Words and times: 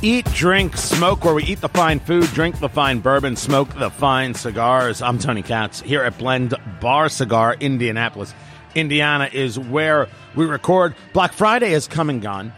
Eat, 0.00 0.26
drink, 0.26 0.76
smoke, 0.76 1.24
where 1.24 1.34
we 1.34 1.42
eat 1.42 1.60
the 1.60 1.68
fine 1.70 1.98
food, 1.98 2.26
drink 2.26 2.60
the 2.60 2.68
fine 2.68 3.00
bourbon, 3.00 3.34
smoke 3.34 3.68
the 3.80 3.90
fine 3.90 4.32
cigars. 4.32 5.02
I'm 5.02 5.18
Tony 5.18 5.42
Katz 5.42 5.80
here 5.80 6.04
at 6.04 6.16
Blend 6.16 6.54
Bar 6.80 7.08
Cigar, 7.08 7.56
Indianapolis. 7.58 8.32
Indiana 8.76 9.28
is 9.32 9.58
where 9.58 10.06
we 10.36 10.46
record. 10.46 10.94
Black 11.12 11.32
Friday 11.32 11.70
has 11.70 11.88
come 11.88 12.10
and 12.10 12.22
gone. 12.22 12.52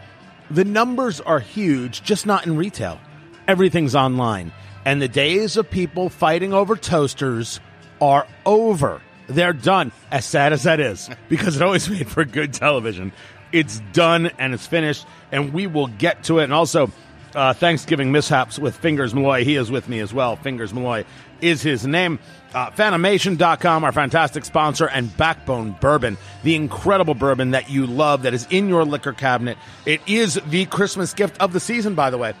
The 0.51 0.63
numbers 0.63 1.19
are 1.19 1.39
huge, 1.39 2.03
just 2.03 2.27
not 2.27 2.45
in 2.45 2.57
retail. 2.57 2.99
Everything's 3.47 3.95
online. 3.95 4.51
And 4.85 5.01
the 5.01 5.07
days 5.07 5.57
of 5.57 5.67
people 5.67 6.09
fighting 6.09 6.53
over 6.53 6.75
toasters 6.75 7.59
are 7.99 8.27
over. 8.45 9.01
They're 9.25 9.51
done. 9.51 9.91
As 10.11 10.25
sad 10.25 10.53
as 10.53 10.61
that 10.63 10.79
is, 10.79 11.09
because 11.27 11.55
it 11.55 11.63
always 11.63 11.89
made 11.89 12.07
for 12.07 12.23
good 12.23 12.53
television. 12.53 13.11
It's 13.51 13.79
done 13.93 14.29
and 14.37 14.53
it's 14.53 14.67
finished, 14.67 15.07
and 15.31 15.53
we 15.53 15.65
will 15.65 15.87
get 15.87 16.25
to 16.25 16.37
it. 16.37 16.43
And 16.43 16.53
also, 16.53 16.91
uh, 17.35 17.53
Thanksgiving 17.53 18.11
mishaps 18.11 18.59
with 18.59 18.75
Fingers 18.75 19.13
Malloy. 19.13 19.43
He 19.43 19.55
is 19.55 19.71
with 19.71 19.87
me 19.89 19.99
as 19.99 20.13
well. 20.13 20.35
Fingers 20.35 20.73
Malloy 20.73 21.05
is 21.41 21.61
his 21.61 21.85
name. 21.85 22.19
Uh, 22.53 22.69
Fanimation.com, 22.71 23.83
our 23.83 23.91
fantastic 23.91 24.45
sponsor, 24.45 24.87
and 24.89 25.15
Backbone 25.15 25.71
Bourbon, 25.79 26.17
the 26.43 26.55
incredible 26.55 27.13
bourbon 27.13 27.51
that 27.51 27.69
you 27.69 27.87
love 27.87 28.23
that 28.23 28.33
is 28.33 28.45
in 28.49 28.67
your 28.67 28.83
liquor 28.83 29.13
cabinet. 29.13 29.57
It 29.85 30.01
is 30.05 30.39
the 30.47 30.65
Christmas 30.65 31.13
gift 31.13 31.39
of 31.39 31.53
the 31.53 31.59
season, 31.59 31.95
by 31.95 32.09
the 32.09 32.17
way. 32.17 32.33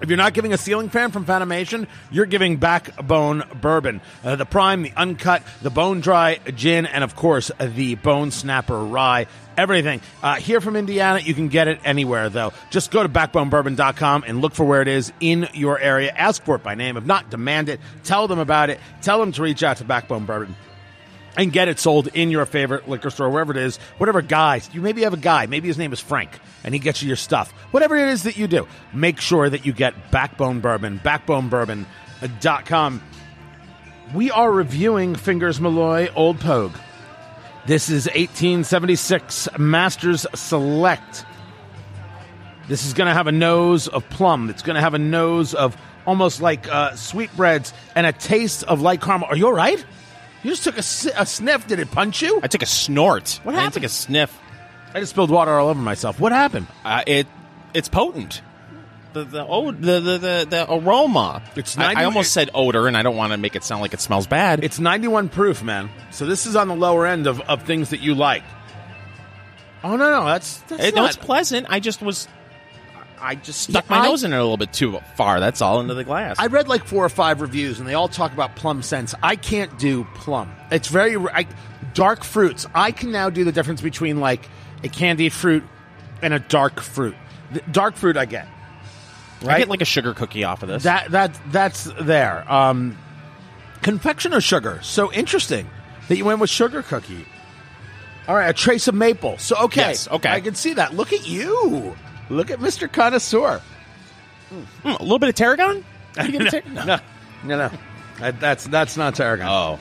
If 0.00 0.08
you're 0.08 0.16
not 0.16 0.32
giving 0.32 0.52
a 0.52 0.58
ceiling 0.58 0.90
fan 0.90 1.10
from 1.10 1.24
Fanimation, 1.24 1.88
you're 2.12 2.26
giving 2.26 2.56
Backbone 2.56 3.42
Bourbon. 3.60 4.00
Uh, 4.22 4.36
the 4.36 4.46
Prime, 4.46 4.82
the 4.82 4.92
Uncut, 4.96 5.42
the 5.60 5.70
Bone 5.70 6.00
Dry 6.00 6.38
Gin, 6.54 6.86
and 6.86 7.02
of 7.02 7.16
course, 7.16 7.50
the 7.58 7.96
Bone 7.96 8.30
Snapper 8.30 8.78
Rye. 8.78 9.26
Everything. 9.56 10.00
Uh, 10.22 10.36
here 10.36 10.60
from 10.60 10.76
Indiana, 10.76 11.18
you 11.18 11.34
can 11.34 11.48
get 11.48 11.66
it 11.66 11.80
anywhere, 11.84 12.28
though. 12.28 12.52
Just 12.70 12.92
go 12.92 13.02
to 13.02 13.08
backbonebourbon.com 13.08 14.24
and 14.24 14.40
look 14.40 14.54
for 14.54 14.64
where 14.64 14.82
it 14.82 14.88
is 14.88 15.12
in 15.18 15.48
your 15.52 15.80
area. 15.80 16.12
Ask 16.12 16.44
for 16.44 16.54
it 16.54 16.62
by 16.62 16.76
name. 16.76 16.96
If 16.96 17.04
not, 17.04 17.28
demand 17.28 17.68
it. 17.68 17.80
Tell 18.04 18.28
them 18.28 18.38
about 18.38 18.70
it. 18.70 18.78
Tell 19.02 19.18
them 19.18 19.32
to 19.32 19.42
reach 19.42 19.64
out 19.64 19.78
to 19.78 19.84
Backbone 19.84 20.26
Bourbon 20.26 20.54
and 21.38 21.52
get 21.52 21.68
it 21.68 21.78
sold 21.78 22.08
in 22.08 22.30
your 22.30 22.44
favorite 22.44 22.88
liquor 22.88 23.10
store, 23.10 23.30
wherever 23.30 23.52
it 23.52 23.56
is, 23.56 23.76
whatever 23.96 24.20
guy. 24.20 24.60
You 24.72 24.80
maybe 24.80 25.02
have 25.02 25.14
a 25.14 25.18
guy, 25.18 25.46
maybe 25.46 25.68
his 25.68 25.78
name 25.78 25.92
is 25.92 26.00
Frank, 26.00 26.40
and 26.64 26.74
he 26.74 26.80
gets 26.80 27.00
you 27.00 27.06
your 27.06 27.16
stuff. 27.16 27.52
Whatever 27.70 27.96
it 27.96 28.08
is 28.08 28.24
that 28.24 28.36
you 28.36 28.48
do, 28.48 28.66
make 28.92 29.20
sure 29.20 29.48
that 29.48 29.64
you 29.64 29.72
get 29.72 30.10
Backbone 30.10 30.60
Bourbon, 30.60 30.98
backbonebourbon.com. 30.98 33.02
We 34.14 34.30
are 34.32 34.50
reviewing 34.50 35.14
Fingers 35.14 35.60
Malloy 35.60 36.08
Old 36.16 36.40
Pogue. 36.40 36.74
This 37.66 37.88
is 37.88 38.06
1876 38.06 39.48
Masters 39.58 40.26
Select. 40.34 41.24
This 42.66 42.84
is 42.84 42.94
going 42.94 43.06
to 43.06 43.14
have 43.14 43.28
a 43.28 43.32
nose 43.32 43.86
of 43.86 44.08
plum. 44.10 44.50
It's 44.50 44.62
going 44.62 44.74
to 44.74 44.80
have 44.80 44.94
a 44.94 44.98
nose 44.98 45.54
of 45.54 45.76
almost 46.04 46.40
like 46.40 46.66
uh, 46.68 46.96
sweetbreads 46.96 47.72
and 47.94 48.06
a 48.06 48.12
taste 48.12 48.64
of 48.64 48.80
light 48.80 49.00
caramel. 49.00 49.28
Are 49.28 49.36
you 49.36 49.46
all 49.46 49.52
right? 49.52 49.84
You 50.42 50.50
just 50.50 50.64
took 50.64 50.78
a, 50.78 50.82
si- 50.82 51.10
a 51.16 51.26
sniff. 51.26 51.66
Did 51.66 51.80
it 51.80 51.90
punch 51.90 52.22
you? 52.22 52.40
I 52.42 52.46
took 52.46 52.62
a 52.62 52.66
snort. 52.66 53.40
What 53.42 53.54
I 53.54 53.58
happened? 53.58 53.74
took 53.74 53.82
a 53.84 53.88
sniff. 53.88 54.36
I 54.94 55.00
just 55.00 55.10
spilled 55.10 55.30
water 55.30 55.52
all 55.52 55.68
over 55.68 55.80
myself. 55.80 56.20
What 56.20 56.32
happened? 56.32 56.66
Uh, 56.84 57.02
it 57.06 57.26
it's 57.74 57.88
potent. 57.88 58.40
The 59.12 59.24
the 59.24 59.46
oh 59.46 59.72
the 59.72 60.00
the 60.00 60.18
the, 60.18 60.46
the 60.48 60.66
aroma. 60.72 61.42
It's 61.56 61.76
I, 61.76 61.88
90 61.88 62.00
I 62.00 62.04
almost 62.04 62.32
said 62.32 62.50
odor, 62.54 62.86
and 62.86 62.96
I 62.96 63.02
don't 63.02 63.16
want 63.16 63.32
to 63.32 63.36
make 63.38 63.56
it 63.56 63.64
sound 63.64 63.82
like 63.82 63.94
it 63.94 64.00
smells 64.00 64.26
bad. 64.26 64.62
It's 64.62 64.78
91 64.78 65.28
proof, 65.30 65.62
man. 65.62 65.90
So 66.10 66.24
this 66.26 66.46
is 66.46 66.56
on 66.56 66.68
the 66.68 66.76
lower 66.76 67.06
end 67.06 67.26
of, 67.26 67.40
of 67.42 67.62
things 67.64 67.90
that 67.90 68.00
you 68.00 68.14
like. 68.14 68.44
Oh 69.84 69.96
no, 69.96 70.10
no, 70.10 70.24
that's 70.26 70.58
that's 70.62 70.84
It- 70.84 70.94
no, 70.94 71.02
not. 71.02 71.14
it's 71.14 71.24
pleasant. 71.24 71.66
I 71.70 71.80
just 71.80 72.00
was. 72.02 72.28
I 73.20 73.34
just 73.34 73.62
stuck 73.62 73.84
Yeah, 73.88 73.96
my 73.96 74.02
I- 74.02 74.08
nose 74.08 74.24
in 74.24 74.32
it 74.32 74.36
a 74.36 74.40
little 74.40 74.56
bit 74.56 74.72
too 74.72 74.98
far. 75.16 75.40
That's 75.40 75.60
all 75.62 75.80
into 75.80 75.94
the 75.94 76.04
glass. 76.04 76.36
I 76.38 76.46
read 76.46 76.68
like 76.68 76.84
four 76.84 77.04
or 77.04 77.08
five 77.08 77.40
reviews, 77.40 77.78
and 77.78 77.88
they 77.88 77.94
all 77.94 78.08
talk 78.08 78.32
about 78.32 78.56
plum 78.56 78.82
scents. 78.82 79.14
I 79.22 79.36
can't 79.36 79.78
do 79.78 80.04
plum. 80.14 80.50
It's 80.70 80.88
very 80.88 81.16
I, 81.16 81.46
dark 81.94 82.24
fruits. 82.24 82.66
I 82.74 82.92
can 82.92 83.10
now 83.12 83.30
do 83.30 83.44
the 83.44 83.52
difference 83.52 83.80
between 83.80 84.20
like 84.20 84.48
a 84.84 84.88
candied 84.88 85.32
fruit 85.32 85.64
and 86.22 86.32
a 86.34 86.38
dark 86.38 86.80
fruit. 86.80 87.14
The 87.52 87.60
dark 87.70 87.96
fruit, 87.96 88.16
I 88.16 88.24
get. 88.26 88.46
Right? 89.42 89.54
I 89.54 89.58
get 89.60 89.68
like 89.68 89.80
a 89.80 89.84
sugar 89.86 90.14
cookie 90.14 90.44
off 90.44 90.62
of 90.62 90.68
this. 90.68 90.82
That 90.82 91.10
that 91.12 91.38
that's 91.52 91.84
there. 92.00 92.44
Um, 92.52 92.98
confection 93.82 94.34
or 94.34 94.40
sugar? 94.40 94.80
So 94.82 95.12
interesting 95.12 95.68
that 96.08 96.16
you 96.16 96.24
went 96.24 96.40
with 96.40 96.50
sugar 96.50 96.82
cookie. 96.82 97.24
All 98.26 98.34
right, 98.34 98.48
a 98.50 98.52
trace 98.52 98.88
of 98.88 98.94
maple. 98.94 99.38
So 99.38 99.56
okay, 99.64 99.80
Yes, 99.80 100.08
okay. 100.08 100.28
I 100.28 100.40
can 100.40 100.54
see 100.54 100.74
that. 100.74 100.94
Look 100.94 101.12
at 101.12 101.26
you. 101.26 101.96
Look 102.30 102.50
at 102.50 102.60
Mister 102.60 102.88
Connoisseur. 102.88 103.60
Mm, 104.52 104.98
a 104.98 105.02
little 105.02 105.18
bit 105.18 105.28
of 105.30 105.34
tarragon. 105.34 105.84
Did 106.14 106.32
you 106.32 106.38
get 106.38 106.54
a 106.54 106.60
tar- 106.62 106.72
No, 106.72 106.98
no, 107.44 107.68
no. 107.68 107.70
That- 108.20 108.40
That's 108.40 108.64
that's 108.66 108.96
not 108.96 109.14
tarragon. 109.14 109.46
Oh, 109.48 109.78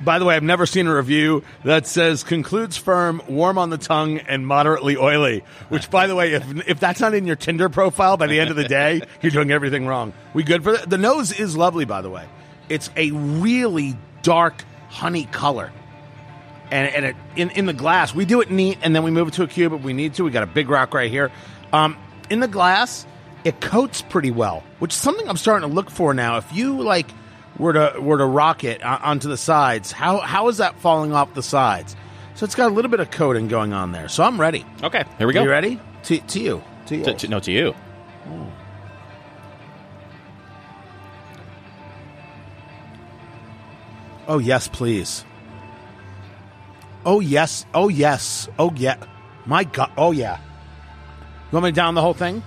By 0.00 0.20
the 0.20 0.24
way, 0.24 0.36
I've 0.36 0.44
never 0.44 0.64
seen 0.64 0.86
a 0.86 0.94
review 0.94 1.42
that 1.64 1.84
says 1.86 2.22
concludes 2.22 2.76
firm, 2.76 3.20
warm 3.28 3.58
on 3.58 3.70
the 3.70 3.78
tongue, 3.78 4.18
and 4.18 4.46
moderately 4.46 4.96
oily. 4.96 5.42
Which, 5.70 5.90
by 5.90 6.06
the 6.06 6.14
way, 6.14 6.34
if 6.34 6.68
if 6.68 6.78
that's 6.80 7.00
not 7.00 7.14
in 7.14 7.26
your 7.26 7.34
Tinder 7.36 7.68
profile 7.68 8.16
by 8.16 8.28
the 8.28 8.38
end 8.38 8.50
of 8.50 8.56
the 8.56 8.68
day, 8.68 9.00
you're 9.22 9.32
doing 9.32 9.50
everything 9.50 9.86
wrong. 9.86 10.12
We 10.34 10.44
good 10.44 10.62
for 10.62 10.72
that? 10.72 10.88
The 10.88 10.98
nose 10.98 11.32
is 11.32 11.56
lovely, 11.56 11.84
by 11.84 12.02
the 12.02 12.10
way. 12.10 12.24
It's 12.68 12.90
a 12.96 13.10
really 13.10 13.96
dark 14.22 14.62
honey 14.88 15.24
color, 15.24 15.72
and 16.70 16.94
and 16.94 17.04
it, 17.06 17.16
in 17.36 17.50
in 17.50 17.66
the 17.66 17.72
glass, 17.72 18.14
we 18.14 18.24
do 18.24 18.40
it 18.40 18.50
neat, 18.50 18.78
and 18.82 18.94
then 18.94 19.02
we 19.02 19.10
move 19.10 19.28
it 19.28 19.34
to 19.34 19.42
a 19.42 19.46
cube 19.46 19.72
if 19.72 19.82
we 19.82 19.92
need 19.92 20.14
to. 20.14 20.24
We 20.24 20.30
got 20.30 20.42
a 20.42 20.46
big 20.46 20.68
rock 20.68 20.94
right 20.94 21.10
here. 21.10 21.30
Um, 21.72 21.96
in 22.30 22.40
the 22.40 22.48
glass, 22.48 23.06
it 23.44 23.60
coats 23.60 24.02
pretty 24.02 24.30
well, 24.30 24.62
which 24.78 24.92
is 24.92 24.98
something 25.00 25.28
I'm 25.28 25.36
starting 25.36 25.68
to 25.68 25.74
look 25.74 25.90
for 25.90 26.12
now. 26.14 26.36
If 26.38 26.52
you 26.52 26.82
like 26.82 27.10
were 27.58 27.72
to 27.72 28.00
were 28.00 28.18
to 28.18 28.26
rock 28.26 28.64
it 28.64 28.80
o- 28.84 28.98
onto 29.02 29.28
the 29.28 29.36
sides, 29.36 29.92
how 29.92 30.18
how 30.18 30.48
is 30.48 30.58
that 30.58 30.78
falling 30.80 31.12
off 31.12 31.32
the 31.34 31.42
sides? 31.42 31.96
So 32.34 32.44
it's 32.44 32.54
got 32.54 32.70
a 32.70 32.74
little 32.74 32.90
bit 32.90 33.00
of 33.00 33.10
coating 33.10 33.48
going 33.48 33.72
on 33.72 33.92
there. 33.92 34.08
So 34.08 34.22
I'm 34.22 34.40
ready. 34.40 34.64
okay. 34.82 35.04
Here 35.18 35.26
we 35.26 35.32
go. 35.32 35.42
You 35.42 35.50
ready? 35.50 35.80
To, 36.04 36.18
to 36.18 36.40
you. 36.40 36.62
To 36.86 36.96
you. 36.96 37.04
To, 37.04 37.14
to- 37.14 37.28
no, 37.28 37.40
to 37.40 37.50
you. 37.50 37.74
Oh 44.26 44.38
yes, 44.38 44.68
please. 44.68 45.24
Oh 47.08 47.20
yes. 47.20 47.64
Oh 47.72 47.88
yes. 47.88 48.50
Oh 48.58 48.70
yeah. 48.76 48.96
My 49.46 49.64
God. 49.64 49.90
Oh 49.96 50.12
yeah. 50.12 50.36
You 50.36 51.52
want 51.52 51.64
me 51.64 51.70
to 51.70 51.74
down 51.74 51.94
the 51.94 52.02
whole 52.02 52.12
thing? 52.12 52.42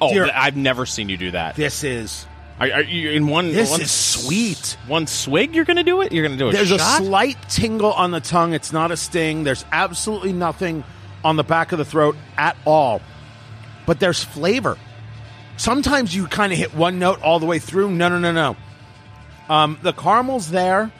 Oh, 0.00 0.12
Dear- 0.12 0.30
I've 0.32 0.56
never 0.56 0.86
seen 0.86 1.08
you 1.08 1.16
do 1.16 1.32
that. 1.32 1.56
This 1.56 1.82
is 1.82 2.24
Are, 2.60 2.70
are 2.70 2.82
you 2.82 3.10
in 3.10 3.26
one? 3.26 3.48
This 3.48 3.68
one 3.68 3.80
is 3.80 3.90
sweet. 3.90 4.76
One 4.86 5.08
swig, 5.08 5.56
you're 5.56 5.64
going 5.64 5.76
to 5.76 5.82
do 5.82 6.02
it. 6.02 6.12
You're 6.12 6.22
going 6.22 6.38
to 6.38 6.44
do 6.44 6.50
it. 6.50 6.52
There's 6.52 6.68
shot. 6.68 7.00
a 7.00 7.04
slight 7.04 7.36
tingle 7.48 7.92
on 7.92 8.12
the 8.12 8.20
tongue. 8.20 8.52
It's 8.52 8.72
not 8.72 8.92
a 8.92 8.96
sting. 8.96 9.42
There's 9.42 9.64
absolutely 9.72 10.32
nothing 10.32 10.84
on 11.24 11.34
the 11.34 11.42
back 11.42 11.72
of 11.72 11.78
the 11.78 11.84
throat 11.84 12.14
at 12.36 12.56
all. 12.64 13.00
But 13.86 13.98
there's 13.98 14.22
flavor. 14.22 14.78
Sometimes 15.56 16.14
you 16.14 16.28
kind 16.28 16.52
of 16.52 16.58
hit 16.60 16.76
one 16.76 17.00
note 17.00 17.20
all 17.22 17.40
the 17.40 17.46
way 17.46 17.58
through. 17.58 17.90
No, 17.90 18.08
no, 18.08 18.20
no, 18.20 18.30
no. 18.30 18.56
Um, 19.52 19.80
the 19.82 19.92
caramel's 19.92 20.48
there. 20.48 20.92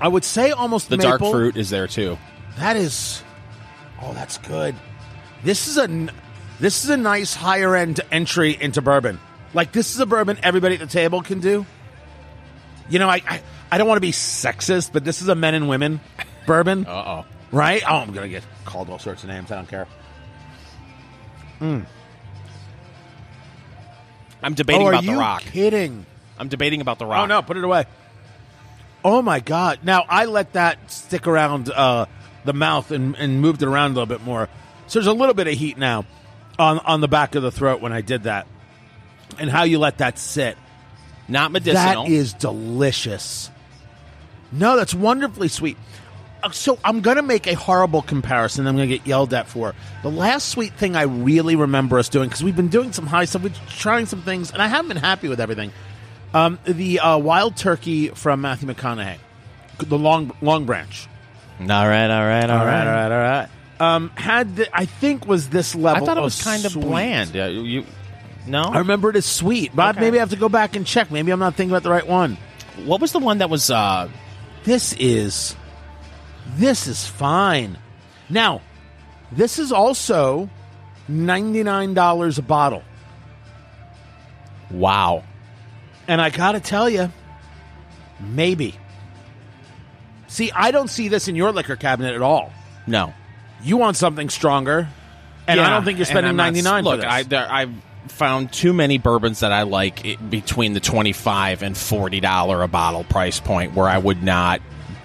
I 0.00 0.08
would 0.08 0.24
say 0.24 0.50
almost 0.50 0.88
the 0.88 0.96
maple. 0.96 1.18
dark 1.18 1.32
fruit 1.32 1.56
is 1.56 1.70
there 1.70 1.86
too. 1.86 2.18
That 2.58 2.76
is, 2.76 3.22
oh, 4.02 4.12
that's 4.14 4.38
good. 4.38 4.74
This 5.42 5.68
is 5.68 5.78
a 5.78 6.08
this 6.58 6.84
is 6.84 6.90
a 6.90 6.96
nice 6.96 7.34
higher 7.34 7.76
end 7.76 8.00
entry 8.10 8.56
into 8.60 8.82
bourbon. 8.82 9.18
Like 9.54 9.72
this 9.72 9.94
is 9.94 10.00
a 10.00 10.06
bourbon 10.06 10.38
everybody 10.42 10.74
at 10.74 10.80
the 10.80 10.86
table 10.86 11.22
can 11.22 11.40
do. 11.40 11.66
You 12.88 12.98
know, 12.98 13.08
I 13.08 13.22
I, 13.26 13.42
I 13.70 13.78
don't 13.78 13.88
want 13.88 13.96
to 13.98 14.02
be 14.02 14.12
sexist, 14.12 14.92
but 14.92 15.04
this 15.04 15.22
is 15.22 15.28
a 15.28 15.34
men 15.34 15.54
and 15.54 15.68
women 15.68 16.00
bourbon, 16.46 16.86
Uh 16.86 16.90
oh. 17.22 17.26
right? 17.52 17.82
Oh, 17.86 17.96
I'm 17.96 18.12
gonna 18.12 18.28
get 18.28 18.44
called 18.64 18.90
all 18.90 18.98
sorts 18.98 19.22
of 19.22 19.28
names. 19.28 19.50
I 19.50 19.56
don't 19.56 19.68
care. 19.68 19.86
I'm 24.42 24.54
debating 24.54 24.86
oh, 24.86 24.88
about 24.90 25.04
the 25.04 25.14
rock. 25.14 25.42
kidding? 25.42 26.06
I'm 26.38 26.48
debating 26.48 26.80
about 26.80 26.98
the 26.98 27.06
rock. 27.06 27.24
Oh 27.24 27.26
no, 27.26 27.42
put 27.42 27.56
it 27.58 27.64
away. 27.64 27.84
Oh 29.04 29.22
my 29.22 29.40
god! 29.40 29.80
Now 29.82 30.04
I 30.08 30.26
let 30.26 30.52
that 30.54 30.90
stick 30.90 31.26
around 31.26 31.70
uh, 31.70 32.06
the 32.44 32.52
mouth 32.52 32.90
and, 32.90 33.16
and 33.16 33.40
moved 33.40 33.62
it 33.62 33.66
around 33.68 33.92
a 33.92 33.94
little 33.94 34.06
bit 34.06 34.22
more. 34.22 34.48
So 34.86 34.98
there's 34.98 35.06
a 35.06 35.12
little 35.12 35.34
bit 35.34 35.46
of 35.46 35.54
heat 35.54 35.78
now 35.78 36.04
on 36.58 36.78
on 36.80 37.00
the 37.00 37.08
back 37.08 37.34
of 37.34 37.42
the 37.42 37.50
throat 37.50 37.80
when 37.80 37.92
I 37.92 38.00
did 38.02 38.24
that, 38.24 38.46
and 39.38 39.48
how 39.50 39.62
you 39.62 39.78
let 39.78 39.98
that 39.98 40.18
sit. 40.18 40.58
not 41.28 41.52
medicinal. 41.52 42.04
That 42.04 42.10
is 42.10 42.34
delicious. 42.34 43.50
No, 44.52 44.76
that's 44.76 44.92
wonderfully 44.94 45.48
sweet. 45.48 45.76
Uh, 46.42 46.50
So 46.50 46.78
I'm 46.84 47.00
going 47.02 47.16
to 47.16 47.22
make 47.22 47.46
a 47.46 47.54
horrible 47.54 48.02
comparison. 48.02 48.66
I'm 48.66 48.76
going 48.76 48.88
to 48.88 48.96
get 48.98 49.06
yelled 49.06 49.32
at 49.32 49.46
for 49.46 49.74
the 50.02 50.10
last 50.10 50.48
sweet 50.48 50.72
thing 50.74 50.96
I 50.96 51.02
really 51.02 51.54
remember 51.54 51.98
us 51.98 52.08
doing 52.08 52.28
because 52.28 52.42
we've 52.42 52.56
been 52.56 52.68
doing 52.68 52.92
some 52.92 53.06
high 53.06 53.26
stuff, 53.26 53.42
we're 53.44 53.52
trying 53.68 54.06
some 54.06 54.22
things, 54.22 54.50
and 54.50 54.60
I 54.60 54.66
haven't 54.66 54.88
been 54.88 54.96
happy 54.96 55.28
with 55.28 55.40
everything. 55.40 55.72
Um, 56.32 56.58
the 56.64 57.00
uh, 57.00 57.18
wild 57.18 57.56
turkey 57.56 58.08
from 58.08 58.40
Matthew 58.42 58.68
McConaughey, 58.68 59.18
the 59.78 59.98
long 59.98 60.30
long 60.40 60.64
branch. 60.64 61.08
all 61.60 61.66
right, 61.66 61.78
all 61.78 61.88
right, 62.26 62.48
all 62.50 62.58
All 62.58 62.66
right, 62.66 62.86
all 62.86 62.94
right, 62.94 63.12
all 63.12 63.18
right. 63.18 63.48
Um, 63.80 64.10
had 64.14 64.56
the, 64.56 64.76
I 64.76 64.84
think 64.84 65.26
was 65.26 65.48
this 65.48 65.74
level. 65.74 66.02
I 66.02 66.06
thought 66.06 66.18
it 66.18 66.22
was 66.22 66.42
kind 66.42 66.64
of 66.64 66.74
bland. 66.74 67.34
Yeah, 67.34 67.46
you 67.48 67.84
no. 68.46 68.64
I 68.64 68.78
remember 68.78 69.10
it 69.10 69.16
as 69.16 69.26
sweet, 69.26 69.74
but 69.74 69.96
Okay. 69.96 70.00
maybe 70.04 70.18
I 70.18 70.20
have 70.20 70.30
to 70.30 70.36
go 70.36 70.48
back 70.48 70.76
and 70.76 70.86
check. 70.86 71.10
Maybe 71.10 71.32
I'm 71.32 71.38
not 71.40 71.54
thinking 71.54 71.72
about 71.72 71.82
the 71.82 71.90
right 71.90 72.06
one. 72.06 72.36
what 72.84 73.00
was 73.00 73.12
the 73.12 73.18
one 73.18 73.38
that 73.38 73.50
was? 73.50 73.70
uh 73.70 74.08
This 74.64 74.92
is 74.98 75.56
this 76.56 76.86
is 76.86 77.06
fine. 77.06 77.78
Now, 78.28 78.60
this 79.32 79.58
is 79.58 79.72
also 79.72 80.48
ninety 81.08 81.62
nine 81.62 81.94
dollars 81.94 82.38
a 82.38 82.42
bottle, 82.42 82.82
Wow. 84.70 85.24
And 86.10 86.20
I 86.20 86.30
gotta 86.30 86.58
tell 86.58 86.90
you, 86.90 87.12
maybe. 88.18 88.74
See, 90.26 90.50
I 90.50 90.72
don't 90.72 90.88
see 90.88 91.06
this 91.06 91.28
in 91.28 91.36
your 91.36 91.52
liquor 91.52 91.76
cabinet 91.76 92.16
at 92.16 92.20
all. 92.20 92.52
No. 92.84 93.14
You 93.62 93.76
want 93.76 93.96
something 93.96 94.28
stronger, 94.28 94.88
and 95.46 95.60
I 95.60 95.70
don't 95.70 95.84
think 95.84 95.98
you're 95.98 96.06
spending 96.06 96.34
ninety 96.34 96.62
nine. 96.62 96.82
Look. 96.82 97.04
I 97.04 97.24
I've 97.30 97.72
found 98.08 98.52
too 98.52 98.72
many 98.72 98.98
bourbons 98.98 99.40
that 99.40 99.52
I 99.52 99.62
like 99.62 100.18
between 100.28 100.72
the 100.72 100.80
twenty 100.80 101.12
five 101.12 101.62
and 101.62 101.76
forty 101.76 102.18
dollar 102.18 102.62
a 102.62 102.68
bottle 102.68 103.04
price 103.04 103.38
point 103.38 103.74
where 103.74 103.88
I 103.88 103.98
would 103.98 104.22
not 104.22 104.60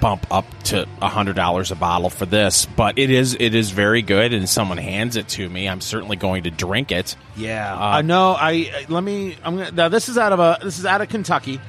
bump 0.06 0.28
up 0.30 0.46
to 0.66 0.86
hundred 1.02 1.36
dollars 1.36 1.72
a 1.72 1.76
bottle 1.76 2.12
for 2.12 2.28
this. 2.28 2.68
But 2.68 3.00
it 3.00 3.10
is 3.10 3.36
it 3.40 3.56
is 3.56 3.72
very 3.72 4.04
good, 4.04 4.34
and 4.34 4.48
someone 4.48 4.78
hands 4.78 5.16
it 5.16 5.28
to 5.30 5.50
me, 5.50 5.68
I'm 5.68 5.82
certainly 5.82 6.16
going 6.16 6.44
to 6.44 6.52
drink 6.52 6.92
it. 6.92 7.16
Yeah, 7.36 7.74
Uh, 7.74 7.80
I 7.80 8.02
know. 8.04 8.34
I 8.34 8.52
I- 8.52 8.86
let 8.88 9.04
me. 9.04 9.36
I'm 9.44 9.58
gonna. 9.58 9.72
Now 9.72 9.90
this 9.90 10.08
is 10.08 10.20
out 10.20 10.32
of 10.32 10.40
a. 10.40 10.60
This 10.64 10.78
is 10.78 10.86
out 10.86 11.02
of 11.02 11.10
Kentucky. 11.10 11.60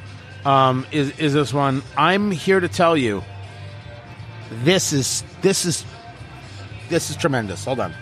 Um, 0.44 0.86
is 0.92 1.18
is 1.18 1.32
this 1.32 1.54
one? 1.54 1.82
I'm 1.96 2.30
here 2.30 2.60
to 2.60 2.68
tell 2.68 2.94
you. 2.94 3.24
This 4.64 4.92
is 4.92 5.24
this 5.40 5.64
is 5.64 5.82
this 6.90 7.08
is 7.08 7.16
tremendous. 7.16 7.64
Hold 7.64 7.80
on. 7.80 7.94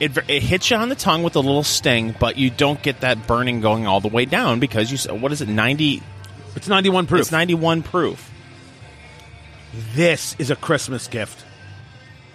It, 0.00 0.16
it 0.28 0.42
hits 0.42 0.70
you 0.70 0.76
on 0.76 0.90
the 0.90 0.94
tongue 0.96 1.22
with 1.22 1.34
a 1.36 1.40
little 1.40 1.62
sting, 1.62 2.14
but 2.20 2.36
you 2.36 2.50
don't 2.50 2.82
get 2.82 3.00
that 3.00 3.26
burning 3.26 3.62
going 3.62 3.86
all 3.86 4.00
the 4.00 4.08
way 4.08 4.26
down 4.26 4.60
because 4.60 4.92
you. 4.92 5.14
What 5.14 5.32
is 5.32 5.40
it? 5.40 5.48
Ninety. 5.48 6.02
It's 6.56 6.68
91 6.68 7.06
proof. 7.06 7.22
It's 7.22 7.32
ninety 7.32 7.54
one 7.54 7.82
proof. 7.82 8.30
This 9.94 10.36
is 10.38 10.50
a 10.50 10.56
Christmas 10.56 11.08
gift. 11.08 11.44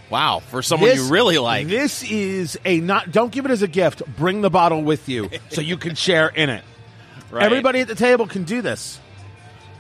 Wow, 0.10 0.40
for 0.40 0.62
someone 0.64 0.90
This- 0.90 1.00
you 1.00 1.10
really 1.14 1.38
like. 1.38 1.68
This 1.68 2.04
is 2.04 2.58
a 2.66 2.80
not. 2.80 3.12
Don't 3.12 3.32
give 3.32 3.46
it 3.46 3.52
as 3.52 3.62
a 3.62 3.68
gift. 3.68 4.02
Bring 4.18 4.42
the 4.42 4.50
bottle 4.50 4.82
with 4.82 5.08
you 5.08 5.30
so 5.50 5.62
you 5.62 5.78
can 5.78 5.96
share 5.96 6.28
in 6.30 6.50
it. 6.50 6.64
Right. 7.30 7.44
Everybody 7.44 7.82
at 7.82 7.88
the 7.88 7.96
table 7.96 8.26
can 8.26 8.44
do 8.44 8.62
this. 8.64 9.00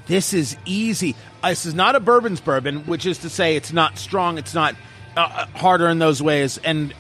This 0.06 0.34
is 0.34 0.56
easy. 0.66 1.16
Uh, 1.44 1.50
This 1.50 1.66
is 1.66 1.74
not 1.74 1.96
a 1.96 2.00
bourbon's 2.00 2.42
bourbon, 2.42 2.86
which 2.86 3.06
is 3.06 3.20
to 3.20 3.30
say 3.30 3.56
it's 3.56 3.74
not 3.74 3.98
strong, 3.98 4.38
it's 4.38 4.54
not 4.54 4.76
uh, 5.18 5.22
uh, 5.22 5.46
harder 5.58 5.88
in 5.90 5.98
those 6.00 6.22
ways. 6.22 6.60
And 6.64 6.94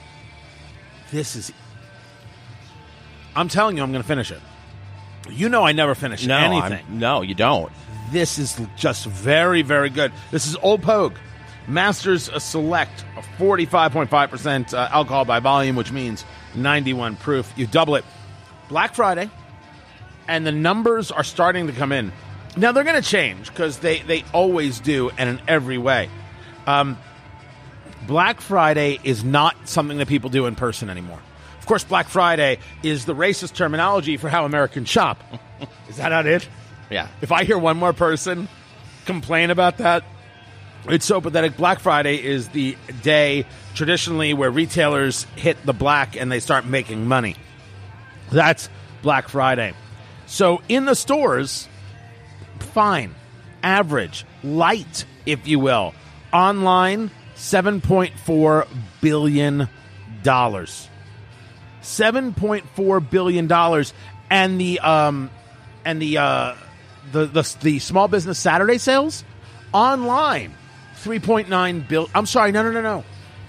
this 1.11 1.35
is. 1.35 1.51
I'm 3.35 3.47
telling 3.47 3.77
you, 3.77 3.83
I'm 3.83 3.91
going 3.91 4.01
to 4.01 4.07
finish 4.07 4.31
it. 4.31 4.39
You 5.29 5.50
know, 5.50 5.63
I 5.63 5.71
never 5.71 5.94
finish 5.94 6.25
no, 6.25 6.35
I'm- 6.35 6.51
anything. 6.73 7.00
no, 7.00 7.21
you 7.21 7.35
don't. 7.35 7.71
This 8.11 8.39
is 8.39 8.59
just 8.75 9.06
very, 9.06 9.61
very 9.61 9.89
good. 9.89 10.11
This 10.31 10.47
is 10.47 10.56
Old 10.57 10.81
Pogue. 10.81 11.15
Masters 11.67 12.31
Select, 12.44 13.06
a 13.15 13.21
45.5% 13.41 14.73
uh, 14.73 14.88
alcohol 14.91 15.25
by 15.25 15.39
volume, 15.39 15.75
which 15.75 15.91
means 15.91 16.25
91 16.56 17.15
proof. 17.17 17.51
You 17.56 17.67
double 17.67 17.95
it. 17.95 18.06
Black 18.67 18.95
Friday, 18.95 19.29
and 20.27 20.45
the 20.45 20.51
numbers 20.51 21.11
are 21.11 21.23
starting 21.23 21.67
to 21.67 21.73
come 21.73 21.91
in. 21.91 22.11
Now, 22.57 22.71
they're 22.71 22.83
going 22.83 23.01
to 23.01 23.07
change 23.07 23.50
because 23.50 23.77
they, 23.79 24.00
they 24.00 24.23
always 24.33 24.79
do, 24.79 25.11
and 25.17 25.29
in 25.29 25.41
every 25.47 25.77
way. 25.77 26.09
Um, 26.65 26.97
Black 28.07 28.41
Friday 28.41 29.00
is 29.03 29.23
not 29.23 29.56
something 29.69 30.00
that 30.00 30.07
people 30.07 30.31
do 30.31 30.47
in 30.47 30.56
person 30.56 30.89
anymore. 30.89 31.19
Of 31.59 31.67
course, 31.67 31.83
Black 31.83 32.07
Friday 32.07 32.57
is 32.81 33.06
the 33.06 33.13
racist 33.13 33.53
terminology 33.53 34.17
for 34.17 34.29
how 34.29 34.45
Americans 34.45 34.89
shop. 34.89 35.23
is 35.89 35.97
that 35.97 36.09
not 36.09 36.25
it? 36.25 36.47
Yeah. 36.89 37.07
If 37.21 37.31
I 37.31 37.44
hear 37.44 37.57
one 37.57 37.77
more 37.77 37.94
person 37.94 38.47
complain 39.06 39.50
about 39.50 39.77
that, 39.77 40.03
it's 40.86 41.06
so 41.06 41.21
pathetic. 41.21 41.57
Black 41.57 41.80
Friday 41.80 42.24
is 42.24 42.50
the 42.50 42.77
day 43.01 43.45
traditionally 43.75 44.33
where 44.33 44.50
retailers 44.50 45.25
hit 45.36 45.63
the 45.65 45.74
black 45.74 46.15
and 46.15 46.31
they 46.31 46.39
start 46.39 46.65
making 46.65 47.07
money. 47.07 47.36
That's 48.31 48.69
Black 49.01 49.27
Friday. 49.30 49.74
So 50.25 50.62
in 50.69 50.86
the 50.86 50.95
stores, 50.95 51.68
fine, 52.59 53.13
average, 53.63 54.25
light, 54.44 55.06
if 55.25 55.47
you 55.47 55.59
will. 55.59 55.95
Online, 56.31 57.09
$7.4 57.35 58.68
billion. 59.01 59.68
$7.4 60.24 63.09
billion. 63.09 63.51
And 64.31 64.62
the, 64.62 64.80
um, 64.80 65.31
and 65.83 66.01
the, 66.01 66.18
uh, 66.18 66.56
the, 67.11 67.25
the, 67.25 67.57
the 67.61 67.79
small 67.79 68.07
business 68.07 68.39
Saturday 68.39 68.77
sales 68.77 69.23
online, 69.73 70.53
3.9 71.03 71.88
bill. 71.88 72.09
I'm 72.13 72.25
sorry, 72.25 72.51
no, 72.51 72.63
no, 72.63 72.71
no, 72.71 72.81
no. 72.81 73.03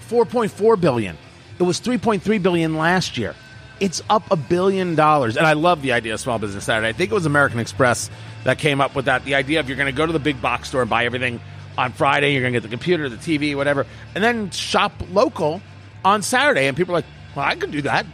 4.4 0.09 0.79
billion. 0.79 1.17
It 1.59 1.63
was 1.63 1.79
3.3 1.79 2.41
billion 2.41 2.75
last 2.75 3.17
year. 3.17 3.35
It's 3.79 4.01
up 4.09 4.29
a 4.29 4.35
billion 4.35 4.95
dollars. 4.95 5.37
And 5.37 5.45
I 5.45 5.53
love 5.53 5.81
the 5.81 5.93
idea 5.93 6.13
of 6.13 6.19
Small 6.19 6.37
Business 6.37 6.65
Saturday. 6.65 6.89
I 6.89 6.93
think 6.93 7.11
it 7.11 7.15
was 7.15 7.25
American 7.25 7.59
Express 7.59 8.09
that 8.43 8.59
came 8.59 8.79
up 8.79 8.95
with 8.95 9.05
that. 9.05 9.25
The 9.25 9.35
idea 9.35 9.59
of 9.59 9.67
you're 9.67 9.77
going 9.77 9.91
to 9.91 9.97
go 9.97 10.05
to 10.05 10.13
the 10.13 10.19
big 10.19 10.41
box 10.41 10.69
store 10.69 10.81
and 10.81 10.89
buy 10.89 11.05
everything 11.05 11.39
on 11.77 11.93
Friday, 11.93 12.33
you're 12.33 12.41
going 12.41 12.53
to 12.53 12.59
get 12.59 12.63
the 12.63 12.69
computer, 12.69 13.09
the 13.09 13.15
TV, 13.15 13.55
whatever, 13.55 13.85
and 14.13 14.23
then 14.23 14.51
shop 14.51 14.91
local 15.11 15.61
on 16.03 16.21
Saturday. 16.21 16.67
And 16.67 16.77
people 16.77 16.93
are 16.93 16.99
like, 16.99 17.05
well, 17.35 17.45
I 17.45 17.55
could 17.55 17.71
do 17.71 17.81
that. 17.83 18.05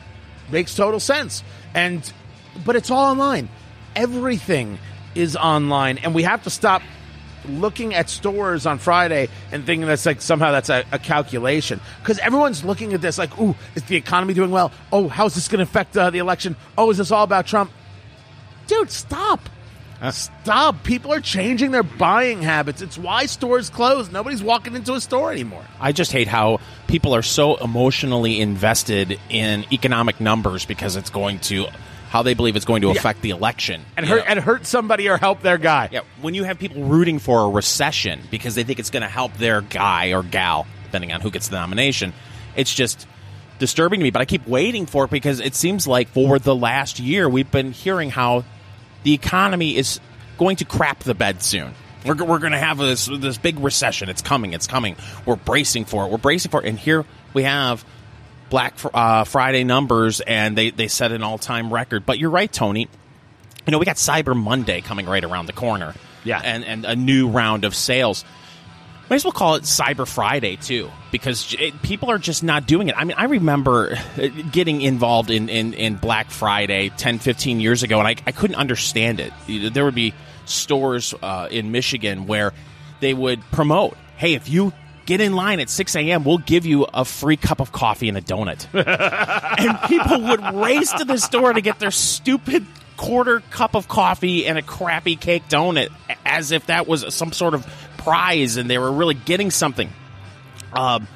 Makes 0.52 0.76
total 0.76 1.00
sense. 1.00 1.44
And, 1.74 2.12
but 2.66 2.76
it's 2.76 2.92
all 2.92 3.12
online. 3.12 3.50
Everything 3.96 4.78
is 5.18 5.36
online. 5.36 5.98
And 5.98 6.14
we 6.14 6.24
have 6.24 6.44
to 6.44 6.50
stop 6.50 6.82
looking 7.48 7.94
at 7.94 8.10
stores 8.10 8.66
on 8.66 8.78
Friday 8.78 9.30
and 9.52 9.66
thinking 9.66 9.88
that's 9.88 10.06
like 10.06 10.22
somehow 10.22 10.52
that's 10.52 10.70
a, 10.70 10.84
a 10.92 11.00
calculation 11.00 11.80
because 12.02 12.20
everyone's 12.20 12.64
looking 12.64 12.94
at 12.94 13.02
this 13.02 13.18
like, 13.18 13.38
ooh, 13.40 13.56
is 13.76 13.84
the 13.84 13.96
economy 13.96 14.34
doing 14.34 14.52
well? 14.52 14.72
Oh, 14.92 15.08
how's 15.08 15.36
this 15.36 15.48
going 15.48 15.60
to 15.60 15.64
affect 15.64 15.96
uh, 15.98 16.10
the 16.10 16.20
election? 16.20 16.56
Oh, 16.78 16.90
is 16.92 16.98
this 16.98 17.12
all 17.12 17.24
about 17.24 17.48
Trump? 17.48 17.72
Dude, 18.68 18.92
stop. 18.92 19.50
Stop. 20.12 20.84
People 20.84 21.12
are 21.12 21.22
changing 21.22 21.72
their 21.72 21.82
buying 21.82 22.44
habits. 22.44 22.84
It's 22.84 23.00
why 23.00 23.26
stores 23.26 23.72
close. 23.72 24.12
Nobody's 24.12 24.44
walking 24.44 24.76
into 24.76 24.94
a 24.94 25.02
store 25.02 25.32
anymore. 25.32 25.64
I 25.80 25.92
just 25.92 26.12
hate 26.12 26.28
how 26.28 26.60
people 26.88 27.16
are 27.16 27.24
so 27.24 27.56
emotionally 27.56 28.40
invested 28.40 29.20
in 29.30 29.66
economic 29.74 30.22
numbers 30.22 30.66
because 30.66 30.96
it's 30.98 31.10
going 31.10 31.40
to 31.40 31.68
how 32.10 32.24
they 32.24 32.34
believe 32.34 32.56
it's 32.56 32.66
going 32.66 32.82
to 32.82 32.90
affect 32.90 33.22
the 33.22 33.32
election 33.32 33.84
And 33.98 34.06
hurt, 34.06 34.24
and 34.28 34.40
hurt 34.40 34.66
somebody 34.66 35.10
or 35.10 35.18
help 35.18 35.42
their 35.42 35.58
guy. 35.58 35.90
yeah, 35.92 36.02
when 36.22 36.34
you 36.34 36.44
have 36.46 36.58
people 36.58 36.84
rooting 36.84 37.20
for 37.20 37.42
a 37.42 37.50
recession 37.50 38.22
because 38.32 38.56
they 38.56 38.64
think 38.64 38.80
it's 38.80 38.90
going 38.90 39.04
to 39.04 39.10
help 39.10 39.34
their 39.38 39.62
guy 39.62 40.14
or 40.14 40.24
gal, 40.24 40.66
depending 40.86 41.12
on 41.12 41.22
who 41.22 41.30
gets 41.32 41.50
the 41.50 41.56
nomination, 41.58 42.14
it's 42.56 42.74
just 42.74 43.06
disturbing 43.60 44.00
to 44.00 44.04
me. 44.04 44.10
But 44.12 44.22
I 44.22 44.26
keep 44.26 44.48
waiting 44.48 44.86
for 44.86 45.06
it 45.06 45.12
because 45.12 45.40
it 45.40 45.54
seems 45.56 45.86
like 45.88 46.08
for 46.10 46.40
the 46.40 46.56
last 46.56 47.00
year 47.00 47.28
we've 47.28 47.52
been 47.52 47.72
hearing 47.72 48.10
how 48.10 48.46
the 49.04 49.14
economy 49.14 49.76
is 49.76 50.00
going 50.38 50.58
to 50.58 50.66
crap 50.66 51.00
the 51.00 51.14
bed 51.16 51.44
soon. 51.44 51.74
We're, 52.06 52.16
we're 52.24 52.40
going 52.40 52.54
to 52.54 52.58
have 52.60 52.78
this 52.78 53.08
this 53.08 53.38
big 53.38 53.60
recession. 53.60 54.08
It's 54.08 54.22
coming. 54.22 54.54
It's 54.54 54.68
coming. 54.68 54.96
We're 55.26 55.36
bracing 55.36 55.86
for 55.86 56.06
it. 56.06 56.12
We're 56.12 56.18
bracing 56.20 56.52
for 56.52 56.64
it. 56.64 56.70
And 56.70 56.80
here 56.80 57.06
we 57.34 57.44
have 57.44 57.84
Black 58.50 58.76
uh, 58.94 59.24
Friday 59.24 59.64
numbers, 59.64 60.20
and 60.22 60.58
they 60.58 60.70
they 60.72 60.88
set 60.88 61.12
an 61.12 61.24
all 61.24 61.38
time 61.38 61.72
record. 61.74 62.06
But 62.06 62.20
you're 62.20 62.30
right, 62.30 62.52
Tony. 62.52 62.88
You 63.66 63.72
know 63.72 63.80
we 63.80 63.86
got 63.86 63.98
Cyber 63.98 64.36
Monday 64.36 64.82
coming 64.82 65.06
right 65.06 65.24
around 65.24 65.48
the 65.48 65.54
corner. 65.54 65.94
Yeah. 66.24 66.42
and 66.44 66.66
and 66.66 66.86
a 66.86 66.96
new 66.96 67.30
round 67.30 67.64
of 67.64 67.74
sales. 67.76 68.26
Might 69.10 69.18
as 69.18 69.24
well 69.24 69.32
call 69.32 69.56
it 69.56 69.64
Cyber 69.64 70.06
Friday 70.06 70.58
too, 70.58 70.92
because 71.12 71.56
it, 71.58 71.82
people 71.82 72.12
are 72.12 72.18
just 72.18 72.44
not 72.44 72.68
doing 72.68 72.90
it. 72.90 72.98
I 72.98 73.06
mean, 73.06 73.16
I 73.18 73.26
remember 73.26 73.98
uh, 74.18 74.28
getting 74.52 74.82
involved 74.82 75.32
in, 75.32 75.48
in, 75.48 75.74
in 75.74 75.96
Black 75.96 76.30
Friday 76.30 76.90
10, 76.90 77.20
15 77.20 77.62
years 77.62 77.84
ago, 77.84 78.00
and 78.00 78.08
I, 78.08 78.16
I 78.26 78.34
couldn't 78.34 78.58
understand 78.58 79.22
it. 79.22 79.32
There 79.48 79.86
would 79.86 79.96
be 79.96 80.14
stores 80.44 81.14
uh, 81.22 81.48
in 81.50 81.72
Michigan 81.72 82.28
where 82.28 82.52
they 83.00 83.14
would 83.14 83.40
promote, 83.50 83.96
"Hey, 84.18 84.34
if 84.34 84.50
you 84.50 84.74
get 85.08 85.20
in 85.22 85.34
line 85.34 85.60
at 85.60 85.72
6 85.72 85.96
a.m., 85.96 86.24
we'll 86.24 86.38
give 86.38 86.68
you 86.68 86.86
a 86.94 87.04
free 87.04 87.38
cup 87.38 87.60
of 87.60 87.72
coffee 87.72 88.10
and 88.10 88.18
a 88.18 88.22
donut." 88.22 88.68
and 89.60 89.80
people 89.90 90.22
would 90.22 90.56
race 90.56 90.92
to 90.92 91.06
the 91.06 91.18
store 91.18 91.54
to 91.54 91.62
get 91.62 91.80
their 91.80 91.90
stupid 91.90 92.68
quarter 92.98 93.40
cup 93.52 93.76
of 93.76 93.88
coffee 93.88 94.46
and 94.46 94.58
a 94.58 94.62
crappy 94.62 95.16
cake 95.16 95.44
donut 95.50 95.90
as 96.26 96.52
if 96.52 96.66
that 96.68 96.88
was 96.88 97.14
some 97.14 97.32
sort 97.32 97.54
of 97.54 97.66
prize 97.98 98.58
and 98.58 98.70
they 98.70 98.78
were 98.78 98.92
really 98.92 99.14
getting 99.16 99.50
something. 99.52 99.90
Um, 100.74 101.08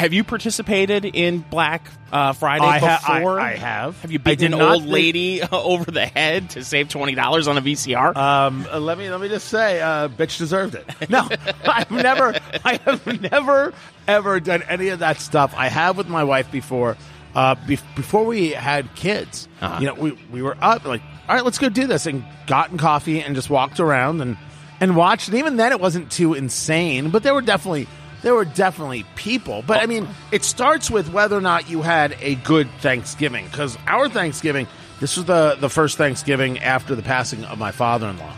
have 0.00 0.12
you 0.12 0.24
participated 0.24 1.04
in 1.04 1.40
Black 1.40 1.86
uh, 2.10 2.32
Friday 2.32 2.64
I 2.64 2.78
ha- 2.78 3.00
I- 3.06 3.18
before? 3.18 3.38
I 3.38 3.54
have. 3.56 4.00
Have 4.02 4.10
you 4.10 4.18
beaten 4.18 4.50
did 4.52 4.58
an 4.58 4.66
old 4.66 4.82
think- 4.82 4.92
lady 4.92 5.42
over 5.52 5.90
the 5.90 6.06
head 6.06 6.50
to 6.50 6.64
save 6.64 6.88
twenty 6.88 7.14
dollars 7.14 7.46
on 7.48 7.58
a 7.58 7.62
VCR? 7.62 8.16
Um, 8.16 8.66
uh, 8.72 8.80
let 8.80 8.98
me 8.98 9.08
let 9.10 9.20
me 9.20 9.28
just 9.28 9.48
say, 9.48 9.80
uh, 9.80 10.08
bitch 10.08 10.38
deserved 10.38 10.74
it. 10.74 10.86
No, 11.10 11.28
I've 11.64 11.90
never, 11.90 12.34
I 12.64 12.76
have 12.84 13.20
never 13.30 13.72
ever 14.08 14.40
done 14.40 14.62
any 14.68 14.88
of 14.88 15.00
that 15.00 15.20
stuff. 15.20 15.54
I 15.56 15.68
have 15.68 15.96
with 15.96 16.08
my 16.08 16.24
wife 16.24 16.50
before, 16.50 16.96
uh, 17.34 17.54
be- 17.66 17.78
before 17.94 18.24
we 18.24 18.50
had 18.50 18.94
kids. 18.94 19.48
Uh-huh. 19.60 19.80
You 19.80 19.86
know, 19.88 19.94
we 19.94 20.18
we 20.32 20.42
were 20.42 20.56
up 20.60 20.84
like, 20.84 21.02
all 21.28 21.34
right, 21.34 21.44
let's 21.44 21.58
go 21.58 21.68
do 21.68 21.86
this, 21.86 22.06
and 22.06 22.24
gotten 22.46 22.78
coffee 22.78 23.20
and 23.22 23.34
just 23.34 23.50
walked 23.50 23.80
around 23.80 24.20
and 24.20 24.36
and 24.80 24.96
watched. 24.96 25.28
And 25.28 25.36
even 25.38 25.56
then, 25.56 25.72
it 25.72 25.80
wasn't 25.80 26.10
too 26.10 26.34
insane, 26.34 27.10
but 27.10 27.22
there 27.22 27.34
were 27.34 27.42
definitely. 27.42 27.86
There 28.22 28.34
were 28.34 28.44
definitely 28.44 29.04
people, 29.14 29.62
but 29.66 29.80
I 29.80 29.86
mean, 29.86 30.06
it 30.30 30.44
starts 30.44 30.90
with 30.90 31.10
whether 31.12 31.36
or 31.36 31.40
not 31.40 31.70
you 31.70 31.82
had 31.82 32.16
a 32.20 32.34
good 32.36 32.70
Thanksgiving. 32.80 33.46
Because 33.46 33.78
our 33.86 34.08
Thanksgiving, 34.08 34.66
this 35.00 35.16
was 35.16 35.26
the 35.26 35.56
the 35.58 35.70
first 35.70 35.96
Thanksgiving 35.96 36.58
after 36.58 36.94
the 36.94 37.02
passing 37.02 37.44
of 37.44 37.58
my 37.58 37.70
father 37.70 38.08
in 38.08 38.18
law. 38.18 38.34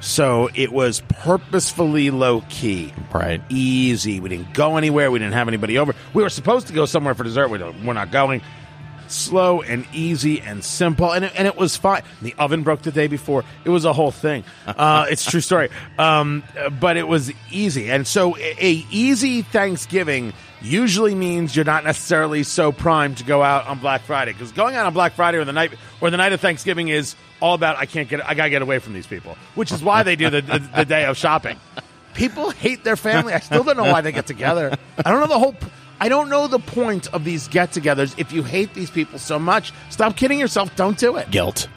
So 0.00 0.50
it 0.54 0.72
was 0.72 1.00
purposefully 1.08 2.10
low 2.10 2.42
key. 2.48 2.92
Right. 3.12 3.42
Easy. 3.48 4.20
We 4.20 4.28
didn't 4.28 4.52
go 4.52 4.76
anywhere. 4.76 5.10
We 5.10 5.18
didn't 5.18 5.34
have 5.34 5.48
anybody 5.48 5.78
over. 5.78 5.94
We 6.12 6.22
were 6.22 6.28
supposed 6.28 6.66
to 6.68 6.72
go 6.72 6.84
somewhere 6.84 7.14
for 7.14 7.24
dessert. 7.24 7.48
We 7.48 7.58
don't, 7.58 7.84
we're 7.84 7.94
not 7.94 8.10
going. 8.10 8.42
Slow 9.08 9.62
and 9.62 9.86
easy 9.92 10.40
and 10.40 10.64
simple. 10.64 11.12
And 11.12 11.24
it, 11.24 11.32
and 11.36 11.46
it 11.46 11.56
was 11.56 11.76
fine. 11.76 12.02
The 12.22 12.34
oven 12.38 12.62
broke 12.62 12.82
the 12.82 12.92
day 12.92 13.06
before. 13.06 13.44
It 13.64 13.70
was 13.70 13.84
a 13.84 13.92
whole 13.92 14.10
thing. 14.10 14.44
Uh, 14.76 15.06
it's 15.08 15.26
a 15.26 15.30
true 15.30 15.40
story. 15.40 15.70
Um, 15.98 16.42
but 16.80 16.96
it 16.96 17.08
was 17.08 17.32
easy. 17.50 17.90
And 17.90 18.06
so 18.06 18.36
a, 18.36 18.56
a 18.60 18.86
easy 18.90 19.40
Thanksgiving 19.40 20.34
usually 20.60 21.14
means 21.14 21.54
you're 21.54 21.64
not 21.64 21.84
necessarily 21.84 22.42
so 22.42 22.72
primed 22.72 23.18
to 23.18 23.24
go 23.24 23.42
out 23.42 23.66
on 23.66 23.78
Black 23.78 24.02
Friday. 24.02 24.32
Because 24.32 24.52
going 24.52 24.74
out 24.74 24.86
on 24.86 24.92
Black 24.92 25.14
Friday 25.14 25.38
or 25.38 25.44
the 25.44 25.52
night 25.52 25.72
or 26.00 26.10
the 26.10 26.16
night 26.16 26.32
of 26.32 26.40
Thanksgiving 26.40 26.88
is 26.88 27.14
all 27.40 27.54
about 27.54 27.76
I 27.76 27.86
can't 27.86 28.08
get 28.08 28.26
I 28.28 28.34
gotta 28.34 28.50
get 28.50 28.62
away 28.62 28.78
from 28.78 28.92
these 28.92 29.06
people, 29.06 29.36
which 29.54 29.72
is 29.72 29.82
why 29.82 30.02
they 30.02 30.16
do 30.16 30.30
the, 30.30 30.42
the, 30.42 30.58
the 30.76 30.84
day 30.84 31.04
of 31.04 31.16
shopping. 31.16 31.58
People 32.14 32.50
hate 32.50 32.82
their 32.82 32.96
family. 32.96 33.34
I 33.34 33.40
still 33.40 33.62
don't 33.62 33.76
know 33.76 33.84
why 33.84 34.00
they 34.00 34.10
get 34.12 34.26
together. 34.26 34.74
I 35.04 35.10
don't 35.10 35.20
know 35.20 35.26
the 35.26 35.38
whole. 35.38 35.54
I 36.00 36.08
don't 36.08 36.28
know 36.28 36.46
the 36.46 36.58
point 36.58 37.06
of 37.14 37.24
these 37.24 37.48
get-togethers. 37.48 38.18
If 38.18 38.32
you 38.32 38.42
hate 38.42 38.74
these 38.74 38.90
people 38.90 39.18
so 39.18 39.38
much, 39.38 39.72
stop 39.90 40.16
kidding 40.16 40.38
yourself. 40.38 40.74
Don't 40.76 40.98
do 40.98 41.16
it. 41.16 41.30
guilt. 41.30 41.68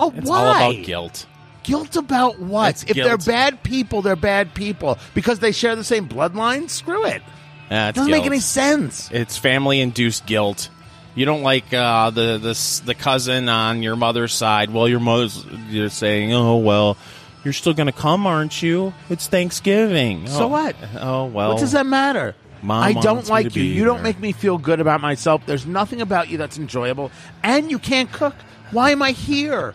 Oh, 0.00 0.12
It's 0.16 0.28
why? 0.28 0.36
all 0.38 0.70
about 0.72 0.84
guilt. 0.84 1.26
Guilt 1.62 1.96
about 1.96 2.38
what? 2.40 2.70
It's 2.70 2.84
if 2.84 2.94
they're 2.96 3.18
bad 3.18 3.62
people, 3.62 4.00
they're 4.02 4.16
bad 4.16 4.54
people 4.54 4.98
because 5.14 5.38
they 5.40 5.52
share 5.52 5.76
the 5.76 5.84
same 5.84 6.08
bloodline. 6.08 6.70
Screw 6.70 7.04
it. 7.04 7.22
Doesn't 7.68 8.10
make 8.10 8.24
any 8.24 8.40
sense. 8.40 9.10
It's 9.12 9.36
family 9.36 9.80
induced 9.80 10.24
guilt. 10.26 10.70
You 11.14 11.26
don't 11.26 11.42
like 11.42 11.72
uh, 11.74 12.10
the 12.10 12.38
the 12.38 12.82
the 12.86 12.94
cousin 12.94 13.48
on 13.50 13.82
your 13.82 13.96
mother's 13.96 14.32
side. 14.32 14.70
Well, 14.70 14.88
your 14.88 15.00
mother's 15.00 15.44
you're 15.68 15.90
saying, 15.90 16.32
"Oh 16.32 16.56
well, 16.56 16.96
you're 17.44 17.52
still 17.52 17.74
going 17.74 17.86
to 17.88 17.92
come, 17.92 18.26
aren't 18.26 18.62
you? 18.62 18.94
It's 19.10 19.26
Thanksgiving." 19.26 20.26
So 20.28 20.44
Oh, 20.44 20.48
what? 20.48 20.76
Oh 20.98 21.26
well. 21.26 21.50
What 21.50 21.58
does 21.58 21.72
that 21.72 21.86
matter? 21.86 22.34
Mom 22.62 22.82
I 22.82 22.92
don't 22.92 23.28
like 23.28 23.54
you. 23.54 23.62
You 23.62 23.84
don't 23.84 24.02
make 24.02 24.18
me 24.18 24.32
feel 24.32 24.58
good 24.58 24.80
about 24.80 25.00
myself. 25.00 25.42
There's 25.46 25.66
nothing 25.66 26.00
about 26.00 26.28
you 26.28 26.38
that's 26.38 26.58
enjoyable, 26.58 27.10
and 27.42 27.70
you 27.70 27.78
can't 27.78 28.10
cook. 28.12 28.34
Why 28.70 28.90
am 28.90 29.02
I 29.02 29.12
here? 29.12 29.74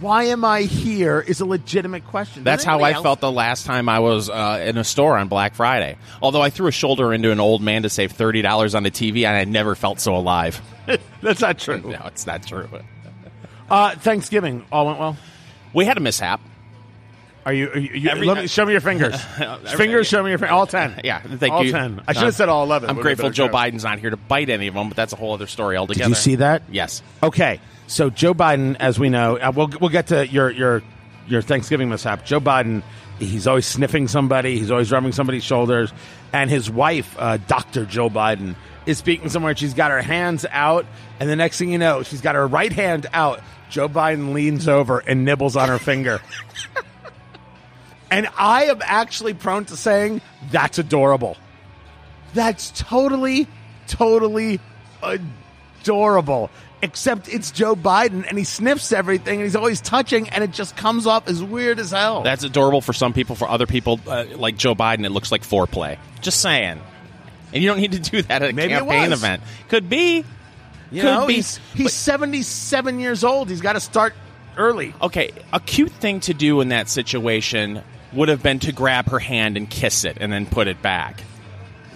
Why 0.00 0.24
am 0.24 0.44
I 0.44 0.62
here? 0.62 1.20
Is 1.20 1.40
a 1.40 1.44
legitimate 1.44 2.04
question. 2.06 2.42
That's 2.42 2.64
how 2.64 2.80
I 2.80 2.92
else- 2.92 3.04
felt 3.04 3.20
the 3.20 3.30
last 3.30 3.66
time 3.66 3.88
I 3.88 4.00
was 4.00 4.28
uh, 4.28 4.64
in 4.66 4.76
a 4.76 4.82
store 4.82 5.16
on 5.16 5.28
Black 5.28 5.54
Friday. 5.54 5.96
Although 6.20 6.42
I 6.42 6.50
threw 6.50 6.66
a 6.66 6.72
shoulder 6.72 7.12
into 7.14 7.30
an 7.30 7.38
old 7.38 7.62
man 7.62 7.82
to 7.84 7.88
save 7.88 8.10
thirty 8.12 8.42
dollars 8.42 8.74
on 8.74 8.82
the 8.82 8.90
TV, 8.90 9.24
and 9.24 9.36
I 9.36 9.44
never 9.44 9.74
felt 9.76 10.00
so 10.00 10.16
alive. 10.16 10.60
That's 11.22 11.40
not 11.40 11.58
true. 11.58 11.80
No, 11.84 12.02
it's 12.06 12.26
not 12.26 12.44
true. 12.44 12.68
Uh, 13.70 13.94
Thanksgiving 13.94 14.64
all 14.72 14.86
went 14.86 14.98
well. 14.98 15.16
We 15.72 15.84
had 15.84 15.96
a 15.96 16.00
mishap. 16.00 16.40
Are 17.44 17.52
you? 17.52 17.68
Are 17.70 17.78
you, 17.78 18.08
Every- 18.10 18.26
let 18.26 18.36
me, 18.38 18.46
show 18.46 18.64
me 18.64 18.72
your 18.72 18.80
fingers. 18.80 19.20
fingers. 19.76 20.06
Show 20.06 20.22
me 20.22 20.30
your 20.30 20.38
fingers. 20.38 20.52
All 20.52 20.66
ten. 20.66 21.00
Yeah, 21.04 21.20
thank 21.20 21.52
all 21.52 21.64
you. 21.64 21.72
ten. 21.72 22.00
I 22.06 22.12
should 22.12 22.22
Uh, 22.22 22.26
have 22.26 22.34
said 22.34 22.48
all 22.48 22.62
eleven. 22.64 22.88
I'm 22.90 22.96
Would've 22.96 23.04
been 23.04 23.16
grateful 23.16 23.26
a 23.28 23.32
Joe 23.32 23.46
show. 23.48 23.52
Biden's 23.52 23.84
not 23.84 23.98
here 23.98 24.10
to 24.10 24.16
bite 24.16 24.48
any 24.48 24.68
of 24.68 24.74
them, 24.74 24.88
but 24.88 24.96
that's 24.96 25.12
a 25.12 25.16
whole 25.16 25.34
other 25.34 25.46
story 25.48 25.76
altogether. 25.76 26.04
Did 26.04 26.08
you 26.10 26.14
see 26.14 26.34
that? 26.36 26.62
Yes. 26.70 27.02
Okay, 27.22 27.60
so 27.88 28.10
Joe 28.10 28.34
Biden, 28.34 28.76
as 28.78 28.98
we 28.98 29.08
know, 29.08 29.38
uh, 29.38 29.52
we'll 29.54 29.70
we'll 29.80 29.90
get 29.90 30.08
to 30.08 30.26
your 30.28 30.50
your 30.50 30.82
your 31.26 31.42
Thanksgiving 31.42 31.88
mishap. 31.88 32.24
Joe 32.24 32.40
Biden, 32.40 32.82
he's 33.18 33.46
always 33.46 33.66
sniffing 33.66 34.06
somebody, 34.08 34.58
he's 34.58 34.70
always 34.70 34.92
rubbing 34.92 35.12
somebody's 35.12 35.44
shoulders, 35.44 35.92
and 36.32 36.48
his 36.48 36.70
wife, 36.70 37.16
uh, 37.18 37.38
Doctor 37.48 37.84
Joe 37.84 38.08
Biden, 38.10 38.54
is 38.86 38.98
speaking 38.98 39.28
somewhere. 39.30 39.56
She's 39.56 39.74
got 39.74 39.90
her 39.90 40.02
hands 40.02 40.46
out, 40.50 40.86
and 41.18 41.28
the 41.28 41.36
next 41.36 41.58
thing 41.58 41.70
you 41.72 41.78
know, 41.78 42.02
she's 42.04 42.20
got 42.20 42.34
her 42.36 42.46
right 42.46 42.72
hand 42.72 43.06
out. 43.12 43.40
Joe 43.70 43.88
Biden 43.88 44.32
leans 44.34 44.68
over 44.68 44.98
and 44.98 45.24
nibbles 45.24 45.56
on 45.56 45.68
her 45.68 45.78
finger. 45.78 46.20
And 48.12 48.28
I 48.36 48.64
am 48.64 48.80
actually 48.84 49.32
prone 49.32 49.64
to 49.66 49.76
saying 49.76 50.20
that's 50.50 50.78
adorable. 50.78 51.38
That's 52.34 52.70
totally, 52.70 53.48
totally 53.86 54.60
adorable. 55.02 56.50
Except 56.82 57.28
it's 57.28 57.50
Joe 57.52 57.74
Biden 57.74 58.26
and 58.28 58.36
he 58.36 58.44
sniffs 58.44 58.92
everything 58.92 59.36
and 59.36 59.44
he's 59.44 59.56
always 59.56 59.80
touching 59.80 60.28
and 60.28 60.44
it 60.44 60.50
just 60.50 60.76
comes 60.76 61.06
off 61.06 61.26
as 61.26 61.42
weird 61.42 61.78
as 61.78 61.92
hell. 61.92 62.22
That's 62.22 62.44
adorable 62.44 62.82
for 62.82 62.92
some 62.92 63.14
people. 63.14 63.34
For 63.34 63.48
other 63.48 63.66
people, 63.66 63.98
uh, 64.06 64.26
like 64.36 64.58
Joe 64.58 64.74
Biden, 64.74 65.06
it 65.06 65.10
looks 65.10 65.32
like 65.32 65.42
foreplay. 65.42 65.96
Just 66.20 66.40
saying. 66.40 66.82
And 67.54 67.62
you 67.62 67.68
don't 67.68 67.80
need 67.80 67.92
to 67.92 67.98
do 67.98 68.20
that 68.22 68.42
at 68.42 68.50
a 68.50 68.52
Maybe 68.52 68.74
campaign 68.74 69.12
event. 69.12 69.42
Could 69.70 69.88
be. 69.88 70.24
you 70.90 71.00
could 71.00 71.04
know, 71.04 71.26
be. 71.26 71.34
he's, 71.34 71.58
he's 71.74 71.92
77 71.94 73.00
years 73.00 73.24
old. 73.24 73.48
He's 73.48 73.62
got 73.62 73.72
to 73.74 73.80
start 73.80 74.12
early. 74.58 74.92
Okay, 75.00 75.30
a 75.52 75.60
cute 75.60 75.92
thing 75.92 76.20
to 76.20 76.34
do 76.34 76.60
in 76.60 76.68
that 76.68 76.90
situation 76.90 77.82
would 78.12 78.28
have 78.28 78.42
been 78.42 78.58
to 78.60 78.72
grab 78.72 79.08
her 79.10 79.18
hand 79.18 79.56
and 79.56 79.68
kiss 79.68 80.04
it 80.04 80.18
and 80.20 80.32
then 80.32 80.46
put 80.46 80.68
it 80.68 80.82
back. 80.82 81.22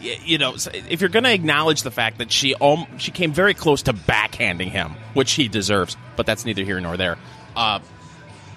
You 0.01 0.39
know, 0.39 0.55
if 0.89 1.01
you're 1.01 1.11
going 1.11 1.25
to 1.25 1.33
acknowledge 1.33 1.83
the 1.83 1.91
fact 1.91 2.19
that 2.19 2.31
she 2.31 2.55
um, 2.55 2.87
she 2.99 3.11
came 3.11 3.33
very 3.33 3.55
close 3.55 3.83
to 3.83 3.93
backhanding 3.93 4.69
him, 4.69 4.93
which 5.15 5.33
he 5.33 5.49
deserves, 5.49 5.97
but 6.17 6.27
that's 6.27 6.45
neither 6.45 6.63
here 6.65 6.79
nor 6.81 6.97
there. 6.97 7.17
Uh, 7.57 7.81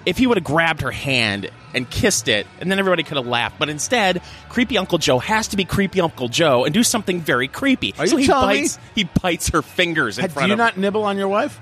if 0.06 0.16
he 0.16 0.26
would 0.26 0.36
have 0.38 0.44
grabbed 0.44 0.82
her 0.82 0.90
hand 0.90 1.50
and 1.74 1.88
kissed 1.90 2.28
it, 2.28 2.46
and 2.60 2.70
then 2.70 2.78
everybody 2.78 3.02
could 3.02 3.16
have 3.16 3.26
laughed, 3.26 3.58
but 3.58 3.68
instead, 3.68 4.22
creepy 4.48 4.78
Uncle 4.78 4.98
Joe 4.98 5.18
has 5.18 5.48
to 5.48 5.56
be 5.56 5.64
creepy 5.64 6.00
Uncle 6.00 6.28
Joe 6.28 6.64
and 6.64 6.72
do 6.72 6.82
something 6.82 7.20
very 7.20 7.48
creepy. 7.48 7.94
Are 7.98 8.04
you 8.04 8.10
so 8.10 8.16
he 8.16 8.26
telling 8.26 8.48
me- 8.56 8.60
bites 8.62 8.78
he 8.94 9.04
bites 9.04 9.48
her 9.50 9.62
fingers 9.62 10.18
in 10.18 10.26
Do 10.26 10.30
front 10.30 10.48
you 10.48 10.52
of 10.54 10.58
not 10.58 10.76
nibble 10.76 11.04
on 11.04 11.16
your 11.18 11.28
wife? 11.28 11.60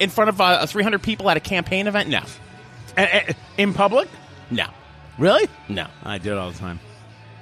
in 0.00 0.10
front 0.10 0.30
of 0.30 0.40
uh, 0.40 0.66
300 0.66 1.00
people 1.02 1.28
at 1.30 1.36
a 1.36 1.40
campaign 1.40 1.86
event. 1.86 2.08
No, 2.08 2.22
A- 2.96 3.30
a- 3.30 3.34
In 3.58 3.74
public? 3.74 4.08
no, 4.50 4.66
Really? 5.18 5.48
no. 5.68 5.86
I 6.02 6.18
do 6.18 6.32
it 6.32 6.38
all 6.38 6.50
the 6.50 6.58
time. 6.58 6.80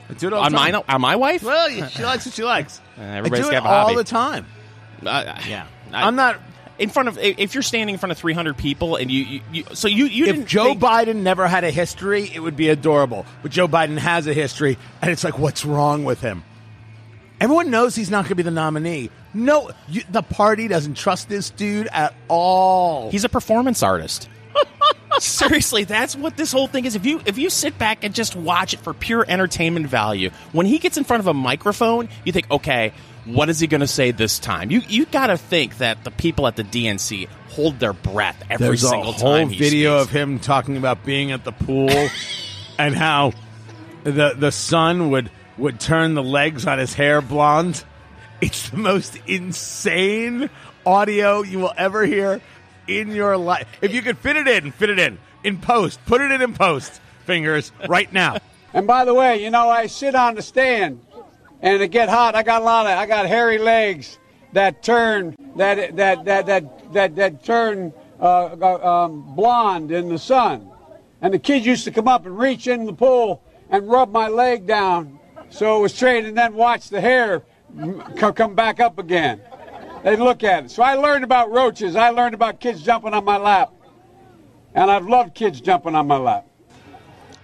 I 0.08 0.14
do 0.14 0.26
it 0.26 0.32
all 0.32 0.42
on 0.42 0.52
the 0.52 0.58
time. 0.58 0.72
my 0.72 0.82
on 0.88 1.00
my 1.00 1.16
wife. 1.16 1.42
Well, 1.42 1.70
yeah, 1.70 1.88
she 1.88 2.02
likes 2.02 2.26
what 2.26 2.34
she 2.34 2.42
likes. 2.44 2.80
Uh, 2.98 3.02
everybody's 3.02 3.46
I 3.46 3.48
do 3.48 3.52
got 3.52 3.64
it 3.64 3.66
a 3.66 3.70
all 3.70 3.82
hobby. 3.84 3.96
the 3.96 4.04
time. 4.04 4.46
Uh, 5.06 5.40
Yeah. 5.48 5.66
I, 5.92 6.06
I'm 6.06 6.16
not. 6.16 6.38
in 6.78 6.90
front 6.90 7.08
of 7.08 7.16
if 7.18 7.54
you're 7.54 7.62
standing 7.62 7.94
in 7.94 7.98
front 7.98 8.10
of 8.10 8.18
300 8.18 8.56
people 8.58 8.96
and 8.96 9.10
you, 9.10 9.22
you, 9.24 9.40
you 9.52 9.64
so 9.72 9.88
you 9.88 10.04
you 10.04 10.26
If 10.26 10.34
didn't 10.34 10.48
Joe 10.48 10.64
think- 10.64 10.80
Biden 10.82 11.16
never 11.22 11.48
had 11.48 11.64
a 11.64 11.70
history, 11.70 12.30
it 12.34 12.40
would 12.40 12.56
be 12.56 12.68
adorable. 12.68 13.24
But 13.42 13.52
Joe 13.52 13.66
Biden 13.68 13.96
has 13.98 14.26
a 14.26 14.34
history, 14.34 14.76
and 15.00 15.10
it's 15.10 15.24
like, 15.24 15.38
what's 15.38 15.64
wrong 15.64 16.04
with 16.04 16.20
him? 16.20 16.44
Everyone 17.40 17.70
knows 17.70 17.94
he's 17.94 18.10
not 18.10 18.24
going 18.24 18.30
to 18.30 18.34
be 18.34 18.42
the 18.42 18.50
nominee. 18.50 19.08
No, 19.32 19.70
you, 19.88 20.02
the 20.10 20.20
party 20.22 20.68
doesn't 20.68 20.94
trust 20.98 21.28
this 21.30 21.48
dude 21.48 21.86
at 21.90 22.12
all. 22.28 23.10
he's 23.10 23.24
a 23.24 23.30
performance 23.30 23.82
artist. 23.82 24.28
Seriously, 25.24 25.84
that's 25.84 26.16
what 26.16 26.36
this 26.36 26.50
whole 26.50 26.66
thing 26.66 26.86
is. 26.86 26.94
If 26.96 27.04
you 27.04 27.20
if 27.26 27.36
you 27.38 27.50
sit 27.50 27.78
back 27.78 28.04
and 28.04 28.14
just 28.14 28.34
watch 28.34 28.72
it 28.74 28.80
for 28.80 28.94
pure 28.94 29.24
entertainment 29.28 29.86
value, 29.86 30.30
when 30.52 30.66
he 30.66 30.78
gets 30.78 30.96
in 30.96 31.04
front 31.04 31.20
of 31.20 31.26
a 31.26 31.34
microphone, 31.34 32.08
you 32.24 32.32
think, 32.32 32.50
okay, 32.50 32.92
what 33.26 33.50
is 33.50 33.60
he 33.60 33.66
going 33.66 33.82
to 33.82 33.86
say 33.86 34.12
this 34.12 34.38
time? 34.38 34.70
You 34.70 34.80
you 34.88 35.04
got 35.04 35.26
to 35.26 35.36
think 35.36 35.78
that 35.78 36.04
the 36.04 36.10
people 36.10 36.46
at 36.46 36.56
the 36.56 36.64
DNC 36.64 37.28
hold 37.50 37.78
their 37.78 37.92
breath 37.92 38.42
every 38.48 38.68
There's 38.68 38.84
a 38.84 38.88
single 38.88 39.12
whole 39.12 39.38
time. 39.38 39.50
video 39.50 39.98
speaks. 39.98 40.10
of 40.10 40.16
him 40.16 40.38
talking 40.38 40.76
about 40.78 41.04
being 41.04 41.32
at 41.32 41.44
the 41.44 41.52
pool 41.52 41.90
and 42.78 42.94
how 42.94 43.32
the 44.04 44.34
the 44.36 44.50
sun 44.50 45.10
would 45.10 45.30
would 45.58 45.78
turn 45.78 46.14
the 46.14 46.22
legs 46.22 46.66
on 46.66 46.78
his 46.78 46.94
hair 46.94 47.20
blonde. 47.20 47.84
It's 48.40 48.70
the 48.70 48.78
most 48.78 49.18
insane 49.26 50.48
audio 50.86 51.42
you 51.42 51.58
will 51.58 51.74
ever 51.76 52.06
hear 52.06 52.40
in 52.90 53.12
your 53.12 53.36
life. 53.36 53.66
If 53.80 53.94
you 53.94 54.02
could 54.02 54.18
fit 54.18 54.36
it 54.36 54.48
in, 54.48 54.72
fit 54.72 54.90
it 54.90 54.98
in 54.98 55.18
in 55.44 55.58
post. 55.58 56.04
Put 56.06 56.20
it 56.20 56.30
in 56.30 56.42
in 56.42 56.54
post. 56.54 57.00
Fingers 57.24 57.70
right 57.88 58.12
now. 58.12 58.38
And 58.72 58.86
by 58.86 59.04
the 59.04 59.14
way, 59.14 59.42
you 59.42 59.50
know, 59.50 59.68
I 59.68 59.86
sit 59.86 60.14
on 60.14 60.34
the 60.34 60.42
stand 60.42 61.00
and 61.62 61.82
it 61.82 61.88
get 61.88 62.08
hot. 62.08 62.34
I 62.34 62.42
got 62.42 62.62
a 62.62 62.64
lot 62.64 62.86
of, 62.86 62.98
I 62.98 63.06
got 63.06 63.26
hairy 63.26 63.58
legs 63.58 64.18
that 64.52 64.82
turn, 64.82 65.36
that, 65.56 65.96
that, 65.96 66.24
that, 66.24 66.46
that, 66.46 66.92
that, 66.92 67.16
that 67.16 67.44
turn 67.44 67.92
uh, 68.20 68.56
uh, 68.60 69.04
um, 69.04 69.34
blonde 69.34 69.92
in 69.92 70.08
the 70.08 70.18
sun. 70.18 70.68
And 71.22 71.34
the 71.34 71.38
kids 71.38 71.66
used 71.66 71.84
to 71.84 71.90
come 71.90 72.08
up 72.08 72.26
and 72.26 72.36
reach 72.38 72.66
in 72.66 72.86
the 72.86 72.92
pool 72.92 73.42
and 73.68 73.88
rub 73.88 74.10
my 74.10 74.28
leg 74.28 74.66
down 74.66 75.20
So 75.50 75.78
it 75.78 75.82
was 75.82 75.96
traded 75.96 76.28
and 76.28 76.38
then 76.38 76.54
watch 76.54 76.88
the 76.88 77.00
hair 77.00 77.42
co- 78.16 78.32
come 78.32 78.54
back 78.54 78.80
up 78.80 78.98
again. 78.98 79.40
They'd 80.02 80.18
look 80.18 80.42
at 80.44 80.64
it. 80.64 80.70
So 80.70 80.82
I 80.82 80.94
learned 80.94 81.24
about 81.24 81.50
roaches. 81.50 81.94
I 81.96 82.10
learned 82.10 82.34
about 82.34 82.60
kids 82.60 82.82
jumping 82.82 83.12
on 83.12 83.24
my 83.24 83.36
lap. 83.36 83.72
And 84.74 84.90
I've 84.90 85.06
loved 85.06 85.34
kids 85.34 85.60
jumping 85.60 85.94
on 85.94 86.06
my 86.06 86.16
lap. 86.16 86.46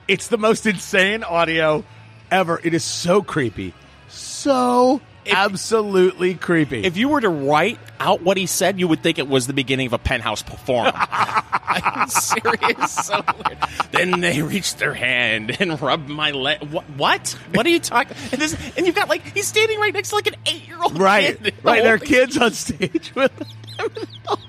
It's 0.08 0.28
the 0.28 0.38
most 0.38 0.66
insane 0.66 1.24
audio 1.24 1.84
ever. 2.30 2.60
It 2.62 2.72
is 2.72 2.84
so 2.84 3.22
creepy. 3.22 3.74
So 4.08 5.00
absolutely 5.30 6.34
creepy. 6.34 6.84
If 6.84 6.96
you 6.96 7.08
were 7.08 7.20
to 7.20 7.28
write 7.28 7.78
out 8.00 8.22
what 8.22 8.36
he 8.36 8.46
said, 8.46 8.78
you 8.78 8.88
would 8.88 9.02
think 9.02 9.18
it 9.18 9.28
was 9.28 9.46
the 9.46 9.52
beginning 9.52 9.86
of 9.86 9.92
a 9.92 9.98
penthouse 9.98 10.42
forum. 10.42 10.92
I'm 10.94 12.08
serious. 12.08 12.92
So 12.92 13.22
weird. 13.44 13.58
Then 13.90 14.20
they 14.20 14.42
reached 14.42 14.78
their 14.78 14.94
hand 14.94 15.56
and 15.60 15.80
rubbed 15.80 16.08
my 16.08 16.30
leg. 16.30 16.62
What? 16.70 16.84
What? 16.96 17.28
What 17.52 17.66
are 17.66 17.70
you 17.70 17.80
talking? 17.80 18.16
And, 18.32 18.40
this, 18.40 18.56
and 18.76 18.86
you've 18.86 18.94
got 18.96 19.08
like 19.08 19.22
he's 19.34 19.46
standing 19.46 19.78
right 19.78 19.92
next 19.92 20.10
to 20.10 20.14
like 20.16 20.26
an 20.26 20.36
eight 20.46 20.66
year 20.66 20.80
old. 20.82 20.98
right, 20.98 21.42
Kid. 21.42 21.54
right. 21.62 21.82
There 21.82 21.94
are 21.94 21.98
kids 21.98 22.36
on 22.38 22.52
stage 22.52 23.12
with. 23.14 23.32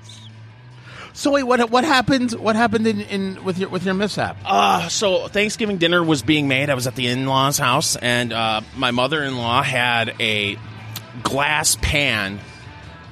so 1.18 1.32
wait, 1.32 1.42
what 1.42 1.68
what 1.68 1.82
happened? 1.82 2.30
What 2.30 2.54
happened 2.54 2.86
in, 2.86 3.00
in 3.00 3.42
with 3.42 3.58
your 3.58 3.68
with 3.68 3.84
your 3.84 3.94
mishap? 3.94 4.36
Uh, 4.44 4.88
so 4.88 5.26
Thanksgiving 5.26 5.78
dinner 5.78 6.02
was 6.02 6.22
being 6.22 6.46
made. 6.46 6.70
I 6.70 6.74
was 6.74 6.86
at 6.86 6.94
the 6.94 7.08
in-laws' 7.08 7.58
house, 7.58 7.96
and 7.96 8.32
uh, 8.32 8.60
my 8.76 8.92
mother-in-law 8.92 9.62
had 9.64 10.14
a 10.20 10.56
glass 11.24 11.76
pan 11.82 12.38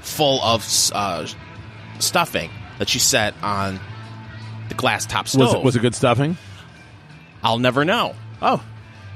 full 0.02 0.40
of 0.40 0.64
uh, 0.94 1.26
stuffing 1.98 2.52
that 2.78 2.88
she 2.88 3.00
set 3.00 3.34
on 3.42 3.80
the 4.68 4.76
glass 4.76 5.04
top 5.04 5.26
stove. 5.26 5.40
was 5.40 5.54
it 5.54 5.64
was 5.64 5.76
it 5.76 5.80
good 5.80 5.96
stuffing? 5.96 6.36
I'll 7.42 7.58
never 7.58 7.84
know. 7.84 8.14
Oh, 8.40 8.62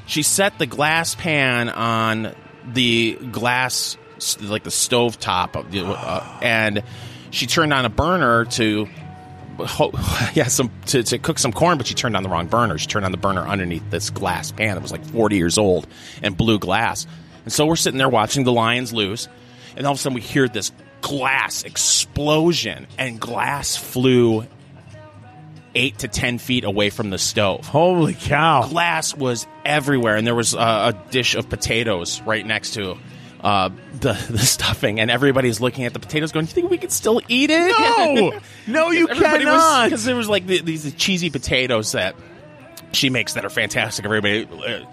She 0.07 0.25
set 0.25 0.59
the 0.59 0.67
glass 0.67 1.15
pan 1.15 1.69
on 1.69 2.35
the 2.67 3.15
glass, 3.31 3.97
like 4.41 4.65
the 4.65 4.73
stove 4.73 5.21
top, 5.21 5.55
of 5.55 5.71
the, 5.71 5.85
uh, 5.87 6.39
and 6.43 6.83
she 7.31 7.47
turned 7.47 7.73
on 7.73 7.85
a 7.85 7.89
burner 7.89 8.45
to, 8.45 8.89
yeah, 10.35 10.45
some 10.49 10.71
to, 10.87 11.03
to 11.03 11.19
cook 11.19 11.39
some 11.39 11.53
corn, 11.53 11.79
but 11.79 11.87
she 11.87 11.95
turned 11.95 12.17
on 12.17 12.23
the 12.23 12.29
wrong 12.29 12.47
burner. 12.47 12.79
She 12.79 12.87
turned 12.87 13.05
on 13.05 13.13
the 13.13 13.19
burner 13.19 13.43
underneath 13.43 13.89
this 13.91 14.11
glass 14.11 14.53
pan 14.53 14.75
that 14.75 14.83
was 14.83 14.93
like 14.93 15.05
40 15.05 15.37
years 15.37 15.59
old 15.59 15.87
and 16.23 16.37
blue 16.37 16.59
glass. 16.59 17.07
And 17.45 17.53
so 17.53 17.67
we're 17.67 17.77
sitting 17.77 17.99
there 17.99 18.09
watching 18.09 18.45
the 18.45 18.53
Lions 18.53 18.93
lose, 18.93 19.29
and 19.77 19.87
all 19.87 19.93
of 19.93 19.99
a 19.99 20.01
sudden 20.01 20.15
we 20.15 20.21
hear 20.21 20.49
this 20.49 20.73
glass 21.01 21.63
explosion, 21.63 22.87
and 22.99 23.19
glass 23.21 23.77
flew 23.77 24.47
eight 25.75 25.99
to 25.99 26.09
ten 26.09 26.39
feet 26.39 26.65
away 26.65 26.91
from 26.91 27.11
the 27.11 27.19
stove 27.19 27.65
holy 27.67 28.15
cow! 28.15 28.67
glass 28.69 29.15
was 29.15 29.47
everywhere, 29.65 30.17
and 30.17 30.27
there 30.27 30.35
was 30.35 30.55
uh, 30.55 30.93
a 30.93 31.11
dish 31.13 31.35
of 31.35 31.49
potatoes 31.49 32.21
right 32.23 32.45
next 32.45 32.75
to 32.75 32.99
uh, 33.43 33.71
the 34.01 34.13
the 34.31 34.39
stuffing, 34.39 35.01
and 35.01 35.11
everybody's 35.11 35.61
looking 35.61 35.85
at 35.85 35.93
the 35.93 35.99
potatoes, 35.99 36.33
going, 36.33 36.47
"You 36.47 36.53
think 36.53 36.71
we 36.71 36.79
can 36.79 36.91
still 36.91 37.21
eat 37.29 37.51
it?" 37.51 37.69
No, 37.79 38.39
no, 38.67 38.91
you 38.91 39.07
cannot. 39.07 39.87
because 39.87 40.05
there 40.05 40.17
was 40.17 40.29
like 40.29 40.47
the, 40.47 40.61
these 40.61 40.93
cheesy 40.95 41.31
potatoes 41.31 41.93
that 41.93 42.15
she 42.93 43.11
makes 43.11 43.35
that 43.35 43.45
are 43.45 43.51
fantastic. 43.51 44.05
Everybody. 44.05 44.47
Uh, 44.47 44.85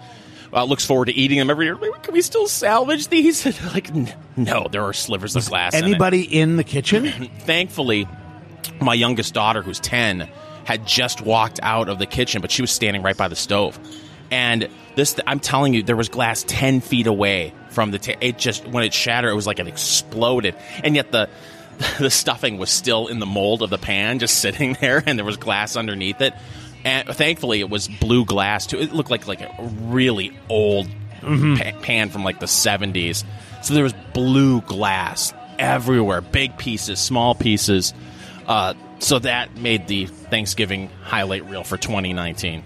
uh, 0.50 0.64
looks 0.64 0.82
forward 0.86 1.04
to 1.04 1.12
eating 1.12 1.36
them 1.38 1.50
every 1.50 1.66
year. 1.66 1.76
Can 1.76 2.14
we 2.14 2.22
still 2.22 2.46
salvage 2.46 3.08
these? 3.08 3.44
like, 3.74 3.90
n- 3.90 4.10
no, 4.34 4.66
there 4.70 4.82
are 4.82 4.94
slivers 4.94 5.36
of 5.36 5.46
glass. 5.46 5.74
in 5.74 5.84
Anybody 5.84 6.22
in 6.22 6.56
the 6.56 6.64
kitchen? 6.64 7.28
thankfully, 7.40 8.08
my 8.80 8.94
youngest 8.94 9.34
daughter, 9.34 9.60
who's 9.60 9.78
10, 9.78 10.26
had 10.64 10.86
just 10.86 11.20
walked 11.20 11.60
out 11.62 11.90
of 11.90 11.98
the 11.98 12.06
kitchen, 12.06 12.40
but 12.40 12.50
she 12.50 12.62
was 12.62 12.70
standing 12.70 13.02
right 13.02 13.16
by 13.16 13.28
the 13.28 13.36
stove. 13.36 13.78
And 14.30 14.68
this, 14.94 15.18
I'm 15.26 15.40
telling 15.40 15.74
you, 15.74 15.82
there 15.82 15.96
was 15.96 16.08
glass 16.08 16.44
10 16.46 16.80
feet 16.80 17.06
away 17.06 17.54
from 17.70 17.90
the, 17.90 17.98
ta- 17.98 18.18
it 18.20 18.38
just, 18.38 18.66
when 18.66 18.84
it 18.84 18.92
shattered, 18.92 19.30
it 19.30 19.34
was 19.34 19.46
like 19.46 19.58
it 19.58 19.66
exploded. 19.68 20.54
And 20.84 20.94
yet 20.94 21.12
the, 21.12 21.28
the 21.98 22.10
stuffing 22.10 22.58
was 22.58 22.70
still 22.70 23.06
in 23.06 23.18
the 23.18 23.26
mold 23.26 23.62
of 23.62 23.70
the 23.70 23.78
pan, 23.78 24.18
just 24.18 24.38
sitting 24.40 24.76
there, 24.80 25.02
and 25.04 25.18
there 25.18 25.24
was 25.24 25.36
glass 25.36 25.76
underneath 25.76 26.20
it. 26.20 26.34
And 26.84 27.08
thankfully, 27.08 27.60
it 27.60 27.68
was 27.68 27.88
blue 27.88 28.24
glass 28.24 28.66
too. 28.66 28.78
It 28.78 28.92
looked 28.92 29.10
like 29.10 29.26
like 29.26 29.40
a 29.40 29.70
really 29.82 30.36
old 30.48 30.88
pa- 31.20 31.78
pan 31.82 32.08
from 32.10 32.22
like 32.22 32.38
the 32.40 32.46
70s. 32.46 33.24
So 33.62 33.74
there 33.74 33.82
was 33.82 33.94
blue 34.14 34.60
glass 34.60 35.34
everywhere, 35.58 36.20
big 36.20 36.56
pieces, 36.56 37.00
small 37.00 37.34
pieces. 37.34 37.92
Uh, 38.46 38.74
so 39.00 39.18
that 39.18 39.56
made 39.56 39.88
the 39.88 40.06
Thanksgiving 40.06 40.88
highlight 41.02 41.44
reel 41.46 41.64
for 41.64 41.76
2019. 41.76 42.62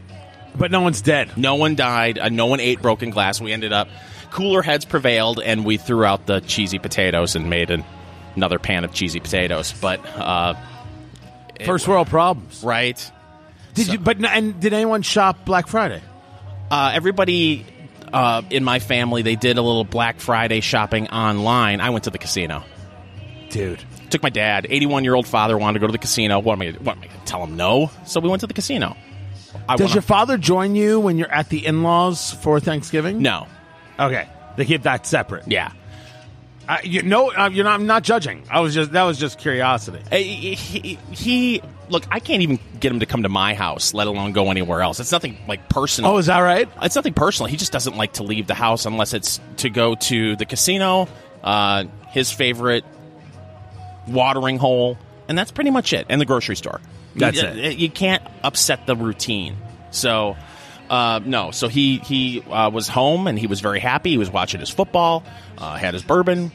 But 0.56 0.70
no 0.70 0.80
one's 0.80 1.02
dead. 1.02 1.36
No 1.36 1.54
one 1.56 1.74
died. 1.74 2.18
Uh, 2.18 2.28
no 2.28 2.46
one 2.46 2.60
ate 2.60 2.80
broken 2.82 3.10
glass. 3.10 3.40
We 3.40 3.52
ended 3.52 3.72
up 3.72 3.88
cooler 4.30 4.62
heads 4.62 4.84
prevailed, 4.84 5.40
and 5.40 5.64
we 5.64 5.76
threw 5.76 6.04
out 6.04 6.26
the 6.26 6.40
cheesy 6.40 6.78
potatoes 6.78 7.36
and 7.36 7.50
made 7.50 7.70
an, 7.70 7.84
another 8.36 8.58
pan 8.58 8.84
of 8.84 8.92
cheesy 8.92 9.20
potatoes. 9.20 9.72
But 9.80 10.04
uh, 10.16 10.54
it- 11.58 11.66
First 11.66 11.86
world 11.88 12.08
problems. 12.08 12.62
right. 12.64 13.10
Did 13.74 13.88
you? 13.88 13.98
But 13.98 14.18
n- 14.18 14.24
and 14.26 14.60
did 14.60 14.72
anyone 14.74 15.02
shop 15.02 15.44
Black 15.46 15.66
Friday? 15.66 16.02
uh, 16.70 16.90
everybody 16.94 17.66
uh, 18.12 18.40
in 18.50 18.64
my 18.64 18.78
family 18.78 19.20
they 19.22 19.36
did 19.36 19.56
a 19.58 19.62
little 19.62 19.84
Black 19.84 20.20
Friday 20.20 20.60
shopping 20.60 21.08
online. 21.08 21.80
I 21.80 21.90
went 21.90 22.04
to 22.04 22.10
the 22.10 22.18
casino. 22.18 22.64
Dude, 23.50 23.82
Took 24.10 24.22
my 24.22 24.28
dad, 24.30 24.66
81 24.68 25.04
year 25.04 25.14
old 25.14 25.26
father, 25.26 25.56
wanted 25.56 25.74
to 25.74 25.80
go 25.80 25.86
to 25.86 25.92
the 25.92 25.98
casino. 25.98 26.38
What 26.40 26.54
am 26.54 26.62
I? 26.62 26.70
What 26.82 26.96
am 26.96 27.02
I 27.02 27.06
going 27.06 27.20
to 27.20 27.24
tell 27.26 27.44
him? 27.44 27.56
No. 27.56 27.90
So 28.06 28.20
we 28.20 28.28
went 28.28 28.40
to 28.40 28.46
the 28.46 28.52
casino. 28.54 28.94
I 29.68 29.76
does 29.76 29.86
went 29.86 29.94
your 29.94 30.02
father 30.02 30.38
join 30.38 30.74
you 30.74 31.00
when 31.00 31.18
you're 31.18 31.30
at 31.32 31.48
the 31.48 31.64
in-laws 31.66 32.32
for 32.34 32.60
Thanksgiving? 32.60 33.22
no? 33.22 33.46
Okay, 33.98 34.28
they 34.56 34.64
keep 34.64 34.82
that 34.82 35.06
separate. 35.06 35.46
Yeah. 35.46 35.72
You 36.84 37.02
no, 37.02 37.30
uh, 37.30 37.50
you're 37.52 37.64
not. 37.64 37.74
I'm 37.80 37.86
not 37.86 38.02
judging. 38.02 38.44
I 38.50 38.60
was 38.60 38.72
just 38.74 38.92
that 38.92 39.02
was 39.02 39.18
just 39.18 39.38
curiosity. 39.38 39.98
Uh, 40.10 40.16
He, 40.16 40.54
he, 40.54 40.98
he- 41.10 41.62
look. 41.90 42.04
I 42.10 42.18
can't 42.18 42.40
even 42.42 42.58
get 42.80 42.90
him 42.90 43.00
to 43.00 43.06
come 43.06 43.24
to 43.24 43.28
my 43.28 43.52
house, 43.52 43.92
let 43.92 44.06
alone 44.06 44.32
go 44.32 44.50
anywhere 44.50 44.80
else. 44.80 44.98
It's 44.98 45.12
nothing 45.12 45.36
like 45.46 45.68
personal. 45.68 46.12
Oh, 46.12 46.18
is 46.18 46.26
that 46.26 46.38
right? 46.38 46.66
It's 46.80 46.96
nothing 46.96 47.12
personal. 47.12 47.48
He 47.50 47.58
just 47.58 47.72
doesn't 47.72 47.96
like 47.98 48.14
to 48.14 48.22
leave 48.22 48.46
the 48.46 48.54
house 48.54 48.86
unless 48.86 49.12
it's 49.12 49.38
to 49.58 49.68
go 49.68 49.96
to 49.96 50.34
the 50.36 50.46
casino, 50.46 51.08
uh, 51.44 51.84
his 52.08 52.32
favorite 52.32 52.84
watering 54.08 54.56
hole, 54.58 54.96
and 55.28 55.36
that's 55.36 55.50
pretty 55.50 55.70
much 55.70 55.92
it. 55.92 56.06
And 56.08 56.20
the 56.20 56.24
grocery 56.26 56.56
store. 56.56 56.80
That's 57.14 57.40
you, 57.42 57.48
it. 57.48 57.78
You 57.78 57.90
can't 57.90 58.22
upset 58.42 58.86
the 58.86 58.96
routine. 58.96 59.56
So, 59.90 60.36
uh, 60.90 61.20
no. 61.24 61.50
So 61.50 61.68
he 61.68 61.98
he 61.98 62.42
uh, 62.42 62.70
was 62.70 62.88
home 62.88 63.26
and 63.26 63.38
he 63.38 63.46
was 63.46 63.60
very 63.60 63.80
happy. 63.80 64.10
He 64.10 64.18
was 64.18 64.30
watching 64.30 64.60
his 64.60 64.70
football, 64.70 65.24
uh, 65.58 65.76
had 65.76 65.94
his 65.94 66.02
bourbon. 66.02 66.52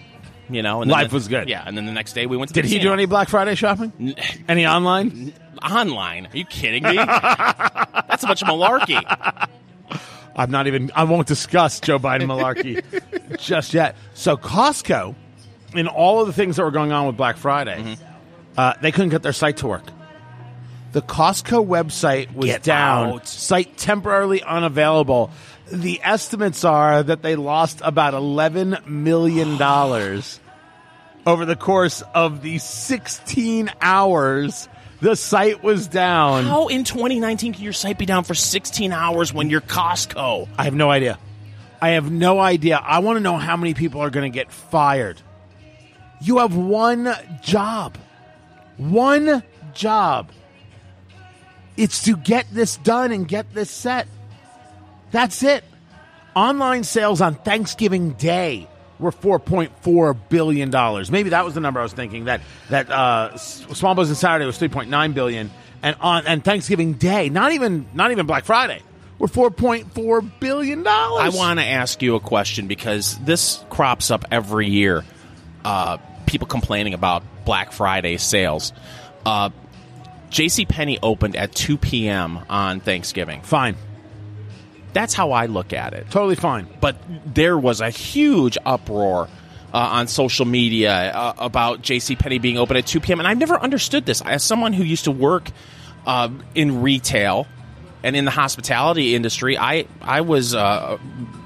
You 0.49 0.61
know, 0.61 0.81
and 0.81 0.89
Life 0.89 1.09
the- 1.09 1.15
was 1.15 1.27
good. 1.27 1.49
Yeah, 1.49 1.61
and 1.65 1.77
then 1.77 1.85
the 1.85 1.91
next 1.91 2.13
day 2.13 2.25
we 2.25 2.37
went 2.37 2.49
to. 2.49 2.53
Did 2.61 2.65
he 2.65 2.79
do 2.79 2.93
any 2.93 3.05
Black 3.05 3.27
Friday 3.27 3.55
shopping? 3.55 4.15
Any 4.47 4.65
online? 4.65 5.33
online? 5.61 6.27
Are 6.27 6.37
you 6.37 6.45
kidding 6.45 6.83
me? 6.83 6.95
That's 6.95 8.23
a 8.23 8.27
bunch 8.27 8.41
of 8.43 8.47
malarkey. 8.47 9.49
I'm 10.35 10.49
not 10.51 10.67
even. 10.67 10.89
I 10.95 11.03
won't 11.03 11.27
discuss 11.27 11.79
Joe 11.79 11.99
Biden 11.99 12.27
malarkey 12.27 12.81
just 13.41 13.73
yet. 13.73 13.95
So 14.13 14.37
Costco, 14.37 15.15
in 15.73 15.87
all 15.87 16.21
of 16.21 16.27
the 16.27 16.33
things 16.33 16.55
that 16.55 16.63
were 16.63 16.71
going 16.71 16.91
on 16.93 17.07
with 17.07 17.17
Black 17.17 17.35
Friday, 17.37 17.77
Mm-hmm. 17.81 18.03
uh, 18.57 18.73
they 18.81 18.91
couldn't 18.93 19.09
get 19.09 19.23
their 19.23 19.33
site 19.33 19.57
to 19.57 19.67
work. 19.67 19.83
The 20.97 21.03
Costco 21.03 21.63
website 21.63 22.33
was 22.33 22.47
Get 22.47 22.63
down. 22.63 23.09
out. 23.09 23.27
Site 23.27 23.77
temporarily 23.77 24.41
unavailable. 24.41 25.29
The 25.71 26.01
estimates 26.03 26.63
are 26.63 27.03
that 27.03 27.21
they 27.21 27.35
lost 27.35 27.81
about 27.83 28.15
eleven 28.15 28.75
million 28.87 29.57
dollars 29.59 30.39
over 31.27 31.45
the 31.45 31.55
course 31.55 32.01
of 32.15 32.41
the 32.41 32.57
16 32.57 33.69
hours. 33.79 34.67
The 34.99 35.15
site 35.15 35.61
was 35.61 35.85
down. 35.85 36.45
How 36.45 36.65
in 36.65 36.83
2019 36.83 37.53
can 37.53 37.63
your 37.63 37.73
site 37.73 37.99
be 37.99 38.07
down 38.07 38.23
for 38.23 38.33
16 38.33 38.91
hours 38.91 39.31
when 39.31 39.51
you're 39.51 39.61
Costco? 39.61 40.47
I 40.57 40.63
have 40.63 40.73
no 40.73 40.89
idea. 40.89 41.19
I 41.79 41.89
have 41.89 42.09
no 42.09 42.39
idea. 42.39 42.77
I 42.83 42.97
want 42.99 43.17
to 43.17 43.21
know 43.21 43.37
how 43.37 43.55
many 43.55 43.75
people 43.75 44.01
are 44.01 44.09
going 44.09 44.31
to 44.31 44.35
get 44.35 44.51
fired. 44.51 45.21
You 46.21 46.39
have 46.39 46.55
one 46.55 47.13
job. 47.43 47.99
One 48.77 49.43
job. 49.75 50.31
It's 51.77 52.03
to 52.03 52.17
get 52.17 52.47
this 52.51 52.77
done 52.77 53.11
and 53.11 53.27
get 53.27 53.53
this 53.53 53.69
set. 53.69 54.07
That's 55.11 55.43
it. 55.43 55.63
Online 56.35 56.83
sales 56.83 57.21
on 57.21 57.35
Thanksgiving 57.35 58.11
Day 58.11 58.67
were 58.99 59.11
$4.4 59.11 60.17
billion. 60.29 60.71
Maybe 61.11 61.29
that 61.29 61.45
was 61.45 61.53
the 61.53 61.59
number 61.61 61.79
I 61.79 61.83
was 61.83 61.93
thinking 61.93 62.25
that 62.25 62.41
that 62.69 62.89
uh, 62.91 63.37
Small 63.37 63.95
Business 63.95 64.19
Saturday 64.19 64.45
was 64.45 64.57
3.9 64.57 65.13
billion 65.13 65.51
and 65.83 65.95
on 66.01 66.25
and 66.27 66.43
Thanksgiving 66.43 66.93
Day, 66.93 67.29
not 67.29 67.51
even 67.51 67.87
not 67.93 68.11
even 68.11 68.25
Black 68.25 68.45
Friday, 68.45 68.81
were 69.19 69.27
$4.4 69.27 70.31
billion. 70.39 70.87
I 70.87 71.29
want 71.33 71.59
to 71.59 71.65
ask 71.65 72.01
you 72.01 72.15
a 72.15 72.19
question 72.19 72.67
because 72.67 73.17
this 73.19 73.63
crops 73.69 74.11
up 74.11 74.25
every 74.31 74.67
year. 74.67 75.03
Uh, 75.63 75.97
people 76.25 76.47
complaining 76.47 76.93
about 76.93 77.23
Black 77.45 77.71
Friday 77.71 78.17
sales. 78.17 78.73
Uh, 79.25 79.49
J.C. 80.37 80.67
Penney 80.67 80.99
opened 81.01 81.35
at 81.35 81.51
2 81.51 81.79
p.m. 81.79 82.37
on 82.47 82.79
Thanksgiving. 82.79 83.41
Fine. 83.41 83.75
That's 84.93 85.15
how 85.15 85.31
I 85.31 85.47
look 85.47 85.73
at 85.73 85.95
it. 85.95 86.11
Totally 86.11 86.35
fine. 86.35 86.67
But 86.79 86.95
there 87.25 87.57
was 87.57 87.81
a 87.81 87.89
huge 87.89 88.55
uproar 88.63 89.29
uh, 89.73 89.77
on 89.77 90.07
social 90.07 90.45
media 90.45 90.93
uh, 90.93 91.33
about 91.39 91.81
J.C. 91.81 92.15
Penney 92.15 92.37
being 92.37 92.59
open 92.59 92.77
at 92.77 92.85
2 92.85 92.99
p.m. 92.99 93.17
And 93.17 93.27
I've 93.27 93.39
never 93.39 93.59
understood 93.59 94.05
this. 94.05 94.21
As 94.21 94.43
someone 94.43 94.73
who 94.73 94.83
used 94.83 95.05
to 95.05 95.11
work 95.11 95.49
uh, 96.05 96.29
in 96.53 96.83
retail 96.83 97.47
and 98.03 98.15
in 98.15 98.23
the 98.23 98.29
hospitality 98.29 99.15
industry, 99.15 99.57
I 99.57 99.87
I 100.03 100.21
was 100.21 100.53
uh, 100.53 100.97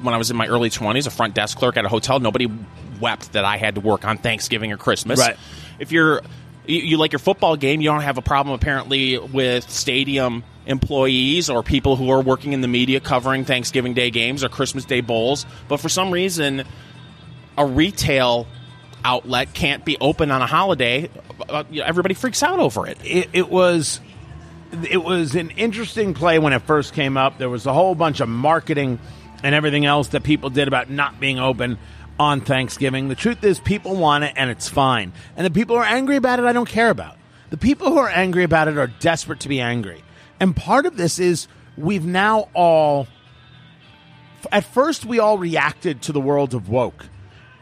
when 0.02 0.14
I 0.14 0.18
was 0.18 0.32
in 0.32 0.36
my 0.36 0.48
early 0.48 0.70
20s 0.70 1.08
a 1.08 1.12
front 1.12 1.34
desk 1.34 1.58
clerk 1.58 1.78
at 1.78 1.86
a 1.86 1.90
hotel. 1.90 2.20
Nobody 2.20 2.52
wept 3.00 3.32
that 3.32 3.46
I 3.46 3.56
had 3.56 3.76
to 3.76 3.82
work 3.82 4.04
on 4.04 4.18
Thanksgiving 4.18 4.74
or 4.74 4.78
Christmas. 4.78 5.18
Right. 5.18 5.38
If 5.80 5.94
you're 5.94 6.22
you, 6.66 6.80
you 6.80 6.98
like 6.98 7.12
your 7.12 7.20
football 7.20 7.56
game, 7.56 7.82
you 7.82 7.90
don't 7.90 8.02
have 8.02 8.18
a 8.18 8.22
problem 8.22 8.56
apparently 8.56 9.18
with 9.18 9.70
stadium 9.70 10.44
employees 10.66 11.50
or 11.50 11.64
people 11.64 11.96
who 11.96 12.10
are 12.12 12.22
working 12.22 12.54
in 12.54 12.62
the 12.62 12.68
media 12.68 13.00
covering 13.00 13.46
Thanksgiving 13.46 13.94
Day 13.94 14.12
games 14.12 14.44
or 14.44 14.50
Christmas 14.50 14.86
Day 14.86 15.02
bowls. 15.02 15.46
But 15.68 15.80
for 15.80 15.90
some 15.90 16.12
reason, 16.12 16.64
a 17.58 17.66
retail 17.66 18.48
outlet 19.04 19.54
can't 19.54 19.84
be 19.84 19.98
open 20.00 20.32
on 20.32 20.42
a 20.42 20.48
holiday. 20.48 21.10
Uh, 21.50 21.64
know, 21.72 21.84
everybody 21.84 22.14
freaks 22.14 22.44
out 22.44 22.60
over 22.60 22.88
it. 22.88 22.98
it, 23.04 23.30
it 23.34 23.50
was 23.50 24.00
it 24.90 25.04
was 25.04 25.36
an 25.36 25.50
interesting 25.52 26.14
play 26.14 26.40
when 26.40 26.54
it 26.54 26.62
first 26.62 26.94
came 26.94 27.18
up. 27.18 27.38
There 27.38 27.50
was 27.50 27.66
a 27.66 27.74
whole 27.74 27.94
bunch 27.94 28.22
of 28.22 28.30
marketing 28.30 29.00
and 29.44 29.54
everything 29.56 29.86
else 29.86 30.10
that 30.10 30.24
people 30.24 30.50
did 30.50 30.68
about 30.68 30.90
not 30.90 31.20
being 31.20 31.40
open 31.40 31.78
on 32.22 32.40
Thanksgiving. 32.40 33.08
The 33.08 33.16
truth 33.16 33.44
is, 33.44 33.60
people 33.60 33.96
want 33.96 34.24
it 34.24 34.34
and 34.36 34.52
it's 34.52 34.70
fine. 34.70 35.12
And 35.36 35.44
the 35.44 35.50
people 35.50 35.76
who 35.76 35.82
are 35.82 35.86
angry 35.86 36.18
about 36.18 36.38
it, 36.38 36.46
I 36.46 36.54
don't 36.54 36.70
care 36.70 36.92
about. 36.92 37.18
The 37.50 37.58
people 37.58 37.88
who 37.88 37.98
are 37.98 38.10
angry 38.10 38.44
about 38.44 38.68
it 38.68 38.78
are 38.78 38.86
desperate 38.86 39.40
to 39.40 39.50
be 39.50 39.60
angry. 39.60 40.04
And 40.40 40.56
part 40.56 40.86
of 40.86 40.98
this 40.98 41.18
is 41.18 41.48
we've 41.76 42.06
now 42.06 42.48
all, 42.54 43.08
at 44.52 44.66
first, 44.66 45.04
we 45.04 45.18
all 45.18 45.40
reacted 45.40 46.04
to 46.04 46.12
the 46.12 46.22
world 46.22 46.54
of 46.54 46.70
woke. 46.70 47.08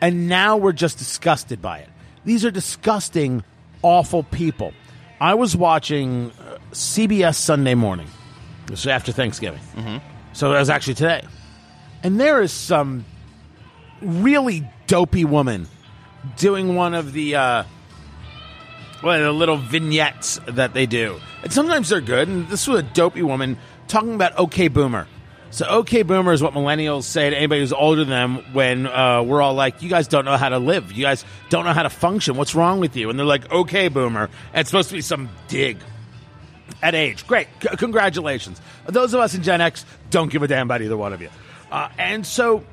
And 0.02 0.28
now 0.28 0.58
we're 0.58 0.74
just 0.74 0.98
disgusted 0.98 1.62
by 1.62 1.80
it. 1.80 1.90
These 2.26 2.44
are 2.44 2.52
disgusting, 2.52 3.46
awful 3.82 4.24
people. 4.24 4.74
I 5.22 5.36
was 5.36 5.56
watching 5.56 6.32
uh, 6.32 6.58
CBS 6.72 7.36
Sunday 7.36 7.76
morning. 7.76 8.08
This 8.68 8.86
after 8.86 9.14
Thanksgiving. 9.14 9.62
Mm-hmm. 9.78 9.98
So 10.34 10.54
it 10.54 10.60
was 10.60 10.70
actually 10.70 10.96
today. 10.96 11.24
And 12.04 12.20
there 12.20 12.42
is 12.42 12.52
some 12.52 13.06
really 14.02 14.70
dopey 14.88 15.26
woman 15.26 15.68
doing 16.38 16.76
one 16.76 16.94
of 16.94 17.14
the 17.14 17.36
uh, 17.36 17.64
well, 19.04 19.20
the 19.20 19.32
little 19.32 19.58
vignettes 19.58 20.40
that 20.48 20.74
they 20.74 20.86
do. 20.86 21.20
And 21.44 21.54
sometimes 21.54 21.90
they're 21.90 22.02
good. 22.02 22.28
And 22.28 22.48
this 22.50 22.68
was 22.68 22.80
a 22.80 22.84
dopey 22.84 23.22
woman 23.22 23.58
talking 23.88 24.14
about 24.14 24.38
OK 24.38 24.68
Boomer. 24.68 25.08
So 25.52 25.66
OK 25.66 26.04
Boomer 26.04 26.32
is 26.32 26.44
what 26.44 26.54
millennials 26.54 27.04
say 27.04 27.30
to 27.30 27.36
anybody 27.36 27.62
who's 27.62 27.74
older 27.74 28.04
than 28.04 28.10
them 28.10 28.54
when 28.54 28.86
uh, 28.86 29.24
we're 29.24 29.42
all 29.42 29.56
like, 29.56 29.82
"You 29.82 29.90
guys 29.90 30.08
don't 30.08 30.26
know 30.26 30.38
how 30.38 30.50
to 30.50 30.60
live. 30.60 30.92
You 30.92 31.04
guys 31.04 31.26
don't 31.50 31.66
know 31.66 31.74
how 31.74 31.84
to 31.84 31.90
function. 31.90 32.36
What's 32.36 32.54
wrong 32.54 32.80
with 32.80 32.96
you?" 32.96 33.10
And 33.10 33.18
they're 33.18 33.26
like, 33.26 33.52
"OK 33.52 33.88
Boomer." 33.88 34.30
And 34.54 34.62
it's 34.62 34.70
supposed 34.70 34.90
to 34.90 34.96
be 34.96 35.02
some 35.02 35.30
dig 35.48 35.78
at 36.84 36.94
age. 36.94 37.26
Great, 37.26 37.48
C- 37.62 37.70
congratulations. 37.78 38.62
Those 38.86 39.14
of 39.14 39.22
us 39.22 39.34
in 39.34 39.42
Gen 39.42 39.60
X 39.60 39.86
don't 40.12 40.32
give 40.32 40.44
a 40.44 40.48
damn 40.48 40.68
about 40.68 40.84
either 40.84 40.98
one 40.98 41.14
of 41.14 41.22
you. 41.22 41.30
Uh, 41.72 41.90
and 41.98 42.26
so 42.26 42.64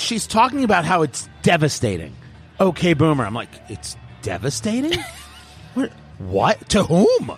she's 0.00 0.26
talking 0.26 0.64
about 0.64 0.84
how 0.84 1.02
it's 1.02 1.28
devastating. 1.42 2.14
Okay, 2.60 2.94
boomer. 2.94 3.24
I'm 3.24 3.34
like, 3.34 3.50
it's 3.68 3.96
devastating? 4.22 4.98
what? 5.74 5.92
What? 6.18 6.68
To 6.70 6.82
whom? 6.82 7.32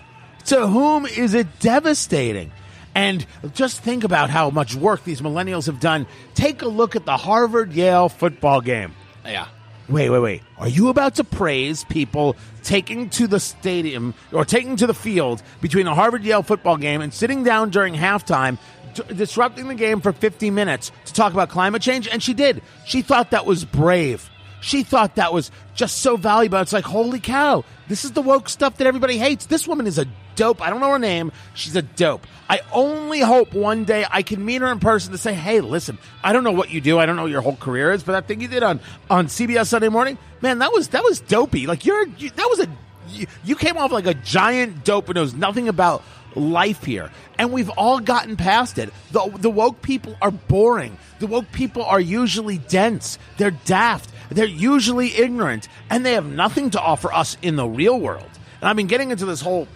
To 0.45 0.67
whom 0.67 1.05
is 1.05 1.33
it 1.33 1.59
devastating? 1.59 2.51
And 2.95 3.25
just 3.53 3.81
think 3.81 4.03
about 4.03 4.29
how 4.29 4.49
much 4.49 4.75
work 4.75 5.03
these 5.03 5.21
millennials 5.21 5.67
have 5.67 5.79
done. 5.79 6.07
Take 6.33 6.61
a 6.61 6.67
look 6.67 6.95
at 6.95 7.05
the 7.05 7.17
Harvard 7.17 7.73
Yale 7.73 8.09
football 8.09 8.61
game. 8.61 8.95
Yeah. 9.25 9.47
Wait, 9.89 10.09
wait, 10.09 10.19
wait. 10.19 10.41
Are 10.57 10.67
you 10.67 10.89
about 10.89 11.15
to 11.15 11.23
praise 11.23 11.83
people 11.85 12.35
taking 12.63 13.09
to 13.11 13.25
the 13.25 13.39
stadium 13.39 14.13
or 14.31 14.45
taking 14.45 14.75
to 14.75 14.85
the 14.85 14.93
field 14.93 15.41
between 15.61 15.87
a 15.87 15.95
Harvard 15.95 16.23
Yale 16.23 16.43
football 16.43 16.77
game 16.77 17.01
and 17.01 17.11
sitting 17.11 17.43
down 17.43 17.71
during 17.71 17.95
halftime, 17.95 18.59
disrupting 18.93 19.67
the 19.67 19.75
game 19.75 20.01
for 20.01 20.11
50 20.11 20.51
minutes 20.51 20.91
to 21.05 21.13
talk 21.13 21.33
about 21.33 21.49
climate 21.49 21.81
change? 21.81 22.07
And 22.07 22.21
she 22.21 22.33
did. 22.33 22.61
She 22.85 23.01
thought 23.01 23.31
that 23.31 23.45
was 23.45 23.65
brave. 23.65 24.29
She 24.61 24.83
thought 24.83 25.15
that 25.15 25.33
was 25.33 25.51
just 25.75 25.99
so 25.99 26.17
valuable. 26.17 26.59
It's 26.59 26.73
like, 26.73 26.83
holy 26.83 27.19
cow, 27.19 27.63
this 27.87 28.03
is 28.03 28.11
the 28.11 28.21
woke 28.21 28.49
stuff 28.49 28.77
that 28.77 28.87
everybody 28.87 29.17
hates. 29.17 29.45
This 29.45 29.67
woman 29.67 29.87
is 29.87 29.97
a 29.97 30.05
dope. 30.35 30.61
I 30.61 30.69
don't 30.69 30.79
know 30.79 30.91
her 30.91 30.99
name. 30.99 31.31
She's 31.53 31.75
a 31.75 31.81
dope. 31.81 32.25
I 32.49 32.61
only 32.71 33.19
hope 33.19 33.53
one 33.53 33.85
day 33.85 34.05
I 34.09 34.21
can 34.21 34.43
meet 34.43 34.61
her 34.61 34.71
in 34.71 34.79
person 34.79 35.11
to 35.11 35.17
say, 35.17 35.33
hey, 35.33 35.61
listen, 35.61 35.97
I 36.23 36.33
don't 36.33 36.43
know 36.43 36.51
what 36.51 36.71
you 36.71 36.81
do. 36.81 36.99
I 36.99 37.05
don't 37.05 37.15
know 37.15 37.23
what 37.23 37.31
your 37.31 37.41
whole 37.41 37.55
career 37.55 37.91
is, 37.91 38.03
but 38.03 38.13
that 38.13 38.27
thing 38.27 38.41
you 38.41 38.47
did 38.47 38.63
on, 38.63 38.79
on 39.09 39.27
CBS 39.27 39.67
Sunday 39.67 39.89
morning, 39.89 40.17
man, 40.41 40.59
that 40.59 40.71
was, 40.71 40.89
that 40.89 41.03
was 41.03 41.19
dopey. 41.21 41.67
Like 41.67 41.85
you're, 41.85 42.07
you, 42.07 42.29
that 42.31 42.47
was 42.49 42.59
a, 42.61 42.67
you, 43.09 43.27
you 43.43 43.55
came 43.55 43.77
off 43.77 43.91
like 43.91 44.07
a 44.07 44.13
giant 44.13 44.83
dope 44.83 45.07
and 45.09 45.15
knows 45.15 45.33
nothing 45.33 45.67
about 45.67 46.03
life 46.35 46.83
here. 46.83 47.11
And 47.37 47.51
we've 47.51 47.69
all 47.69 47.99
gotten 47.99 48.35
past 48.35 48.77
it. 48.77 48.91
The, 49.11 49.31
the 49.37 49.49
woke 49.49 49.81
people 49.81 50.15
are 50.21 50.31
boring. 50.31 50.97
The 51.19 51.27
woke 51.27 51.51
people 51.51 51.83
are 51.83 51.99
usually 51.99 52.57
dense. 52.57 53.17
They're 53.37 53.51
daft. 53.51 54.09
They're 54.29 54.45
usually 54.45 55.15
ignorant. 55.15 55.67
And 55.89 56.05
they 56.05 56.13
have 56.13 56.25
nothing 56.25 56.71
to 56.71 56.81
offer 56.81 57.11
us 57.13 57.37
in 57.41 57.55
the 57.55 57.67
real 57.67 57.99
world. 57.99 58.29
And 58.61 58.69
I've 58.69 58.75
been 58.75 58.87
getting 58.87 59.11
into 59.11 59.25
this 59.25 59.41
whole 59.41 59.67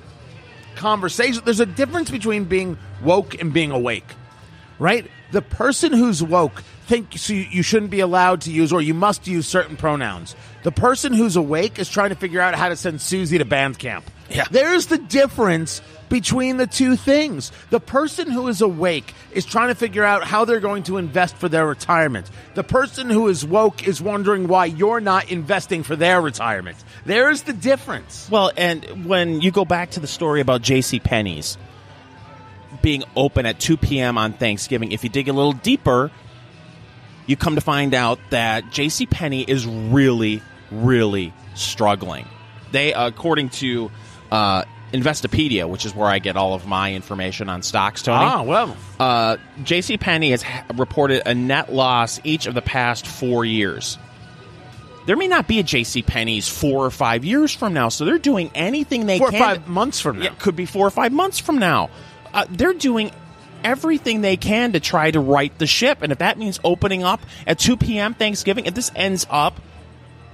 conversation. 0.76 1.42
There's 1.46 1.60
a 1.60 1.66
difference 1.66 2.10
between 2.10 2.46
being 2.46 2.78
woke 3.02 3.40
and 3.40 3.54
being 3.54 3.72
awake, 3.72 4.08
right? 4.80 5.10
The 5.32 5.42
person 5.42 5.94
who's 5.94 6.22
woke 6.22 6.64
thinks 6.86 7.30
you, 7.30 7.64
shouldn't 7.64 7.92
be 7.92 8.02
allowed 8.02 8.42
to 8.42 8.52
use 8.52 8.74
or 8.74 8.82
you 8.82 8.94
must 8.94 9.26
use 9.26 9.48
certain 9.48 9.78
pronouns. 9.78 10.36
The 10.64 10.72
person 10.72 11.14
who's 11.14 11.36
awake 11.36 11.80
is 11.80 11.90
trying 11.90 12.10
to 12.10 12.16
figure 12.16 12.42
out 12.42 12.56
how 12.56 12.70
to 12.70 12.76
send 12.76 13.02
Susie 13.02 13.38
to 13.38 13.46
band 13.46 13.80
camp. 13.80 14.10
Yeah. 14.34 14.46
There's 14.50 14.88
the 14.88 14.98
difference 14.98 15.82
between 16.10 16.58
the 16.58 16.68
two 16.68 16.96
things. 16.96 17.52
The 17.70 17.80
person 17.80 18.30
who 18.30 18.48
is 18.48 18.62
awake 18.62 19.14
is 19.32 19.46
trying 19.46 19.70
to 19.70 19.76
figure 19.76 20.04
out 20.04 20.24
how 20.24 20.46
they're 20.46 20.60
going 20.60 20.84
to 20.84 20.98
invest 20.98 21.36
for 21.38 21.50
their 21.50 21.66
retirement. 21.66 22.30
The 22.54 22.64
person 22.64 23.10
who 23.10 23.28
is 23.30 23.46
woke 23.46 23.88
is 23.88 24.02
wondering 24.02 24.48
why 24.48 24.66
you're 24.66 25.00
not 25.00 25.32
investing 25.32 25.84
for 25.84 25.96
their 25.96 26.22
retirement. 26.22 26.78
There's 27.06 27.44
the 27.44 27.54
difference. 27.54 28.28
Well, 28.30 28.52
and 28.58 29.06
when 29.06 29.42
you 29.42 29.52
go 29.52 29.66
back 29.66 29.92
to 29.92 30.00
the 30.00 30.08
story 30.08 30.42
about 30.42 30.62
J.C. 30.62 31.00
Penney's 31.00 31.58
being 32.82 33.04
open 33.16 33.46
at 33.46 33.60
2 33.60 33.78
p.m. 33.78 34.18
on 34.18 34.34
Thanksgiving, 34.34 34.92
if 34.92 35.04
you 35.04 35.10
dig 35.10 35.30
a 35.30 35.34
little 35.34 35.54
deeper, 35.54 36.12
you 37.26 37.36
come 37.36 37.56
to 37.56 37.62
find 37.62 37.94
out 37.94 38.20
that 38.30 38.72
J.C. 38.72 39.06
Penney 39.06 39.42
is 39.42 39.66
really, 39.66 40.42
really 40.70 41.34
struggling. 41.56 42.28
They, 42.72 42.94
according 42.94 43.50
to 43.50 43.92
uh, 44.34 44.64
Investopedia, 44.92 45.70
which 45.70 45.86
is 45.86 45.96
where 45.96 46.08
I 46.08 46.20
get 46.20 46.36
all 46.36 46.54
of 46.56 46.66
my 46.66 46.94
information 46.94 47.50
on 47.50 47.62
stocks, 47.62 48.02
Tony. 48.02 48.26
Ah, 48.26 48.42
well. 48.42 48.76
Uh, 49.00 49.38
J.C. 49.64 49.98
Penney 49.98 50.32
has 50.32 50.42
ha- 50.42 50.66
reported 50.74 51.22
a 51.26 51.36
net 51.36 51.72
loss 51.72 52.20
each 52.24 52.48
of 52.48 52.54
the 52.56 52.62
past 52.62 53.06
four 53.06 53.46
years. 53.46 53.98
There 55.06 55.16
may 55.16 55.28
not 55.28 55.48
be 55.48 55.60
a 55.60 55.64
J.C. 55.64 56.02
Penney's 56.02 56.48
four 56.48 56.86
or 56.86 56.92
five 56.92 57.26
years 57.26 57.54
from 57.54 57.74
now, 57.74 57.90
so 57.90 58.06
they're 58.06 58.18
doing 58.18 58.50
anything 58.56 59.06
they 59.06 59.20
Four 59.20 59.30
or 59.30 59.32
five 59.34 59.68
months 59.68 60.00
from 60.00 60.20
now. 60.20 60.26
It 60.26 60.40
could 60.40 60.56
be 60.56 60.66
four 60.66 60.88
or 60.88 60.92
five 60.92 61.12
months 61.12 61.40
from 61.40 61.60
now. 61.60 61.90
Uh, 62.34 62.46
they're 62.50 62.74
doing 62.74 63.12
everything 63.64 64.22
they 64.22 64.38
can 64.38 64.74
to 64.74 64.80
try 64.80 65.12
to 65.12 65.20
right 65.20 65.56
the 65.60 65.68
ship, 65.68 66.00
and 66.02 66.12
if 66.12 66.20
that 66.20 66.38
means 66.40 66.60
opening 66.64 67.04
up 67.04 67.22
at 67.46 67.60
2 67.60 67.78
p.m. 67.78 68.14
Thanksgiving, 68.14 68.66
if 68.66 68.74
this 68.74 68.92
ends 68.96 69.28
up 69.30 69.60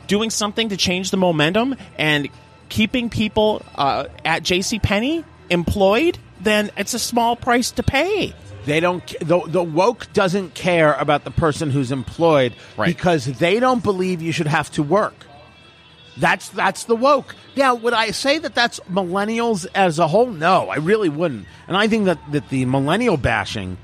doing 0.08 0.30
something 0.30 0.70
to 0.70 0.78
change 0.78 1.12
the 1.12 1.18
momentum 1.18 1.76
and 1.98 2.30
keeping 2.70 3.10
people 3.10 3.64
uh, 3.76 4.06
at 4.24 4.44
J.C. 4.44 4.80
Penney 4.80 5.26
employed, 5.50 6.18
then 6.40 6.72
it's 6.78 6.94
a 6.94 7.00
small 7.00 7.36
price 7.36 7.72
to 7.72 7.84
pay. 7.84 8.34
They 8.66 8.80
don't. 8.80 9.06
The, 9.20 9.42
the 9.48 9.64
woke 9.64 10.12
doesn't 10.14 10.54
care 10.54 10.94
about 10.94 11.24
the 11.24 11.32
person 11.32 11.72
who's 11.72 11.92
employed 11.92 12.54
Right. 12.78 12.88
because 12.96 13.26
they 13.26 13.60
don't 13.60 13.82
believe 13.84 14.22
you 14.22 14.32
should 14.32 14.48
have 14.48 14.70
to 14.72 14.84
work. 14.84 15.16
That's 16.18 16.50
that's 16.50 16.84
the 16.84 16.96
woke. 16.96 17.36
Now, 17.56 17.76
would 17.76 17.94
I 17.94 18.12
say 18.12 18.38
that 18.40 18.54
that's 18.54 18.80
millennials 18.92 19.66
as 19.74 19.98
a 20.00 20.08
whole? 20.08 20.28
No, 20.28 20.70
I 20.70 20.76
really 20.76 21.08
wouldn't. 21.10 21.46
And 21.68 21.78
I 21.78 21.88
think 21.88 22.06
that 22.06 22.20
that 22.32 22.50
the 22.50 22.66
millennial 22.66 23.16
bashing 23.16 23.78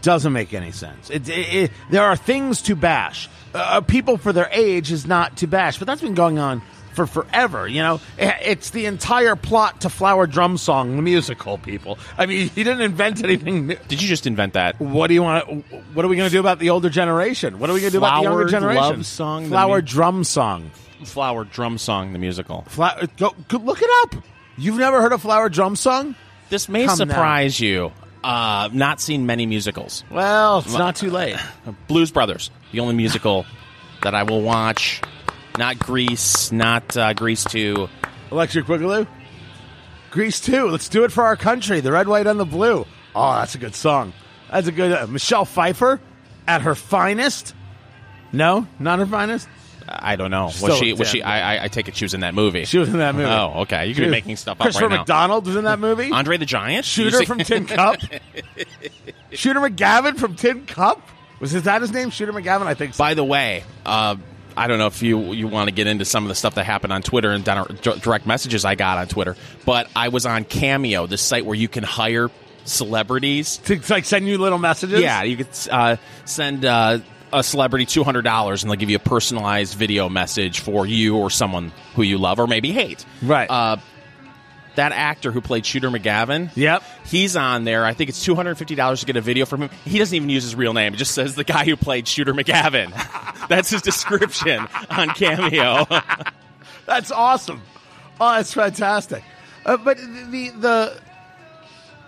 doesn't 0.00 0.32
make 0.32 0.54
any 0.54 0.70
sense. 0.70 1.10
It, 1.10 1.28
it, 1.28 1.54
it, 1.54 1.70
there 1.90 2.04
are 2.04 2.16
things 2.16 2.62
to 2.62 2.76
bash. 2.76 3.28
Uh, 3.52 3.80
people 3.82 4.16
for 4.16 4.32
their 4.32 4.48
age 4.52 4.90
is 4.92 5.06
not 5.06 5.36
to 5.38 5.46
bash, 5.46 5.78
but 5.78 5.86
that's 5.86 6.00
been 6.00 6.14
going 6.14 6.38
on 6.38 6.62
for 6.94 7.06
forever. 7.06 7.66
You 7.68 7.82
know, 7.82 8.00
it's 8.18 8.70
the 8.70 8.86
entire 8.86 9.36
plot 9.36 9.82
to 9.82 9.88
Flower 9.90 10.26
Drum 10.26 10.56
Song, 10.58 10.96
the 10.96 11.02
musical. 11.02 11.58
People, 11.58 11.98
I 12.16 12.26
mean, 12.26 12.48
he 12.54 12.64
didn't 12.64 12.82
invent 12.82 13.22
anything. 13.22 13.68
New. 13.68 13.76
Did 13.88 14.02
you 14.02 14.08
just 14.08 14.26
invent 14.26 14.54
that? 14.54 14.80
What 14.80 15.08
do 15.08 15.14
you 15.14 15.22
want? 15.22 15.64
What 15.94 16.04
are 16.04 16.08
we 16.08 16.16
going 16.16 16.28
to 16.28 16.32
do 16.34 16.40
about 16.40 16.58
the 16.58 16.70
older 16.70 16.90
generation? 16.90 17.58
What 17.58 17.70
are 17.70 17.72
we 17.72 17.80
going 17.80 17.92
to 17.92 17.98
do 17.98 18.04
about 18.04 18.18
the 18.18 18.22
younger 18.24 18.46
generation? 18.46 18.82
Love 18.82 19.06
Song, 19.06 19.48
Flower 19.48 19.76
mu- 19.76 19.82
Drum 19.82 20.24
Song. 20.24 20.70
Flower 21.04 21.44
Drum 21.44 21.78
Song, 21.78 22.12
the 22.12 22.18
musical. 22.18 22.62
Fla- 22.68 23.08
go, 23.16 23.34
go 23.48 23.58
look 23.58 23.82
it 23.82 23.90
up. 24.02 24.22
You've 24.56 24.78
never 24.78 25.00
heard 25.02 25.12
of 25.12 25.22
Flower 25.22 25.48
Drum 25.48 25.76
Song? 25.76 26.14
This 26.48 26.68
may 26.68 26.86
Come 26.86 26.96
surprise 26.96 27.58
you. 27.58 27.92
Uh, 28.22 28.68
not 28.72 29.00
seen 29.00 29.26
many 29.26 29.46
musicals. 29.46 30.04
Well, 30.10 30.58
it's 30.60 30.74
not 30.74 30.94
too 30.96 31.10
late. 31.10 31.36
Blues 31.88 32.12
Brothers, 32.12 32.50
the 32.70 32.80
only 32.80 32.94
musical 32.94 33.46
that 34.02 34.14
I 34.14 34.22
will 34.22 34.42
watch. 34.42 35.00
Not 35.58 35.78
Grease, 35.78 36.50
not 36.50 36.96
uh, 36.96 37.12
Grease 37.12 37.44
2. 37.44 37.88
Electric 38.30 38.64
Boogaloo? 38.66 39.06
Grease 40.10 40.40
2. 40.40 40.68
Let's 40.68 40.88
do 40.88 41.04
it 41.04 41.12
for 41.12 41.24
our 41.24 41.36
country. 41.36 41.80
The 41.80 41.92
red, 41.92 42.08
white, 42.08 42.26
and 42.26 42.40
the 42.40 42.44
blue. 42.44 42.86
Oh, 43.14 43.32
that's 43.34 43.54
a 43.54 43.58
good 43.58 43.74
song. 43.74 44.12
That's 44.50 44.66
a 44.66 44.72
good. 44.72 44.92
Uh, 44.92 45.06
Michelle 45.06 45.44
Pfeiffer 45.44 46.00
at 46.46 46.62
her 46.62 46.74
finest? 46.74 47.54
No, 48.32 48.66
not 48.78 48.98
her 48.98 49.06
finest. 49.06 49.48
I 49.88 50.16
don't 50.16 50.30
know. 50.30 50.46
Was 50.46 50.78
she? 50.78 50.92
Was 50.92 51.08
she? 51.08 51.22
I, 51.22 51.64
I, 51.64 51.68
take 51.68 51.88
it 51.88 51.96
she 51.96 52.04
was 52.04 52.14
in 52.14 52.20
that 52.20 52.34
movie. 52.34 52.64
She 52.64 52.78
was 52.78 52.88
in 52.88 52.98
that 52.98 53.14
movie. 53.14 53.28
Oh, 53.28 53.62
okay. 53.62 53.86
You 53.86 53.94
could 53.94 54.04
be 54.04 54.10
making 54.10 54.36
stuff 54.36 54.60
up 54.60 54.64
Christopher 54.64 54.86
right 54.86 54.94
now. 54.94 55.00
McDonald 55.00 55.46
was 55.46 55.56
in 55.56 55.64
that 55.64 55.78
movie. 55.78 56.10
Andre 56.10 56.36
the 56.36 56.46
Giant, 56.46 56.84
Shooter 56.84 57.24
from 57.24 57.38
Tin 57.38 57.66
Cup. 57.66 58.00
Shooter 59.32 59.60
McGavin 59.60 60.18
from 60.18 60.36
Tin 60.36 60.66
Cup. 60.66 61.06
Was 61.40 61.50
his 61.50 61.64
that 61.64 61.82
his 61.82 61.92
name? 61.92 62.10
Shooter 62.10 62.32
McGavin, 62.32 62.66
I 62.66 62.74
think. 62.74 62.94
So. 62.94 62.98
By 63.02 63.14
the 63.14 63.24
way, 63.24 63.64
uh, 63.84 64.16
I 64.56 64.66
don't 64.66 64.78
know 64.78 64.86
if 64.86 65.02
you 65.02 65.32
you 65.32 65.48
want 65.48 65.68
to 65.68 65.74
get 65.74 65.86
into 65.86 66.04
some 66.04 66.24
of 66.24 66.28
the 66.28 66.34
stuff 66.34 66.54
that 66.56 66.64
happened 66.64 66.92
on 66.92 67.02
Twitter 67.02 67.30
and 67.30 67.44
direct 67.44 68.26
messages 68.26 68.64
I 68.64 68.74
got 68.74 68.98
on 68.98 69.08
Twitter, 69.08 69.36
but 69.64 69.88
I 69.96 70.08
was 70.08 70.26
on 70.26 70.44
Cameo, 70.44 71.06
the 71.06 71.18
site 71.18 71.46
where 71.46 71.56
you 71.56 71.68
can 71.68 71.84
hire 71.84 72.30
celebrities. 72.64 73.58
to 73.58 73.80
like 73.88 74.04
send 74.04 74.26
you 74.26 74.38
little 74.38 74.58
messages. 74.58 75.00
Yeah, 75.00 75.22
you 75.22 75.36
could 75.36 75.48
uh, 75.70 75.96
send 76.24 76.64
uh, 76.64 76.98
a 77.32 77.42
celebrity 77.42 77.86
two 77.86 78.04
hundred 78.04 78.22
dollars, 78.22 78.62
and 78.62 78.70
they'll 78.70 78.78
give 78.78 78.90
you 78.90 78.96
a 78.96 79.00
personalized 79.00 79.74
video 79.74 80.08
message 80.08 80.60
for 80.60 80.86
you 80.86 81.16
or 81.16 81.30
someone 81.30 81.72
who 81.94 82.02
you 82.02 82.18
love 82.18 82.38
or 82.38 82.46
maybe 82.46 82.72
hate. 82.72 83.04
Right. 83.22 83.48
Uh, 83.50 83.76
that 84.76 84.92
actor 84.92 85.32
who 85.32 85.40
played 85.40 85.66
Shooter 85.66 85.90
McGavin. 85.90 86.50
Yep. 86.54 86.82
He's 87.06 87.36
on 87.36 87.64
there. 87.64 87.84
I 87.84 87.94
think 87.94 88.10
it's 88.10 88.24
two 88.24 88.34
hundred 88.34 88.56
fifty 88.56 88.74
dollars 88.74 89.00
to 89.00 89.06
get 89.06 89.16
a 89.16 89.20
video 89.20 89.46
from 89.46 89.62
him. 89.62 89.70
He 89.84 89.98
doesn't 89.98 90.14
even 90.14 90.28
use 90.28 90.44
his 90.44 90.54
real 90.54 90.72
name. 90.72 90.94
It 90.94 90.98
just 90.98 91.14
says 91.14 91.34
the 91.34 91.44
guy 91.44 91.64
who 91.64 91.76
played 91.76 92.08
Shooter 92.08 92.34
McGavin. 92.34 92.90
That's 93.48 93.70
his 93.70 93.82
description 93.82 94.66
on 94.90 95.08
Cameo. 95.10 95.86
That's 96.86 97.10
awesome. 97.10 97.62
Oh, 98.20 98.34
that's 98.34 98.52
fantastic. 98.52 99.24
Uh, 99.64 99.76
but 99.76 99.96
the 99.96 100.52
the 100.60 101.00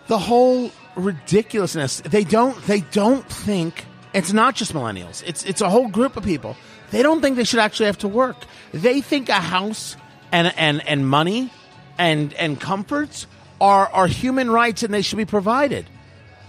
the 0.06 0.18
whole 0.18 0.70
ridiculousness. 0.96 2.00
They 2.00 2.24
don't 2.24 2.60
they 2.66 2.80
don't 2.80 3.28
think 3.28 3.84
it's 4.12 4.32
not 4.32 4.54
just 4.54 4.72
millennials. 4.72 5.22
It's 5.26 5.44
it's 5.44 5.60
a 5.60 5.68
whole 5.68 5.88
group 5.88 6.16
of 6.16 6.24
people. 6.24 6.56
They 6.90 7.02
don't 7.02 7.20
think 7.20 7.36
they 7.36 7.44
should 7.44 7.58
actually 7.58 7.86
have 7.86 7.98
to 7.98 8.08
work. 8.08 8.36
They 8.72 9.00
think 9.00 9.28
a 9.28 9.34
house 9.34 9.96
and 10.32 10.52
and 10.56 10.86
and 10.86 11.08
money 11.08 11.50
and 11.98 12.32
and 12.34 12.60
comforts 12.60 13.26
are 13.60 13.88
are 13.88 14.06
human 14.06 14.50
rights 14.50 14.82
and 14.82 14.92
they 14.92 15.02
should 15.02 15.16
be 15.16 15.24
provided. 15.24 15.86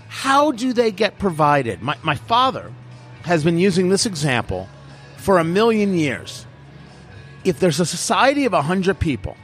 How 0.07 0.51
do 0.51 0.73
they 0.73 0.91
get 0.91 1.17
provided? 1.19 1.81
My 1.81 1.97
my 2.03 2.15
father 2.15 2.71
has 3.23 3.43
been 3.43 3.57
using 3.57 3.89
this 3.89 4.05
example 4.05 4.69
for 5.17 5.39
a 5.39 5.43
million 5.43 5.97
years 5.97 6.45
if 7.43 7.59
there's 7.59 7.79
a 7.79 7.85
society 7.85 8.45
of 8.45 8.53
100 8.53 8.99
people 8.99 9.37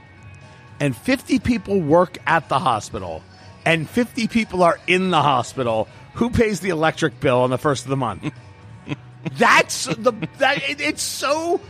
and 0.79 0.95
50 0.95 1.39
people 1.39 1.79
work 1.79 2.17
at 2.25 2.49
the 2.49 2.59
hospital 2.59 3.23
and 3.65 3.87
50 3.87 4.27
people 4.27 4.63
are 4.63 4.79
in 4.87 5.11
the 5.11 5.21
hospital, 5.21 5.87
who 6.15 6.31
pays 6.31 6.59
the 6.59 6.69
electric 6.69 7.19
bill 7.19 7.41
on 7.41 7.51
the 7.51 7.59
first 7.59 7.85
of 7.85 7.89
the 7.89 7.97
month? 7.97 8.33
That's 9.37 9.85
the 9.85 10.13
that 10.39 10.67
it, 10.67 10.81
it's 10.81 11.03
so 11.03 11.61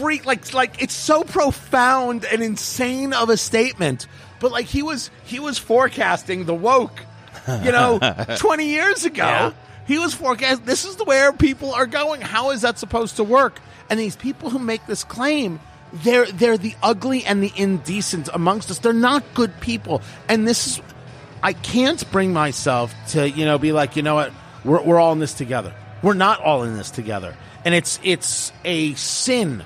freak 0.00 0.26
like 0.26 0.52
like 0.54 0.82
it's 0.82 0.94
so 0.94 1.22
profound 1.22 2.24
and 2.24 2.42
insane 2.42 3.12
of 3.12 3.28
a 3.30 3.36
statement. 3.36 4.06
But 4.40 4.52
like 4.52 4.66
he 4.66 4.82
was 4.82 5.10
he 5.24 5.38
was 5.38 5.58
forecasting 5.58 6.46
the 6.46 6.54
woke, 6.54 7.04
you 7.46 7.72
know, 7.72 7.98
20 8.38 8.66
years 8.66 9.04
ago. 9.04 9.24
Yeah. 9.24 9.52
He 9.86 9.98
was 9.98 10.14
forecast. 10.14 10.64
This 10.64 10.84
is 10.84 10.96
the 10.96 11.04
where 11.04 11.32
people 11.32 11.72
are 11.74 11.86
going. 11.86 12.20
How 12.20 12.50
is 12.50 12.62
that 12.62 12.78
supposed 12.78 13.16
to 13.16 13.24
work? 13.24 13.60
And 13.88 13.98
these 13.98 14.16
people 14.16 14.50
who 14.50 14.58
make 14.58 14.86
this 14.86 15.04
claim, 15.04 15.58
they're 15.92 16.26
they're 16.26 16.58
the 16.58 16.74
ugly 16.82 17.24
and 17.24 17.42
the 17.42 17.52
indecent 17.56 18.28
amongst 18.32 18.70
us. 18.70 18.78
They're 18.78 18.92
not 18.92 19.24
good 19.34 19.60
people. 19.60 20.00
And 20.28 20.46
this 20.46 20.66
is, 20.66 20.82
I 21.42 21.52
can't 21.52 22.10
bring 22.12 22.32
myself 22.32 22.94
to 23.08 23.28
you 23.28 23.44
know 23.44 23.58
be 23.58 23.72
like 23.72 23.96
you 23.96 24.02
know 24.02 24.14
what 24.14 24.32
we're 24.64 24.82
we're 24.82 25.00
all 25.00 25.12
in 25.12 25.18
this 25.18 25.34
together. 25.34 25.74
We're 26.02 26.14
not 26.14 26.40
all 26.40 26.62
in 26.62 26.76
this 26.76 26.90
together. 26.90 27.36
And 27.64 27.74
it's 27.74 27.98
it's 28.02 28.52
a 28.64 28.94
sin 28.94 29.64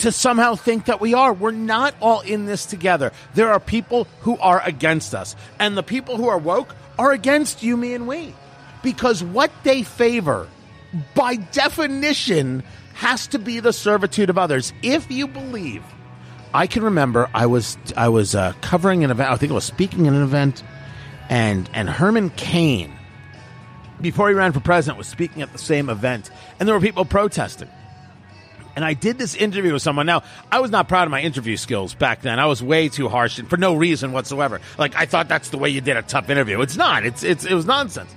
to 0.00 0.12
somehow 0.12 0.54
think 0.54 0.86
that 0.86 1.00
we 1.00 1.14
are. 1.14 1.32
We're 1.32 1.50
not 1.50 1.94
all 2.00 2.20
in 2.20 2.46
this 2.46 2.66
together. 2.66 3.12
There 3.34 3.50
are 3.50 3.60
people 3.60 4.06
who 4.20 4.38
are 4.38 4.62
against 4.64 5.14
us. 5.14 5.36
And 5.58 5.76
the 5.76 5.82
people 5.82 6.16
who 6.16 6.28
are 6.28 6.38
woke 6.38 6.74
are 6.98 7.12
against 7.12 7.62
you, 7.62 7.76
me, 7.76 7.94
and 7.94 8.06
we. 8.06 8.34
Because 8.82 9.22
what 9.22 9.50
they 9.62 9.82
favor, 9.82 10.48
by 11.14 11.36
definition, 11.36 12.62
has 12.94 13.26
to 13.28 13.38
be 13.38 13.60
the 13.60 13.72
servitude 13.72 14.30
of 14.30 14.38
others. 14.38 14.72
If 14.82 15.10
you 15.10 15.26
believe, 15.26 15.82
I 16.52 16.66
can 16.66 16.82
remember 16.82 17.28
I 17.32 17.46
was 17.46 17.78
I 17.96 18.08
was 18.08 18.34
uh, 18.34 18.52
covering 18.60 19.04
an 19.04 19.10
event. 19.10 19.30
I 19.30 19.36
think 19.36 19.52
I 19.52 19.54
was 19.54 19.64
speaking 19.64 20.06
at 20.06 20.14
an 20.14 20.22
event, 20.22 20.62
and 21.28 21.68
and 21.72 21.88
Herman 21.88 22.30
Cain, 22.30 22.92
before 24.00 24.28
he 24.28 24.34
ran 24.34 24.52
for 24.52 24.60
president, 24.60 24.98
was 24.98 25.08
speaking 25.08 25.42
at 25.42 25.52
the 25.52 25.58
same 25.58 25.88
event, 25.88 26.30
and 26.58 26.66
there 26.66 26.74
were 26.74 26.80
people 26.80 27.04
protesting. 27.04 27.68
And 28.80 28.86
I 28.86 28.94
did 28.94 29.18
this 29.18 29.34
interview 29.34 29.74
with 29.74 29.82
someone. 29.82 30.06
Now, 30.06 30.22
I 30.50 30.60
was 30.60 30.70
not 30.70 30.88
proud 30.88 31.04
of 31.04 31.10
my 31.10 31.20
interview 31.20 31.58
skills 31.58 31.92
back 31.92 32.22
then. 32.22 32.38
I 32.38 32.46
was 32.46 32.62
way 32.62 32.88
too 32.88 33.10
harsh 33.10 33.38
and 33.38 33.46
for 33.50 33.58
no 33.58 33.74
reason 33.74 34.12
whatsoever. 34.12 34.58
Like 34.78 34.96
I 34.96 35.04
thought 35.04 35.28
that's 35.28 35.50
the 35.50 35.58
way 35.58 35.68
you 35.68 35.82
did 35.82 35.98
a 35.98 36.02
tough 36.02 36.30
interview. 36.30 36.62
It's 36.62 36.78
not. 36.78 37.04
It's 37.04 37.22
it's 37.22 37.44
it 37.44 37.52
was 37.52 37.66
nonsense. 37.66 38.10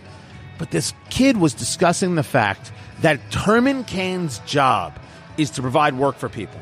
But 0.57 0.71
this 0.71 0.93
kid 1.09 1.35
was 1.35 1.53
discussing 1.53 2.15
the 2.15 2.23
fact 2.23 2.71
that 3.01 3.19
Herman 3.33 3.83
Cain's 3.83 4.39
job 4.39 4.97
is 5.35 5.49
to 5.51 5.61
provide 5.61 5.95
work 5.95 6.15
for 6.15 6.29
people. 6.29 6.61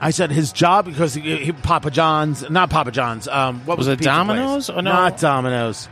I 0.00 0.12
said 0.12 0.30
his 0.30 0.50
job 0.52 0.86
because 0.86 1.12
he, 1.12 1.36
he, 1.36 1.52
Papa 1.52 1.90
John's, 1.90 2.48
not 2.48 2.70
Papa 2.70 2.90
John's. 2.90 3.28
Um, 3.28 3.60
what 3.66 3.76
was, 3.76 3.86
Was 3.86 4.00
it 4.00 4.02
Domino's 4.02 4.66
place? 4.66 4.78
or 4.78 4.80
no? 4.80 4.92
Not 4.92 5.18
Domino's. 5.18 5.90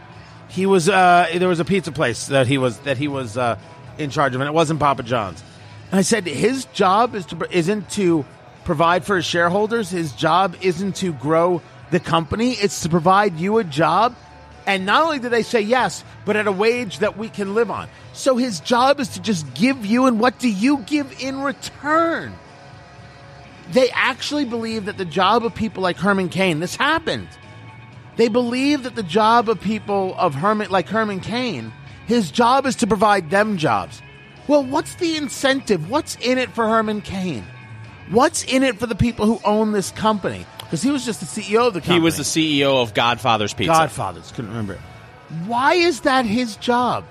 He 0.49 0.65
was. 0.65 0.89
Uh, 0.89 1.29
there 1.35 1.49
was 1.49 1.61
a 1.61 1.65
pizza 1.67 1.93
place 1.93 2.29
that 2.29 2.47
he 2.47 2.57
was 2.57 2.79
that 2.81 2.97
he 2.97 3.07
was 3.07 3.37
uh, 3.37 3.59
in 3.99 4.09
charge 4.09 4.35
of, 4.35 4.41
and 4.41 4.49
it 4.49 4.55
wasn't 4.55 4.81
Papa 4.81 5.03
John's. 5.03 5.43
I 5.91 6.03
said 6.03 6.27
his 6.27 6.67
job 6.67 7.15
is 7.15 7.27
to 7.27 7.49
isn't 7.51 7.91
to 7.91 8.25
provide 8.65 9.05
for 9.05 9.17
his 9.17 9.25
shareholders. 9.25 9.91
His 9.91 10.13
job 10.13 10.57
isn't 10.61 10.97
to 10.97 11.13
grow 11.13 11.63
the 11.91 12.01
company. 12.01 12.53
It's 12.53 12.83
to 12.83 12.89
provide 12.89 13.39
you 13.39 13.59
a 13.59 13.65
job. 13.65 14.15
And 14.67 14.85
not 14.85 15.03
only 15.03 15.19
did 15.19 15.31
they 15.31 15.43
say 15.43 15.63
yes, 15.63 16.05
but 16.27 16.37
at 16.37 16.47
a 16.47 16.53
wage 16.53 16.99
that 16.99 17.17
we 17.17 17.31
can 17.31 17.55
live 17.55 17.71
on. 17.71 17.89
So 18.13 18.37
his 18.37 18.61
job 18.61 19.01
is 19.01 19.09
to 19.11 19.23
just 19.23 19.55
give 19.55 19.87
you, 19.87 20.05
and 20.05 20.21
what 20.21 20.39
do 20.39 20.51
you 20.51 20.79
give 20.79 21.23
in 21.23 21.41
return? 21.41 22.35
They 23.71 23.89
actually 23.91 24.45
believe 24.45 24.85
that 24.85 24.99
the 24.99 25.07
job 25.07 25.47
of 25.47 25.55
people 25.55 25.83
like 25.83 25.97
Herman 25.97 26.29
Cain, 26.29 26.61
this 26.61 26.77
happened. 26.77 27.29
They 28.17 28.29
believe 28.29 28.83
that 28.83 28.95
the 28.95 29.03
job 29.03 29.49
of 29.49 29.59
people 29.59 30.15
of 30.19 30.35
Herman 30.35 30.71
like 30.71 30.89
Herman 30.89 31.21
Cain, 31.21 31.73
his 32.07 32.31
job 32.31 32.67
is 32.67 32.77
to 32.77 32.87
provide 32.87 33.31
them 33.31 33.57
jobs. 33.57 34.03
Well, 34.49 34.65
what's 34.65 34.95
the 34.95 35.17
incentive? 35.17 35.91
What's 35.91 36.17
in 36.17 36.39
it 36.39 36.51
for 36.51 36.67
Herman 36.67 37.03
Cain? 37.03 37.45
What's 38.11 38.45
in 38.45 38.63
it 38.63 38.79
for 38.79 38.87
the 38.87 38.95
people 38.95 39.27
who 39.27 39.39
own 39.45 39.73
this 39.73 39.91
company? 39.91 40.47
Because 40.61 40.83
he 40.83 40.91
was 40.91 41.05
just 41.05 41.21
the 41.21 41.27
CEO 41.27 41.69
of 41.69 41.75
the 41.75 41.81
company. 41.81 41.99
he 41.99 42.01
was 42.01 42.17
the 42.17 42.23
CEO 42.23 42.83
of 42.83 42.95
Godfather's 42.95 43.53
Pizza. 43.53 43.73
Godfathers. 43.73 44.33
Couldn't 44.33 44.51
remember 44.51 44.75
it. 44.75 44.81
Why 45.47 45.75
is 45.75 46.01
that 46.01 46.25
his 46.25 46.57
job? 46.57 47.05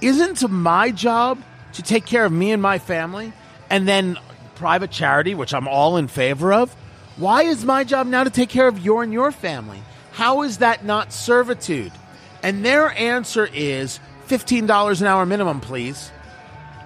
Isn't 0.00 0.42
it 0.42 0.48
my 0.48 0.90
job 0.90 1.38
to 1.74 1.82
take 1.82 2.06
care 2.06 2.24
of 2.24 2.32
me 2.32 2.52
and 2.52 2.62
my 2.62 2.78
family 2.78 3.34
and 3.68 3.86
then 3.86 4.18
private 4.54 4.90
charity, 4.90 5.34
which 5.34 5.52
I'm 5.52 5.68
all 5.68 5.98
in 5.98 6.08
favor 6.08 6.52
of? 6.54 6.74
Why 7.16 7.42
is 7.42 7.64
my 7.64 7.84
job 7.84 8.06
now 8.06 8.24
to 8.24 8.30
take 8.30 8.48
care 8.48 8.68
of 8.68 8.78
your 8.78 9.02
and 9.02 9.12
your 9.12 9.32
family? 9.32 9.82
How 10.12 10.42
is 10.42 10.58
that 10.58 10.84
not 10.84 11.12
servitude? 11.12 11.92
And 12.42 12.64
their 12.64 12.90
answer 12.92 13.48
is 13.52 14.00
$15 14.28 15.00
an 15.00 15.06
hour 15.06 15.26
minimum, 15.26 15.60
please. 15.60 16.10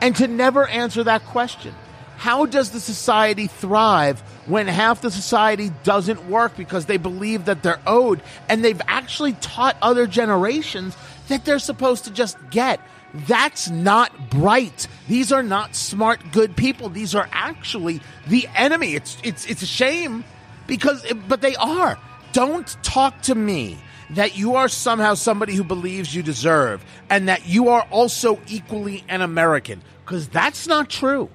And 0.00 0.16
to 0.16 0.28
never 0.28 0.66
answer 0.66 1.04
that 1.04 1.24
question. 1.26 1.74
How 2.16 2.44
does 2.44 2.70
the 2.70 2.80
society 2.80 3.46
thrive 3.46 4.20
when 4.44 4.66
half 4.66 5.00
the 5.00 5.10
society 5.10 5.70
doesn't 5.84 6.28
work 6.28 6.54
because 6.54 6.84
they 6.84 6.98
believe 6.98 7.46
that 7.46 7.62
they're 7.62 7.80
owed 7.86 8.20
and 8.46 8.62
they've 8.62 8.80
actually 8.86 9.32
taught 9.34 9.76
other 9.80 10.06
generations 10.06 10.96
that 11.28 11.46
they're 11.46 11.58
supposed 11.58 12.04
to 12.04 12.10
just 12.10 12.36
get? 12.50 12.78
That's 13.14 13.70
not 13.70 14.30
bright. 14.30 14.86
These 15.08 15.32
are 15.32 15.42
not 15.42 15.74
smart, 15.74 16.20
good 16.30 16.56
people. 16.56 16.90
These 16.90 17.14
are 17.14 17.28
actually 17.32 18.00
the 18.26 18.46
enemy. 18.54 18.94
It's 18.94 19.16
it's 19.24 19.46
it's 19.46 19.62
a 19.62 19.66
shame 19.66 20.24
because 20.66 21.04
but 21.26 21.40
they 21.40 21.56
are. 21.56 21.98
Don't 22.32 22.68
talk 22.82 23.22
to 23.22 23.34
me 23.34 23.78
that 24.14 24.36
you 24.36 24.56
are 24.56 24.68
somehow 24.68 25.14
somebody 25.14 25.54
who 25.54 25.64
believes 25.64 26.14
you 26.14 26.22
deserve 26.22 26.84
and 27.08 27.28
that 27.28 27.46
you 27.46 27.68
are 27.68 27.86
also 27.90 28.40
equally 28.48 29.04
an 29.08 29.22
American 29.22 29.82
because 30.04 30.28
that's 30.28 30.66
not 30.66 30.88
true. 30.88 31.30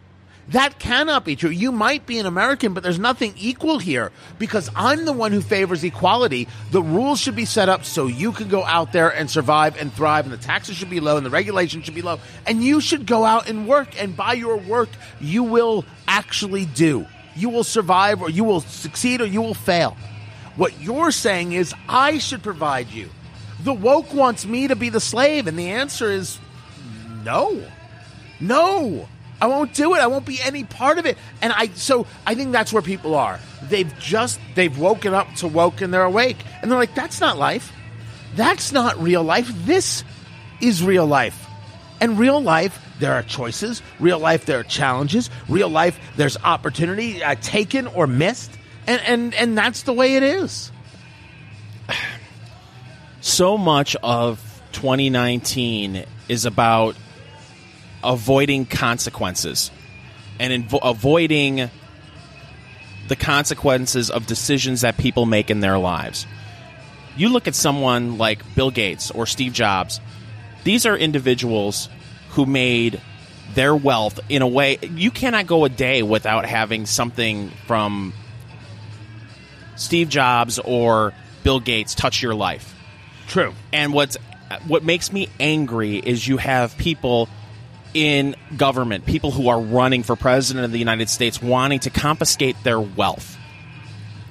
That 0.50 0.78
cannot 0.78 1.26
be 1.26 1.36
true. 1.36 1.50
You 1.50 1.72
might 1.72 2.06
be 2.06 2.20
an 2.20 2.28
American, 2.28 2.74
but 2.74 2.84
there's 2.84 3.00
nothing 3.00 3.34
equal 3.36 3.80
here 3.80 4.12
because 4.38 4.70
I'm 4.76 5.06
the 5.06 5.14
one 5.14 5.32
who 5.32 5.42
favors 5.42 5.84
equality. 5.84 6.48
The 6.70 6.84
rules 6.84 7.20
should 7.20 7.36
be 7.36 7.46
set 7.46 7.68
up 7.68 7.84
so 7.84 8.06
you 8.06 8.32
can 8.32 8.48
go 8.48 8.64
out 8.64 8.92
there 8.92 9.10
and 9.10 9.30
survive 9.30 9.76
and 9.78 9.92
thrive, 9.92 10.26
and 10.26 10.34
the 10.34 10.38
taxes 10.38 10.76
should 10.76 10.92
be 10.92 11.00
low 11.00 11.18
and 11.18 11.26
the 11.26 11.32
regulations 11.32 11.86
should 11.86 11.96
be 11.96 12.04
low. 12.04 12.20
And 12.46 12.64
you 12.64 12.80
should 12.80 13.08
go 13.08 13.26
out 13.26 13.50
and 13.50 13.68
work, 13.68 14.00
and 14.00 14.16
by 14.16 14.34
your 14.34 14.58
work, 14.58 14.90
you 15.20 15.42
will 15.42 15.84
actually 16.08 16.66
do. 16.66 17.08
You 17.36 17.50
will 17.50 17.64
survive, 17.64 18.22
or 18.22 18.30
you 18.30 18.44
will 18.44 18.62
succeed, 18.62 19.22
or 19.22 19.26
you 19.26 19.42
will 19.42 19.56
fail. 19.56 19.98
What 20.56 20.80
you're 20.82 21.12
saying 21.12 21.54
is, 21.54 21.74
I 21.90 22.18
should 22.18 22.44
provide 22.44 22.90
you. 22.90 23.10
The 23.64 23.74
woke 23.74 24.14
wants 24.14 24.46
me 24.46 24.68
to 24.68 24.76
be 24.76 24.90
the 24.90 25.00
slave, 25.00 25.48
and 25.48 25.58
the 25.58 25.70
answer 25.70 26.12
is 26.12 26.40
no. 27.24 27.62
No. 28.40 29.08
I 29.42 29.48
won't 29.48 29.74
do 29.74 29.96
it. 29.96 30.00
I 30.00 30.08
won't 30.08 30.26
be 30.26 30.40
any 30.42 30.64
part 30.64 30.98
of 30.98 31.06
it. 31.06 31.18
And 31.42 31.52
I 31.52 31.68
so 31.76 32.08
I 32.26 32.36
think 32.36 32.52
that's 32.52 32.72
where 32.72 32.82
people 32.82 33.16
are. 33.16 33.40
They've 33.64 33.92
just 34.00 34.40
they've 34.56 34.78
woken 34.78 35.14
up 35.14 35.34
to 35.36 35.48
woke 35.48 35.82
and 35.82 35.94
they're 35.94 36.04
awake. 36.04 36.38
And 36.62 36.72
they're 36.72 36.80
like, 36.80 36.96
that's 36.96 37.20
not 37.20 37.38
life. 37.38 37.74
That's 38.36 38.72
not 38.72 39.02
real 39.02 39.24
life. 39.24 39.52
This 39.66 40.04
is 40.62 40.84
real 40.84 41.06
life. 41.06 41.48
And 42.00 42.18
real 42.20 42.42
life, 42.42 42.80
there 43.00 43.14
are 43.14 43.24
choices. 43.24 43.82
Real 44.00 44.20
life, 44.20 44.46
there 44.46 44.60
are 44.60 44.64
challenges. 44.64 45.30
Real 45.48 45.70
life, 45.70 46.00
there's 46.18 46.38
opportunity 46.38 47.24
uh, 47.24 47.36
taken 47.42 47.88
or 47.88 48.08
missed. 48.08 48.52
And, 48.88 49.02
and 49.02 49.34
and 49.34 49.58
that's 49.58 49.84
the 49.84 49.94
way 49.94 50.16
it 50.16 50.24
is. 50.24 50.72
So 53.22 53.58
much 53.58 53.96
of 54.04 54.40
2019 54.74 56.06
is 56.30 56.46
about 56.46 56.96
avoiding 58.04 58.68
consequences 58.68 59.72
and 60.40 60.70
invo- 60.70 60.80
avoiding 60.84 61.70
the 63.08 63.16
consequences 63.16 64.12
of 64.12 64.26
decisions 64.28 64.82
that 64.82 64.98
people 64.98 65.26
make 65.26 65.50
in 65.50 65.60
their 65.60 65.78
lives. 65.78 66.28
You 67.18 67.30
look 67.30 67.48
at 67.48 67.56
someone 67.56 68.18
like 68.18 68.56
Bill 68.56 68.72
Gates 68.72 69.10
or 69.10 69.26
Steve 69.26 69.54
Jobs, 69.54 70.00
these 70.64 70.86
are 70.86 70.98
individuals 70.98 71.90
who 72.32 72.46
made 72.46 73.02
their 73.54 73.76
wealth 73.76 74.20
in 74.28 74.42
a 74.42 74.48
way 74.48 74.78
you 74.82 75.12
cannot 75.12 75.48
go 75.48 75.66
a 75.66 75.70
day 75.70 76.04
without 76.04 76.46
having 76.46 76.86
something 76.86 77.50
from 77.68 78.14
Steve 79.76 80.10
Jobs 80.10 80.60
or 80.60 81.14
Bill 81.44 81.60
Gates 81.60 81.96
touch 81.96 82.22
your 82.22 82.36
life. 82.36 82.76
True. 83.28 83.54
And 83.74 83.94
what's 83.94 84.18
what 84.68 84.84
makes 84.84 85.12
me 85.12 85.28
angry 85.40 85.98
is 85.98 86.28
you 86.28 86.38
have 86.38 86.78
people 86.78 87.30
in 87.94 88.36
government, 88.58 89.06
people 89.06 89.32
who 89.32 89.48
are 89.48 89.60
running 89.60 90.04
for 90.04 90.16
president 90.16 90.66
of 90.66 90.72
the 90.72 90.80
United 90.80 91.10
States, 91.10 91.42
wanting 91.42 91.80
to 91.80 91.90
confiscate 91.90 92.56
their 92.64 92.80
wealth. 92.80 93.38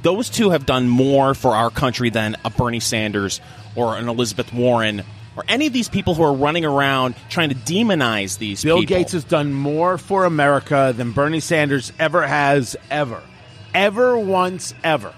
Those 0.03 0.29
two 0.29 0.51
have 0.51 0.67
done 0.67 0.89
more 0.89 1.35
for 1.35 1.57
our 1.57 1.71
country 1.71 2.11
than 2.11 2.37
a 2.45 2.51
Bernie 2.51 2.81
Sanders 2.81 3.41
or 3.75 3.97
an 3.97 4.09
Elizabeth 4.09 4.53
Warren 4.53 5.03
or 5.37 5.45
any 5.49 5.67
of 5.67 5.73
these 5.73 5.89
people 5.89 6.15
who 6.15 6.23
are 6.23 6.35
running 6.35 6.65
around 6.65 7.15
trying 7.29 7.49
to 7.49 7.55
demonize 7.55 8.39
these 8.39 8.63
Bill 8.63 8.81
people. 8.81 8.97
Gates 8.97 9.13
has 9.13 9.25
done 9.25 9.53
more 9.53 9.99
for 9.99 10.27
America 10.27 10.93
than 10.97 11.13
Bernie 11.13 11.41
Sanders 11.41 11.93
ever 11.99 12.27
has 12.27 12.77
ever. 12.91 13.23
Ever 13.75 14.19
once 14.19 14.75
ever. 14.85 15.13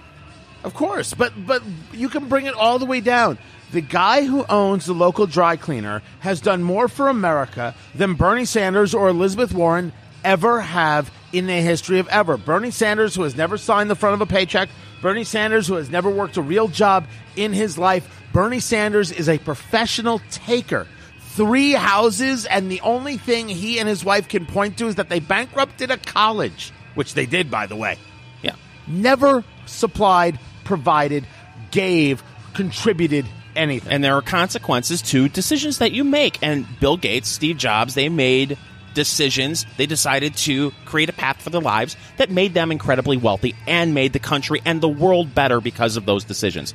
Of 0.66 0.74
course, 0.74 1.14
but 1.14 1.32
but 1.46 1.62
you 1.92 2.08
can 2.08 2.28
bring 2.28 2.46
it 2.46 2.54
all 2.54 2.80
the 2.80 2.86
way 2.86 3.00
down. 3.00 3.38
The 3.70 3.80
guy 3.80 4.24
who 4.24 4.44
owns 4.48 4.84
the 4.84 4.94
local 4.94 5.26
dry 5.26 5.54
cleaner 5.56 6.02
has 6.18 6.40
done 6.40 6.64
more 6.64 6.88
for 6.88 7.08
America 7.08 7.72
than 7.94 8.14
Bernie 8.14 8.46
Sanders 8.46 8.92
or 8.92 9.08
Elizabeth 9.08 9.54
Warren 9.54 9.92
ever 10.24 10.60
have 10.60 11.12
in 11.32 11.46
the 11.46 11.60
history 11.60 12.00
of 12.00 12.08
ever. 12.08 12.36
Bernie 12.36 12.72
Sanders, 12.72 13.14
who 13.14 13.22
has 13.22 13.36
never 13.36 13.56
signed 13.56 13.88
the 13.88 13.94
front 13.94 14.14
of 14.14 14.20
a 14.22 14.26
paycheck, 14.26 14.68
Bernie 15.00 15.22
Sanders, 15.22 15.68
who 15.68 15.74
has 15.74 15.88
never 15.88 16.10
worked 16.10 16.36
a 16.36 16.42
real 16.42 16.66
job 16.66 17.06
in 17.36 17.52
his 17.52 17.78
life, 17.78 18.08
Bernie 18.32 18.58
Sanders 18.58 19.12
is 19.12 19.28
a 19.28 19.38
professional 19.38 20.20
taker. 20.32 20.88
Three 21.20 21.74
houses, 21.74 22.44
and 22.44 22.68
the 22.68 22.80
only 22.80 23.18
thing 23.18 23.48
he 23.48 23.78
and 23.78 23.88
his 23.88 24.04
wife 24.04 24.26
can 24.26 24.46
point 24.46 24.78
to 24.78 24.88
is 24.88 24.96
that 24.96 25.10
they 25.10 25.20
bankrupted 25.20 25.92
a 25.92 25.96
college, 25.96 26.72
which 26.96 27.14
they 27.14 27.26
did, 27.26 27.52
by 27.52 27.66
the 27.66 27.76
way. 27.76 27.98
Yeah. 28.42 28.56
Never 28.88 29.44
supplied, 29.66 30.38
provided, 30.66 31.26
gave, 31.70 32.22
contributed 32.52 33.24
anything. 33.54 33.92
And 33.92 34.04
there 34.04 34.14
are 34.14 34.22
consequences 34.22 35.00
to 35.02 35.28
decisions 35.28 35.78
that 35.78 35.92
you 35.92 36.04
make. 36.04 36.38
And 36.42 36.66
Bill 36.80 36.96
Gates, 36.96 37.28
Steve 37.28 37.56
Jobs, 37.56 37.94
they 37.94 38.08
made 38.08 38.58
decisions. 38.92 39.64
They 39.76 39.86
decided 39.86 40.36
to 40.38 40.72
create 40.84 41.08
a 41.08 41.12
path 41.12 41.40
for 41.40 41.50
their 41.50 41.60
lives 41.60 41.96
that 42.16 42.30
made 42.30 42.54
them 42.54 42.72
incredibly 42.72 43.16
wealthy 43.16 43.54
and 43.66 43.94
made 43.94 44.12
the 44.12 44.18
country 44.18 44.60
and 44.64 44.80
the 44.80 44.88
world 44.88 45.34
better 45.34 45.60
because 45.60 45.96
of 45.96 46.04
those 46.06 46.24
decisions. 46.24 46.74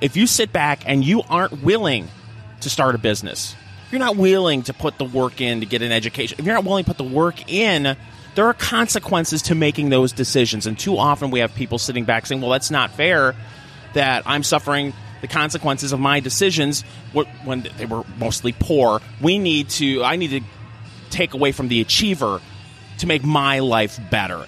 If 0.00 0.16
you 0.16 0.26
sit 0.26 0.52
back 0.52 0.82
and 0.86 1.04
you 1.04 1.22
aren't 1.28 1.62
willing 1.62 2.08
to 2.60 2.70
start 2.70 2.94
a 2.94 2.98
business, 2.98 3.56
you're 3.90 3.98
not 3.98 4.16
willing 4.16 4.62
to 4.64 4.74
put 4.74 4.98
the 4.98 5.04
work 5.04 5.40
in 5.40 5.60
to 5.60 5.66
get 5.66 5.82
an 5.82 5.92
education, 5.92 6.38
if 6.38 6.44
you're 6.44 6.54
not 6.54 6.64
willing 6.64 6.84
to 6.84 6.90
put 6.90 6.98
the 6.98 7.04
work 7.04 7.50
in, 7.50 7.96
there 8.34 8.46
are 8.46 8.54
consequences 8.54 9.42
to 9.42 9.54
making 9.54 9.90
those 9.90 10.12
decisions. 10.12 10.66
And 10.66 10.78
too 10.78 10.96
often 10.96 11.30
we 11.30 11.40
have 11.40 11.54
people 11.54 11.78
sitting 11.78 12.04
back 12.04 12.26
saying, 12.26 12.40
well, 12.40 12.50
that's 12.50 12.70
not 12.70 12.90
fair 12.92 13.34
that 13.94 14.22
I'm 14.26 14.42
suffering 14.42 14.92
the 15.20 15.28
consequences 15.28 15.92
of 15.92 16.00
my 16.00 16.20
decisions 16.20 16.82
when 17.44 17.68
they 17.76 17.86
were 17.86 18.04
mostly 18.18 18.52
poor. 18.52 19.00
We 19.20 19.38
need 19.38 19.70
to, 19.70 20.04
I 20.04 20.16
need 20.16 20.30
to 20.30 20.40
take 21.10 21.34
away 21.34 21.52
from 21.52 21.68
the 21.68 21.80
achiever 21.80 22.40
to 22.98 23.06
make 23.06 23.24
my 23.24 23.60
life 23.60 23.98
better. 24.10 24.44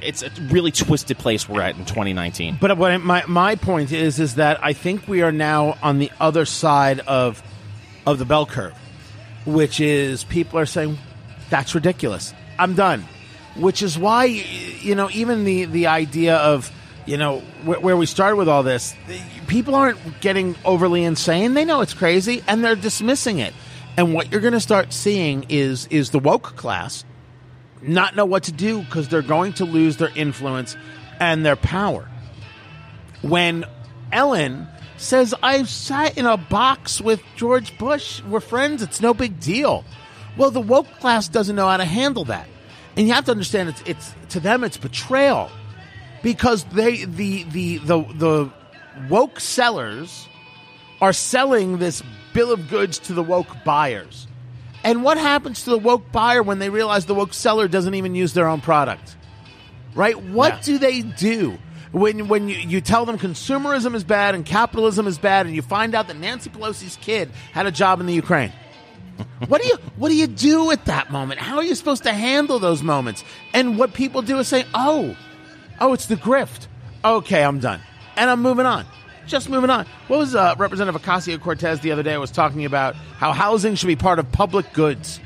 It's 0.00 0.22
a 0.22 0.30
really 0.50 0.70
twisted 0.70 1.18
place 1.18 1.48
we're 1.48 1.62
at 1.62 1.76
in 1.76 1.84
2019. 1.84 2.58
But 2.60 2.76
what 2.76 3.00
my 3.00 3.24
my 3.26 3.54
point 3.56 3.90
is 3.90 4.20
is 4.20 4.34
that 4.34 4.62
I 4.62 4.74
think 4.74 5.08
we 5.08 5.22
are 5.22 5.32
now 5.32 5.78
on 5.82 5.98
the 5.98 6.10
other 6.20 6.44
side 6.44 7.00
of 7.00 7.42
of 8.06 8.18
the 8.18 8.24
bell 8.26 8.44
curve, 8.44 8.74
which 9.46 9.80
is 9.80 10.24
people 10.24 10.58
are 10.58 10.66
saying 10.66 10.98
that's 11.48 11.74
ridiculous. 11.74 12.34
I'm 12.58 12.74
done. 12.74 13.06
Which 13.56 13.82
is 13.82 13.96
why 13.98 14.24
you 14.24 14.94
know 14.94 15.08
even 15.10 15.44
the 15.44 15.66
the 15.66 15.86
idea 15.86 16.36
of 16.36 16.72
you 17.06 17.16
know 17.16 17.40
wh- 17.64 17.82
where 17.82 17.96
we 17.96 18.06
started 18.06 18.36
with 18.36 18.48
all 18.48 18.62
this, 18.62 18.94
people 19.46 19.74
aren't 19.74 20.20
getting 20.20 20.56
overly 20.64 21.04
insane. 21.04 21.54
They 21.54 21.64
know 21.64 21.80
it's 21.80 21.94
crazy 21.94 22.42
and 22.48 22.64
they're 22.64 22.74
dismissing 22.74 23.38
it. 23.38 23.54
And 23.96 24.12
what 24.12 24.32
you're 24.32 24.40
going 24.40 24.54
to 24.54 24.60
start 24.60 24.92
seeing 24.92 25.46
is 25.48 25.86
is 25.86 26.10
the 26.10 26.18
woke 26.18 26.56
class 26.56 27.04
not 27.80 28.16
know 28.16 28.24
what 28.24 28.44
to 28.44 28.52
do 28.52 28.82
because 28.82 29.08
they're 29.08 29.22
going 29.22 29.52
to 29.54 29.64
lose 29.64 29.98
their 29.98 30.10
influence 30.14 30.76
and 31.20 31.44
their 31.44 31.56
power. 31.56 32.08
When 33.22 33.64
Ellen 34.10 34.68
says, 34.96 35.34
I've 35.42 35.68
sat 35.68 36.16
in 36.16 36.26
a 36.26 36.36
box 36.36 37.00
with 37.00 37.22
George 37.36 37.76
Bush, 37.78 38.22
we're 38.22 38.40
friends, 38.40 38.82
it's 38.82 39.00
no 39.00 39.14
big 39.14 39.40
deal. 39.40 39.84
Well, 40.36 40.50
the 40.50 40.60
woke 40.60 40.88
class 41.00 41.28
doesn't 41.28 41.54
know 41.54 41.68
how 41.68 41.76
to 41.76 41.84
handle 41.84 42.24
that. 42.26 42.48
And 42.96 43.06
you 43.06 43.14
have 43.14 43.24
to 43.26 43.30
understand 43.32 43.68
it's 43.70 43.82
it's 43.86 44.14
to 44.30 44.40
them 44.40 44.64
it's 44.64 44.76
betrayal. 44.76 45.50
Because 46.22 46.64
they 46.64 47.04
the 47.04 47.44
the 47.44 47.78
the 47.78 48.02
the 48.14 48.52
woke 49.08 49.40
sellers 49.40 50.28
are 51.00 51.12
selling 51.12 51.78
this 51.78 52.02
bill 52.32 52.52
of 52.52 52.68
goods 52.68 52.98
to 53.00 53.12
the 53.14 53.22
woke 53.22 53.48
buyers. 53.64 54.26
And 54.82 55.02
what 55.02 55.18
happens 55.18 55.64
to 55.64 55.70
the 55.70 55.78
woke 55.78 56.12
buyer 56.12 56.42
when 56.42 56.58
they 56.58 56.70
realize 56.70 57.06
the 57.06 57.14
woke 57.14 57.32
seller 57.34 57.68
doesn't 57.68 57.94
even 57.94 58.14
use 58.14 58.32
their 58.34 58.46
own 58.48 58.60
product? 58.60 59.16
Right? 59.94 60.20
What 60.20 60.54
Yeah. 60.54 60.60
do 60.62 60.78
they 60.78 61.02
do? 61.02 61.58
When, 61.92 62.26
when 62.26 62.48
you, 62.48 62.56
you 62.56 62.80
tell 62.80 63.06
them 63.06 63.18
consumerism 63.18 63.94
is 63.94 64.02
bad 64.02 64.34
and 64.34 64.44
capitalism 64.44 65.06
is 65.06 65.16
bad, 65.16 65.46
and 65.46 65.54
you 65.54 65.62
find 65.62 65.94
out 65.94 66.08
that 66.08 66.16
Nancy 66.18 66.50
Pelosi's 66.50 66.96
kid 67.00 67.30
had 67.52 67.66
a 67.66 67.70
job 67.70 68.00
in 68.00 68.06
the 68.06 68.12
Ukraine, 68.12 68.52
what 69.48 69.60
do 69.60 69.68
you 69.68 69.76
what 69.96 70.08
do 70.08 70.16
you 70.16 70.26
do 70.26 70.70
at 70.70 70.84
that 70.86 71.10
moment? 71.10 71.40
How 71.40 71.56
are 71.56 71.64
you 71.64 71.74
supposed 71.74 72.04
to 72.04 72.12
handle 72.12 72.58
those 72.58 72.82
moments? 72.82 73.24
And 73.52 73.78
what 73.78 73.94
people 73.94 74.22
do 74.22 74.38
is 74.38 74.48
say, 74.48 74.64
"Oh, 74.74 75.16
oh, 75.80 75.92
it's 75.92 76.06
the 76.06 76.16
grift. 76.16 76.66
Okay, 77.04 77.42
I'm 77.44 77.60
done, 77.60 77.80
and 78.16 78.30
I'm 78.30 78.42
moving 78.42 78.66
on." 78.66 78.86
Just 79.26 79.48
moving 79.48 79.70
on. 79.70 79.86
What 80.08 80.18
was 80.18 80.34
uh, 80.34 80.54
Representative 80.58 81.00
Ocasio 81.00 81.40
Cortez 81.40 81.80
the 81.80 81.92
other 81.92 82.02
day 82.02 82.16
was 82.18 82.30
talking 82.30 82.64
about 82.66 82.94
how 82.94 83.32
housing 83.32 83.74
should 83.74 83.86
be 83.86 83.96
part 83.96 84.18
of 84.18 84.30
public 84.32 84.70
goods. 84.74 85.18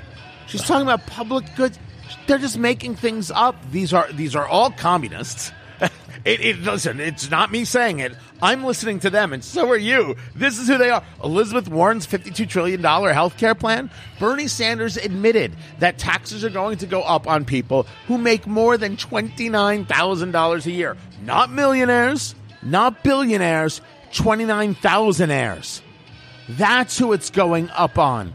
She's 0.47 0.63
talking 0.63 0.83
about 0.83 1.07
public 1.07 1.45
goods. 1.57 1.79
They're 2.27 2.39
just 2.39 2.59
making 2.59 2.95
things 2.95 3.31
up. 3.31 3.57
These 3.71 3.93
are 3.93 4.11
these 4.13 4.37
are 4.37 4.47
all 4.47 4.71
communists. 4.71 5.53
It, 6.25 6.41
it 6.41 6.59
listen. 6.61 7.01
It's 7.01 7.31
not 7.31 7.51
me 7.51 7.65
saying 7.65 8.01
it. 8.01 8.13
I'm 8.43 8.65
listening 8.65 9.01
to 9.01 9.09
them, 9.09 9.33
and 9.33 9.43
so 9.43 9.71
are 9.71 9.77
you. 9.79 10.17
This 10.35 10.59
is 10.59 10.69
who 10.69 10.77
they 10.77 10.91
are. 10.91 11.03
Elizabeth 11.23 11.69
Warren's 11.69 12.07
52 12.07 12.45
trillion 12.45 12.83
dollar 12.83 13.13
health 13.13 13.39
care 13.39 13.55
plan. 13.55 13.91
Bernie 14.19 14.49
Sanders 14.49 14.97
admitted 14.97 15.57
that 15.79 15.97
taxes 15.97 16.45
are 16.45 16.51
going 16.51 16.79
to 16.79 16.87
go 16.87 17.03
up 17.03 17.27
on 17.27 17.45
people 17.45 17.87
who 18.09 18.19
make 18.19 18.47
more 18.47 18.77
than 18.77 18.97
twenty 18.97 19.49
nine 19.49 19.87
thousand 19.87 20.33
dollars 20.33 20.67
a 20.67 20.71
year. 20.71 20.97
Not 21.23 21.51
millionaires, 21.51 22.35
not 22.63 23.03
billionaires. 23.03 23.81
Twenty 24.13 24.45
nine 24.45 24.75
thousandaires. 24.75 25.81
That's 26.49 26.99
who 26.99 27.13
it's 27.13 27.31
going 27.31 27.71
up 27.71 27.99
on. 27.99 28.35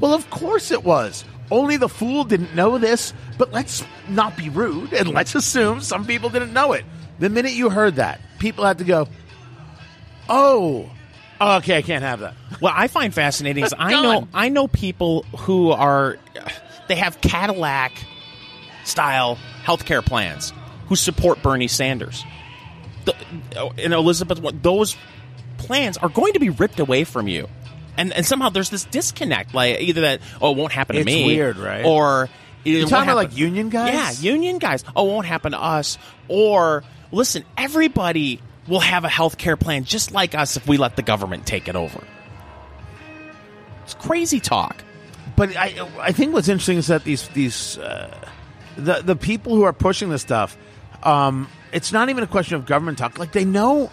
Well, 0.00 0.14
of 0.14 0.28
course 0.30 0.70
it 0.70 0.84
was. 0.84 1.24
Only 1.50 1.76
the 1.76 1.88
fool 1.88 2.24
didn't 2.24 2.54
know 2.54 2.78
this, 2.78 3.12
but 3.38 3.52
let's 3.52 3.84
not 4.08 4.36
be 4.36 4.48
rude 4.48 4.92
and 4.92 5.10
let's 5.10 5.34
assume 5.34 5.80
some 5.80 6.06
people 6.06 6.30
didn't 6.30 6.52
know 6.52 6.72
it. 6.72 6.84
The 7.18 7.28
minute 7.28 7.52
you 7.52 7.70
heard 7.70 7.96
that, 7.96 8.20
people 8.38 8.64
had 8.64 8.78
to 8.78 8.84
go, 8.84 9.08
"Oh, 10.28 10.90
okay, 11.40 11.78
I 11.78 11.82
can't 11.82 12.02
have 12.02 12.20
that." 12.20 12.34
What 12.60 12.72
I 12.74 12.88
find 12.88 13.12
fascinating 13.12 13.64
is 13.64 13.74
I 13.78 13.90
know 13.92 14.28
I 14.32 14.48
know 14.48 14.68
people 14.68 15.24
who 15.38 15.70
are 15.70 16.18
they 16.88 16.96
have 16.96 17.20
Cadillac 17.20 17.92
style 18.84 19.38
healthcare 19.64 20.04
plans 20.04 20.52
who 20.88 20.96
support 20.96 21.42
Bernie 21.42 21.68
Sanders. 21.68 22.24
The, 23.04 23.14
and 23.78 23.92
Elizabeth, 23.92 24.40
those 24.62 24.96
plans 25.58 25.96
are 25.98 26.08
going 26.08 26.32
to 26.34 26.40
be 26.40 26.50
ripped 26.50 26.80
away 26.80 27.04
from 27.04 27.28
you, 27.28 27.48
and 27.96 28.12
and 28.12 28.24
somehow 28.26 28.48
there's 28.48 28.70
this 28.70 28.84
disconnect. 28.84 29.54
Like 29.54 29.80
either 29.80 30.02
that 30.02 30.20
oh 30.40 30.52
it 30.52 30.56
won't 30.56 30.72
happen 30.72 30.94
to 30.94 31.00
It's 31.00 31.06
me, 31.06 31.26
weird, 31.26 31.56
right? 31.56 31.84
Or 31.84 32.28
You 32.64 32.86
talking 32.86 33.04
about 33.08 33.16
like 33.16 33.36
union 33.36 33.68
guys? 33.68 34.22
Yeah, 34.22 34.32
union 34.32 34.58
guys. 34.58 34.84
Oh, 34.96 35.08
it 35.08 35.12
won't 35.12 35.26
happen 35.26 35.52
to 35.52 35.60
us. 35.60 35.98
Or 36.28 36.84
listen, 37.12 37.44
everybody 37.56 38.40
will 38.66 38.80
have 38.80 39.04
a 39.04 39.08
health 39.08 39.38
care 39.38 39.56
plan 39.56 39.84
just 39.84 40.12
like 40.12 40.34
us 40.34 40.56
if 40.56 40.66
we 40.66 40.76
let 40.76 40.96
the 40.96 41.02
government 41.02 41.46
take 41.46 41.68
it 41.68 41.76
over. 41.76 42.02
It's 43.84 43.94
crazy 43.94 44.40
talk. 44.40 44.82
But 45.36 45.56
I, 45.56 45.86
I 46.00 46.12
think 46.12 46.32
what's 46.32 46.48
interesting 46.48 46.78
is 46.78 46.86
that 46.86 47.04
these 47.04 47.28
these 47.28 47.76
uh, 47.78 48.16
the 48.76 49.02
the 49.02 49.16
people 49.16 49.54
who 49.54 49.64
are 49.64 49.72
pushing 49.72 50.08
this 50.08 50.22
stuff, 50.22 50.56
um, 51.02 51.48
it's 51.72 51.92
not 51.92 52.08
even 52.08 52.22
a 52.22 52.26
question 52.26 52.56
of 52.56 52.66
government 52.66 52.98
talk. 52.98 53.18
Like 53.18 53.32
they 53.32 53.44
know 53.44 53.90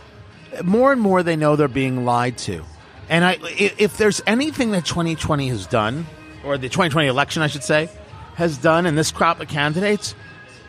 more 0.64 0.91
and 0.91 1.02
more, 1.02 1.24
they 1.24 1.36
know 1.36 1.56
they're 1.56 1.68
being 1.68 2.06
lied 2.06 2.38
to. 2.39 2.64
And 3.12 3.26
I, 3.26 3.38
if 3.41 3.97
there's 3.97 4.22
anything 4.26 4.72
that 4.72 4.86
2020 4.86 5.49
has 5.49 5.68
done, 5.68 6.07
or 6.45 6.57
the 6.57 6.70
2020 6.70 7.09
election, 7.09 7.41
I 7.41 7.47
should 7.47 7.64
say, 7.64 7.89
has 8.36 8.57
done, 8.57 8.86
in 8.86 8.95
this 8.95 9.12
crop 9.12 9.41
of 9.41 9.49
candidates, 9.49 10.16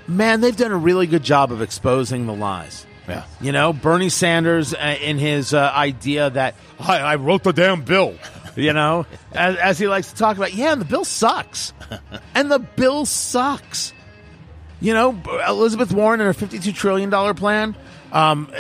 man, 0.09 0.41
they've 0.41 0.57
done 0.57 0.73
a 0.73 0.77
really 0.77 1.07
good 1.07 1.23
job 1.23 1.53
of 1.53 1.63
exposing 1.63 2.27
the 2.27 2.35
lies. 2.35 2.85
Yeah. 3.09 3.25
You 3.41 3.53
know, 3.53 3.73
Bernie 3.73 4.09
Sanders 4.09 4.75
uh, 4.75 4.97
in 5.01 5.19
his 5.19 5.55
uh, 5.55 5.73
idea 5.73 6.31
that 6.31 6.57
I, 6.81 6.99
I 6.99 7.15
wrote 7.15 7.45
the 7.45 7.53
damn 7.53 7.83
bill. 7.83 8.17
You 8.55 8.75
know, 8.75 9.07
as, 9.33 9.57
as 9.57 9.79
he 9.79 9.89
likes 9.89 10.13
to 10.13 10.15
talk 10.15 10.37
about, 10.37 10.53
yeah, 10.53 10.73
and 10.73 10.81
the 10.83 10.85
bill 10.85 11.07
sucks, 11.07 11.73
and 12.35 12.51
the 12.51 12.59
bill 12.59 13.07
sucks. 13.07 13.95
You 14.79 14.93
know, 14.93 15.19
Elizabeth 15.49 15.91
Warren 15.91 16.21
and 16.21 16.27
her 16.27 16.35
fifty-two 16.35 16.73
trillion 16.73 17.09
dollar 17.09 17.33
plan. 17.33 17.75
Um, 18.13 18.53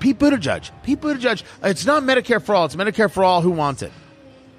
Pete 0.00 0.18
Buttigieg. 0.18 0.70
Pete 0.82 1.00
Buttigieg. 1.00 1.42
It's 1.62 1.86
not 1.86 2.02
Medicare 2.02 2.42
for 2.42 2.54
all. 2.54 2.66
It's 2.66 2.76
Medicare 2.76 3.10
for 3.10 3.24
all 3.24 3.40
who 3.40 3.50
wants 3.50 3.82
it. 3.82 3.92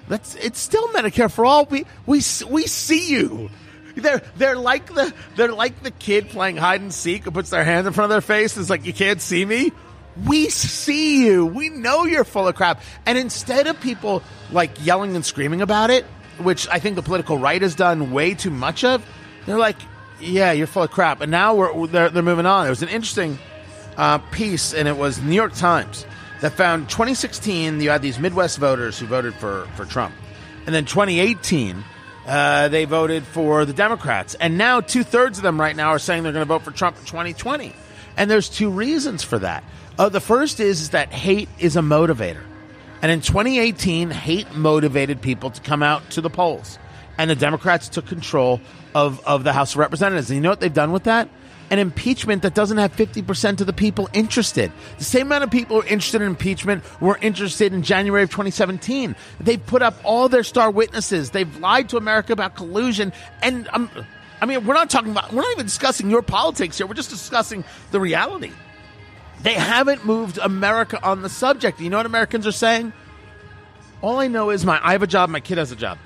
That's 0.08 0.34
it's 0.36 0.58
still 0.58 0.88
Medicare 0.88 1.30
for 1.30 1.44
all. 1.44 1.66
We 1.66 1.86
we 2.06 2.20
we 2.48 2.66
see 2.66 3.10
you. 3.10 3.50
They're 3.94 4.22
they're 4.36 4.56
like 4.56 4.92
the 4.92 5.12
they're 5.36 5.52
like 5.52 5.82
the 5.82 5.90
kid 5.90 6.28
playing 6.30 6.56
hide 6.56 6.80
and 6.80 6.92
seek 6.92 7.24
who 7.24 7.30
puts 7.30 7.50
their 7.50 7.64
hand 7.64 7.86
in 7.86 7.92
front 7.92 8.06
of 8.06 8.14
their 8.14 8.20
face. 8.20 8.56
and 8.56 8.62
is 8.62 8.70
like 8.70 8.84
you 8.84 8.92
can't 8.92 9.20
see 9.20 9.44
me. 9.44 9.72
We 10.26 10.48
see 10.48 11.24
you. 11.24 11.46
We 11.46 11.68
know 11.68 12.04
you're 12.04 12.24
full 12.24 12.48
of 12.48 12.54
crap. 12.56 12.82
And 13.06 13.16
instead 13.16 13.66
of 13.66 13.80
people 13.80 14.22
like 14.50 14.84
yelling 14.84 15.14
and 15.14 15.24
screaming 15.24 15.62
about 15.62 15.90
it, 15.90 16.04
which 16.38 16.68
I 16.68 16.78
think 16.78 16.96
the 16.96 17.02
political 17.02 17.38
right 17.38 17.62
has 17.62 17.74
done 17.74 18.10
way 18.10 18.34
too 18.34 18.50
much 18.50 18.82
of, 18.84 19.06
they're 19.46 19.58
like, 19.58 19.76
yeah, 20.20 20.52
you're 20.52 20.66
full 20.66 20.82
of 20.82 20.90
crap. 20.90 21.20
And 21.20 21.30
now 21.30 21.54
we're 21.54 21.86
they're, 21.86 22.10
they're 22.10 22.22
moving 22.22 22.46
on. 22.46 22.66
It 22.66 22.70
was 22.70 22.82
an 22.82 22.88
interesting 22.88 23.38
uh, 24.00 24.16
piece, 24.30 24.72
and 24.72 24.88
it 24.88 24.96
was 24.96 25.20
New 25.20 25.34
York 25.34 25.52
Times 25.52 26.06
that 26.40 26.54
found 26.54 26.88
2016 26.88 27.82
you 27.82 27.90
had 27.90 28.00
these 28.00 28.18
Midwest 28.18 28.56
voters 28.56 28.98
who 28.98 29.06
voted 29.06 29.34
for 29.34 29.68
for 29.76 29.84
Trump, 29.84 30.14
and 30.64 30.74
then 30.74 30.86
2018 30.86 31.84
uh, 32.26 32.68
they 32.68 32.86
voted 32.86 33.24
for 33.24 33.66
the 33.66 33.74
Democrats, 33.74 34.34
and 34.34 34.56
now 34.56 34.80
two 34.80 35.02
thirds 35.02 35.38
of 35.38 35.42
them 35.42 35.60
right 35.60 35.76
now 35.76 35.90
are 35.90 35.98
saying 35.98 36.22
they're 36.22 36.32
going 36.32 36.46
to 36.46 36.48
vote 36.48 36.62
for 36.62 36.70
Trump 36.70 36.96
in 36.98 37.04
2020, 37.04 37.74
and 38.16 38.30
there's 38.30 38.48
two 38.48 38.70
reasons 38.70 39.22
for 39.22 39.38
that. 39.38 39.62
Uh, 39.98 40.08
the 40.08 40.20
first 40.20 40.60
is, 40.60 40.80
is 40.80 40.90
that 40.90 41.12
hate 41.12 41.50
is 41.58 41.76
a 41.76 41.80
motivator. 41.80 42.42
And 43.02 43.10
in 43.10 43.20
2018, 43.20 44.10
hate 44.10 44.54
motivated 44.54 45.20
people 45.20 45.50
to 45.50 45.60
come 45.60 45.82
out 45.82 46.08
to 46.10 46.20
the 46.20 46.30
polls. 46.30 46.78
And 47.16 47.30
the 47.30 47.34
Democrats 47.34 47.88
took 47.88 48.06
control 48.06 48.60
of, 48.94 49.26
of 49.26 49.42
the 49.42 49.54
House 49.54 49.72
of 49.72 49.78
Representatives. 49.78 50.30
And 50.30 50.36
you 50.36 50.42
know 50.42 50.50
what 50.50 50.60
they've 50.60 50.72
done 50.72 50.92
with 50.92 51.04
that? 51.04 51.28
An 51.70 51.78
impeachment 51.78 52.42
that 52.42 52.54
doesn't 52.54 52.78
have 52.78 52.94
50% 52.94 53.60
of 53.60 53.66
the 53.66 53.72
people 53.72 54.08
interested. 54.12 54.72
The 54.98 55.04
same 55.04 55.28
amount 55.28 55.44
of 55.44 55.50
people 55.50 55.76
who 55.76 55.82
are 55.82 55.86
interested 55.86 56.20
in 56.20 56.26
impeachment 56.26 56.82
were 57.00 57.16
interested 57.22 57.72
in 57.72 57.82
January 57.82 58.24
of 58.24 58.30
2017. 58.30 59.14
They've 59.40 59.64
put 59.64 59.80
up 59.80 59.94
all 60.02 60.28
their 60.28 60.42
star 60.42 60.70
witnesses. 60.70 61.30
They've 61.30 61.56
lied 61.58 61.88
to 61.90 61.96
America 61.96 62.32
about 62.32 62.56
collusion. 62.56 63.12
And 63.40 63.68
um, 63.72 63.88
I 64.40 64.46
mean, 64.46 64.66
we're 64.66 64.74
not 64.74 64.90
talking 64.90 65.12
about, 65.12 65.32
we're 65.32 65.42
not 65.42 65.52
even 65.52 65.66
discussing 65.66 66.10
your 66.10 66.22
politics 66.22 66.78
here. 66.78 66.86
We're 66.86 66.94
just 66.94 67.10
discussing 67.10 67.64
the 67.92 68.00
reality. 68.00 68.52
They 69.42 69.54
haven't 69.54 70.04
moved 70.04 70.38
America 70.38 70.98
on 71.02 71.22
the 71.22 71.28
subject. 71.28 71.80
You 71.80 71.90
know 71.90 71.98
what 71.98 72.06
Americans 72.06 72.46
are 72.46 72.52
saying? 72.52 72.92
All 74.02 74.18
I 74.18 74.28
know 74.28 74.50
is 74.50 74.64
my 74.64 74.80
I 74.82 74.92
have 74.92 75.02
a 75.02 75.06
job, 75.06 75.30
my 75.30 75.40
kid 75.40 75.58
has 75.58 75.72
a 75.72 75.76
job. 75.76 75.98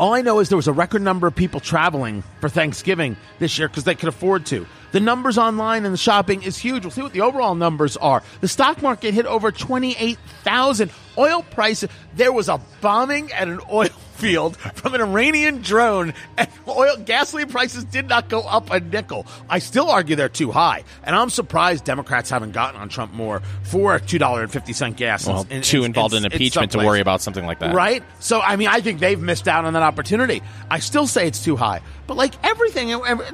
All 0.00 0.14
I 0.14 0.22
know 0.22 0.40
is 0.40 0.48
there 0.48 0.56
was 0.56 0.66
a 0.66 0.72
record 0.72 1.02
number 1.02 1.26
of 1.26 1.36
people 1.36 1.60
traveling 1.60 2.24
for 2.40 2.48
Thanksgiving 2.48 3.18
this 3.38 3.58
year 3.58 3.68
because 3.68 3.84
they 3.84 3.94
could 3.94 4.08
afford 4.08 4.46
to. 4.46 4.66
The 4.92 5.00
numbers 5.00 5.36
online 5.36 5.84
and 5.84 5.92
the 5.92 5.98
shopping 5.98 6.42
is 6.42 6.56
huge. 6.56 6.84
We'll 6.84 6.90
see 6.90 7.02
what 7.02 7.12
the 7.12 7.20
overall 7.20 7.54
numbers 7.54 7.98
are. 7.98 8.22
The 8.40 8.48
stock 8.48 8.80
market 8.80 9.12
hit 9.12 9.26
over 9.26 9.52
28,000. 9.52 10.90
Oil 11.20 11.42
prices, 11.50 11.90
there 12.14 12.32
was 12.32 12.48
a 12.48 12.58
bombing 12.80 13.30
at 13.32 13.46
an 13.46 13.60
oil 13.70 13.88
field 14.14 14.56
from 14.56 14.94
an 14.94 15.00
Iranian 15.00 15.60
drone, 15.62 16.12
and 16.38 16.48
oil 16.68 16.96
gasoline 16.96 17.48
prices 17.48 17.84
did 17.84 18.08
not 18.08 18.28
go 18.28 18.40
up 18.40 18.70
a 18.70 18.80
nickel. 18.80 19.26
I 19.48 19.58
still 19.60 19.90
argue 19.90 20.16
they're 20.16 20.28
too 20.28 20.50
high, 20.50 20.84
and 21.04 21.14
I'm 21.14 21.28
surprised 21.30 21.84
Democrats 21.84 22.30
haven't 22.30 22.52
gotten 22.52 22.80
on 22.80 22.88
Trump 22.88 23.12
more 23.12 23.40
for 23.62 23.98
two 23.98 24.18
dollar 24.18 24.42
and 24.42 24.50
fifty 24.50 24.72
cent 24.72 24.96
gas. 24.96 25.26
Well, 25.26 25.44
too 25.44 25.80
in- 25.80 25.84
involved 25.86 26.14
in, 26.14 26.24
in 26.24 26.32
impeachment 26.32 26.72
to 26.72 26.78
worry 26.78 27.00
about 27.00 27.20
something 27.20 27.44
like 27.46 27.58
that. 27.60 27.74
Right? 27.74 28.02
So, 28.20 28.40
I 28.40 28.56
mean, 28.56 28.68
I 28.68 28.80
think 28.80 29.00
they've 29.00 29.20
missed 29.20 29.46
out 29.48 29.64
on 29.66 29.74
that 29.74 29.82
opportunity. 29.82 30.42
I 30.70 30.78
still 30.80 31.06
say 31.06 31.26
it's 31.26 31.44
too 31.44 31.56
high. 31.56 31.80
But, 32.06 32.16
like, 32.16 32.34
everything, 32.44 32.90
every- 32.92 33.26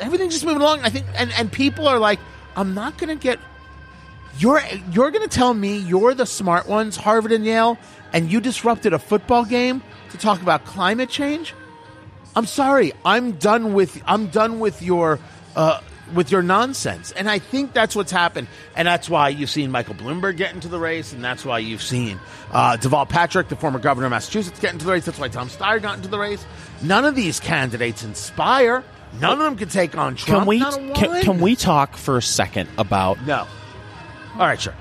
everything's 0.00 0.34
just 0.34 0.44
moving 0.44 0.60
along. 0.62 0.80
I 0.80 0.90
think, 0.90 1.06
and, 1.16 1.30
and 1.32 1.50
people 1.50 1.86
are 1.88 1.98
like, 1.98 2.20
I'm 2.56 2.74
not 2.74 2.98
going 2.98 3.16
to 3.16 3.22
get. 3.22 3.38
You're, 4.38 4.62
you're 4.90 5.10
going 5.10 5.28
to 5.28 5.34
tell 5.34 5.52
me 5.54 5.78
you're 5.78 6.14
the 6.14 6.26
smart 6.26 6.68
ones, 6.68 6.96
Harvard 6.96 7.32
and 7.32 7.44
Yale, 7.44 7.78
and 8.12 8.30
you 8.30 8.40
disrupted 8.40 8.92
a 8.92 8.98
football 8.98 9.44
game 9.44 9.82
to 10.10 10.18
talk 10.18 10.42
about 10.42 10.64
climate 10.64 11.10
change? 11.10 11.54
I'm 12.34 12.46
sorry. 12.46 12.92
I'm 13.04 13.32
done 13.32 13.74
with 13.74 14.02
I'm 14.06 14.28
done 14.28 14.58
with 14.58 14.80
your 14.80 15.18
uh, 15.54 15.80
with 16.14 16.30
your 16.30 16.42
nonsense. 16.42 17.12
And 17.12 17.28
I 17.28 17.38
think 17.38 17.72
that's 17.72 17.94
what's 17.94 18.12
happened. 18.12 18.48
And 18.74 18.88
that's 18.88 19.08
why 19.08 19.28
you've 19.28 19.50
seen 19.50 19.70
Michael 19.70 19.94
Bloomberg 19.94 20.36
get 20.36 20.54
into 20.54 20.68
the 20.68 20.78
race, 20.78 21.12
and 21.12 21.22
that's 21.22 21.44
why 21.44 21.58
you've 21.58 21.82
seen 21.82 22.18
uh, 22.50 22.76
Deval 22.80 23.08
Patrick, 23.08 23.48
the 23.48 23.56
former 23.56 23.78
governor 23.78 24.06
of 24.06 24.10
Massachusetts, 24.10 24.58
get 24.60 24.72
into 24.72 24.86
the 24.86 24.92
race. 24.92 25.04
That's 25.04 25.18
why 25.18 25.28
Tom 25.28 25.48
Steyer 25.48 25.80
got 25.80 25.96
into 25.96 26.08
the 26.08 26.18
race. 26.18 26.44
None 26.82 27.04
of 27.04 27.14
these 27.14 27.38
candidates 27.38 28.02
inspire. 28.02 28.82
None 29.20 29.32
of 29.32 29.44
them 29.44 29.56
can 29.56 29.68
take 29.68 29.96
on 29.96 30.16
Trump. 30.16 30.40
Can 30.40 30.46
we 30.46 30.60
can, 30.94 31.20
can 31.22 31.40
we 31.40 31.54
talk 31.54 31.96
for 31.96 32.16
a 32.16 32.22
second 32.22 32.68
about 32.78 33.20
No. 33.26 33.46
All 34.34 34.46
right, 34.46 34.60
sure. 34.60 34.74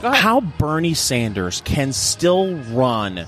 how 0.00 0.40
Bernie 0.40 0.94
Sanders 0.94 1.60
can 1.64 1.92
still 1.92 2.56
run 2.56 3.26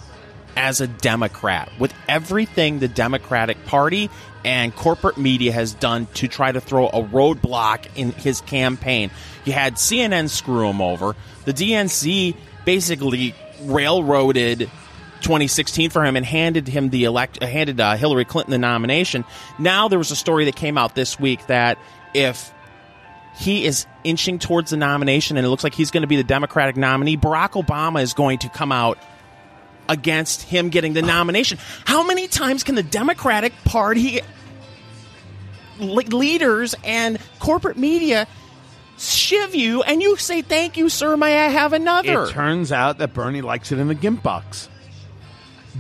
as 0.57 0.81
a 0.81 0.87
Democrat 0.87 1.71
with 1.79 1.93
everything 2.09 2.79
the 2.79 2.89
Democratic 2.89 3.65
Party 3.67 4.09
and 4.45 4.75
corporate 4.75 5.19
media 5.19 5.53
has 5.53 5.75
done 5.75 6.07
to 6.15 6.29
try 6.29 6.53
to 6.53 6.61
throw 6.61 6.89
a 6.89 7.03
roadblock 7.03 7.87
in 7.95 8.13
his 8.13 8.41
campaign. 8.43 9.11
You 9.45 9.53
had 9.53 9.75
CNN 9.75 10.29
screw 10.29 10.69
him 10.69 10.81
over. 10.81 11.15
The 11.45 11.53
DNC 11.53 12.37
basically 12.65 13.35
railroaded 13.63 14.71
2016 15.21 15.91
for 15.91 16.05
him 16.05 16.17
and 16.17 16.25
handed 16.25 16.69
him 16.69 16.91
the 16.91 17.05
elect 17.05 17.43
handed 17.43 17.81
uh, 17.81 17.97
Hillary 17.97 18.25
Clinton 18.25 18.51
the 18.51 18.59
nomination. 18.59 19.25
Now 19.59 19.89
there 19.89 19.99
was 19.99 20.11
a 20.11 20.17
story 20.17 20.45
that 20.47 20.57
came 20.57 20.77
out 20.77 20.95
this 20.95 21.19
week 21.19 21.47
that 21.47 21.79
if 22.13 22.53
he 23.35 23.65
is 23.65 23.87
inching 24.05 24.39
towards 24.39 24.71
the 24.71 24.77
nomination 24.77 25.37
and 25.37 25.47
it 25.47 25.51
looks 25.51 25.65
like 25.65 25.75
he's 25.75 25.91
going 25.91 26.03
to 26.03 26.07
be 26.07 26.17
the 26.17 26.25
Democratic 26.25 26.77
nominee, 26.77 27.17
Barack 27.17 27.63
Obama 27.63 28.03
is 28.03 28.15
going 28.15 28.39
to 28.39 28.49
come 28.49 28.73
out 28.73 28.99
against 29.89 30.43
him 30.43 30.69
getting 30.71 30.93
the 30.93 31.03
nomination. 31.03 31.59
How 31.85 32.05
many 32.05 32.29
times 32.29 32.65
can 32.65 32.75
the 32.75 32.83
Democratic 32.83 33.53
Party 33.65 34.21
leaders 35.79 36.75
and 36.85 37.19
corporate 37.41 37.77
media 37.77 38.27
shiv 38.97 39.57
you 39.57 39.83
and 39.83 40.01
you 40.01 40.17
say 40.17 40.41
thank 40.41 40.77
you 40.77 40.89
sir 40.89 41.17
may 41.17 41.37
I 41.45 41.49
have 41.49 41.73
another? 41.73 42.25
It 42.25 42.31
turns 42.31 42.71
out 42.71 42.99
that 42.99 43.13
Bernie 43.13 43.43
likes 43.43 43.73
it 43.73 43.79
in 43.79 43.89
the 43.89 43.95
gimp 43.95 44.23
box. 44.23 44.69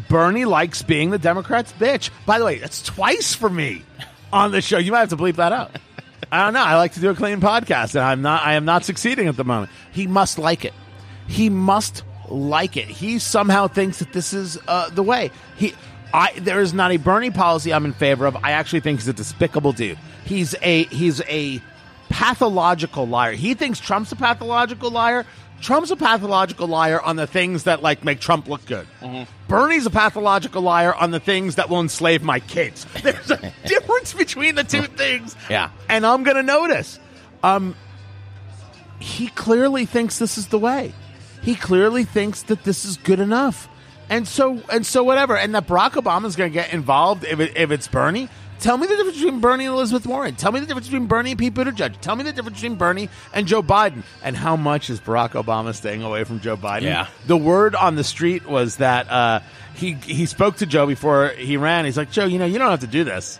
Bernie 0.08 0.44
likes 0.44 0.82
being 0.82 1.10
the 1.10 1.18
Democrats' 1.18 1.72
bitch. 1.72 2.10
By 2.26 2.40
the 2.40 2.44
way, 2.44 2.58
that's 2.58 2.82
twice 2.82 3.32
for 3.32 3.48
me 3.48 3.84
on 4.32 4.50
the 4.50 4.60
show. 4.60 4.78
You 4.78 4.90
might 4.90 5.00
have 5.00 5.10
to 5.10 5.16
bleep 5.16 5.36
that 5.36 5.52
out. 5.52 5.70
I 6.30 6.44
don't 6.44 6.54
know. 6.54 6.62
I 6.62 6.76
like 6.76 6.92
to 6.94 7.00
do 7.00 7.10
a 7.10 7.14
clean 7.14 7.40
podcast, 7.40 7.94
and 7.94 8.04
I'm 8.04 8.22
not. 8.22 8.44
I 8.46 8.54
am 8.54 8.64
not 8.64 8.84
succeeding 8.84 9.28
at 9.28 9.36
the 9.36 9.44
moment. 9.44 9.70
He 9.92 10.06
must 10.06 10.38
like 10.38 10.64
it. 10.64 10.74
He 11.26 11.48
must 11.48 12.02
like 12.28 12.76
it. 12.76 12.86
He 12.86 13.18
somehow 13.18 13.68
thinks 13.68 13.98
that 13.98 14.12
this 14.12 14.32
is 14.32 14.58
uh, 14.68 14.90
the 14.90 15.02
way. 15.02 15.30
He, 15.56 15.74
I, 16.12 16.32
there 16.38 16.60
is 16.60 16.72
not 16.72 16.92
a 16.92 16.96
Bernie 16.96 17.30
policy 17.30 17.72
I'm 17.72 17.84
in 17.84 17.92
favor 17.92 18.26
of. 18.26 18.36
I 18.36 18.52
actually 18.52 18.80
think 18.80 19.00
he's 19.00 19.08
a 19.08 19.12
despicable 19.12 19.72
dude. 19.72 19.98
He's 20.24 20.54
a 20.62 20.84
he's 20.84 21.20
a 21.22 21.60
pathological 22.08 23.06
liar. 23.06 23.32
He 23.32 23.54
thinks 23.54 23.78
Trump's 23.80 24.12
a 24.12 24.16
pathological 24.16 24.90
liar. 24.90 25.26
Trump's 25.60 25.90
a 25.90 25.96
pathological 25.96 26.66
liar 26.66 27.00
on 27.00 27.16
the 27.16 27.26
things 27.26 27.64
that 27.64 27.82
like 27.82 28.04
make 28.04 28.20
Trump 28.20 28.48
look 28.48 28.64
good. 28.66 28.86
Bernie's 29.48 29.86
a 29.86 29.90
pathological 29.90 30.62
liar 30.62 30.94
on 30.94 31.10
the 31.10 31.20
things 31.20 31.56
that 31.56 31.68
will 31.68 31.80
enslave 31.80 32.22
my 32.22 32.40
kids. 32.40 32.86
There's 33.02 33.30
a 33.30 33.52
difference 33.66 34.12
between 34.12 34.54
the 34.54 34.64
two 34.64 34.82
things. 34.82 35.36
Yeah. 35.50 35.70
And 35.88 36.06
I'm 36.06 36.22
going 36.22 36.36
to 36.36 36.42
notice. 36.42 36.98
Um 37.42 37.76
he 39.00 39.28
clearly 39.28 39.84
thinks 39.84 40.18
this 40.18 40.38
is 40.38 40.48
the 40.48 40.58
way. 40.58 40.94
He 41.42 41.54
clearly 41.54 42.04
thinks 42.04 42.42
that 42.44 42.64
this 42.64 42.86
is 42.86 42.96
good 42.96 43.20
enough. 43.20 43.68
And 44.08 44.26
so 44.26 44.62
and 44.72 44.86
so 44.86 45.04
whatever. 45.04 45.36
And 45.36 45.54
that 45.54 45.66
Barack 45.66 45.92
Obama's 45.92 46.36
going 46.36 46.50
to 46.50 46.54
get 46.54 46.72
involved 46.72 47.24
if, 47.24 47.40
it, 47.40 47.56
if 47.56 47.70
it's 47.70 47.86
Bernie. 47.88 48.28
Tell 48.64 48.78
me 48.78 48.86
the 48.86 48.96
difference 48.96 49.18
between 49.18 49.40
Bernie 49.40 49.66
and 49.66 49.74
Elizabeth 49.74 50.06
Warren. 50.06 50.36
Tell 50.36 50.50
me 50.50 50.58
the 50.58 50.64
difference 50.64 50.86
between 50.86 51.04
Bernie 51.04 51.32
and 51.32 51.38
Pete 51.38 51.52
Buttigieg. 51.52 52.00
Tell 52.00 52.16
me 52.16 52.24
the 52.24 52.32
difference 52.32 52.62
between 52.62 52.78
Bernie 52.78 53.10
and 53.34 53.46
Joe 53.46 53.62
Biden. 53.62 54.04
And 54.22 54.34
how 54.34 54.56
much 54.56 54.88
is 54.88 55.00
Barack 55.00 55.32
Obama 55.32 55.74
staying 55.74 56.02
away 56.02 56.24
from 56.24 56.40
Joe 56.40 56.56
Biden? 56.56 56.84
Yeah. 56.84 57.08
The 57.26 57.36
word 57.36 57.74
on 57.74 57.96
the 57.96 58.04
street 58.04 58.46
was 58.46 58.76
that 58.76 59.10
uh, 59.10 59.40
he 59.74 59.92
he 59.92 60.24
spoke 60.24 60.56
to 60.56 60.66
Joe 60.66 60.86
before 60.86 61.28
he 61.36 61.58
ran. 61.58 61.84
He's 61.84 61.98
like, 61.98 62.10
Joe, 62.10 62.24
you 62.24 62.38
know, 62.38 62.46
you 62.46 62.58
don't 62.58 62.70
have 62.70 62.80
to 62.80 62.86
do 62.86 63.04
this. 63.04 63.38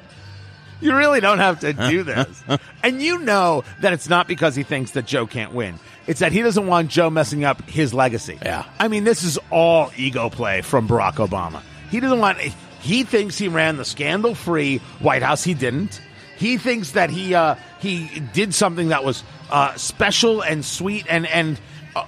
You 0.83 0.95
really 0.95 1.21
don't 1.21 1.39
have 1.39 1.61
to 1.61 1.73
do 1.73 2.03
this. 2.03 2.45
and 2.83 3.01
you 3.01 3.17
know 3.21 3.65
that 3.81 3.95
it's 3.95 4.11
not 4.11 4.29
because 4.29 4.55
he 4.55 4.63
thinks 4.63 4.91
that 4.91 5.07
Joe 5.07 5.27
can't 5.27 5.55
win. 5.55 5.79
It's 6.07 6.21
that 6.21 6.33
he 6.33 6.43
doesn't 6.43 6.67
want 6.67 6.91
Joe 6.91 7.09
messing 7.09 7.45
up 7.45 7.63
his 7.63 7.95
legacy. 7.95 8.39
Yeah. 8.43 8.67
I 8.79 8.89
mean, 8.89 9.05
this 9.05 9.23
is 9.25 9.39
all 9.51 9.91
ego 9.97 10.29
play 10.29 10.61
from 10.61 10.87
Barack 10.87 11.15
Obama. 11.15 11.63
He 11.91 12.01
doesn't 12.01 12.19
want. 12.19 12.39
He 12.85 13.03
thinks 13.03 13.39
he 13.39 13.49
ran 13.49 13.79
the 13.79 13.85
scandal-free 13.85 14.79
White 15.01 15.23
House. 15.23 15.43
He 15.43 15.55
didn't. 15.55 16.03
He 16.37 16.59
thinks 16.59 16.91
that 16.91 17.09
he 17.09 17.35
uh, 17.35 17.55
he 17.81 18.21
did 18.35 18.53
something 18.55 18.89
that 18.89 19.05
was 19.05 19.23
uh, 19.51 19.75
special 19.77 20.43
and 20.43 20.63
sweet 20.63 21.07
and 21.09 21.27
and 21.27 21.59
uh, 21.97 22.05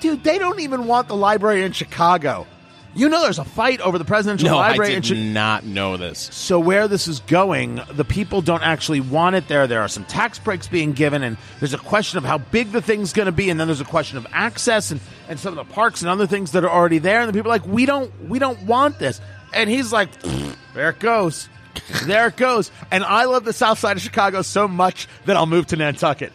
dude, 0.00 0.24
they 0.24 0.38
don't 0.38 0.58
even 0.58 0.86
want 0.86 1.06
the 1.06 1.14
library 1.14 1.62
in 1.62 1.70
Chicago. 1.70 2.46
You 2.94 3.08
know, 3.08 3.22
there's 3.22 3.38
a 3.38 3.44
fight 3.44 3.80
over 3.80 3.96
the 3.98 4.04
presidential 4.04 4.48
No, 4.48 4.58
I 4.58 4.70
library 4.70 4.94
in 4.94 5.02
did 5.02 5.08
Chicago. 5.08 5.28
not 5.28 5.64
know 5.64 5.96
this. 5.98 6.30
So 6.32 6.58
where 6.58 6.88
this 6.88 7.06
is 7.06 7.20
going, 7.20 7.80
the 7.92 8.04
people 8.04 8.40
don't 8.40 8.62
actually 8.62 9.00
want 9.00 9.36
it 9.36 9.46
there. 9.46 9.68
There 9.68 9.82
are 9.82 9.88
some 9.88 10.04
tax 10.06 10.38
breaks 10.40 10.66
being 10.66 10.94
given, 10.94 11.22
and 11.22 11.36
there's 11.60 11.74
a 11.74 11.78
question 11.78 12.18
of 12.18 12.24
how 12.24 12.38
big 12.38 12.72
the 12.72 12.80
thing's 12.82 13.12
going 13.12 13.26
to 13.26 13.32
be, 13.32 13.50
and 13.50 13.60
then 13.60 13.68
there's 13.68 13.82
a 13.82 13.84
question 13.84 14.18
of 14.18 14.26
access 14.32 14.90
and, 14.90 15.00
and 15.28 15.38
some 15.38 15.56
of 15.56 15.64
the 15.68 15.72
parks 15.72 16.00
and 16.00 16.08
other 16.10 16.26
things 16.26 16.52
that 16.52 16.64
are 16.64 16.70
already 16.70 16.98
there. 16.98 17.20
And 17.20 17.28
the 17.28 17.34
people 17.34 17.52
are 17.52 17.54
like, 17.54 17.66
we 17.66 17.86
don't 17.86 18.10
we 18.28 18.38
don't 18.40 18.62
want 18.62 18.98
this, 18.98 19.20
and 19.52 19.68
he's 19.70 19.92
like, 19.92 20.10
there 20.74 20.90
it 20.90 20.98
goes, 20.98 21.48
there 22.04 22.28
it 22.28 22.36
goes. 22.36 22.70
And 22.90 23.04
I 23.04 23.24
love 23.24 23.44
the 23.44 23.52
South 23.52 23.78
Side 23.78 23.96
of 23.96 24.02
Chicago 24.02 24.42
so 24.42 24.68
much 24.68 25.08
that 25.26 25.36
I'll 25.36 25.46
move 25.46 25.66
to 25.68 25.76
Nantucket. 25.76 26.32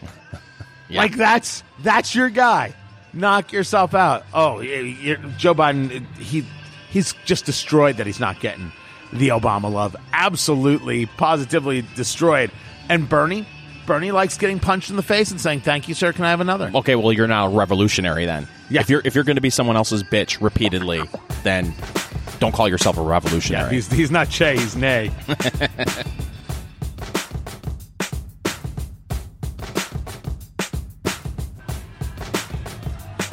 Yeah. 0.88 1.02
Like 1.02 1.16
that's 1.16 1.62
that's 1.80 2.14
your 2.14 2.30
guy. 2.30 2.74
Knock 3.12 3.52
yourself 3.52 3.94
out. 3.94 4.24
Oh, 4.34 4.62
Joe 4.62 5.54
Biden, 5.54 6.06
he 6.16 6.44
he's 6.90 7.14
just 7.24 7.44
destroyed 7.44 7.96
that 7.96 8.06
he's 8.06 8.20
not 8.20 8.40
getting 8.40 8.72
the 9.12 9.28
Obama 9.28 9.72
love. 9.72 9.96
Absolutely, 10.12 11.06
positively 11.06 11.84
destroyed. 11.94 12.50
And 12.88 13.08
Bernie, 13.08 13.46
Bernie 13.86 14.12
likes 14.12 14.36
getting 14.36 14.58
punched 14.58 14.90
in 14.90 14.96
the 14.96 15.02
face 15.02 15.30
and 15.30 15.40
saying, 15.40 15.60
"Thank 15.60 15.88
you, 15.88 15.94
sir. 15.94 16.12
Can 16.12 16.24
I 16.24 16.30
have 16.30 16.40
another?" 16.40 16.70
Okay, 16.74 16.96
well, 16.96 17.12
you're 17.12 17.26
not 17.26 17.46
a 17.46 17.48
revolutionary 17.48 18.26
then. 18.26 18.48
Yeah. 18.68 18.80
If 18.80 18.90
you're 18.90 19.02
if 19.04 19.14
you're 19.14 19.24
going 19.24 19.36
to 19.36 19.42
be 19.42 19.50
someone 19.50 19.76
else's 19.76 20.02
bitch 20.02 20.40
repeatedly, 20.40 21.02
then 21.42 21.72
don't 22.44 22.52
call 22.52 22.68
yourself 22.68 22.98
a 22.98 23.00
Yeah, 23.00 23.08
revolutionary. 23.08 23.74
he's 23.74 23.90
he's 23.90 24.10
not 24.10 24.28
Che, 24.28 24.56
he's 24.56 24.76
Nay. 24.76 25.10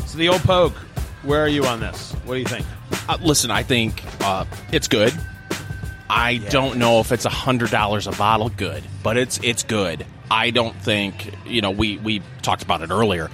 so 0.05 0.18
the 0.18 0.30
Old 0.30 0.41
Pogue, 0.41 0.74
where 1.24 1.41
are 1.43 1.47
you 1.47 1.66
on 1.66 1.80
this? 1.80 2.14
What 2.26 2.34
do 2.36 2.39
you 2.39 2.45
think? 2.45 2.66
Uh, 3.07 3.18
listen, 3.22 3.51
I 3.51 3.64
think 3.64 4.01
uh, 4.22 4.45
it's 4.72 4.88
good. 4.88 5.14
I 6.09 6.38
don't 6.49 6.78
know 6.78 6.99
if 6.99 7.12
it's 7.12 7.26
a 7.26 7.30
hundred 7.30 7.72
dollars 7.72 8.07
a 8.07 8.12
bottle 8.12 8.49
good, 8.49 8.84
but 9.03 9.18
it's 9.18 9.39
it's 9.43 9.64
good. 9.64 10.05
I 10.30 10.49
don't 10.51 10.76
think 10.76 11.34
you 11.45 11.62
know 11.62 11.72
we 11.72 11.97
we 11.97 12.22
talked 12.41 12.64
about 12.64 12.82
it 12.82 12.89
earlier. 12.91 13.30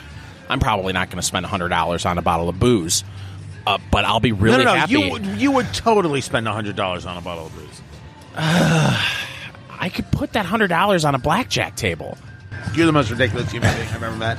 I'm 0.49 0.59
probably 0.59 0.93
not 0.93 1.09
going 1.09 1.17
to 1.17 1.23
spend 1.23 1.45
a 1.45 1.49
hundred 1.49 1.69
dollars 1.69 2.05
on 2.05 2.17
a 2.17 2.21
bottle 2.21 2.49
of 2.49 2.59
booze, 2.59 3.03
uh, 3.67 3.77
but 3.91 4.05
I'll 4.05 4.21
be 4.21 4.31
really 4.31 4.59
no, 4.59 4.63
no, 4.63 4.73
no. 4.73 4.79
happy. 4.79 4.93
You 4.93 5.11
would 5.11 5.25
you 5.25 5.51
would 5.51 5.73
totally 5.73 6.21
spend 6.21 6.47
hundred 6.47 6.75
dollars 6.75 7.05
on 7.05 7.17
a 7.17 7.21
bottle 7.21 7.47
of 7.47 7.55
booze. 7.55 7.81
I 8.35 9.91
could 9.93 10.09
put 10.11 10.33
that 10.33 10.45
hundred 10.45 10.69
dollars 10.69 11.03
on 11.03 11.15
a 11.15 11.19
blackjack 11.19 11.75
table. 11.75 12.17
You're 12.73 12.85
the 12.85 12.91
most 12.93 13.11
ridiculous 13.11 13.51
human 13.51 13.73
being 13.75 13.89
I've 13.89 14.03
ever 14.03 14.15
met. 14.15 14.37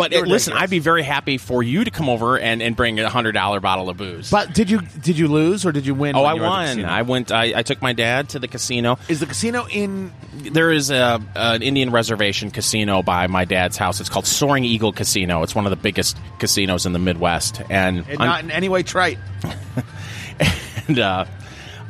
But 0.00 0.14
uh, 0.14 0.20
listen. 0.20 0.54
I'd 0.54 0.70
be 0.70 0.78
very 0.78 1.02
happy 1.02 1.36
for 1.36 1.62
you 1.62 1.84
to 1.84 1.90
come 1.90 2.08
over 2.08 2.38
and, 2.38 2.62
and 2.62 2.74
bring 2.74 2.98
a 2.98 3.10
hundred 3.10 3.32
dollar 3.32 3.60
bottle 3.60 3.90
of 3.90 3.98
booze. 3.98 4.30
But 4.30 4.54
did 4.54 4.70
you 4.70 4.80
did 4.80 5.18
you 5.18 5.28
lose 5.28 5.66
or 5.66 5.72
did 5.72 5.84
you 5.84 5.94
win? 5.94 6.16
oh, 6.16 6.24
I 6.24 6.32
you 6.32 6.40
were 6.40 6.46
at 6.46 6.74
the 6.74 6.82
won! 6.82 6.90
I 6.90 7.02
went. 7.02 7.30
I, 7.30 7.58
I 7.58 7.62
took 7.62 7.82
my 7.82 7.92
dad 7.92 8.30
to 8.30 8.38
the 8.38 8.48
casino. 8.48 8.98
Is 9.10 9.20
the 9.20 9.26
casino 9.26 9.66
in? 9.68 10.10
There 10.32 10.70
is 10.70 10.90
a 10.90 11.20
an 11.34 11.62
Indian 11.62 11.90
reservation 11.90 12.50
casino 12.50 13.02
by 13.02 13.26
my 13.26 13.44
dad's 13.44 13.76
house. 13.76 14.00
It's 14.00 14.08
called 14.08 14.26
Soaring 14.26 14.64
Eagle 14.64 14.92
Casino. 14.92 15.42
It's 15.42 15.54
one 15.54 15.66
of 15.66 15.70
the 15.70 15.76
biggest 15.76 16.16
casinos 16.38 16.86
in 16.86 16.94
the 16.94 16.98
Midwest, 16.98 17.60
and, 17.68 18.06
and 18.08 18.18
not 18.18 18.42
in 18.42 18.50
any 18.50 18.70
way 18.70 18.82
trite. 18.82 19.18
and 20.88 20.98
uh, 20.98 21.26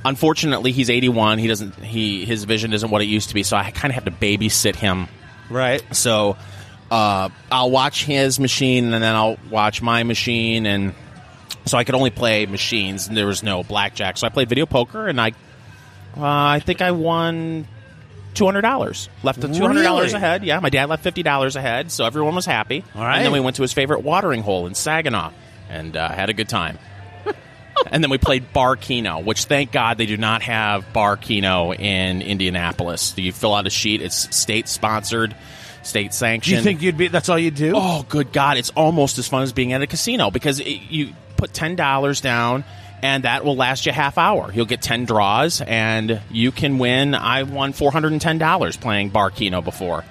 unfortunately, 0.05 0.73
he's 0.73 0.91
81. 0.91 1.39
He 1.39 1.47
doesn't. 1.47 1.77
He 1.77 2.25
his 2.25 2.43
vision 2.43 2.73
isn't 2.73 2.91
what 2.91 3.03
it 3.03 3.07
used 3.07 3.29
to 3.29 3.35
be. 3.35 3.45
So 3.45 3.57
I 3.57 3.71
kind 3.71 3.93
of 3.93 3.95
have 3.95 4.07
to 4.07 4.11
babysit 4.11 4.75
him. 4.75 5.07
Right. 5.49 5.83
So 5.95 6.37
uh, 6.91 7.29
I'll 7.53 7.71
watch 7.71 8.05
his 8.05 8.41
machine, 8.41 8.93
and 8.93 9.03
then 9.03 9.15
I'll 9.15 9.39
watch 9.51 9.81
my 9.83 10.03
machine, 10.03 10.67
and 10.67 10.95
so 11.67 11.79
I 11.79 11.85
could 11.85 11.95
only 11.95 12.11
play 12.11 12.47
machines. 12.47 13.07
And 13.09 13.17
there 13.17 13.27
was 13.27 13.43
no 13.43 13.63
blackjack, 13.63 14.17
so 14.19 14.27
I 14.27 14.31
played 14.31 14.49
video 14.49 14.67
poker, 14.67 15.07
and 15.07 15.21
I 15.21 15.29
uh, 16.17 16.23
I 16.25 16.61
think 16.61 16.83
I 16.83 16.91
won. 16.93 17.67
Two 18.33 18.45
hundred 18.45 18.61
dollars 18.61 19.09
left. 19.25 19.43
Two 19.43 19.49
hundred 19.49 19.83
dollars 19.83 20.13
Really? 20.13 20.25
ahead. 20.25 20.45
Yeah, 20.45 20.61
my 20.61 20.71
dad 20.71 20.89
left 20.89 21.03
fifty 21.03 21.25
dollars 21.25 21.57
ahead, 21.57 21.91
so 21.91 22.05
everyone 22.05 22.37
was 22.37 22.47
happy. 22.47 22.85
All 22.95 23.03
right. 23.03 23.17
And 23.17 23.25
then 23.25 23.33
we 23.33 23.41
went 23.41 23.57
to 23.57 23.63
his 23.63 23.73
favorite 23.73 24.05
watering 24.05 24.43
hole 24.43 24.69
in 24.69 24.75
Saginaw, 24.77 25.33
and 25.69 25.97
uh, 25.97 26.09
had 26.09 26.31
a 26.31 26.33
good 26.33 26.49
time. 26.49 26.79
and 27.91 28.05
then 28.05 28.09
we 28.09 28.19
played 28.19 28.53
Bar 28.53 28.77
Keno, 28.77 29.19
which 29.19 29.47
thank 29.47 29.73
God 29.73 29.99
they 29.99 30.07
do 30.07 30.17
not 30.17 30.43
have 30.43 30.93
Bar 30.93 31.17
Keno 31.17 31.73
in 31.73 32.23
Indianapolis. 32.23 33.15
You 33.19 33.33
fill 33.33 33.53
out 33.53 33.67
a 33.67 33.71
sheet; 33.71 34.01
it's 34.01 34.35
state 34.35 34.69
sponsored, 34.69 35.35
state 35.83 36.11
Do 36.11 36.17
sanctioned. 36.17 36.57
you 36.59 36.63
think 36.63 36.83
you'd 36.83 36.97
be? 36.97 37.09
That's 37.09 37.29
all 37.29 37.39
you 37.39 37.51
do? 37.51 37.73
Oh, 37.75 38.05
good 38.09 38.33
God! 38.33 38.57
It's 38.57 38.71
almost 38.71 39.19
as 39.19 39.29
fun 39.29 39.43
as 39.43 39.53
being 39.53 39.73
at 39.73 39.83
a 39.83 39.87
casino 39.87 40.31
because 40.31 40.61
it, 40.61 40.65
you 40.69 41.13
put 41.37 41.53
ten 41.53 41.77
dollars 41.77 42.21
down, 42.21 42.65
and 43.03 43.25
that 43.25 43.45
will 43.45 43.57
last 43.57 43.87
you 43.87 43.91
a 43.91 43.95
half 43.95 44.19
hour. 44.19 44.51
You'll 44.53 44.67
get 44.67 44.83
ten 44.83 45.05
draws, 45.05 45.61
and 45.61 46.21
you 46.31 46.53
can 46.53 46.79
win. 46.79 47.15
I 47.15 47.43
won 47.45 47.73
four 47.73 47.93
hundred 47.93 48.13
and 48.13 48.21
ten 48.21 48.39
dollars 48.39 48.77
playing 48.77 49.11
Bar 49.11 49.31
Keno 49.31 49.63
before 49.63 50.05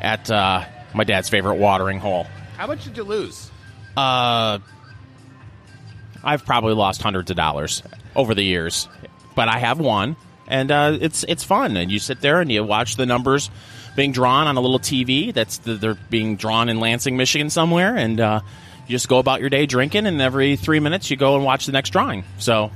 at 0.00 0.30
uh, 0.30 0.64
my 0.94 1.04
dad's 1.04 1.28
favorite 1.28 1.56
watering 1.56 1.98
hole. 1.98 2.26
How 2.56 2.66
much 2.66 2.84
did 2.84 2.96
you 2.96 3.02
lose? 3.04 3.50
Uh, 3.96 4.58
I've 6.22 6.44
probably 6.44 6.74
lost 6.74 7.00
hundreds 7.02 7.30
of 7.30 7.36
dollars 7.36 7.82
over 8.14 8.34
the 8.34 8.42
years, 8.42 8.88
but 9.34 9.48
I 9.48 9.58
have 9.58 9.78
won, 9.78 10.16
and 10.48 10.70
uh, 10.70 10.98
it's 11.00 11.24
it's 11.28 11.44
fun. 11.44 11.76
And 11.76 11.90
you 11.90 11.98
sit 11.98 12.20
there 12.20 12.40
and 12.40 12.50
you 12.50 12.64
watch 12.64 12.96
the 12.96 13.06
numbers 13.06 13.50
being 13.94 14.12
drawn 14.12 14.46
on 14.46 14.56
a 14.56 14.60
little 14.60 14.78
TV. 14.78 15.32
That's 15.32 15.58
the, 15.58 15.74
they're 15.74 15.94
being 16.10 16.36
drawn 16.36 16.68
in 16.68 16.80
Lansing, 16.80 17.16
Michigan, 17.16 17.50
somewhere, 17.50 17.96
and 17.96 18.20
uh, 18.20 18.40
you 18.86 18.94
just 18.94 19.08
go 19.08 19.18
about 19.18 19.40
your 19.40 19.50
day 19.50 19.66
drinking. 19.66 20.06
And 20.06 20.20
every 20.20 20.56
three 20.56 20.80
minutes, 20.80 21.10
you 21.10 21.16
go 21.16 21.36
and 21.36 21.44
watch 21.44 21.66
the 21.66 21.72
next 21.72 21.90
drawing. 21.90 22.24
So 22.38 22.70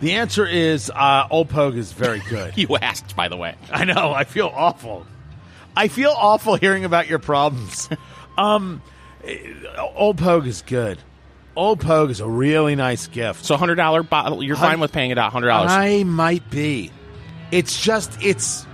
The 0.00 0.12
answer 0.12 0.46
is 0.46 0.90
uh, 0.90 1.26
Old 1.30 1.48
Pogue 1.48 1.76
is 1.76 1.92
very 1.92 2.20
good. 2.28 2.52
you 2.58 2.76
asked, 2.76 3.16
by 3.16 3.28
the 3.28 3.36
way. 3.36 3.54
I 3.72 3.84
know. 3.84 4.12
I 4.12 4.24
feel 4.24 4.50
awful. 4.52 5.06
I 5.76 5.88
feel 5.88 6.10
awful 6.16 6.56
hearing 6.56 6.84
about 6.84 7.08
your 7.08 7.18
problems. 7.18 7.88
um, 8.38 8.82
Old 9.94 10.18
Pogue 10.18 10.46
is 10.46 10.62
good. 10.62 10.98
Old 11.56 11.80
Pogue 11.80 12.10
is 12.10 12.20
a 12.20 12.28
really 12.28 12.74
nice 12.74 13.06
gift. 13.06 13.44
So 13.44 13.56
hundred 13.56 13.76
dollar 13.76 14.02
bottle. 14.02 14.42
You're 14.42 14.56
fine 14.56 14.80
with 14.80 14.92
paying 14.92 15.10
it 15.10 15.18
out 15.18 15.32
hundred 15.32 15.48
dollars. 15.48 15.70
I 15.70 16.04
might 16.04 16.48
be. 16.50 16.90
It's 17.50 17.80
just 17.80 18.22
it's 18.22 18.66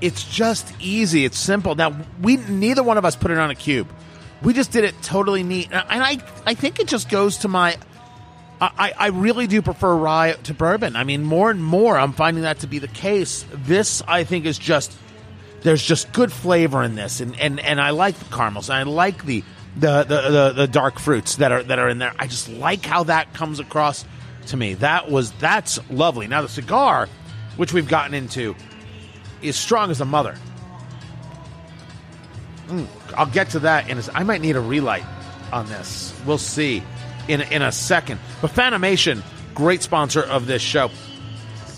it's 0.00 0.24
just 0.24 0.72
easy. 0.80 1.24
It's 1.24 1.38
simple. 1.38 1.74
Now 1.74 1.96
we 2.20 2.36
neither 2.36 2.82
one 2.82 2.98
of 2.98 3.04
us 3.04 3.16
put 3.16 3.30
it 3.30 3.38
on 3.38 3.50
a 3.50 3.54
cube. 3.54 3.88
We 4.42 4.52
just 4.52 4.70
did 4.70 4.84
it 4.84 4.94
totally 5.02 5.42
neat, 5.42 5.68
and 5.72 5.82
I 5.88 6.18
I 6.44 6.54
think 6.54 6.78
it 6.78 6.88
just 6.88 7.08
goes 7.08 7.38
to 7.38 7.48
my. 7.48 7.76
I, 8.58 8.94
I 8.96 9.06
really 9.08 9.46
do 9.46 9.60
prefer 9.60 9.94
rye 9.94 10.32
to 10.44 10.54
bourbon. 10.54 10.96
I 10.96 11.04
mean, 11.04 11.24
more 11.24 11.50
and 11.50 11.62
more, 11.62 11.98
I'm 11.98 12.14
finding 12.14 12.44
that 12.44 12.60
to 12.60 12.66
be 12.66 12.78
the 12.78 12.88
case. 12.88 13.44
This, 13.52 14.00
I 14.08 14.24
think, 14.24 14.46
is 14.46 14.58
just 14.58 14.96
there's 15.60 15.82
just 15.82 16.10
good 16.14 16.32
flavor 16.32 16.82
in 16.82 16.94
this, 16.94 17.20
and 17.20 17.38
and, 17.38 17.60
and 17.60 17.78
I 17.80 17.90
like 17.90 18.18
the 18.18 18.24
caramels, 18.34 18.70
and 18.70 18.78
I 18.78 18.82
like 18.84 19.26
the 19.26 19.42
the, 19.76 20.04
the 20.04 20.52
the 20.54 20.66
dark 20.66 20.98
fruits 20.98 21.36
that 21.36 21.52
are 21.52 21.62
that 21.62 21.78
are 21.78 21.88
in 21.88 21.98
there. 21.98 22.14
I 22.18 22.26
just 22.26 22.48
like 22.48 22.84
how 22.84 23.04
that 23.04 23.34
comes 23.34 23.60
across 23.60 24.04
to 24.46 24.56
me. 24.56 24.74
That 24.74 25.10
was 25.10 25.32
that's 25.32 25.78
lovely. 25.90 26.26
Now 26.26 26.42
the 26.42 26.48
cigar, 26.48 27.08
which 27.56 27.72
we've 27.72 27.88
gotten 27.88 28.14
into, 28.14 28.54
is 29.42 29.56
strong 29.56 29.90
as 29.90 30.00
a 30.00 30.04
mother. 30.04 30.36
Mm, 32.68 32.86
I'll 33.16 33.26
get 33.26 33.50
to 33.50 33.60
that 33.60 33.88
in 33.88 33.98
a, 33.98 34.02
I 34.14 34.22
might 34.24 34.40
need 34.40 34.56
a 34.56 34.60
relight 34.60 35.04
on 35.52 35.68
this. 35.68 36.18
We'll 36.26 36.38
see 36.38 36.82
in 37.28 37.42
in 37.42 37.62
a 37.62 37.70
second. 37.70 38.18
But 38.40 38.50
Fanimation, 38.52 39.22
great 39.54 39.82
sponsor 39.82 40.22
of 40.22 40.46
this 40.46 40.62
show, 40.62 40.90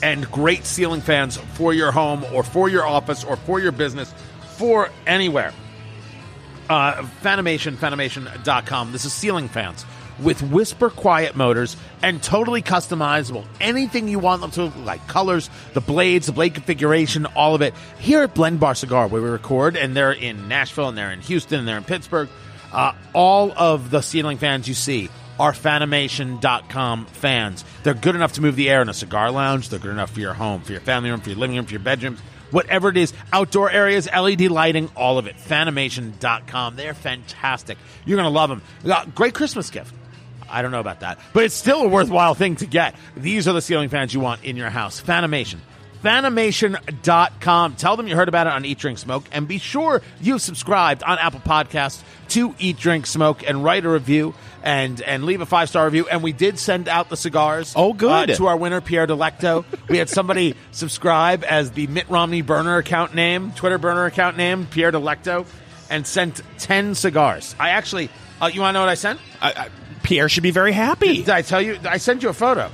and 0.03 0.31
great 0.31 0.65
ceiling 0.65 1.01
fans 1.01 1.37
for 1.55 1.75
your 1.75 1.91
home 1.91 2.25
or 2.33 2.45
for 2.45 2.69
your 2.69 2.87
office 2.87 3.25
or 3.25 3.37
for 3.37 3.59
your 3.59 3.73
business, 3.73 4.15
for 4.57 4.91
anywhere. 5.07 5.53
Uh, 6.69 7.03
Fanimation, 7.23 7.77
Fanimation.com. 7.77 8.93
This 8.93 9.05
is 9.05 9.13
ceiling 9.13 9.49
fans 9.49 9.85
with 10.21 10.43
whisper 10.43 10.91
quiet 10.91 11.37
motors 11.37 11.77
and 12.03 12.23
totally 12.23 12.63
customizable. 12.63 13.47
Anything 13.61 14.09
you 14.09 14.19
want 14.19 14.41
them 14.41 14.51
to 14.53 14.65
look 14.65 14.77
like 14.79 15.07
colors, 15.07 15.49
the 15.75 15.81
blades, 15.81 16.27
the 16.27 16.33
blade 16.33 16.55
configuration, 16.55 17.27
all 17.27 17.55
of 17.55 17.63
it. 17.63 17.75
Here 17.99 18.23
at 18.23 18.35
Blend 18.35 18.61
Bar 18.61 18.75
Cigar, 18.75 19.09
where 19.09 19.23
we 19.23 19.29
record, 19.29 19.77
and 19.77 19.97
they're 19.97 20.13
in 20.13 20.49
Nashville, 20.49 20.89
and 20.89 20.99
they're 20.99 21.13
in 21.13 21.21
Houston, 21.23 21.61
and 21.61 21.69
they're 21.69 21.79
in 21.79 21.85
Pittsburgh. 21.85 22.29
Uh, 22.73 22.93
all 23.13 23.53
of 23.57 23.91
the 23.91 24.03
ceiling 24.03 24.39
fans 24.39 24.69
you 24.69 24.75
see 24.75 25.09
are 25.39 25.53
Fanimation.com 25.53 27.07
fans. 27.07 27.65
They're 27.85 27.95
good 27.95 28.17
enough 28.17 28.33
to 28.35 28.43
move 28.43 28.57
the 28.57 28.69
air 28.69 28.83
in 28.83 28.89
a 28.89 28.95
cigar 28.95 29.31
lounge. 29.31 29.69
They're 29.69 29.79
good 29.79 29.93
enough 29.93 30.11
for 30.11 30.21
your 30.21 30.35
home, 30.35 30.63
for 30.63 30.73
your 30.73 30.81
family 30.81 31.11
room, 31.11 31.21
for 31.21 31.31
your 31.31 31.39
living 31.39 31.57
room, 31.57 31.65
for 31.65 31.73
your 31.73 31.81
bedrooms, 31.81 32.21
whatever 32.51 32.89
it 32.89 32.97
is. 32.97 33.13
Outdoor 33.33 33.71
areas, 33.71 34.09
LED 34.11 34.43
lighting, 34.43 34.91
all 34.97 35.19
of 35.19 35.27
it. 35.27 35.37
Fanimation.com. 35.37 36.77
They're 36.77 36.95
fantastic. 36.95 37.79
You're 38.05 38.17
going 38.17 38.27
to 38.27 38.31
love 38.31 38.51
them. 38.51 38.63
Uh, 38.85 39.05
great 39.15 39.35
Christmas 39.35 39.71
gift. 39.71 39.95
I 40.51 40.63
don't 40.63 40.71
know 40.71 40.81
about 40.81 41.01
that, 41.01 41.19
but 41.35 41.45
it's 41.45 41.55
still 41.55 41.83
a 41.83 41.89
worthwhile 41.89 42.35
thing 42.35 42.57
to 42.57 42.67
get. 42.67 42.95
These 43.17 43.47
are 43.49 43.53
the 43.53 43.61
ceiling 43.61 43.91
fans 43.91 44.15
you 44.15 44.21
want 44.21 44.45
in 44.45 44.57
your 44.57 44.71
house. 44.71 45.01
Fanimation. 45.01 45.59
Fanimation.com. 46.03 47.75
Tell 47.77 47.97
them 47.97 48.07
you 48.07 48.15
heard 48.17 48.29
about 48.29 48.47
it 48.47 48.53
on 48.53 48.65
Eat 48.65 48.79
Drink 48.79 48.99
Smoke, 48.99 49.25
and 49.33 49.49
be 49.49 49.59
sure 49.59 50.03
you've 50.21 50.43
subscribed 50.43 51.03
on 51.03 51.19
Apple 51.19 51.41
Podcasts 51.41 52.03
to 52.31 52.55
Eat 52.59 52.77
Drink 52.77 53.07
Smoke 53.07 53.43
and 53.47 53.65
write 53.65 53.85
a 53.85 53.89
review 53.89 54.35
and 54.63 55.01
and 55.03 55.25
leave 55.25 55.41
a 55.41 55.47
five 55.47 55.69
star 55.69 55.85
review. 55.87 56.07
And 56.09 56.23
we 56.23 56.33
did 56.33 56.59
send 56.59 56.89
out 56.89 57.09
the 57.09 57.17
cigars. 57.17 57.73
Oh, 57.77 57.93
good. 57.93 58.31
uh, 58.31 58.35
to 58.37 58.47
our 58.47 58.57
winner 58.57 58.81
Pierre 58.81 59.07
Delecto. 59.07 59.65
we 59.89 59.99
had 59.99 60.09
somebody 60.09 60.55
subscribe 60.73 61.45
as 61.45 61.73
the 61.73 61.87
Mitt 61.89 62.09
Romney 62.09 62.43
burner 62.43 62.77
account 62.77 63.15
name, 63.15 63.53
Twitter 63.53 63.79
burner 63.79 64.05
account 64.07 64.37
name, 64.37 64.67
Pierre 64.67 64.93
Delecto, 64.93 65.47
and 65.91 66.07
sent 66.07 66.43
ten 66.59 66.95
cigars. 66.95 67.55
I 67.59 67.71
actually, 67.71 68.11
uh, 68.41 68.51
you 68.53 68.61
want 68.61 68.71
to 68.71 68.75
know 68.75 68.81
what 68.81 68.89
I 68.89 68.95
sent? 68.95 69.21
I, 69.41 69.53
I, 69.53 69.69
Pierre 70.03 70.29
should 70.29 70.43
be 70.43 70.51
very 70.53 70.73
happy. 70.73 71.19
Did 71.19 71.31
I 71.31 71.43
tell 71.43 71.61
you? 71.61 71.79
I 71.85 71.99
sent 71.99 72.23
you 72.23 72.29
a 72.29 72.35
photo 72.35 72.71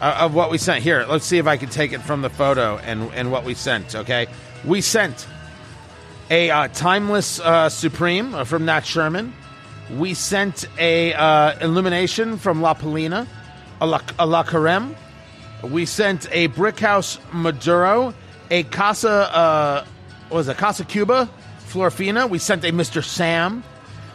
of 0.00 0.34
what 0.34 0.50
we 0.50 0.58
sent. 0.58 0.82
Here, 0.82 1.04
let's 1.08 1.24
see 1.24 1.38
if 1.38 1.46
I 1.46 1.56
can 1.56 1.68
take 1.68 1.92
it 1.92 2.02
from 2.02 2.22
the 2.22 2.30
photo 2.30 2.78
and 2.78 3.10
and 3.14 3.30
what 3.30 3.44
we 3.44 3.54
sent. 3.54 3.94
Okay, 3.94 4.26
we 4.64 4.80
sent 4.80 5.26
a 6.30 6.50
uh, 6.50 6.68
timeless 6.68 7.40
uh, 7.40 7.68
Supreme 7.68 8.34
uh, 8.34 8.44
from 8.44 8.64
Nat 8.64 8.80
Sherman. 8.80 9.32
We 9.96 10.14
sent 10.14 10.66
a 10.78 11.14
uh, 11.14 11.58
illumination 11.60 12.38
from 12.38 12.60
La 12.60 12.74
Palina, 12.74 13.26
a 13.80 13.86
La, 13.86 14.00
a 14.18 14.26
La 14.26 14.42
Carême. 14.42 14.94
We 15.62 15.86
sent 15.86 16.26
a 16.32 16.48
Brickhouse 16.48 17.18
Maduro, 17.32 18.12
a 18.50 18.64
Casa, 18.64 19.08
uh, 19.08 19.86
was 20.30 20.48
it, 20.48 20.56
Casa 20.56 20.84
Cuba 20.84 21.30
Florfina. 21.60 22.28
We 22.28 22.38
sent 22.38 22.64
a 22.64 22.72
Mr. 22.72 23.02
Sam. 23.04 23.62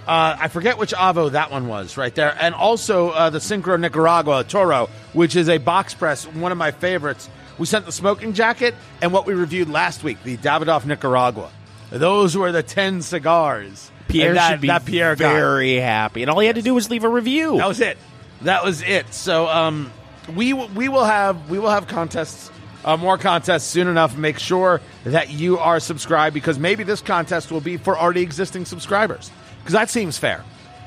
Uh, 0.08 0.36
I 0.40 0.48
forget 0.48 0.78
which 0.78 0.94
Avo 0.94 1.32
that 1.32 1.52
one 1.52 1.68
was 1.68 1.96
right 1.96 2.14
there. 2.14 2.36
And 2.40 2.56
also 2.56 3.10
uh, 3.10 3.30
the 3.30 3.40
Syncro 3.40 3.80
Nicaragua 3.80 4.44
Toro, 4.44 4.90
which 5.14 5.36
is 5.36 5.48
a 5.48 5.58
box 5.58 5.94
press, 5.94 6.26
one 6.26 6.52
of 6.52 6.58
my 6.58 6.72
favorites. 6.72 7.30
We 7.58 7.66
sent 7.68 7.86
the 7.86 7.92
smoking 7.92 8.34
jacket 8.34 8.74
and 9.02 9.14
what 9.14 9.26
we 9.26 9.34
reviewed 9.34 9.70
last 9.70 10.04
week, 10.04 10.24
the 10.24 10.38
Davidoff 10.38 10.86
Nicaragua. 10.86 11.52
Those 11.92 12.36
were 12.36 12.52
the 12.52 12.64
10 12.64 13.02
cigars. 13.04 13.92
Pierre 14.08 14.34
that, 14.34 14.52
should 14.52 14.62
be 14.62 14.68
that 14.68 14.86
Pierre 14.86 15.16
got. 15.16 15.34
very 15.34 15.76
happy, 15.76 16.22
and 16.22 16.30
all 16.30 16.40
he 16.40 16.48
had 16.48 16.58
to 16.58 16.62
do 16.62 16.74
was 16.74 16.90
leave 16.90 17.04
a 17.04 17.10
review. 17.10 17.58
That 17.58 17.68
was 17.68 17.80
it. 17.80 17.98
That 18.42 18.64
was 18.64 18.82
it. 18.82 19.14
So 19.14 19.48
um, 19.48 19.92
we 20.36 20.54
we 20.54 20.90
will 20.90 21.06
have 21.06 21.50
we 21.50 21.60
will 21.60 21.70
have 21.70 21.88
contests, 21.88 22.52
uh, 22.84 22.98
more 22.98 23.18
contests 23.18 23.66
soon 23.66 23.88
enough. 23.88 24.18
Make 24.18 24.40
sure 24.40 24.82
that 25.06 25.30
you 25.30 25.60
are 25.60 25.80
subscribed 25.80 26.34
because 26.34 26.60
maybe 26.60 26.84
this 26.84 27.02
contest 27.02 27.52
will 27.52 27.62
be 27.62 27.78
for 27.78 27.98
already 27.98 28.22
existing 28.22 28.66
subscribers 28.66 29.32
because 29.62 29.74
that 29.74 29.90
seems 29.90 30.18
fair. 30.18 30.44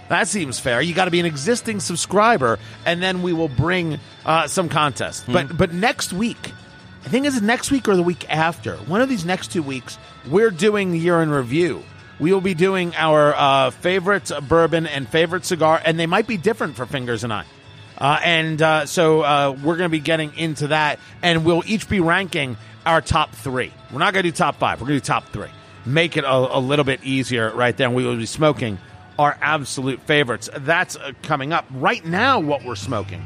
That 0.09 0.29
seems 0.29 0.61
fair. 0.61 0.83
You 0.83 0.95
got 0.95 1.07
to 1.07 1.11
be 1.11 1.20
an 1.20 1.27
existing 1.27 1.81
subscriber, 1.81 2.59
and 2.85 3.03
then 3.03 3.22
we 3.22 3.33
will 3.33 3.49
bring 3.49 3.99
uh, 4.27 4.47
some 4.49 4.68
contests. 4.68 5.25
But 5.27 5.57
but 5.57 5.72
next 5.72 6.12
week, 6.12 6.53
I 7.05 7.09
think 7.09 7.27
it's 7.27 7.41
next 7.41 7.70
week 7.70 7.89
or 7.89 7.97
the 7.97 8.03
week 8.03 8.31
after. 8.31 8.77
One 8.77 9.01
of 9.01 9.09
these 9.09 9.25
next 9.25 9.53
two 9.53 9.62
weeks, 9.62 9.99
we're 10.29 10.51
doing 10.51 10.93
the 10.93 10.99
year 10.99 11.22
in 11.22 11.31
review. 11.31 11.83
We 12.20 12.33
will 12.33 12.41
be 12.41 12.55
doing 12.55 12.95
our 12.95 13.35
uh, 13.35 13.70
favorite 13.70 14.31
bourbon 14.49 14.87
and 14.87 15.09
favorite 15.09 15.45
cigar, 15.45 15.81
and 15.85 15.99
they 15.99 16.07
might 16.07 16.27
be 16.27 16.37
different 16.37 16.77
for 16.77 16.87
Fingers 16.87 17.25
and 17.25 17.33
I. 17.33 17.45
Uh, 17.97 18.20
and 18.22 18.61
uh, 18.62 18.87
so 18.87 19.22
uh, 19.22 19.51
we're 19.62 19.77
going 19.77 19.89
to 19.91 19.97
be 19.97 20.01
getting 20.01 20.37
into 20.37 20.68
that, 20.68 20.99
and 21.22 21.45
we'll 21.45 21.62
each 21.66 21.89
be 21.89 22.01
ranking 22.01 22.57
our 22.85 23.01
top 23.01 23.33
three. 23.33 23.72
We're 23.93 23.99
not 23.99 24.12
going 24.12 24.25
to 24.25 24.31
do 24.31 24.37
top 24.37 24.57
five. 24.57 24.81
We're 24.81 24.89
going 24.89 25.01
to 25.01 25.05
do 25.05 25.07
top 25.07 25.29
three. 25.31 25.49
Make 25.87 26.16
it 26.16 26.24
a, 26.24 26.32
a 26.32 26.59
little 26.59 26.85
bit 26.85 27.05
easier 27.05 27.53
right 27.55 27.76
there. 27.76 27.89
And 27.89 27.97
we 27.97 28.05
will 28.05 28.16
be 28.16 28.26
smoking 28.26 28.78
our 29.18 29.37
absolute 29.41 30.01
favorites. 30.03 30.49
That's 30.57 30.97
uh, 30.97 31.12
coming 31.22 31.53
up 31.53 31.66
right 31.70 32.05
now. 32.05 32.41
What 32.41 32.64
we're 32.64 32.74
smoking 32.74 33.22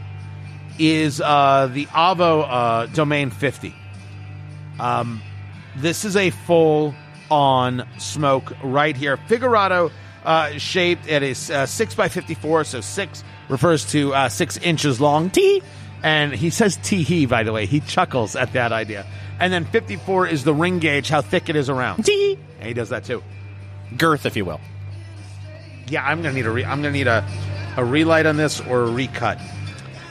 is 0.78 1.20
uh, 1.20 1.68
the 1.72 1.86
Avo 1.86 2.44
uh, 2.48 2.86
Domaine 2.86 3.30
50. 3.30 3.74
Um, 4.80 5.22
this 5.76 6.04
is 6.04 6.16
a 6.16 6.30
full 6.30 6.94
on 7.30 7.86
smoke 7.98 8.52
right 8.62 8.96
here. 8.96 9.16
Figurado 9.16 9.90
uh, 10.24 10.50
shaped. 10.58 11.08
It 11.08 11.22
is 11.22 11.50
uh, 11.50 11.66
6 11.66 11.94
by 11.94 12.08
54, 12.08 12.64
so 12.64 12.80
6 12.80 13.24
refers 13.48 13.84
to 13.92 14.14
uh, 14.14 14.28
6 14.28 14.56
inches 14.58 15.00
long. 15.00 15.30
T. 15.30 15.62
And 16.02 16.32
he 16.32 16.50
says 16.50 16.78
tee 16.82 17.02
hee, 17.02 17.26
by 17.26 17.42
the 17.42 17.52
way. 17.52 17.66
He 17.66 17.80
chuckles 17.80 18.36
at 18.36 18.52
that 18.52 18.72
idea. 18.72 19.06
And 19.40 19.52
then 19.52 19.64
54 19.64 20.26
is 20.28 20.44
the 20.44 20.54
ring 20.54 20.78
gauge, 20.78 21.08
how 21.08 21.22
thick 21.22 21.48
it 21.48 21.56
is 21.56 21.68
around. 21.68 22.04
Tee. 22.04 22.38
And 22.58 22.68
he 22.68 22.74
does 22.74 22.90
that 22.90 23.04
too. 23.04 23.22
Girth, 23.96 24.26
if 24.26 24.36
you 24.36 24.44
will. 24.44 24.60
Yeah, 25.88 26.04
I'm 26.04 26.22
gonna 26.22 26.34
need 26.34 26.46
a 26.46 26.50
re- 26.50 26.64
I'm 26.64 26.82
gonna 26.82 26.92
need 26.92 27.06
a 27.06 27.26
a 27.76 27.84
relight 27.84 28.26
on 28.26 28.36
this 28.36 28.60
or 28.60 28.82
a 28.82 28.90
recut, 28.90 29.40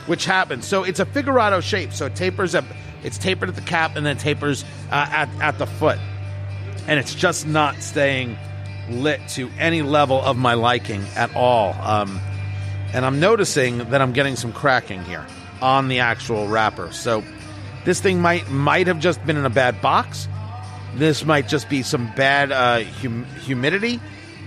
which 0.07 0.25
happens. 0.25 0.65
So 0.65 0.83
it's 0.83 0.99
a 0.99 1.05
figurado 1.05 1.61
shape. 1.61 1.93
So 1.93 2.07
it 2.07 2.15
tapers 2.15 2.55
up. 2.55 2.65
It's 3.03 3.17
tapered 3.17 3.49
at 3.49 3.55
the 3.55 3.61
cap 3.61 3.95
and 3.95 4.05
then 4.05 4.17
tapers 4.17 4.63
uh, 4.91 5.07
at 5.09 5.29
at 5.39 5.59
the 5.59 5.67
foot, 5.67 5.99
and 6.87 6.99
it's 6.99 7.13
just 7.13 7.45
not 7.45 7.75
staying 7.83 8.37
lit 8.89 9.21
to 9.29 9.51
any 9.59 9.83
level 9.83 10.19
of 10.19 10.35
my 10.37 10.55
liking 10.55 11.03
at 11.15 11.35
all. 11.35 11.73
Um, 11.73 12.19
and 12.93 13.05
I'm 13.05 13.19
noticing 13.19 13.89
that 13.89 14.01
I'm 14.01 14.13
getting 14.13 14.35
some 14.35 14.53
cracking 14.53 15.03
here 15.03 15.27
on 15.61 15.87
the 15.87 15.99
actual 15.99 16.47
wrapper. 16.47 16.91
So 16.91 17.23
this 17.85 17.99
thing 18.01 18.21
might 18.21 18.49
might 18.49 18.87
have 18.87 18.99
just 18.99 19.25
been 19.25 19.37
in 19.37 19.45
a 19.45 19.49
bad 19.49 19.81
box. 19.81 20.27
This 20.95 21.25
might 21.25 21.47
just 21.47 21.69
be 21.69 21.83
some 21.83 22.11
bad 22.15 22.51
uh, 22.51 22.83
hum- 22.83 23.25
humidity 23.41 23.99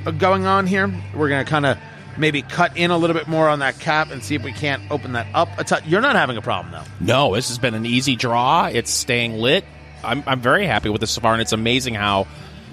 uh, 0.07 0.11
going 0.11 0.47
on 0.47 0.67
here. 0.67 0.93
We're 1.15 1.29
to 1.29 1.45
kind 1.45 1.67
of 1.67 1.79
maybe 2.19 2.43
cut 2.43 2.77
in 2.77 2.91
a 2.91 2.99
little 2.99 3.15
bit 3.15 3.29
more 3.29 3.49
on 3.49 3.61
that 3.61 3.79
cap 3.79 4.11
and 4.11 4.23
see 4.23 4.35
if 4.35 4.43
we 4.43 4.53
can't 4.53 4.83
open 4.91 5.13
that 5.13 5.27
up 5.35 5.49
a 5.59 5.65
touch. 5.65 5.87
You're 5.87 6.01
not 6.01 6.17
having 6.17 6.37
a 6.37 6.43
problem 6.43 6.73
though. 6.73 7.05
No, 7.05 7.35
this 7.35 7.49
has 7.49 7.59
been 7.59 7.75
an 7.75 7.87
easy 7.87 8.17
draw. 8.17 8.67
It's 8.67 8.91
staying 8.91 9.35
lit. 9.35 9.65
I'm, 10.03 10.23
I'm 10.27 10.41
very 10.41 10.67
happy 10.67 10.89
with 10.89 11.01
this 11.01 11.11
so 11.11 11.21
far, 11.21 11.33
and 11.33 11.43
it's 11.43 11.53
amazing 11.53 11.95
how, 11.95 12.27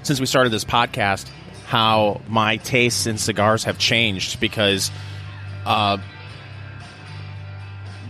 since 0.04 0.20
we 0.20 0.26
started 0.26 0.50
this 0.50 0.64
podcast, 0.64 1.28
how 1.66 2.22
my 2.30 2.58
tastes 2.58 3.06
in 3.06 3.18
cigars 3.18 3.66
have 3.66 3.78
changed 3.78 4.40
because 4.40 4.92
uh, 5.66 5.98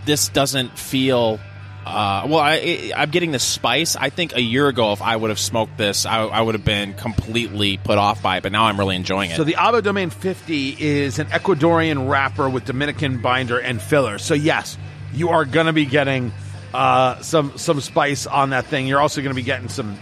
this 0.08 0.28
doesn't 0.30 0.76
feel. 0.76 1.38
Uh, 1.86 2.26
well, 2.28 2.40
I, 2.40 2.92
I'm 2.96 3.10
getting 3.10 3.30
the 3.30 3.38
spice. 3.38 3.94
I 3.94 4.10
think 4.10 4.34
a 4.34 4.40
year 4.40 4.68
ago, 4.68 4.92
if 4.92 5.00
I 5.00 5.14
would 5.14 5.30
have 5.30 5.38
smoked 5.38 5.78
this, 5.78 6.04
I, 6.04 6.24
I 6.24 6.40
would 6.40 6.54
have 6.54 6.64
been 6.64 6.94
completely 6.94 7.76
put 7.76 7.98
off 7.98 8.20
by 8.22 8.38
it. 8.38 8.42
But 8.42 8.52
now 8.52 8.64
I'm 8.64 8.78
really 8.78 8.96
enjoying 8.96 9.30
it. 9.30 9.36
So 9.36 9.44
the 9.44 9.52
Avo 9.52 9.82
Domaine 9.82 10.10
50 10.10 10.76
is 10.78 11.18
an 11.18 11.28
Ecuadorian 11.28 12.10
wrapper 12.10 12.48
with 12.48 12.64
Dominican 12.64 13.22
binder 13.22 13.58
and 13.58 13.80
filler. 13.80 14.18
So 14.18 14.34
yes, 14.34 14.76
you 15.12 15.28
are 15.28 15.44
going 15.44 15.66
to 15.66 15.72
be 15.72 15.84
getting 15.84 16.32
uh, 16.74 17.20
some 17.20 17.56
some 17.56 17.80
spice 17.80 18.26
on 18.26 18.50
that 18.50 18.66
thing. 18.66 18.86
You're 18.86 19.00
also 19.00 19.20
going 19.20 19.34
to 19.34 19.40
be 19.40 19.42
getting 19.42 19.68
some 19.68 19.98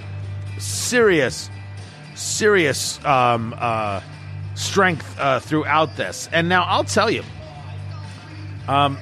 serious, 0.58 1.50
serious 2.14 3.04
um, 3.04 3.54
uh, 3.58 4.00
strength 4.54 5.18
uh, 5.18 5.40
throughout 5.40 5.96
this. 5.96 6.28
And 6.32 6.48
now 6.48 6.64
I'll 6.64 6.84
tell 6.84 7.10
you, 7.10 7.22
um, 8.68 8.98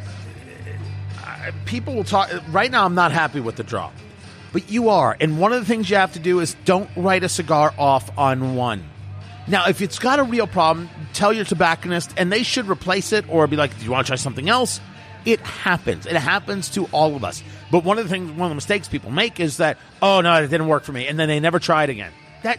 people 1.64 1.94
will 1.94 2.04
talk. 2.04 2.30
Right 2.50 2.70
now, 2.70 2.84
I'm 2.84 2.94
not 2.94 3.12
happy 3.12 3.40
with 3.40 3.56
the 3.56 3.64
draw, 3.64 3.90
but 4.52 4.70
you 4.70 4.88
are. 4.88 5.16
And 5.20 5.38
one 5.38 5.52
of 5.52 5.60
the 5.60 5.66
things 5.66 5.88
you 5.90 5.96
have 5.96 6.12
to 6.14 6.18
do 6.18 6.40
is 6.40 6.56
don't 6.64 6.88
write 6.96 7.24
a 7.24 7.28
cigar 7.28 7.72
off 7.78 8.10
on 8.18 8.54
one 8.54 8.84
Now, 9.46 9.66
if 9.66 9.82
it's 9.82 9.98
got 9.98 10.18
a 10.18 10.22
real 10.22 10.46
problem, 10.46 10.88
tell 11.12 11.30
your 11.30 11.44
tobacconist, 11.44 12.12
and 12.16 12.32
they 12.32 12.42
should 12.42 12.66
replace 12.66 13.12
it 13.12 13.26
or 13.28 13.46
be 13.46 13.56
like, 13.56 13.78
"Do 13.78 13.84
you 13.84 13.90
want 13.90 14.06
to 14.06 14.10
try 14.10 14.16
something 14.16 14.48
else?" 14.48 14.80
It 15.26 15.40
happens. 15.40 16.06
It 16.06 16.16
happens 16.16 16.70
to 16.70 16.84
all 16.92 17.14
of 17.14 17.24
us. 17.24 17.42
But 17.70 17.84
one 17.84 17.98
of 17.98 18.04
the 18.04 18.10
things, 18.10 18.30
one 18.30 18.46
of 18.46 18.50
the 18.50 18.54
mistakes 18.54 18.88
people 18.88 19.10
make 19.10 19.40
is 19.40 19.58
that, 19.58 19.76
"Oh 20.00 20.22
no, 20.22 20.34
it 20.34 20.48
didn't 20.48 20.66
work 20.68 20.84
for 20.84 20.92
me," 20.92 21.06
and 21.08 21.18
then 21.18 21.28
they 21.28 21.40
never 21.40 21.58
try 21.58 21.84
it 21.84 21.90
again. 21.90 22.10
That 22.42 22.58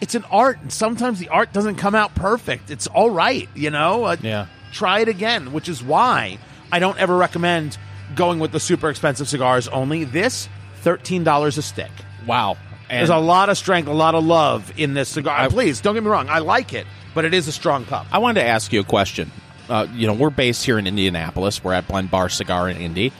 it's 0.00 0.14
an 0.14 0.24
art, 0.30 0.58
and 0.62 0.72
sometimes 0.72 1.18
the 1.18 1.28
art 1.30 1.52
doesn't 1.52 1.76
come 1.76 1.94
out 1.96 2.14
perfect. 2.14 2.70
It's 2.70 2.86
all 2.86 3.10
right, 3.10 3.48
you 3.54 3.70
know. 3.70 4.04
Uh, 4.04 4.16
Yeah. 4.22 4.46
Try 4.72 5.00
it 5.00 5.08
again, 5.08 5.52
which 5.52 5.68
is 5.68 5.82
why 5.82 6.38
I 6.70 6.78
don't 6.78 6.98
ever 6.98 7.16
recommend 7.16 7.76
going 8.14 8.38
with 8.38 8.52
the 8.52 8.60
super 8.60 8.90
expensive 8.90 9.28
cigars. 9.28 9.68
Only 9.68 10.04
this 10.04 10.48
thirteen 10.82 11.24
dollars 11.24 11.58
a 11.58 11.62
stick. 11.62 11.90
Wow. 12.26 12.56
And 12.88 12.98
There's 12.98 13.10
a 13.10 13.18
lot 13.18 13.48
of 13.50 13.56
strength, 13.56 13.86
a 13.86 13.92
lot 13.92 14.14
of 14.16 14.24
love 14.24 14.72
in 14.76 14.94
this 14.94 15.08
cigar. 15.08 15.38
I- 15.38 15.48
Please 15.48 15.80
don't 15.80 15.94
get 15.94 16.02
me 16.02 16.10
wrong, 16.10 16.28
I 16.28 16.40
like 16.40 16.72
it, 16.72 16.86
but 17.14 17.24
it 17.24 17.32
is 17.34 17.46
a 17.46 17.52
strong 17.52 17.84
cup. 17.84 18.06
I 18.10 18.18
wanted 18.18 18.40
to 18.40 18.46
ask 18.46 18.72
you 18.72 18.80
a 18.80 18.84
question. 18.84 19.30
Uh, 19.68 19.86
you 19.94 20.08
know, 20.08 20.12
we're 20.14 20.30
based 20.30 20.64
here 20.64 20.76
in 20.78 20.88
Indianapolis. 20.88 21.62
We're 21.62 21.74
at 21.74 21.86
Blend 21.86 22.10
Bar 22.10 22.28
Cigar 22.28 22.68
in 22.68 22.76
Indy, 22.78 23.12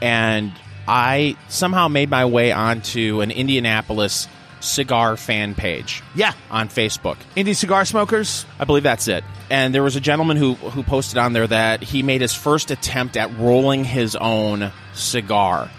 and 0.00 0.50
I 0.86 1.36
somehow 1.50 1.88
made 1.88 2.08
my 2.08 2.24
way 2.24 2.52
onto 2.52 3.20
an 3.20 3.30
Indianapolis 3.30 4.26
cigar 4.60 5.16
fan 5.16 5.54
page. 5.54 6.02
Yeah. 6.14 6.32
on 6.50 6.68
Facebook. 6.68 7.16
Indie 7.36 7.54
cigar 7.56 7.84
smokers. 7.84 8.44
I 8.58 8.64
believe 8.64 8.82
that's 8.82 9.08
it. 9.08 9.24
And 9.50 9.74
there 9.74 9.82
was 9.82 9.96
a 9.96 10.00
gentleman 10.00 10.36
who 10.36 10.54
who 10.54 10.82
posted 10.82 11.18
on 11.18 11.32
there 11.32 11.46
that 11.46 11.82
he 11.82 12.02
made 12.02 12.20
his 12.20 12.34
first 12.34 12.70
attempt 12.70 13.16
at 13.16 13.36
rolling 13.38 13.84
his 13.84 14.14
own 14.16 14.70
cigar. 14.94 15.70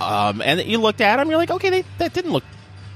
Um, 0.00 0.40
and 0.42 0.60
you 0.60 0.78
looked 0.78 1.00
at 1.00 1.18
him, 1.18 1.28
you're 1.28 1.38
like, 1.38 1.50
okay, 1.50 1.70
they, 1.70 1.84
that 1.98 2.12
didn't 2.12 2.30
look 2.32 2.44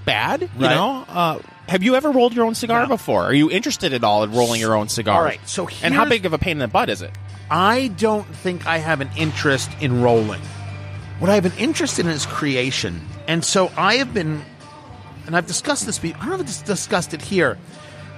bad. 0.05 0.43
You 0.43 0.49
Right. 0.57 0.75
know, 0.75 1.05
uh, 1.09 1.39
have 1.69 1.83
you 1.83 1.95
ever 1.97 2.11
rolled 2.11 2.35
your 2.35 2.45
own 2.45 2.55
cigar 2.55 2.83
No. 2.83 2.89
before? 2.89 3.25
Are 3.25 3.33
you 3.35 3.51
interested 3.51 3.93
at 3.93 4.05
all 4.05 4.23
in 4.25 4.33
rolling 4.33 4.61
your 4.61 4.75
own 4.77 4.89
cigar? 4.89 5.17
All 5.19 5.25
right, 5.25 5.41
so 5.49 5.69
and 5.83 5.95
how 5.95 6.05
big 6.05 6.27
of 6.27 6.33
a 6.33 6.39
pain 6.39 6.53
in 6.53 6.59
the 6.59 6.69
butt 6.69 6.89
is 6.91 7.03
it? 7.03 7.11
I 7.51 7.89
don't 7.89 8.27
think 8.37 8.67
I 8.67 8.79
have 8.79 9.01
an 9.01 9.11
interest 9.17 9.71
in 9.81 10.01
rolling. 10.03 10.41
What 11.19 11.31
I 11.31 11.35
have 11.35 11.45
an 11.45 11.53
interest 11.59 11.99
in 11.99 12.07
is 12.07 12.25
creation. 12.27 13.01
And 13.29 13.45
so 13.45 13.71
I 13.77 13.97
have 13.97 14.13
been, 14.15 14.43
and 15.27 15.37
I've 15.37 15.47
discussed 15.47 15.87
this, 15.87 15.99
I 16.03 16.11
don't 16.11 16.29
know 16.29 16.35
if 16.35 16.41
I've 16.41 16.65
discussed 16.65 17.15
it 17.15 17.23
here. 17.23 17.59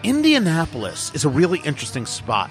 Indianapolis 0.02 1.12
is 1.14 1.24
a 1.24 1.28
really 1.28 1.61
interesting 1.61 2.07
spot 2.07 2.50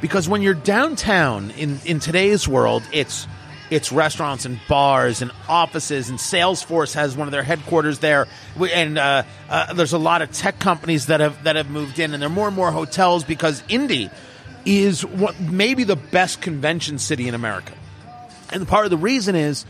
because 0.00 0.28
when 0.28 0.42
you're 0.42 0.54
downtown 0.54 1.50
in, 1.52 1.80
in 1.84 2.00
today's 2.00 2.48
world, 2.48 2.82
it's 2.92 3.26
it's 3.70 3.92
restaurants 3.92 4.46
and 4.46 4.58
bars 4.66 5.20
and 5.20 5.30
offices 5.46 6.08
and 6.08 6.18
Salesforce 6.18 6.94
has 6.94 7.16
one 7.16 7.28
of 7.28 7.32
their 7.32 7.42
headquarters 7.42 7.98
there, 7.98 8.26
and 8.58 8.96
uh, 8.96 9.24
uh, 9.50 9.74
there's 9.74 9.92
a 9.92 9.98
lot 9.98 10.22
of 10.22 10.32
tech 10.32 10.58
companies 10.58 11.06
that 11.06 11.20
have 11.20 11.44
that 11.44 11.56
have 11.56 11.68
moved 11.68 11.98
in, 11.98 12.14
and 12.14 12.22
there 12.22 12.28
are 12.28 12.32
more 12.32 12.46
and 12.46 12.56
more 12.56 12.72
hotels 12.72 13.24
because 13.24 13.62
Indy 13.68 14.10
is 14.64 15.04
what 15.04 15.38
maybe 15.40 15.84
the 15.84 15.96
best 15.96 16.40
convention 16.40 16.98
city 16.98 17.28
in 17.28 17.34
America. 17.34 17.74
And 18.50 18.66
part 18.66 18.86
of 18.86 18.90
the 18.90 18.96
reason 18.96 19.34
is 19.34 19.66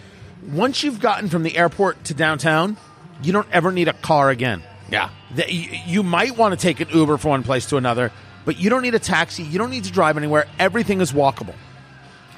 once 0.47 0.83
you've 0.83 1.01
gotten 1.01 1.29
from 1.29 1.43
the 1.43 1.57
airport 1.57 2.05
to 2.05 2.14
downtown, 2.14 2.76
you 3.23 3.33
don't 3.33 3.49
ever 3.53 3.73
need 3.73 3.89
a 3.89 3.93
car 3.93 4.31
again. 4.31 4.62
Yeah. 4.91 5.11
That 5.35 5.53
you, 5.53 6.03
might 6.03 6.37
want 6.37 6.59
to 6.59 6.61
take 6.61 6.81
an 6.81 6.89
Uber 6.89 7.19
from 7.19 7.31
one 7.31 7.43
place 7.43 7.66
to 7.66 7.77
another, 7.77 8.11
but 8.45 8.59
you 8.59 8.71
don't 8.71 8.83
need 8.83 8.95
a 8.95 8.99
taxi. 8.99 9.43
You 9.43 9.59
don't 9.59 9.71
need 9.71 9.85
to 9.85 9.93
drive 9.93 10.16
anywhere. 10.16 10.47
Everything 10.59 11.01
is 11.01 11.12
walkable. 11.12 11.55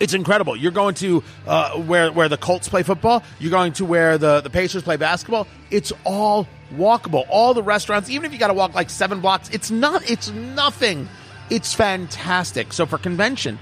It's 0.01 0.15
incredible. 0.15 0.57
You're 0.57 0.73
going 0.73 0.95
to 0.97 1.23
uh, 1.47 1.73
where 1.73 2.11
where 2.11 2.29
the 2.29 2.39
Colts 2.39 2.69
play 2.69 2.83
football. 2.83 3.23
You're 3.39 3.51
going 3.51 3.75
to 3.75 3.85
where 3.85 4.17
the, 4.17 4.41
the 4.41 4.49
Pacers 4.49 4.83
play 4.83 4.97
basketball. 4.97 5.47
It's 5.71 5.93
all 6.05 6.49
walkable. 6.75 7.27
All 7.29 7.53
the 7.53 7.63
restaurants, 7.63 8.09
even 8.09 8.25
if 8.25 8.33
you 8.33 8.39
got 8.39 8.49
to 8.49 8.55
walk 8.55 8.75
like 8.75 8.89
seven 8.89 9.21
blocks, 9.21 9.51
it's 9.51 9.71
not. 9.71 10.09
It's 10.11 10.31
nothing. 10.31 11.07
It's 11.51 11.75
fantastic. 11.75 12.73
So 12.73 12.87
for 12.87 12.97
convention, 12.97 13.59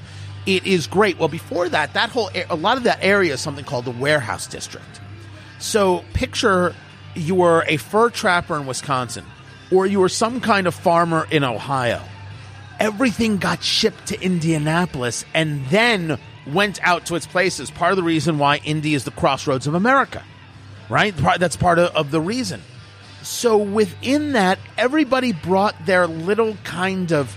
it 0.47 0.64
is 0.64 0.87
great. 0.87 1.19
Well, 1.19 1.29
before 1.29 1.69
that, 1.71 1.95
that 1.95 2.11
whole 2.11 2.31
a 2.49 2.55
lot 2.55 2.77
of 2.77 2.85
that 2.85 3.01
area 3.03 3.35
is 3.35 3.41
something 3.41 3.64
called 3.64 3.85
the 3.85 3.91
warehouse 3.91 4.47
district. 4.47 5.01
So 5.59 6.05
picture 6.12 6.75
you 7.15 7.35
were 7.35 7.65
a 7.67 7.77
fur 7.77 8.11
trapper 8.11 8.57
in 8.57 8.67
Wisconsin, 8.67 9.25
or 9.71 9.87
you 9.87 10.01
were 10.01 10.09
some 10.09 10.41
kind 10.41 10.67
of 10.67 10.75
farmer 10.75 11.27
in 11.31 11.45
Ohio. 11.45 12.03
Everything 12.81 13.39
got 13.39 13.63
shipped 13.63 14.07
to 14.07 14.21
Indianapolis 14.21 15.25
and 15.35 15.67
then 15.67 16.19
went 16.47 16.79
out 16.83 17.07
to 17.07 17.17
its 17.17 17.27
places. 17.27 17.71
Part 17.71 17.93
of 17.93 17.97
the 17.97 18.03
reason 18.03 18.39
why 18.39 18.59
Indy 18.59 18.95
is 18.95 19.05
the 19.05 19.11
crossroads 19.11 19.67
of 19.67 19.75
America, 19.75 20.25
right? 20.89 21.15
That's 21.39 21.57
part 21.57 21.79
of, 21.79 21.95
of 21.95 22.11
the 22.11 22.21
reason. 22.21 22.63
So 23.23 23.59
within 23.59 24.33
that, 24.33 24.59
everybody 24.77 25.33
brought 25.33 25.75
their 25.87 26.07
little 26.07 26.57
kind 26.65 27.13
of 27.13 27.37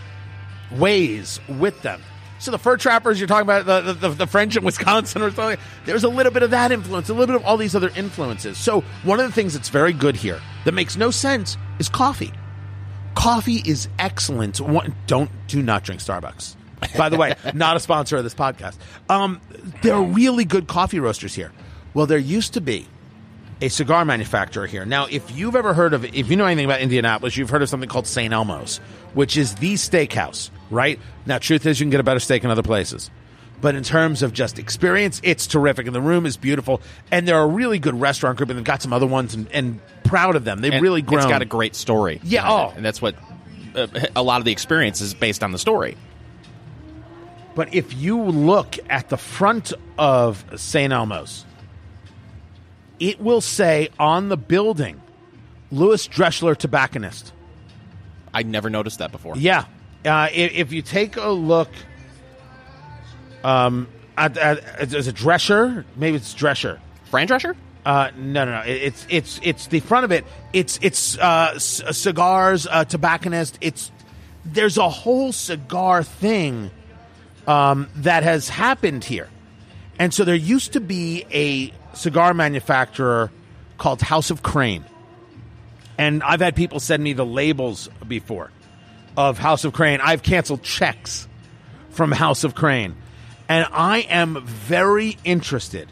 ways 0.71 1.39
with 1.47 1.81
them. 1.81 2.01
So 2.41 2.49
the 2.49 2.57
fur 2.57 2.75
trappers 2.75 3.19
you're 3.19 3.27
talking 3.27 3.43
about, 3.43 3.67
the, 3.67 3.93
the, 3.93 4.09
the 4.09 4.25
French 4.25 4.57
in 4.57 4.63
Wisconsin 4.63 5.21
or 5.21 5.29
something, 5.29 5.59
there's 5.85 6.03
a 6.03 6.09
little 6.09 6.31
bit 6.31 6.41
of 6.41 6.49
that 6.49 6.71
influence, 6.71 7.07
a 7.07 7.13
little 7.13 7.27
bit 7.27 7.35
of 7.35 7.45
all 7.45 7.55
these 7.55 7.75
other 7.75 7.91
influences. 7.95 8.57
So 8.57 8.81
one 9.03 9.19
of 9.19 9.27
the 9.27 9.31
things 9.31 9.53
that's 9.53 9.69
very 9.69 9.93
good 9.93 10.15
here 10.15 10.41
that 10.65 10.71
makes 10.71 10.97
no 10.97 11.11
sense 11.11 11.55
is 11.77 11.87
coffee. 11.87 12.33
Coffee 13.13 13.61
is 13.63 13.87
excellent. 13.99 14.59
One, 14.59 14.95
don't 15.05 15.29
do 15.45 15.61
not 15.61 15.83
drink 15.83 16.01
Starbucks. 16.01 16.55
By 16.97 17.09
the 17.09 17.17
way, 17.17 17.35
not 17.53 17.77
a 17.77 17.79
sponsor 17.79 18.17
of 18.17 18.23
this 18.23 18.33
podcast. 18.33 18.77
Um, 19.07 19.39
there 19.83 19.93
are 19.93 20.03
really 20.03 20.43
good 20.43 20.67
coffee 20.67 20.99
roasters 20.99 21.35
here. 21.35 21.51
Well, 21.93 22.07
there 22.07 22.17
used 22.17 22.55
to 22.55 22.61
be 22.61 22.87
a 23.61 23.69
cigar 23.69 24.03
manufacturer 24.03 24.65
here. 24.65 24.83
Now, 24.83 25.05
if 25.05 25.29
you've 25.37 25.55
ever 25.55 25.75
heard 25.75 25.93
of, 25.93 26.05
if 26.05 26.31
you 26.31 26.37
know 26.37 26.45
anything 26.45 26.65
about 26.65 26.81
Indianapolis, 26.81 27.37
you've 27.37 27.51
heard 27.51 27.61
of 27.61 27.69
something 27.69 27.87
called 27.87 28.07
St. 28.07 28.33
Elmo's, 28.33 28.77
which 29.13 29.37
is 29.37 29.53
the 29.55 29.75
steakhouse, 29.75 30.49
right? 30.71 30.99
Now, 31.25 31.37
truth 31.37 31.65
is, 31.65 31.79
you 31.79 31.85
can 31.85 31.91
get 31.91 31.99
a 31.99 32.03
better 32.03 32.19
steak 32.19 32.43
in 32.43 32.49
other 32.49 32.63
places. 32.63 33.11
But 33.61 33.75
in 33.75 33.83
terms 33.83 34.23
of 34.23 34.33
just 34.33 34.57
experience, 34.57 35.21
it's 35.23 35.45
terrific. 35.45 35.85
And 35.85 35.95
the 35.95 36.01
room 36.01 36.25
is 36.25 36.35
beautiful. 36.35 36.81
And 37.11 37.27
they're 37.27 37.39
a 37.39 37.45
really 37.45 37.77
good 37.77 37.99
restaurant 37.99 38.37
group, 38.37 38.49
and 38.49 38.57
they've 38.57 38.65
got 38.65 38.81
some 38.81 38.91
other 38.91 39.05
ones, 39.05 39.35
and, 39.35 39.47
and 39.51 39.79
proud 40.03 40.35
of 40.35 40.45
them. 40.45 40.61
They've 40.61 40.73
And 40.73 40.81
really 40.81 41.03
grown. 41.03 41.19
It's 41.19 41.29
got 41.29 41.43
a 41.43 41.45
great 41.45 41.75
story. 41.75 42.19
Yeah, 42.23 42.51
oh. 42.51 42.69
it. 42.69 42.77
and 42.77 42.85
that's 42.85 43.01
what 43.01 43.15
uh, 43.75 43.87
a 44.15 44.23
lot 44.23 44.41
of 44.41 44.45
the 44.45 44.51
experience 44.51 44.99
is 45.01 45.13
based 45.13 45.43
on 45.43 45.51
the 45.51 45.59
story. 45.59 45.95
But 47.53 47.73
if 47.73 47.93
you 47.93 48.21
look 48.21 48.77
at 48.89 49.09
the 49.09 49.17
front 49.17 49.73
of 49.97 50.43
St. 50.55 50.91
Elmo's, 50.91 51.45
it 52.99 53.19
will 53.19 53.41
say 53.41 53.89
on 53.99 54.29
the 54.29 54.37
building, 54.37 55.01
Louis 55.71 56.07
Dreschler 56.07 56.55
Tobacconist. 56.55 57.33
I 58.33 58.43
never 58.43 58.69
noticed 58.69 58.99
that 58.99 59.11
before. 59.11 59.35
Yeah. 59.37 59.65
Uh, 60.05 60.27
if, 60.33 60.53
if 60.53 60.71
you 60.73 60.81
take 60.81 61.15
a 61.17 61.29
look 61.29 61.69
um, 63.43 63.87
at, 64.17 64.37
at, 64.37 64.93
is 64.93 65.07
it 65.07 65.15
Drescher? 65.15 65.83
Maybe 65.95 66.17
it's 66.17 66.33
Drescher. 66.33 66.79
Fran 67.05 67.27
Drescher? 67.27 67.55
Uh, 67.85 68.11
no, 68.17 68.45
no, 68.45 68.51
no. 68.51 68.61
It- 68.61 68.81
It's 68.83 69.05
it's 69.09 69.39
it's 69.43 69.67
the 69.67 69.79
front 69.79 70.05
of 70.05 70.11
it. 70.11 70.23
It's 70.53 70.77
it's 70.81 71.17
uh, 71.17 71.57
c- 71.57 71.91
cigars, 71.93 72.67
uh, 72.69 72.85
tobacconist. 72.85 73.57
It's 73.61 73.91
there's 74.45 74.77
a 74.77 74.89
whole 74.89 75.31
cigar 75.31 76.03
thing 76.03 76.69
um, 77.47 77.87
that 77.97 78.21
has 78.23 78.49
happened 78.49 79.03
here, 79.03 79.29
and 79.97 80.13
so 80.13 80.23
there 80.23 80.35
used 80.35 80.73
to 80.73 80.79
be 80.81 81.25
a 81.31 81.73
cigar 81.95 82.33
manufacturer 82.35 83.31
called 83.79 84.01
House 84.01 84.29
of 84.29 84.43
Crane, 84.43 84.85
and 85.97 86.21
I've 86.21 86.39
had 86.41 86.55
people 86.55 86.79
send 86.79 87.01
me 87.03 87.13
the 87.13 87.25
labels 87.25 87.89
before 88.07 88.51
of 89.17 89.37
House 89.37 89.65
of 89.65 89.73
Crane. 89.73 89.99
I've 90.01 90.23
canceled 90.23 90.63
checks 90.63 91.27
from 91.89 92.11
House 92.11 92.43
of 92.43 92.55
Crane, 92.55 92.95
and 93.49 93.67
I 93.71 93.99
am 93.99 94.45
very 94.45 95.17
interested 95.23 95.89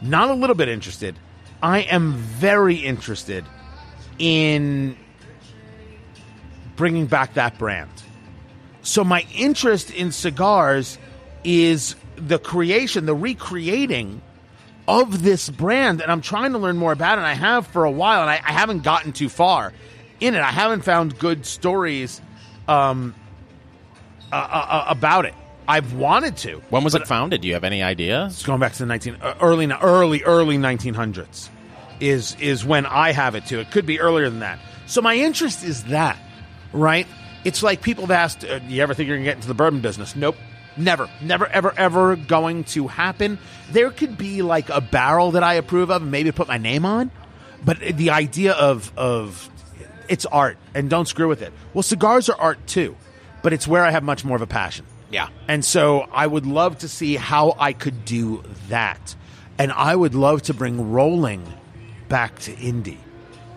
not 0.00 0.30
a 0.30 0.34
little 0.34 0.56
bit 0.56 0.68
interested. 0.68 1.16
I 1.62 1.80
am 1.80 2.14
very 2.14 2.76
interested 2.76 3.44
in 4.18 4.96
bringing 6.76 7.06
back 7.06 7.34
that 7.34 7.58
brand. 7.58 7.90
So 8.82 9.04
my 9.04 9.26
interest 9.34 9.90
in 9.90 10.12
cigars 10.12 10.98
is 11.44 11.96
the 12.16 12.38
creation, 12.38 13.06
the 13.06 13.14
recreating 13.14 14.22
of 14.86 15.22
this 15.22 15.50
brand, 15.50 16.00
and 16.00 16.10
I'm 16.10 16.22
trying 16.22 16.52
to 16.52 16.58
learn 16.58 16.76
more 16.76 16.92
about 16.92 17.18
it. 17.18 17.22
I 17.22 17.34
have 17.34 17.66
for 17.66 17.84
a 17.84 17.90
while, 17.90 18.22
and 18.22 18.30
I, 18.30 18.36
I 18.36 18.52
haven't 18.52 18.84
gotten 18.84 19.12
too 19.12 19.28
far 19.28 19.72
in 20.20 20.34
it. 20.34 20.40
I 20.40 20.50
haven't 20.50 20.82
found 20.82 21.18
good 21.18 21.44
stories 21.44 22.22
um, 22.68 23.14
uh, 24.32 24.36
uh, 24.36 24.84
about 24.88 25.24
it. 25.24 25.34
I've 25.66 25.92
wanted 25.92 26.36
to. 26.38 26.62
When 26.70 26.82
was 26.82 26.94
it 26.94 27.06
founded? 27.06 27.42
Do 27.42 27.48
you 27.48 27.54
have 27.54 27.64
any 27.64 27.82
idea? 27.82 28.26
It's 28.26 28.42
going 28.42 28.60
back 28.60 28.72
to 28.72 28.78
the 28.78 28.86
19 28.86 29.16
uh, 29.20 29.34
early 29.40 29.70
early 29.70 30.22
early 30.22 30.56
1900s 30.56 31.50
is 32.00 32.36
is 32.40 32.64
when 32.64 32.86
I 32.86 33.12
have 33.12 33.34
it 33.34 33.46
to. 33.46 33.60
It 33.60 33.70
could 33.70 33.84
be 33.84 34.00
earlier 34.00 34.30
than 34.30 34.40
that. 34.40 34.58
So 34.86 35.02
my 35.02 35.16
interest 35.16 35.64
is 35.64 35.84
that, 35.84 36.18
right? 36.72 37.06
It's 37.44 37.62
like 37.62 37.82
people 37.82 38.04
have 38.04 38.10
asked, 38.10 38.44
uh, 38.44 38.60
"You 38.66 38.82
ever 38.82 38.94
think 38.94 39.08
you're 39.08 39.16
going 39.16 39.24
to 39.24 39.30
get 39.30 39.36
into 39.36 39.48
the 39.48 39.54
bourbon 39.54 39.80
business?" 39.80 40.16
Nope. 40.16 40.36
Never, 40.76 41.10
never, 41.20 41.48
ever, 41.48 41.74
ever 41.76 42.14
going 42.14 42.62
to 42.64 42.86
happen. 42.86 43.40
There 43.72 43.90
could 43.90 44.16
be 44.16 44.42
like 44.42 44.68
a 44.70 44.80
barrel 44.80 45.32
that 45.32 45.42
I 45.42 45.54
approve 45.54 45.90
of 45.90 46.02
and 46.02 46.10
maybe 46.12 46.30
put 46.30 46.46
my 46.46 46.56
name 46.58 46.84
on, 46.86 47.10
but 47.64 47.80
the 47.80 48.10
idea 48.10 48.52
of 48.52 48.92
of 48.96 49.50
it's 50.08 50.26
art, 50.26 50.58
and 50.74 50.88
don't 50.88 51.06
screw 51.06 51.28
with 51.28 51.42
it. 51.42 51.52
Well, 51.74 51.82
cigars 51.82 52.28
are 52.28 52.40
art 52.40 52.66
too, 52.66 52.96
but 53.42 53.52
it's 53.52 53.66
where 53.66 53.84
I 53.84 53.90
have 53.90 54.02
much 54.02 54.24
more 54.24 54.36
of 54.36 54.42
a 54.42 54.46
passion. 54.46 54.86
Yeah. 55.10 55.28
And 55.46 55.64
so 55.64 56.06
I 56.12 56.26
would 56.26 56.46
love 56.46 56.78
to 56.78 56.88
see 56.88 57.16
how 57.16 57.56
I 57.58 57.72
could 57.72 58.04
do 58.04 58.42
that. 58.68 59.14
And 59.58 59.72
I 59.72 59.96
would 59.96 60.14
love 60.14 60.42
to 60.42 60.54
bring 60.54 60.92
rolling 60.92 61.44
back 62.08 62.38
to 62.40 62.56
Indy 62.56 62.98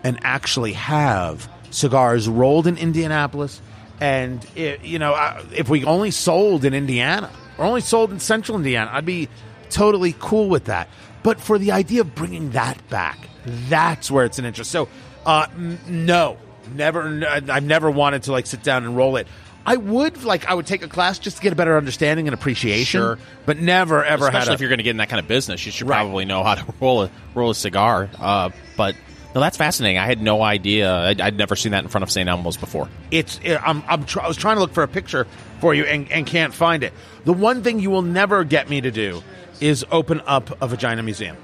and 0.02 0.18
actually 0.22 0.72
have 0.72 1.48
cigars 1.70 2.28
rolled 2.28 2.66
in 2.66 2.76
Indianapolis. 2.76 3.60
And, 4.00 4.44
it, 4.56 4.82
you 4.82 4.98
know, 4.98 5.14
if 5.54 5.68
we 5.68 5.84
only 5.84 6.10
sold 6.10 6.64
in 6.64 6.74
Indiana 6.74 7.30
or 7.56 7.66
only 7.66 7.82
sold 7.82 8.10
in 8.10 8.18
central 8.18 8.58
Indiana, 8.58 8.90
I'd 8.92 9.06
be 9.06 9.28
totally 9.70 10.14
cool 10.18 10.48
with 10.48 10.64
that. 10.64 10.88
But 11.22 11.40
for 11.40 11.56
the 11.58 11.70
idea 11.70 12.00
of 12.00 12.14
bringing 12.14 12.50
that 12.50 12.88
back, 12.88 13.28
that's 13.44 14.10
where 14.10 14.24
it's 14.24 14.40
an 14.40 14.44
interest. 14.44 14.70
So, 14.72 14.88
uh, 15.26 15.46
n- 15.56 15.78
no, 15.88 16.36
never. 16.74 17.02
n- 17.02 17.50
I've 17.50 17.64
never 17.64 17.90
wanted 17.90 18.24
to 18.24 18.32
like 18.32 18.46
sit 18.46 18.62
down 18.62 18.84
and 18.84 18.96
roll 18.96 19.16
it. 19.16 19.26
I 19.64 19.76
would 19.76 20.24
like 20.24 20.48
I 20.48 20.54
would 20.54 20.66
take 20.66 20.82
a 20.82 20.88
class 20.88 21.18
just 21.20 21.36
to 21.36 21.42
get 21.42 21.52
a 21.52 21.56
better 21.56 21.76
understanding 21.76 22.26
and 22.26 22.34
appreciation. 22.34 23.00
Sure. 23.00 23.18
but 23.46 23.58
never 23.58 24.04
ever 24.04 24.24
Especially 24.26 24.38
had 24.40 24.48
a, 24.48 24.52
if 24.54 24.60
you're 24.60 24.68
going 24.70 24.78
to 24.78 24.82
get 24.82 24.90
in 24.90 24.96
that 24.96 25.08
kind 25.08 25.20
of 25.20 25.28
business, 25.28 25.64
you 25.64 25.70
should 25.70 25.86
Right. 25.88 25.98
probably 25.98 26.24
know 26.24 26.42
how 26.42 26.56
to 26.56 26.64
roll 26.80 27.02
a 27.04 27.10
roll 27.34 27.50
a 27.50 27.54
cigar. 27.54 28.10
Uh, 28.18 28.50
but 28.76 28.96
no, 29.34 29.40
that's 29.40 29.56
fascinating. 29.56 29.98
I 29.98 30.04
had 30.06 30.20
no 30.20 30.42
idea. 30.42 30.92
I'd, 30.92 31.20
I'd 31.20 31.38
never 31.38 31.54
seen 31.56 31.72
that 31.72 31.84
in 31.84 31.88
front 31.88 32.02
of 32.02 32.10
St. 32.10 32.28
Elmo's 32.28 32.56
before. 32.56 32.88
it's 33.10 33.38
it, 33.44 33.56
I'm, 33.66 33.82
I'm 33.88 34.04
tr- 34.04 34.20
I 34.20 34.28
was 34.28 34.36
trying 34.36 34.56
to 34.56 34.60
look 34.60 34.72
for 34.74 34.82
a 34.82 34.88
picture 34.88 35.26
for 35.60 35.72
you 35.72 35.84
and, 35.84 36.10
and 36.10 36.26
can't 36.26 36.52
find 36.52 36.82
it. 36.82 36.92
The 37.24 37.32
one 37.32 37.62
thing 37.62 37.78
you 37.78 37.90
will 37.90 38.02
never 38.02 38.42
get 38.44 38.68
me 38.68 38.80
to 38.80 38.90
do 38.90 39.22
is 39.60 39.86
open 39.92 40.20
up 40.26 40.60
a 40.60 40.66
vagina 40.66 41.02
museum. 41.04 41.36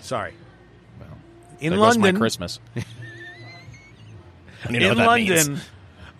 Sorry. 0.00 0.32
In 1.62 1.70
There 1.70 1.80
London, 1.80 2.16
Christmas. 2.16 2.58
In 4.68 4.96
London, 4.96 5.48
means. 5.54 5.64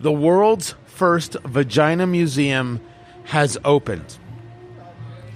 the 0.01 0.11
world's 0.11 0.75
first 0.85 1.37
vagina 1.45 2.05
museum 2.05 2.81
has 3.25 3.57
opened. 3.63 4.17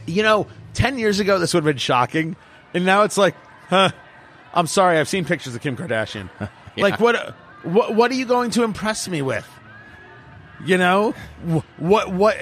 You 0.05 0.23
know, 0.23 0.47
10 0.73 0.99
years 0.99 1.19
ago, 1.19 1.39
this 1.39 1.53
would 1.53 1.63
have 1.63 1.73
been 1.73 1.77
shocking. 1.77 2.35
And 2.73 2.85
now 2.85 3.03
it's 3.03 3.17
like, 3.17 3.35
huh, 3.69 3.91
I'm 4.53 4.67
sorry, 4.67 4.97
I've 4.97 5.07
seen 5.07 5.23
pictures 5.25 5.55
of 5.55 5.61
Kim 5.61 5.77
Kardashian. 5.77 6.29
Like, 6.79 6.99
what, 6.99 7.33
what, 7.63 7.95
what 7.95 8.11
are 8.11 8.13
you 8.13 8.27
going 8.27 8.51
to 8.51 8.61
impress 8.61 9.09
me 9.09 9.23
with? 9.23 9.49
You 10.63 10.77
know, 10.77 11.15
Wh- 11.43 11.81
what, 11.81 12.13
what, 12.13 12.37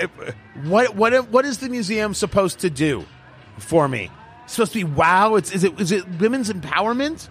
what, 0.66 0.94
what, 0.94 1.30
what 1.30 1.46
is 1.46 1.60
the 1.60 1.70
museum 1.70 2.14
supposed 2.14 2.60
to 2.60 2.70
do 2.70 3.06
for 3.58 3.88
me? 3.88 4.12
It's 4.44 4.52
supposed 4.56 4.74
to 4.74 4.80
be 4.80 4.84
wow. 4.84 5.36
It's, 5.36 5.54
is 5.54 5.64
it, 5.64 5.80
is 5.80 5.94
it 5.94 6.06
women's 6.20 6.52
empowerment? 6.52 7.30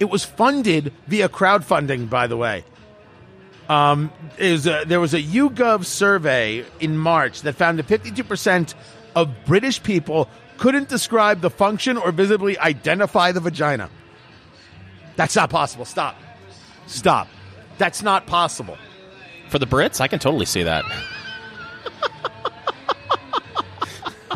It 0.00 0.08
was 0.08 0.24
funded 0.24 0.92
via 1.06 1.28
crowdfunding, 1.28 2.08
by 2.08 2.26
the 2.26 2.36
way. 2.36 2.64
Um, 3.68 4.10
is 4.38 4.66
a, 4.66 4.84
there 4.84 4.98
was 4.98 5.14
a 5.14 5.22
YouGov 5.22 5.84
survey 5.84 6.64
in 6.80 6.98
March 6.98 7.42
that 7.42 7.54
found 7.54 7.78
that 7.78 7.86
52% 7.86 8.74
of 9.14 9.32
British 9.44 9.80
people 9.82 10.28
couldn't 10.56 10.88
describe 10.88 11.40
the 11.40 11.50
function 11.50 11.96
or 11.96 12.10
visibly 12.10 12.58
identify 12.58 13.30
the 13.30 13.40
vagina. 13.40 13.88
That's 15.16 15.36
not 15.36 15.50
possible. 15.50 15.84
Stop. 15.84 16.16
Stop. 16.86 17.28
That's 17.78 18.02
not 18.02 18.26
possible. 18.26 18.78
For 19.50 19.58
the 19.58 19.66
Brits, 19.66 20.00
I 20.00 20.08
can 20.08 20.18
totally 20.18 20.46
see 20.46 20.62
that. 20.62 20.84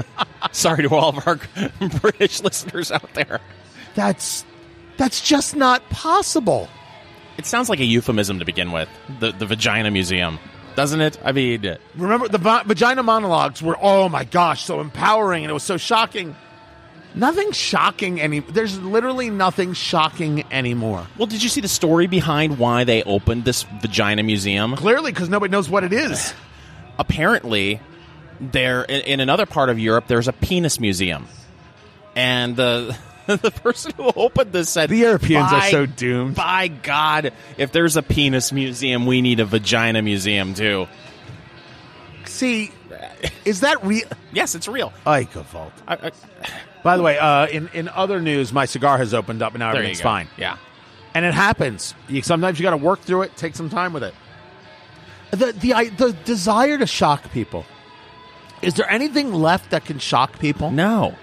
Sorry 0.52 0.82
to 0.82 0.94
all 0.94 1.08
of 1.16 1.26
our 1.26 1.40
British 2.00 2.42
listeners 2.42 2.92
out 2.92 3.14
there. 3.14 3.40
That's 3.94 4.44
that's 4.96 5.20
just 5.20 5.56
not 5.56 5.88
possible. 5.90 6.68
It 7.36 7.46
sounds 7.46 7.68
like 7.68 7.80
a 7.80 7.84
euphemism 7.84 8.38
to 8.38 8.44
begin 8.44 8.72
with. 8.72 8.88
The 9.20 9.32
the 9.32 9.46
vagina 9.46 9.90
museum, 9.90 10.38
doesn't 10.76 11.00
it? 11.00 11.18
I 11.24 11.32
mean, 11.32 11.76
Remember 11.96 12.28
the 12.28 12.38
va- 12.38 12.62
vagina 12.64 13.02
monologues 13.02 13.60
were 13.62 13.76
oh 13.80 14.08
my 14.08 14.24
gosh, 14.24 14.64
so 14.64 14.80
empowering 14.80 15.44
and 15.44 15.50
it 15.50 15.54
was 15.54 15.62
so 15.64 15.76
shocking. 15.76 16.36
Nothing 17.16 17.52
shocking 17.52 18.20
any 18.20 18.40
there's 18.40 18.78
literally 18.80 19.30
nothing 19.30 19.72
shocking 19.72 20.44
anymore. 20.50 21.06
well, 21.16 21.26
did 21.26 21.42
you 21.42 21.48
see 21.48 21.60
the 21.60 21.68
story 21.68 22.06
behind 22.08 22.58
why 22.58 22.84
they 22.84 23.02
opened 23.04 23.44
this 23.44 23.64
vagina 23.80 24.22
museum? 24.22 24.74
Clearly 24.76 25.12
cuz 25.12 25.28
nobody 25.28 25.50
knows 25.50 25.68
what 25.68 25.84
it 25.84 25.92
is. 25.92 26.34
Apparently, 26.98 27.80
there 28.40 28.82
in, 28.82 29.00
in 29.02 29.20
another 29.20 29.46
part 29.46 29.68
of 29.70 29.78
Europe, 29.78 30.06
there's 30.08 30.28
a 30.28 30.32
penis 30.32 30.78
museum, 30.80 31.26
and 32.16 32.54
the 32.56 32.96
the 33.42 33.50
person 33.50 33.92
who 33.96 34.10
opened 34.16 34.52
this 34.52 34.68
said 34.70 34.90
The 34.90 34.96
Europeans 34.98 35.52
are 35.52 35.70
so 35.70 35.86
doomed." 35.86 36.34
By 36.36 36.68
God, 36.68 37.32
if 37.56 37.72
there's 37.72 37.96
a 37.96 38.02
penis 38.02 38.52
museum, 38.52 39.06
we 39.06 39.22
need 39.22 39.40
a 39.40 39.44
vagina 39.44 40.02
museum 40.02 40.54
too. 40.54 40.86
See, 42.26 42.70
is 43.44 43.60
that 43.60 43.84
real? 43.84 44.06
Yes, 44.32 44.54
it's 44.54 44.66
real. 44.68 44.92
Ay, 45.06 45.24
Gewalt. 45.24 45.72
I, 45.86 45.94
I, 45.94 46.10
By 46.82 46.96
the 46.96 47.02
way, 47.02 47.18
uh, 47.18 47.46
in 47.46 47.68
in 47.74 47.88
other 47.88 48.20
news, 48.20 48.52
my 48.52 48.64
cigar 48.64 48.98
has 48.98 49.14
opened 49.14 49.42
up 49.42 49.52
and 49.52 49.60
now 49.60 49.72
there 49.72 49.80
everything's 49.82 50.00
fine. 50.00 50.28
Yeah. 50.36 50.56
and 51.14 51.24
it 51.24 51.34
happens. 51.34 51.94
You, 52.08 52.22
sometimes 52.22 52.58
you 52.58 52.62
got 52.64 52.70
to 52.70 52.76
work 52.76 53.00
through 53.00 53.22
it. 53.22 53.36
Take 53.36 53.54
some 53.54 53.70
time 53.70 53.92
with 53.92 54.02
it. 54.04 54.14
The 55.30 55.52
the 55.52 55.74
I, 55.74 55.88
the 55.90 56.12
desire 56.24 56.78
to 56.78 56.86
shock 56.86 57.30
people. 57.32 57.64
Is 58.62 58.74
there 58.74 58.88
anything 58.90 59.32
left 59.32 59.70
that 59.70 59.84
can 59.84 59.98
shock 59.98 60.38
people? 60.38 60.70
No. 60.70 61.14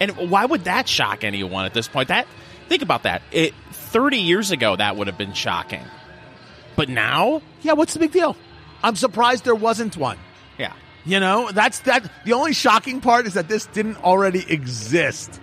And 0.00 0.12
why 0.30 0.44
would 0.44 0.64
that 0.64 0.88
shock 0.88 1.24
anyone 1.24 1.64
at 1.64 1.74
this 1.74 1.88
point? 1.88 2.08
That 2.08 2.26
think 2.68 2.82
about 2.82 3.04
that. 3.04 3.22
It 3.30 3.54
30 3.72 4.18
years 4.18 4.50
ago 4.50 4.76
that 4.76 4.96
would 4.96 5.06
have 5.06 5.18
been 5.18 5.32
shocking. 5.34 5.84
But 6.76 6.88
now? 6.88 7.42
Yeah, 7.62 7.72
what's 7.74 7.92
the 7.94 8.00
big 8.00 8.10
deal? 8.12 8.36
I'm 8.82 8.96
surprised 8.96 9.44
there 9.44 9.54
wasn't 9.54 9.96
one. 9.96 10.18
Yeah. 10.58 10.72
You 11.06 11.20
know, 11.20 11.50
that's 11.52 11.78
that. 11.80 12.10
The 12.24 12.32
only 12.32 12.52
shocking 12.52 13.00
part 13.00 13.26
is 13.26 13.34
that 13.34 13.48
this 13.48 13.66
didn't 13.66 14.02
already 14.02 14.44
exist. 14.50 15.40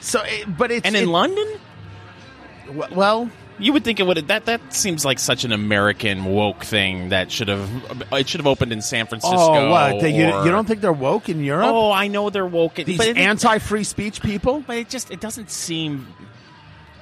So, 0.00 0.22
it, 0.24 0.56
but 0.56 0.70
it's 0.70 0.84
And 0.86 0.96
in 0.96 1.04
it- 1.04 1.08
London, 1.08 1.46
well, 2.90 3.30
you 3.58 3.72
would 3.72 3.84
think 3.84 4.00
it 4.00 4.06
would 4.06 4.16
that 4.28 4.46
that 4.46 4.72
seems 4.72 5.04
like 5.04 5.18
such 5.18 5.44
an 5.44 5.52
American 5.52 6.24
woke 6.24 6.64
thing 6.64 7.08
that 7.08 7.30
should 7.32 7.48
have 7.48 7.68
it 8.12 8.28
should 8.28 8.40
have 8.40 8.46
opened 8.46 8.72
in 8.72 8.82
San 8.82 9.04
oh, 9.04 9.08
Francisco. 9.08 9.36
oh, 9.36 9.70
what? 9.70 10.00
They- 10.00 10.14
you, 10.16 10.30
or- 10.30 10.44
you 10.44 10.50
don't 10.50 10.66
think 10.66 10.80
they're 10.80 10.92
woke 10.92 11.28
in 11.28 11.42
Europe? 11.42 11.68
Oh, 11.68 11.90
I 11.90 12.08
know 12.08 12.30
they're 12.30 12.46
woke. 12.46 12.74
These 12.74 12.98
but 12.98 13.08
it, 13.08 13.16
anti-free 13.16 13.84
speech 13.84 14.20
people. 14.22 14.62
but 14.66 14.76
it 14.76 14.88
just 14.88 15.10
it 15.10 15.20
doesn't 15.20 15.50
seem 15.50 16.06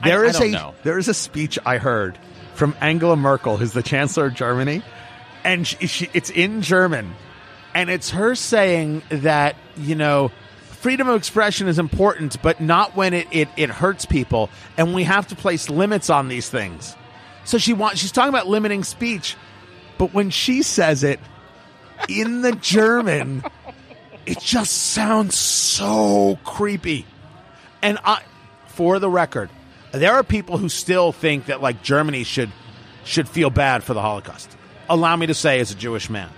There 0.02 0.24
I 0.24 0.28
is 0.28 0.40
a 0.40 0.48
know. 0.50 0.74
there 0.84 0.98
is 0.98 1.08
a 1.08 1.14
speech 1.14 1.58
I 1.64 1.78
heard 1.78 2.18
from 2.54 2.76
Angela 2.80 3.16
Merkel, 3.16 3.56
who's 3.56 3.72
the 3.72 3.82
chancellor 3.82 4.26
of 4.26 4.34
Germany, 4.34 4.82
and 5.42 5.66
she, 5.66 5.86
she, 5.88 6.10
it's 6.14 6.30
in 6.30 6.62
German, 6.62 7.14
and 7.74 7.90
it's 7.90 8.10
her 8.10 8.34
saying 8.36 9.02
that 9.08 9.56
you 9.76 9.94
know 9.96 10.30
freedom 10.84 11.08
of 11.08 11.16
expression 11.16 11.66
is 11.66 11.78
important, 11.78 12.36
but 12.42 12.60
not 12.60 12.94
when 12.94 13.14
it, 13.14 13.26
it, 13.30 13.48
it 13.56 13.70
hurts 13.70 14.04
people, 14.04 14.50
and 14.76 14.92
we 14.92 15.02
have 15.02 15.26
to 15.26 15.34
place 15.34 15.70
limits 15.70 16.10
on 16.10 16.28
these 16.28 16.50
things. 16.50 16.94
So 17.46 17.56
she 17.56 17.72
wants 17.72 18.00
she's 18.02 18.12
talking 18.12 18.28
about 18.28 18.48
limiting 18.48 18.84
speech, 18.84 19.34
but 19.96 20.12
when 20.12 20.28
she 20.28 20.60
says 20.60 21.02
it 21.02 21.20
in 22.06 22.42
the 22.42 22.52
German, 22.52 23.42
it 24.26 24.38
just 24.40 24.90
sounds 24.92 25.36
so 25.36 26.38
creepy. 26.44 27.06
And 27.80 27.98
I, 28.04 28.20
for 28.66 28.98
the 28.98 29.08
record, 29.08 29.48
there 29.90 30.12
are 30.12 30.22
people 30.22 30.58
who 30.58 30.68
still 30.68 31.12
think 31.12 31.46
that 31.46 31.62
like 31.62 31.82
Germany 31.82 32.24
should 32.24 32.52
should 33.04 33.26
feel 33.26 33.48
bad 33.48 33.84
for 33.84 33.94
the 33.94 34.02
Holocaust. 34.02 34.54
Allow 34.90 35.16
me 35.16 35.28
to 35.28 35.34
say, 35.34 35.60
as 35.60 35.70
a 35.70 35.76
Jewish 35.76 36.10
man, 36.10 36.28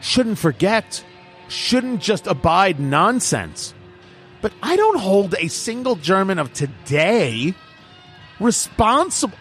shouldn't 0.00 0.38
forget, 0.38 1.04
shouldn't 1.50 2.00
just 2.00 2.26
abide 2.26 2.80
nonsense. 2.80 3.74
But 4.40 4.52
I 4.62 4.76
don't 4.76 4.98
hold 4.98 5.34
a 5.38 5.48
single 5.48 5.96
German 5.96 6.38
of 6.38 6.52
today 6.52 7.54
responsible. 8.38 9.36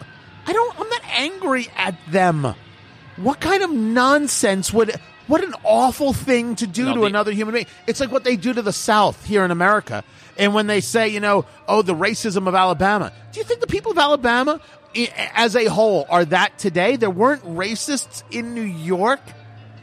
I 0.45 0.53
don't. 0.53 0.80
I'm 0.80 0.89
not 0.89 1.01
angry 1.05 1.68
at 1.78 1.95
them. 2.10 2.53
What 3.18 3.39
kind 3.39 3.64
of 3.64 3.72
nonsense 3.72 4.74
would? 4.74 4.95
What 5.28 5.43
an 5.43 5.53
awful 5.64 6.12
thing 6.12 6.55
to 6.55 6.66
do 6.68 6.86
No, 6.86 6.93
to 6.95 6.99
the- 7.01 7.05
another 7.05 7.32
human 7.32 7.53
being. 7.53 7.68
It's 7.86 7.99
like 7.99 8.12
what 8.12 8.24
they 8.24 8.36
do 8.36 8.51
to 8.53 8.62
the 8.64 8.74
South 8.74 9.26
here 9.26 9.45
in 9.45 9.51
America. 9.51 10.03
And 10.38 10.53
when 10.55 10.68
they 10.68 10.82
say, 10.82 11.10
you 11.10 11.20
know, 11.20 11.45
oh, 11.68 11.82
the 11.84 11.93
racism 11.93 12.47
of 12.47 12.55
Alabama. 12.55 13.12
Do 13.32 13.39
you 13.39 13.43
think 13.43 13.60
the 13.60 13.68
people 13.68 13.91
of 13.91 13.97
Alabama, 13.99 14.60
as 15.36 15.55
a 15.55 15.66
whole, 15.66 16.07
are 16.10 16.26
that 16.26 16.57
today? 16.57 16.95
There 16.95 17.10
weren't 17.12 17.43
racists 17.43 18.24
in 18.32 18.55
New 18.55 18.62
York 18.64 19.20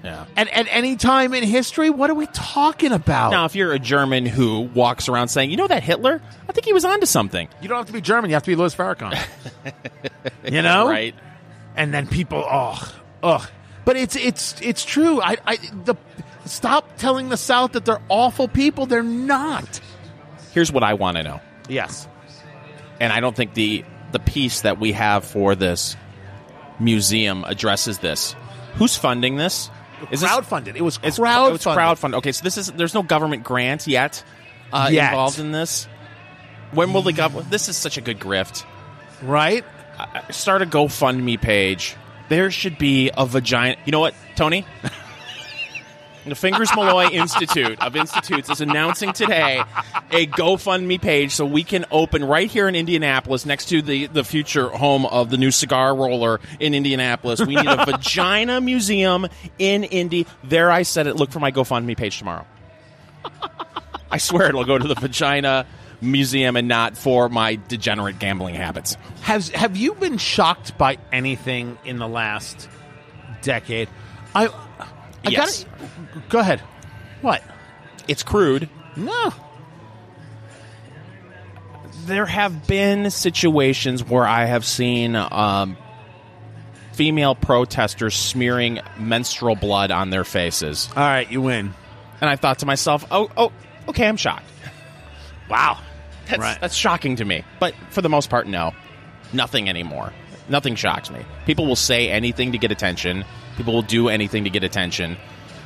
Yeah. 0.07 0.25
at, 0.37 0.49
at 0.49 0.67
any 0.71 0.97
time 0.97 1.35
in 1.35 1.43
history. 1.45 1.91
What 1.91 2.09
are 2.11 2.15
we 2.15 2.27
talking 2.29 2.93
about? 2.93 3.31
Now, 3.31 3.45
if 3.45 3.55
you're 3.57 3.73
a 3.73 3.79
German 3.79 4.25
who 4.25 4.61
walks 4.61 5.09
around 5.09 5.29
saying, 5.29 5.51
"You 5.51 5.57
know 5.57 5.67
that 5.67 5.83
Hitler? 5.83 6.23
I 6.49 6.53
think 6.53 6.65
he 6.65 6.73
was 6.73 6.85
onto 6.85 7.07
something." 7.07 7.49
You 7.61 7.69
don't 7.69 7.79
have 7.79 7.87
to 7.89 7.93
be 7.93 8.01
German. 8.01 8.31
You 8.31 8.35
have 8.35 8.45
to 8.45 8.51
be 8.51 8.57
Louis 8.57 8.75
Farrakhan. 8.75 9.19
you 10.51 10.63
know, 10.63 10.89
Right? 10.89 11.15
And 11.77 11.93
then 11.93 12.07
people, 12.07 12.43
oh, 12.49 12.95
ugh. 13.23 13.51
But 13.85 13.97
it's 13.97 14.17
it's 14.17 14.61
it's 14.63 14.85
true. 14.85 15.21
I, 15.21 15.37
I 15.47 15.57
the 15.85 15.95
stop 16.45 16.97
telling 16.97 17.29
the 17.29 17.37
South 17.37 17.73
that 17.73 17.85
they're 17.85 18.03
awful 18.09 18.49
people. 18.49 18.87
They're 18.87 19.03
not. 19.03 19.81
Here's 20.53 20.73
what 20.73 20.83
I 20.83 20.95
want 20.95 21.17
to 21.19 21.23
know. 21.23 21.41
Yes. 21.69 22.09
and 23.01 23.13
I 23.13 23.21
don't 23.21 23.37
think 23.37 23.55
the 23.55 23.85
the 24.13 24.19
piece 24.21 24.63
that 24.63 24.79
we 24.81 24.93
have 24.93 25.25
for 25.25 25.55
this 25.55 25.97
museum 26.79 27.45
addresses 27.45 27.99
this. 27.99 28.35
Who's 28.77 28.97
funding 28.97 29.37
this? 29.37 29.71
Is 30.11 30.21
this 30.21 30.31
crowdfunded. 30.31 30.77
It 30.77 30.83
was 30.83 30.99
it's 31.03 31.19
crowdfunded. 31.19 31.55
It's 31.55 31.65
crowdfunded. 31.65 32.15
Okay, 32.17 32.33
so 32.33 32.43
this 32.45 32.59
is 32.59 32.71
there's 32.73 32.95
no 32.95 33.03
government 33.03 33.45
grant 33.45 33.87
yet, 33.87 34.23
uh, 34.73 34.89
Yet. 34.93 35.11
involved 35.13 35.39
in 35.39 35.53
this. 35.53 35.89
When 36.73 36.93
will 36.93 37.03
the 37.03 37.13
government? 37.13 37.51
This 37.51 37.69
is 37.69 37.77
such 37.77 37.97
a 37.97 38.01
good 38.01 38.19
grift. 38.19 38.65
right? 39.23 39.65
Start 40.31 40.61
a 40.63 40.67
GoFundMe 40.67 41.41
page. 41.41 41.97
There 42.29 42.51
should 42.51 42.77
be 42.77 43.11
a 43.17 43.25
vagina. 43.25 43.77
You 43.87 43.93
know 43.93 44.01
what, 44.01 44.15
Tony? 44.35 44.67
The 46.27 46.35
Fingers 46.35 46.75
Malloy 46.75 47.09
Institute 47.13 47.81
of 47.81 47.95
Institutes 47.95 48.51
is 48.51 48.61
announcing 48.61 49.13
today 49.13 49.63
a 50.11 50.27
GoFundMe 50.27 51.01
page 51.01 51.33
so 51.33 51.47
we 51.47 51.63
can 51.63 51.85
open 51.93 52.25
right 52.25 52.51
here 52.51 52.67
in 52.67 52.75
Indianapolis 52.75 53.47
next 53.47 53.67
to 53.67 53.81
the, 53.81 54.09
the 54.09 54.25
future 54.25 54.69
home 54.69 55.07
of 55.07 55.31
the 55.31 55.37
new 55.37 55.53
cigar 55.53 55.95
roller 55.95 56.41
in 56.59 56.75
Indianapolis. 56.75 57.41
We 57.41 57.55
need 57.55 57.67
a 57.67 57.85
vagina 57.87 58.61
museum 58.61 59.29
in 59.59 59.85
Indy. 59.85 60.27
There 60.43 60.71
I 60.71 60.83
said 60.83 61.07
it. 61.07 61.15
Look 61.15 61.31
for 61.31 61.39
my 61.39 61.53
GoFundMe 61.53 61.97
page 61.97 62.19
tomorrow. 62.19 62.45
I 64.11 64.19
swear 64.19 64.49
it'll 64.49 64.65
go 64.65 64.79
to 64.79 64.89
the 64.89 64.95
vagina 64.97 65.65
museum 66.01 66.57
and 66.57 66.67
not 66.67 66.97
for 66.97 67.29
my 67.29 67.59
degenerate 67.69 68.19
gambling 68.19 68.57
habits. 68.57 68.97
Has 69.23 69.49
have 69.51 69.77
you 69.77 69.95
been 69.95 70.19
shocked 70.19 70.77
by 70.77 70.99
anything 71.13 71.79
in 71.85 71.99
the 71.99 72.09
last 72.09 72.69
decade? 73.43 73.89
I, 74.35 74.51
I 75.27 75.31
Yes. 75.31 75.65
gotta 75.65 76.29
go 76.29 76.39
ahead. 76.39 76.61
What? 77.21 77.43
It's 78.09 78.23
crude. 78.23 78.69
No. 78.97 79.33
there 82.07 82.27
have 82.27 82.67
been 82.69 83.11
situations 83.11 84.05
where 84.05 84.25
I 84.27 84.45
have 84.45 84.65
seen 84.65 85.17
um, 85.17 85.77
female 86.93 87.35
protesters 87.35 88.15
smearing 88.15 88.81
menstrual 88.99 89.57
blood 89.57 89.91
on 89.91 90.11
their 90.11 90.23
faces, 90.25 90.89
All 90.97 91.03
right, 91.03 91.29
you 91.31 91.41
win. 91.41 91.75
and 92.21 92.31
I 92.31 92.37
thought 92.37 92.61
to 92.61 92.67
myself, 92.67 93.05
"Oh, 93.11 93.29
oh, 93.37 93.51
okay, 93.89 94.07
I'm 94.07 94.17
shocked. 94.17 94.45
Wow. 95.51 95.79
That's, 96.29 96.41
Right. 96.41 96.61
that's 96.61 96.75
shocking 96.77 97.17
to 97.17 97.25
me." 97.25 97.43
But 97.59 97.75
for 97.91 98.03
the 98.03 98.09
most 98.09 98.31
part, 98.31 98.47
no, 98.47 98.73
nothing 99.33 99.69
anymore. 99.69 100.13
Nothing 100.49 100.75
shocks 100.75 101.11
me. 101.11 101.21
People 101.45 101.67
will 101.67 101.77
say 101.77 102.09
anything 102.09 102.53
to 102.53 102.59
get 102.59 102.71
attention. 102.71 103.25
People 103.57 103.75
will 103.75 103.83
do 103.83 104.09
anything 104.09 104.45
to 104.45 104.51
get 104.51 104.65
attention. 104.65 105.17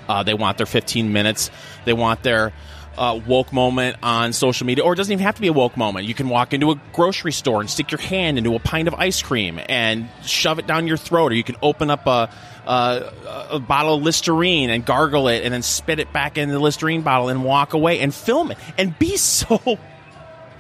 Uh, 0.09 0.23
they 0.23 0.35
want 0.35 0.57
their 0.57 0.67
15 0.67 1.13
minutes. 1.13 1.51
They 1.85 1.93
want 1.93 2.23
their 2.23 2.53
uh, 2.99 3.21
woke 3.27 3.53
moment 3.53 3.97
on 4.03 4.33
social 4.33 4.67
media, 4.67 4.85
or 4.85 4.93
it 4.93 4.97
doesn't 4.97 5.13
even 5.13 5.25
have 5.25 5.37
to 5.37 5.41
be 5.41 5.49
a 5.49 5.53
woke 5.53 5.77
moment. 5.77 6.07
You 6.07 6.15
can 6.15 6.29
walk 6.29 6.53
into 6.53 6.71
a 6.71 6.81
grocery 6.93 7.33
store 7.33 7.61
and 7.61 7.71
stick 7.71 7.91
your 7.91 8.01
hand 8.01 8.39
into 8.39 8.55
a 8.55 8.59
pint 8.59 8.89
of 8.89 8.95
ice 8.95 9.23
cream 9.23 9.61
and 9.69 10.09
shove 10.23 10.59
it 10.59 10.67
down 10.67 10.87
your 10.87 10.97
throat, 10.97 11.33
or 11.33 11.35
you 11.35 11.45
can 11.45 11.57
open 11.63 11.91
up 11.91 12.07
a, 12.07 12.31
a, 12.67 13.13
a 13.53 13.59
bottle 13.59 13.95
of 13.95 14.03
Listerine 14.03 14.71
and 14.71 14.85
gargle 14.85 15.29
it, 15.29 15.45
and 15.45 15.55
then 15.55 15.63
spit 15.63 15.99
it 15.99 16.13
back 16.13 16.37
in 16.37 16.49
the 16.51 16.59
Listerine 16.59 17.03
bottle 17.03 17.29
and 17.29 17.45
walk 17.45 17.73
away 17.73 18.01
and 18.01 18.15
film 18.15 18.51
it 18.51 18.59
and 18.77 18.99
be 18.99 19.17
so 19.17 19.79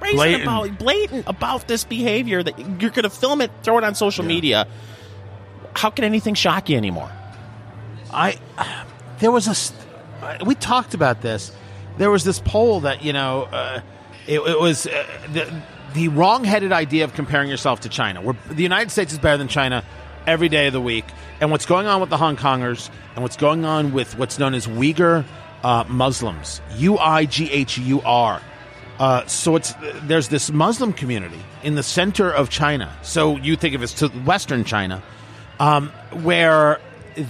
brazen 0.00 0.16
Blatant. 0.16 0.42
about 0.42 0.78
blatant 0.78 1.24
about 1.28 1.68
this 1.68 1.84
behavior 1.84 2.42
that 2.42 2.58
you're 2.58 2.90
going 2.90 3.04
to 3.04 3.10
film 3.10 3.40
it, 3.40 3.50
throw 3.62 3.78
it 3.78 3.84
on 3.84 3.94
social 3.94 4.24
media. 4.24 4.66
How 5.76 5.90
can 5.90 6.04
anything 6.04 6.34
shock 6.34 6.68
you 6.68 6.76
anymore? 6.76 7.10
I 8.12 8.38
there 9.20 9.30
was 9.30 9.46
a 9.46 10.44
we 10.44 10.54
talked 10.54 10.94
about 10.94 11.20
this. 11.22 11.52
There 11.98 12.10
was 12.10 12.24
this 12.24 12.40
poll 12.40 12.80
that 12.80 13.04
you 13.04 13.12
know 13.12 13.44
uh, 13.44 13.80
it, 14.26 14.40
it 14.40 14.60
was 14.60 14.86
uh, 14.86 15.06
the 15.32 15.62
the 15.94 16.08
wrong-headed 16.08 16.72
idea 16.72 17.04
of 17.04 17.14
comparing 17.14 17.48
yourself 17.50 17.80
to 17.80 17.88
China. 17.88 18.20
Where 18.20 18.36
the 18.48 18.62
United 18.62 18.90
States 18.90 19.12
is 19.12 19.18
better 19.18 19.36
than 19.36 19.48
China 19.48 19.84
every 20.26 20.48
day 20.48 20.66
of 20.66 20.72
the 20.72 20.80
week, 20.80 21.04
and 21.40 21.50
what's 21.50 21.66
going 21.66 21.86
on 21.86 22.00
with 22.00 22.10
the 22.10 22.16
Hong 22.16 22.36
Kongers 22.36 22.90
and 23.14 23.22
what's 23.22 23.36
going 23.36 23.64
on 23.64 23.92
with 23.92 24.16
what's 24.18 24.38
known 24.38 24.54
as 24.54 24.66
Uyghur 24.66 25.24
uh, 25.62 25.84
Muslims, 25.88 26.60
U 26.76 26.98
I 26.98 27.24
G 27.24 27.50
H 27.50 27.78
U 27.78 28.00
R. 28.02 28.40
Uh, 29.00 29.24
so 29.26 29.56
it's 29.56 29.72
there's 30.02 30.28
this 30.28 30.50
Muslim 30.50 30.92
community 30.92 31.40
in 31.62 31.74
the 31.74 31.82
center 31.82 32.30
of 32.30 32.50
China. 32.50 32.94
So 33.00 33.38
you 33.38 33.56
think 33.56 33.74
of 33.74 33.82
it 33.82 34.02
as 34.02 34.10
Western 34.26 34.62
China, 34.62 35.02
um, 35.58 35.88
where 36.22 36.78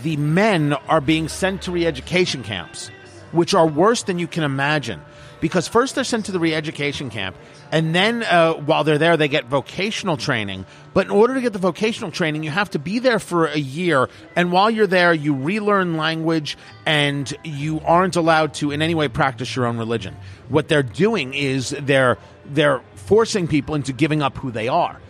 the 0.02 0.16
men 0.16 0.72
are 0.88 1.00
being 1.00 1.28
sent 1.28 1.62
to 1.62 1.70
re-education 1.70 2.42
camps, 2.42 2.90
which 3.30 3.54
are 3.54 3.68
worse 3.68 4.02
than 4.02 4.18
you 4.18 4.26
can 4.26 4.42
imagine. 4.42 5.00
Because 5.40 5.68
first 5.68 5.94
they're 5.94 6.04
sent 6.04 6.26
to 6.26 6.32
the 6.32 6.38
re-education 6.38 7.10
camp, 7.10 7.36
and 7.72 7.94
then 7.94 8.22
uh, 8.22 8.54
while 8.54 8.84
they're 8.84 8.98
there, 8.98 9.16
they 9.16 9.28
get 9.28 9.46
vocational 9.46 10.16
training. 10.16 10.66
But 10.92 11.06
in 11.06 11.12
order 11.12 11.34
to 11.34 11.40
get 11.40 11.52
the 11.52 11.58
vocational 11.58 12.10
training, 12.10 12.42
you 12.42 12.50
have 12.50 12.70
to 12.70 12.78
be 12.78 12.98
there 12.98 13.18
for 13.18 13.46
a 13.46 13.58
year. 13.58 14.08
And 14.36 14.52
while 14.52 14.70
you're 14.70 14.86
there, 14.86 15.14
you 15.14 15.34
relearn 15.34 15.96
language, 15.96 16.58
and 16.84 17.32
you 17.44 17.80
aren't 17.80 18.16
allowed 18.16 18.54
to 18.54 18.70
in 18.70 18.82
any 18.82 18.94
way 18.94 19.08
practice 19.08 19.56
your 19.56 19.66
own 19.66 19.78
religion. 19.78 20.16
What 20.48 20.68
they're 20.68 20.82
doing 20.82 21.34
is 21.34 21.70
they're 21.80 22.18
they're 22.44 22.82
forcing 22.94 23.48
people 23.48 23.74
into 23.74 23.92
giving 23.92 24.22
up 24.22 24.36
who 24.36 24.50
they 24.50 24.68
are. 24.68 25.00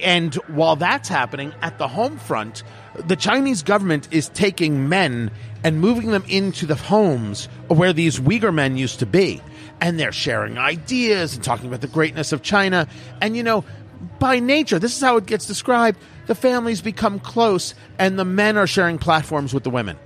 And 0.00 0.34
while 0.46 0.76
that's 0.76 1.08
happening 1.08 1.52
at 1.60 1.78
the 1.78 1.88
home 1.88 2.18
front, 2.18 2.62
the 2.94 3.16
Chinese 3.16 3.62
government 3.62 4.08
is 4.10 4.28
taking 4.28 4.88
men 4.88 5.30
and 5.64 5.80
moving 5.80 6.10
them 6.10 6.24
into 6.28 6.66
the 6.66 6.76
homes 6.76 7.46
where 7.66 7.92
these 7.92 8.20
Uyghur 8.20 8.54
men 8.54 8.76
used 8.76 9.00
to 9.00 9.06
be. 9.06 9.40
And 9.80 9.98
they're 9.98 10.12
sharing 10.12 10.58
ideas 10.58 11.34
and 11.34 11.44
talking 11.44 11.68
about 11.68 11.80
the 11.80 11.88
greatness 11.88 12.32
of 12.32 12.42
China. 12.42 12.88
And, 13.20 13.36
you 13.36 13.42
know, 13.42 13.64
by 14.18 14.40
nature, 14.40 14.78
this 14.78 14.96
is 14.96 15.00
how 15.00 15.16
it 15.16 15.26
gets 15.26 15.46
described 15.46 15.98
the 16.26 16.34
families 16.34 16.82
become 16.82 17.18
close 17.20 17.74
and 17.98 18.18
the 18.18 18.24
men 18.24 18.56
are 18.56 18.66
sharing 18.66 18.98
platforms 18.98 19.54
with 19.54 19.64
the 19.64 19.70
women. 19.70 19.96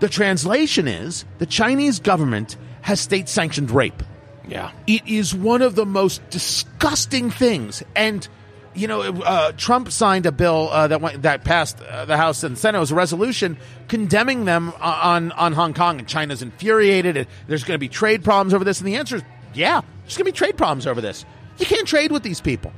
The 0.00 0.08
translation 0.08 0.86
is 0.86 1.24
the 1.38 1.46
Chinese 1.46 1.98
government 1.98 2.56
has 2.82 3.00
state 3.00 3.28
sanctioned 3.28 3.70
rape. 3.70 4.02
Yeah. 4.46 4.70
It 4.86 5.06
is 5.06 5.34
one 5.34 5.62
of 5.62 5.74
the 5.74 5.84
most 5.84 6.28
disgusting 6.30 7.30
things. 7.30 7.82
And 7.96 8.26
you 8.78 8.86
know, 8.86 9.02
uh, 9.02 9.52
Trump 9.52 9.90
signed 9.90 10.26
a 10.26 10.32
bill 10.32 10.68
uh, 10.70 10.88
that 10.88 11.00
went, 11.00 11.22
that 11.22 11.44
passed 11.44 11.80
uh, 11.82 12.04
the 12.04 12.16
House 12.16 12.44
and 12.44 12.56
Senate. 12.56 12.78
It 12.78 12.80
was 12.80 12.92
a 12.92 12.94
resolution 12.94 13.56
condemning 13.88 14.44
them 14.44 14.72
uh, 14.80 15.00
on 15.02 15.32
on 15.32 15.52
Hong 15.52 15.74
Kong, 15.74 15.98
and 15.98 16.08
China's 16.08 16.42
infuriated. 16.42 17.16
And 17.16 17.26
there's 17.48 17.64
going 17.64 17.74
to 17.74 17.78
be 17.78 17.88
trade 17.88 18.24
problems 18.24 18.54
over 18.54 18.64
this. 18.64 18.80
And 18.80 18.88
the 18.88 18.96
answer 18.96 19.16
is, 19.16 19.22
yeah, 19.54 19.80
there's 20.02 20.16
going 20.16 20.26
to 20.26 20.32
be 20.32 20.36
trade 20.36 20.56
problems 20.56 20.86
over 20.86 21.00
this. 21.00 21.24
You 21.58 21.66
can't 21.66 21.88
trade 21.88 22.12
with 22.12 22.22
these 22.22 22.40
people. 22.40 22.72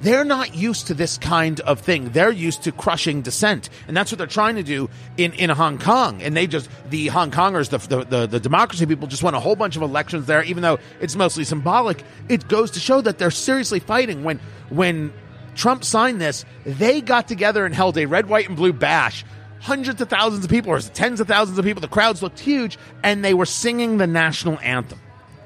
They're 0.00 0.24
not 0.24 0.54
used 0.54 0.88
to 0.88 0.94
this 0.94 1.16
kind 1.16 1.60
of 1.60 1.80
thing. 1.80 2.10
They're 2.10 2.30
used 2.30 2.64
to 2.64 2.72
crushing 2.72 3.22
dissent, 3.22 3.70
and 3.88 3.96
that's 3.96 4.12
what 4.12 4.18
they're 4.18 4.26
trying 4.26 4.56
to 4.56 4.62
do 4.62 4.90
in, 5.16 5.32
in 5.32 5.48
Hong 5.48 5.78
Kong. 5.78 6.20
And 6.20 6.36
they 6.36 6.46
just 6.46 6.68
the 6.90 7.06
Hong 7.06 7.30
Kongers, 7.30 7.70
the, 7.70 7.78
the 7.78 8.04
the 8.04 8.26
the 8.26 8.40
democracy 8.40 8.84
people, 8.84 9.08
just 9.08 9.22
won 9.22 9.34
a 9.34 9.40
whole 9.40 9.56
bunch 9.56 9.76
of 9.76 9.82
elections 9.82 10.26
there. 10.26 10.42
Even 10.44 10.62
though 10.62 10.78
it's 11.00 11.16
mostly 11.16 11.44
symbolic, 11.44 12.04
it 12.28 12.48
goes 12.48 12.72
to 12.72 12.80
show 12.80 13.00
that 13.00 13.16
they're 13.16 13.30
seriously 13.30 13.80
fighting. 13.80 14.24
When 14.24 14.40
when 14.68 15.10
Trump 15.54 15.84
signed 15.84 16.20
this, 16.20 16.44
they 16.64 17.00
got 17.00 17.28
together 17.28 17.64
and 17.64 17.74
held 17.74 17.96
a 17.98 18.06
red, 18.06 18.28
white, 18.28 18.48
and 18.48 18.56
blue 18.56 18.72
bash. 18.72 19.24
Hundreds 19.60 20.00
of 20.00 20.10
thousands 20.10 20.44
of 20.44 20.50
people, 20.50 20.72
or 20.72 20.80
tens 20.80 21.20
of 21.20 21.28
thousands 21.28 21.58
of 21.58 21.64
people. 21.64 21.80
The 21.80 21.88
crowds 21.88 22.22
looked 22.22 22.38
huge, 22.38 22.78
and 23.02 23.24
they 23.24 23.32
were 23.32 23.46
singing 23.46 23.96
the 23.96 24.06
national 24.06 24.58
anthem 24.60 25.00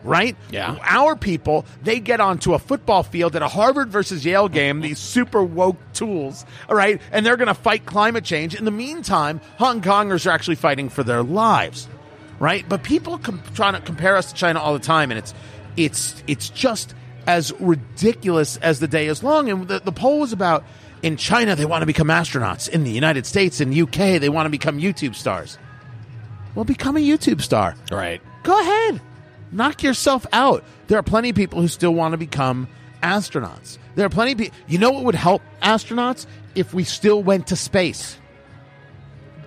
right? 0.04 0.36
Yeah. 0.50 0.78
Our 0.82 1.16
people, 1.16 1.66
they 1.82 2.00
get 2.00 2.20
onto 2.20 2.54
a 2.54 2.58
football 2.58 3.02
field 3.02 3.36
at 3.36 3.42
a 3.42 3.48
Harvard 3.48 3.90
versus 3.90 4.24
Yale 4.24 4.48
game, 4.48 4.80
these 4.80 4.98
super 4.98 5.42
woke 5.42 5.76
tools, 5.92 6.44
all 6.68 6.76
right? 6.76 7.00
And 7.12 7.24
they're 7.24 7.36
going 7.36 7.48
to 7.48 7.54
fight 7.54 7.86
climate 7.86 8.24
change. 8.24 8.54
In 8.54 8.64
the 8.64 8.70
meantime, 8.70 9.40
Hong 9.58 9.80
Kongers 9.80 10.26
are 10.26 10.30
actually 10.30 10.56
fighting 10.56 10.88
for 10.88 11.02
their 11.02 11.22
lives, 11.22 11.88
right? 12.38 12.64
But 12.68 12.82
people 12.82 13.18
com- 13.18 13.42
trying 13.54 13.74
to 13.74 13.80
compare 13.80 14.16
us 14.16 14.32
to 14.32 14.34
China 14.34 14.60
all 14.60 14.72
the 14.72 14.78
time, 14.78 15.10
and 15.10 15.18
it's 15.18 15.34
it's 15.76 16.22
it's 16.26 16.50
just 16.50 16.94
as 17.28 17.52
ridiculous 17.60 18.56
as 18.56 18.80
the 18.80 18.88
day 18.88 19.06
is 19.06 19.22
long. 19.22 19.50
And 19.50 19.68
the, 19.68 19.80
the 19.80 19.92
poll 19.92 20.20
was 20.20 20.32
about 20.32 20.64
in 21.02 21.18
China 21.18 21.54
they 21.54 21.66
want 21.66 21.82
to 21.82 21.86
become 21.86 22.08
astronauts, 22.08 22.68
in 22.68 22.82
the 22.82 22.90
United 22.90 23.26
States 23.26 23.60
and 23.60 23.72
UK 23.78 24.18
they 24.18 24.30
want 24.30 24.46
to 24.46 24.50
become 24.50 24.78
YouTube 24.78 25.14
stars. 25.14 25.58
Well, 26.54 26.64
become 26.64 26.96
a 26.96 27.00
YouTube 27.00 27.42
star. 27.42 27.76
Right. 27.92 28.20
go 28.42 28.58
ahead. 28.58 29.00
Knock 29.52 29.82
yourself 29.82 30.26
out. 30.32 30.64
There 30.88 30.98
are 30.98 31.02
plenty 31.02 31.30
of 31.30 31.36
people 31.36 31.60
who 31.60 31.68
still 31.68 31.94
want 31.94 32.12
to 32.12 32.18
become 32.18 32.66
astronauts. 33.02 33.78
There 33.94 34.06
are 34.06 34.10
plenty 34.10 34.32
of 34.32 34.38
people 34.38 34.58
you 34.66 34.78
know 34.78 34.90
what 34.90 35.04
would 35.04 35.14
help 35.14 35.42
astronauts? 35.62 36.26
If 36.54 36.72
we 36.72 36.82
still 36.82 37.22
went 37.22 37.46
to 37.48 37.56
space 37.56 38.18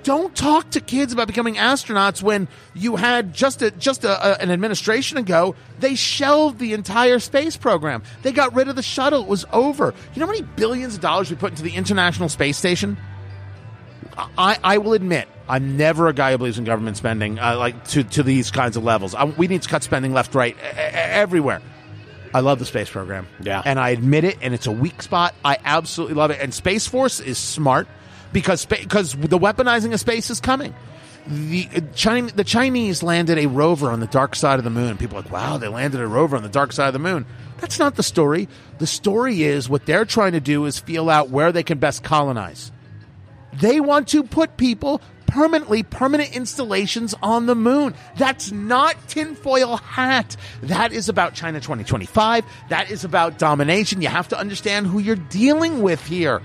don't 0.03 0.35
talk 0.35 0.69
to 0.71 0.79
kids 0.79 1.13
about 1.13 1.27
becoming 1.27 1.55
astronauts 1.55 2.21
when 2.21 2.47
you 2.73 2.95
had 2.95 3.33
just 3.33 3.61
a, 3.61 3.71
just 3.71 4.03
a, 4.03 4.09
a- 4.09 4.41
an 4.41 4.49
administration 4.51 5.17
ago 5.17 5.55
they 5.79 5.95
shelved 5.95 6.59
the 6.59 6.73
entire 6.73 7.19
space 7.19 7.57
program 7.57 8.01
they 8.21 8.31
got 8.31 8.53
rid 8.55 8.67
of 8.67 8.75
the 8.75 8.83
shuttle 8.83 9.21
it 9.21 9.27
was 9.27 9.45
over 9.51 9.93
you 10.13 10.19
know 10.19 10.25
how 10.25 10.31
many 10.31 10.43
billions 10.55 10.95
of 10.95 11.01
dollars 11.01 11.29
we 11.29 11.35
put 11.35 11.51
into 11.51 11.63
the 11.63 11.75
international 11.75 12.29
space 12.29 12.57
station 12.57 12.97
I, 14.37 14.57
I 14.63 14.77
will 14.77 14.93
admit 14.93 15.27
I'm 15.47 15.77
never 15.77 16.07
a 16.07 16.13
guy 16.13 16.31
who 16.31 16.37
believes 16.37 16.57
in 16.57 16.63
government 16.65 16.97
spending 16.97 17.39
uh, 17.39 17.57
like 17.57 17.85
to, 17.89 18.03
to 18.03 18.23
these 18.23 18.51
kinds 18.51 18.77
of 18.77 18.83
levels. 18.83 19.15
I, 19.15 19.25
we 19.25 19.47
need 19.47 19.61
to 19.63 19.69
cut 19.69 19.83
spending 19.83 20.13
left, 20.13 20.35
right, 20.35 20.57
everywhere. 20.59 21.61
I 22.33 22.39
love 22.41 22.59
the 22.59 22.65
space 22.65 22.89
program. 22.89 23.27
Yeah. 23.41 23.61
And 23.65 23.79
I 23.79 23.89
admit 23.89 24.23
it, 24.23 24.37
and 24.41 24.53
it's 24.53 24.67
a 24.67 24.71
weak 24.71 25.01
spot. 25.01 25.35
I 25.43 25.57
absolutely 25.63 26.15
love 26.15 26.31
it. 26.31 26.39
And 26.39 26.53
Space 26.53 26.87
Force 26.87 27.19
is 27.19 27.37
smart 27.37 27.87
because 28.33 28.65
because 28.65 29.13
the 29.13 29.39
weaponizing 29.39 29.93
of 29.93 29.99
space 29.99 30.29
is 30.29 30.39
coming. 30.39 30.73
The 31.27 31.69
uh, 31.75 31.81
China, 31.93 32.31
the 32.31 32.43
Chinese 32.43 33.03
landed 33.03 33.37
a 33.37 33.45
rover 33.47 33.91
on 33.91 33.99
the 33.99 34.07
dark 34.07 34.35
side 34.35 34.57
of 34.57 34.63
the 34.63 34.71
moon. 34.71 34.97
People 34.97 35.17
are 35.17 35.21
like, 35.21 35.31
wow, 35.31 35.57
they 35.57 35.67
landed 35.67 36.01
a 36.01 36.07
rover 36.07 36.35
on 36.35 36.43
the 36.43 36.49
dark 36.49 36.73
side 36.73 36.87
of 36.87 36.93
the 36.93 36.99
moon. 36.99 37.25
That's 37.59 37.77
not 37.77 37.95
the 37.95 38.03
story. 38.03 38.47
The 38.79 38.87
story 38.87 39.43
is 39.43 39.69
what 39.69 39.85
they're 39.85 40.05
trying 40.05 40.31
to 40.31 40.39
do 40.39 40.65
is 40.65 40.79
feel 40.79 41.09
out 41.09 41.29
where 41.29 41.51
they 41.51 41.61
can 41.61 41.77
best 41.77 42.03
colonize. 42.03 42.71
They 43.53 43.79
want 43.79 44.07
to 44.09 44.23
put 44.23 44.57
people 44.57 45.01
permanently, 45.31 45.83
permanent 45.83 46.35
installations 46.35 47.15
on 47.21 47.45
the 47.45 47.55
moon. 47.55 47.93
That's 48.17 48.51
not 48.51 48.95
tinfoil 49.07 49.77
hat. 49.77 50.35
That 50.63 50.91
is 50.91 51.07
about 51.07 51.35
China 51.35 51.59
2025. 51.59 52.45
That 52.69 52.91
is 52.91 53.05
about 53.05 53.37
domination. 53.37 54.01
You 54.01 54.09
have 54.09 54.27
to 54.29 54.37
understand 54.37 54.87
who 54.87 54.99
you're 54.99 55.15
dealing 55.15 55.81
with 55.81 56.05
here. 56.05 56.41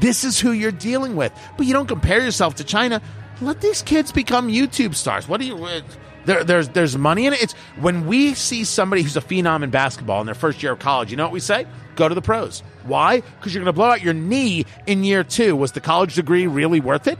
This 0.00 0.24
is 0.24 0.38
who 0.40 0.52
you're 0.52 0.72
dealing 0.72 1.16
with. 1.16 1.32
But 1.56 1.66
you 1.66 1.72
don't 1.72 1.86
compare 1.86 2.20
yourself 2.22 2.56
to 2.56 2.64
China. 2.64 3.00
Let 3.40 3.60
these 3.60 3.82
kids 3.82 4.12
become 4.12 4.48
YouTube 4.48 4.94
stars. 4.94 5.28
What 5.28 5.40
do 5.40 5.46
you. 5.46 5.56
uh, 5.64 5.80
There, 6.24 6.42
there's 6.44 6.68
there's 6.70 6.96
money 6.96 7.26
in 7.26 7.32
it. 7.32 7.42
It's 7.42 7.52
when 7.78 8.06
we 8.06 8.34
see 8.34 8.64
somebody 8.64 9.02
who's 9.02 9.16
a 9.16 9.20
phenom 9.20 9.62
in 9.62 9.70
basketball 9.70 10.20
in 10.20 10.26
their 10.26 10.34
first 10.34 10.62
year 10.62 10.72
of 10.72 10.78
college. 10.78 11.10
You 11.10 11.16
know 11.16 11.24
what 11.24 11.32
we 11.32 11.40
say? 11.40 11.66
Go 11.96 12.08
to 12.08 12.14
the 12.14 12.22
pros. 12.22 12.62
Why? 12.84 13.20
Because 13.20 13.54
you're 13.54 13.62
going 13.62 13.72
to 13.72 13.76
blow 13.76 13.90
out 13.90 14.02
your 14.02 14.14
knee 14.14 14.64
in 14.86 15.04
year 15.04 15.22
two. 15.22 15.54
Was 15.54 15.72
the 15.72 15.80
college 15.80 16.14
degree 16.14 16.46
really 16.46 16.80
worth 16.80 17.06
it? 17.06 17.18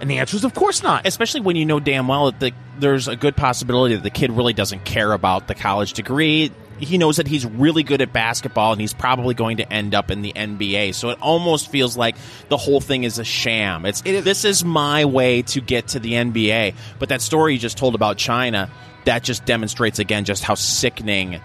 And 0.00 0.10
the 0.10 0.18
answer 0.18 0.36
is 0.36 0.44
of 0.44 0.54
course 0.54 0.82
not. 0.82 1.06
especially 1.06 1.42
when 1.42 1.56
you 1.56 1.66
know 1.66 1.78
damn 1.78 2.08
well 2.08 2.30
that 2.30 2.40
the, 2.40 2.52
there's 2.78 3.06
a 3.06 3.16
good 3.16 3.36
possibility 3.36 3.94
that 3.94 4.02
the 4.02 4.08
kid 4.10 4.32
really 4.32 4.54
doesn't 4.54 4.86
care 4.86 5.12
about 5.12 5.46
the 5.46 5.54
college 5.54 5.92
degree. 5.92 6.50
He 6.80 6.98
knows 6.98 7.16
that 7.18 7.26
he's 7.28 7.44
really 7.46 7.82
good 7.82 8.00
at 8.02 8.12
basketball 8.12 8.72
and 8.72 8.80
he's 8.80 8.94
probably 8.94 9.34
going 9.34 9.58
to 9.58 9.72
end 9.72 9.94
up 9.94 10.10
in 10.10 10.22
the 10.22 10.32
NBA. 10.34 10.94
So 10.94 11.10
it 11.10 11.18
almost 11.20 11.70
feels 11.70 11.96
like 11.96 12.16
the 12.48 12.56
whole 12.56 12.80
thing 12.80 13.04
is 13.04 13.18
a 13.18 13.24
sham. 13.24 13.84
It's 13.86 14.00
this 14.00 14.44
is 14.44 14.64
my 14.64 15.04
way 15.04 15.42
to 15.42 15.60
get 15.60 15.88
to 15.88 16.00
the 16.00 16.12
NBA. 16.12 16.74
But 16.98 17.10
that 17.10 17.20
story 17.20 17.52
you 17.54 17.58
just 17.58 17.76
told 17.78 17.94
about 17.94 18.16
China, 18.16 18.70
that 19.04 19.22
just 19.22 19.44
demonstrates 19.44 19.98
again 19.98 20.24
just 20.24 20.42
how 20.42 20.54
sickening 20.54 21.40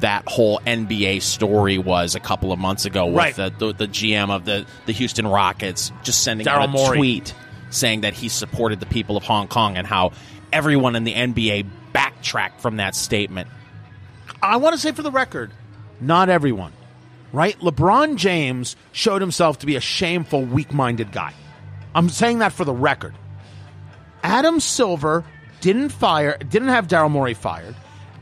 that 0.00 0.26
whole 0.28 0.58
NBA 0.66 1.22
story 1.22 1.78
was 1.78 2.14
a 2.14 2.20
couple 2.20 2.52
of 2.52 2.58
months 2.58 2.84
ago 2.86 3.06
with 3.06 3.16
Right. 3.16 3.34
the, 3.36 3.50
the 3.58 3.72
the 3.72 3.88
GM 3.88 4.30
of 4.30 4.44
the 4.44 4.66
the 4.86 4.92
Houston 4.92 5.26
Rockets 5.26 5.92
just 6.02 6.22
sending 6.22 6.46
out 6.48 6.64
a 6.64 6.68
Morey. 6.68 6.98
tweet 6.98 7.34
saying 7.70 8.02
that 8.02 8.14
he 8.14 8.28
supported 8.28 8.80
the 8.80 8.86
people 8.86 9.16
of 9.16 9.22
Hong 9.24 9.48
Kong 9.48 9.76
and 9.76 9.86
how 9.86 10.12
everyone 10.52 10.96
in 10.96 11.04
the 11.04 11.12
NBA 11.14 11.66
backtracked 11.92 12.60
from 12.60 12.76
that 12.76 12.94
statement. 12.94 13.48
I 14.42 14.56
want 14.56 14.74
to 14.74 14.80
say 14.80 14.92
for 14.92 15.02
the 15.02 15.10
record, 15.10 15.50
not 16.00 16.28
everyone, 16.28 16.72
right? 17.32 17.58
LeBron 17.60 18.16
James 18.16 18.76
showed 18.92 19.20
himself 19.20 19.60
to 19.60 19.66
be 19.66 19.76
a 19.76 19.80
shameful, 19.80 20.44
weak 20.44 20.72
minded 20.72 21.12
guy. 21.12 21.32
I'm 21.94 22.08
saying 22.08 22.40
that 22.40 22.52
for 22.52 22.64
the 22.64 22.74
record. 22.74 23.14
Adam 24.22 24.60
Silver 24.60 25.24
didn't 25.60 25.90
fire, 25.90 26.36
didn't 26.38 26.68
have 26.68 26.88
Daryl 26.88 27.10
Morey 27.10 27.34
fired. 27.34 27.74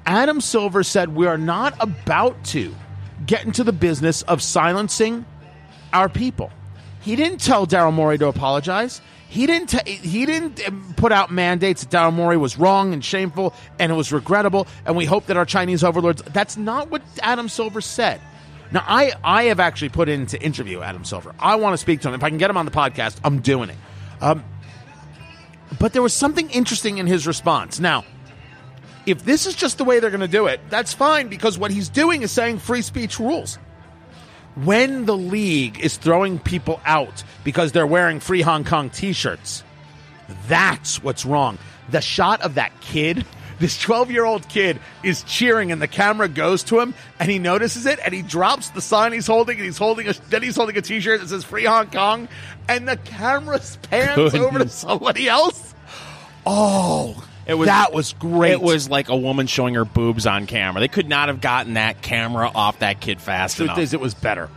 Adam 0.07 0.41
Silver 0.41 0.83
said, 0.83 1.15
We 1.15 1.27
are 1.27 1.39
not 1.39 1.75
about 1.81 2.43
to 2.47 2.75
get 3.27 3.45
into 3.45 3.65
the 3.65 3.73
business 3.73 4.23
of 4.23 4.43
silencing 4.43 5.25
our 5.93 6.09
people. 6.09 6.51
He 7.01 7.17
didn't 7.17 7.41
tell 7.41 7.67
Daryl 7.67 7.93
Morey 7.93 8.19
to 8.19 8.29
apologize. 8.29 9.01
He 9.35 9.49
didn't. 9.49 9.89
He 9.89 10.27
didn't 10.27 10.65
um, 10.65 10.95
put 10.97 11.11
out 11.11 11.33
mandates 11.33 11.85
that 11.85 11.91
Daryl 11.91 12.13
Morey 12.13 12.37
was 12.37 12.57
wrong 12.57 12.93
and 12.93 13.05
shameful 13.05 13.53
and 13.81 13.91
it 13.91 13.95
was 13.97 14.13
regrettable. 14.13 14.69
And 14.87 14.97
we 14.97 15.07
hope 15.07 15.27
that 15.27 15.37
our 15.37 15.45
Chinese 15.45 15.83
overlords. 15.83 16.23
That's 16.23 16.57
not 16.57 16.89
what 16.89 17.03
Adam 17.21 17.49
Silver 17.49 17.81
said. 17.81 18.21
Now, 18.71 18.85
I 18.87 19.13
I 19.25 19.43
have 19.47 19.59
actually 19.59 19.89
put 19.89 20.09
in 20.09 20.27
to 20.27 20.41
interview 20.41 20.83
Adam 20.83 21.05
Silver. 21.05 21.35
I 21.41 21.57
want 21.57 21.73
to 21.73 21.79
speak 21.79 22.03
to 22.03 22.09
him. 22.09 22.15
If 22.15 22.23
I 22.23 22.29
can 22.29 22.39
get 22.39 22.49
him 22.49 22.57
on 22.57 22.65
the 22.65 22.71
podcast, 22.71 23.19
I'm 23.25 23.41
doing 23.41 23.71
it. 23.71 23.77
Um, 24.21 24.45
but 25.81 25.93
there 25.93 26.03
was 26.03 26.15
something 26.15 26.49
interesting 26.51 26.99
in 26.99 27.09
his 27.09 27.27
response. 27.27 27.81
Now, 27.81 28.05
if 29.05 29.25
this 29.25 29.47
is 29.47 29.57
just 29.57 29.79
the 29.79 29.85
way 29.85 29.99
they're 29.99 30.11
going 30.11 30.21
to 30.21 30.29
do 30.29 30.47
it, 30.47 30.61
that's 30.71 30.95
fine 30.95 31.27
because 31.27 31.59
what 31.59 31.73
he's 31.73 31.89
doing 31.89 32.23
is 32.23 32.31
saying 32.31 32.61
free 32.61 32.83
speech 32.83 33.19
rules 33.19 33.59
when 34.57 35.07
the 35.07 35.17
league 35.17 35.81
is 35.81 35.97
throwing 35.97 36.39
people 36.39 36.81
out 36.85 37.23
because 37.43 37.73
they're 37.73 37.87
wearing 37.87 38.21
free 38.21 38.43
Hong 38.43 38.65
Kong 38.65 38.91
t 38.91 39.13
shirts, 39.13 39.65
that's 40.49 41.03
what's 41.03 41.25
wrong. 41.25 41.59
The 41.91 42.01
shot 42.01 42.41
of 42.43 42.55
that 42.55 42.73
kid, 42.81 43.25
this 43.59 43.79
12 43.81 44.11
year 44.11 44.25
old 44.25 44.49
kid, 44.49 44.79
is 45.03 45.23
cheering 45.25 45.73
and 45.73 45.83
the 45.83 45.89
camera 45.89 46.29
goes 46.29 46.63
to 46.65 46.81
him 46.81 46.95
and 47.19 47.31
he 47.31 47.39
notices 47.39 47.87
it 47.87 47.99
and 48.05 48.15
he 48.15 48.23
drops 48.23 48.71
the 48.71 48.81
sign 48.81 49.13
he's 49.13 49.27
holding 49.27 49.57
and 49.57 49.65
he's 49.65 49.79
holding 49.79 50.09
a, 50.09 50.13
then 50.31 50.43
he's 50.43 50.57
holding 50.57 50.77
a 50.77 50.83
t 50.83 51.01
shirt 51.01 51.21
that 51.21 51.29
says 51.29 51.45
free 51.45 51.65
Hong 51.65 51.91
Kong 51.91 52.29
and 52.69 52.89
the 52.89 52.97
camera 52.97 53.61
pans 53.91 54.35
over 54.35 54.61
to 54.61 54.69
somebody 54.69 55.29
else. 55.29 55.75
Oh, 56.47 57.27
It 57.47 57.55
was- 57.55 57.67
that 57.67 57.93
was 57.93 58.15
great. 58.19 58.53
It 58.53 58.63
was 58.63 58.89
like 58.89 59.09
a 59.09 59.17
woman 59.17 59.47
showing 59.47 59.75
her 59.75 59.85
boobs 59.85 60.27
on 60.27 60.47
camera. 60.47 60.81
They 60.81 60.89
could 60.89 61.09
not 61.09 61.29
have 61.29 61.41
gotten 61.41 61.75
that 61.75 62.01
camera 62.03 62.51
off 62.55 62.79
that 62.81 63.01
kid 63.01 63.21
fast 63.21 63.57
the 63.59 63.65
truth 63.65 63.71
enough. 63.71 63.79
is, 63.81 63.93
it 63.95 64.01
was 64.01 64.15
better. 64.15 64.49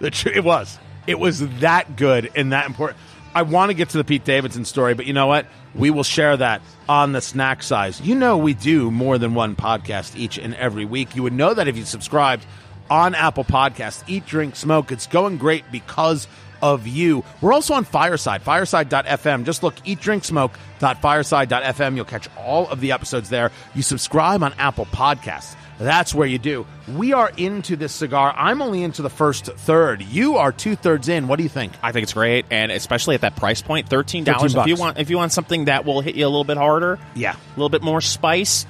The 0.00 0.10
tr- 0.10 0.28
it 0.30 0.44
was. 0.44 0.78
It 1.06 1.18
was 1.18 1.40
that 1.60 1.96
good 1.96 2.30
and 2.36 2.52
that 2.52 2.66
important. 2.66 2.98
I 3.34 3.42
want 3.42 3.70
to 3.70 3.74
get 3.74 3.90
to 3.90 3.98
the 3.98 4.04
Pete 4.04 4.24
Davidson 4.24 4.64
story, 4.64 4.94
but 4.94 5.06
you 5.06 5.12
know 5.12 5.26
what? 5.26 5.46
We 5.74 5.90
will 5.90 6.02
share 6.02 6.36
that 6.36 6.62
on 6.88 7.12
the 7.12 7.20
snack 7.20 7.62
size. 7.62 8.00
You 8.00 8.14
know, 8.16 8.36
we 8.38 8.54
do 8.54 8.90
more 8.90 9.18
than 9.18 9.34
one 9.34 9.54
podcast 9.54 10.16
each 10.16 10.36
and 10.38 10.54
every 10.56 10.84
week. 10.84 11.14
You 11.14 11.22
would 11.22 11.32
know 11.32 11.54
that 11.54 11.68
if 11.68 11.76
you 11.76 11.84
subscribed 11.84 12.44
on 12.90 13.14
Apple 13.14 13.44
Podcasts. 13.44 14.02
Eat, 14.08 14.26
drink, 14.26 14.56
smoke. 14.56 14.90
It's 14.90 15.06
going 15.06 15.36
great 15.38 15.64
because 15.70 16.26
of 16.62 16.86
you. 16.86 17.24
We're 17.40 17.52
also 17.52 17.74
on 17.74 17.84
Fireside, 17.84 18.42
fireside.fm. 18.42 19.44
Just 19.44 19.62
look 19.62 19.74
eat, 19.84 20.00
drink, 20.00 20.24
smoke.fireside.fm. 20.24 21.96
You'll 21.96 22.04
catch 22.04 22.28
all 22.36 22.68
of 22.68 22.80
the 22.80 22.92
episodes 22.92 23.28
there. 23.30 23.50
You 23.74 23.82
subscribe 23.82 24.42
on 24.42 24.52
Apple 24.54 24.86
Podcasts. 24.86 25.54
That's 25.78 26.14
where 26.14 26.26
you 26.26 26.38
do. 26.38 26.66
We 26.94 27.14
are 27.14 27.30
into 27.38 27.74
this 27.74 27.92
cigar. 27.92 28.34
I'm 28.36 28.60
only 28.60 28.82
into 28.82 29.00
the 29.00 29.08
first 29.08 29.46
third. 29.46 30.02
You 30.02 30.36
are 30.36 30.52
two 30.52 30.76
thirds 30.76 31.08
in. 31.08 31.26
What 31.26 31.36
do 31.36 31.42
you 31.42 31.48
think? 31.48 31.72
I 31.82 31.92
think 31.92 32.02
it's 32.02 32.12
great, 32.12 32.44
and 32.50 32.70
especially 32.70 33.14
at 33.14 33.22
that 33.22 33.34
price 33.36 33.62
point, 33.62 33.88
thirteen 33.88 34.24
dollars. 34.24 34.54
If 34.54 34.66
you 34.66 34.76
want, 34.76 34.98
if 34.98 35.08
you 35.08 35.16
want 35.16 35.32
something 35.32 35.64
that 35.66 35.86
will 35.86 36.02
hit 36.02 36.16
you 36.16 36.26
a 36.26 36.28
little 36.28 36.44
bit 36.44 36.58
harder, 36.58 36.98
Yeah. 37.14 37.32
a 37.32 37.38
little 37.56 37.70
bit 37.70 37.82
more 37.82 38.02
spice, 38.02 38.66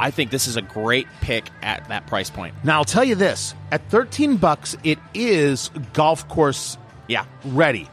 I 0.00 0.10
think 0.10 0.32
this 0.32 0.48
is 0.48 0.56
a 0.56 0.62
great 0.62 1.06
pick 1.20 1.48
at 1.62 1.86
that 1.90 2.08
price 2.08 2.28
point. 2.28 2.56
Now 2.64 2.78
I'll 2.78 2.84
tell 2.84 3.04
you 3.04 3.14
this: 3.14 3.54
at 3.70 3.88
13 3.90 4.36
bucks, 4.36 4.76
it 4.82 4.98
is 5.14 5.70
golf 5.92 6.26
course 6.26 6.76
Yeah, 7.08 7.24
ready. 7.44 7.88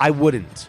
I 0.00 0.10
wouldn't. 0.10 0.68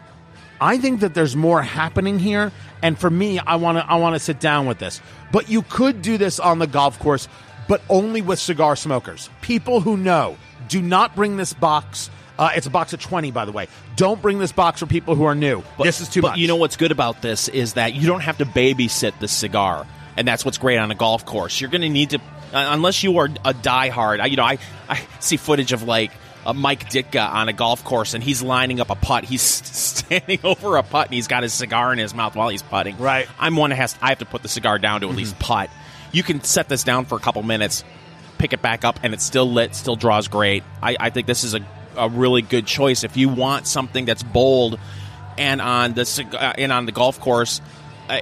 I 0.62 0.78
think 0.78 1.02
that 1.02 1.14
there's 1.14 1.36
more 1.36 1.62
happening 1.62 2.20
here, 2.20 2.52
and 2.82 2.98
for 2.98 3.10
me, 3.10 3.40
I 3.40 3.56
want 3.56 3.78
to 3.80 3.86
I 3.86 3.96
want 3.96 4.16
to 4.16 4.20
sit 4.20 4.40
down 4.40 4.66
with 4.66 4.80
this. 4.80 5.02
But 5.32 5.50
you 5.50 5.62
could 5.64 6.02
do 6.02 6.18
this 6.18 6.40
on 6.40 6.60
the 6.60 6.68
golf 6.68 7.00
course, 7.00 7.28
but 7.68 7.82
only 7.90 8.22
with 8.22 8.40
cigar 8.40 8.76
smokers, 8.76 9.30
people 9.42 9.82
who 9.82 9.98
know. 9.98 10.38
Do 10.70 10.82
not 10.82 11.16
bring 11.16 11.36
this 11.36 11.54
box. 11.54 12.10
Uh, 12.40 12.52
it's 12.56 12.66
a 12.66 12.70
box 12.70 12.94
of 12.94 13.02
20, 13.02 13.32
by 13.32 13.46
the 13.46 13.52
way. 13.52 13.68
Don't 13.96 14.22
bring 14.22 14.40
this 14.40 14.52
box 14.52 14.80
for 14.80 14.86
people 14.86 15.16
who 15.16 15.26
are 15.26 15.36
new. 15.36 15.62
But, 15.78 15.84
this 15.84 16.02
is 16.02 16.10
too 16.10 16.22
but 16.22 16.30
much. 16.30 16.40
you 16.40 16.48
know 16.48 16.56
what's 16.56 16.78
good 16.78 16.92
about 16.92 17.22
this 17.22 17.48
is 17.48 17.74
that 17.74 17.94
you 17.94 18.08
don't 18.08 18.22
have 18.22 18.38
to 18.38 18.46
babysit 18.46 19.20
the 19.20 19.28
cigar, 19.28 19.86
and 20.16 20.28
that's 20.28 20.46
what's 20.46 20.58
great 20.58 20.78
on 20.78 20.90
a 20.90 20.96
golf 20.96 21.26
course. 21.26 21.60
You're 21.60 21.70
going 21.70 21.82
to 21.82 21.90
need 21.90 22.12
to, 22.12 22.18
uh, 22.18 22.22
unless 22.54 23.04
you 23.04 23.18
are 23.18 23.26
a 23.26 23.54
diehard. 23.54 24.20
I, 24.22 24.28
you 24.28 24.38
know, 24.38 24.46
I 24.46 24.58
I 24.88 25.02
see 25.20 25.38
footage 25.38 25.74
of 25.74 25.84
like. 25.84 26.12
Uh, 26.46 26.54
Mike 26.54 26.90
Ditka 26.90 27.28
on 27.30 27.48
a 27.50 27.54
golf 27.54 27.84
course, 27.84 28.14
and 28.14 28.24
he's 28.24 28.42
lining 28.42 28.80
up 28.82 28.90
a 28.90 28.96
putt. 28.96 29.24
He's 29.24 29.42
standing 29.42 30.40
over 30.44 30.76
a 30.78 30.84
putt, 30.84 31.08
and 31.08 31.14
he's 31.16 31.28
got 31.28 31.44
his 31.44 31.54
cigar 31.54 31.94
in 31.94 32.00
his 32.00 32.14
mouth 32.14 32.36
while 32.36 32.50
he's 32.50 32.62
putting. 32.64 32.98
Right. 32.98 33.28
I'm 33.40 33.56
one 33.56 33.70
that 33.70 33.78
has. 33.78 33.98
I 34.02 34.10
have 34.10 34.20
to 34.20 34.26
put 34.26 34.42
the 34.42 34.50
cigar 34.50 34.78
down 34.80 35.02
to 35.02 35.10
at 35.10 35.16
least 35.16 35.40
putt. 35.40 35.70
You 36.12 36.22
can 36.24 36.44
set 36.44 36.68
this 36.70 36.84
down 36.84 37.06
for 37.06 37.16
a 37.16 37.20
couple 37.22 37.42
minutes, 37.44 37.84
pick 38.38 38.52
it 38.54 38.62
back 38.62 38.84
up, 38.84 39.00
and 39.04 39.14
it's 39.14 39.24
still 39.24 39.50
lit, 39.52 39.74
still 39.74 39.96
draws 39.96 40.28
great. 40.28 40.64
I, 40.82 40.96
I 41.00 41.10
think 41.12 41.28
this 41.28 41.44
is 41.44 41.54
a, 41.56 41.66
a 41.98 42.10
really 42.10 42.42
good 42.42 42.68
choice 42.68 43.04
if 43.04 43.16
you 43.18 43.30
want 43.30 43.66
something 43.66 44.06
that's 44.06 44.22
bold 44.24 44.78
and 45.38 45.62
on 45.62 45.94
the 45.94 46.28
uh, 46.40 46.54
and 46.58 46.72
on 46.72 46.86
the 46.86 46.92
golf 46.92 47.20
course 47.20 47.62
uh, 48.10 48.20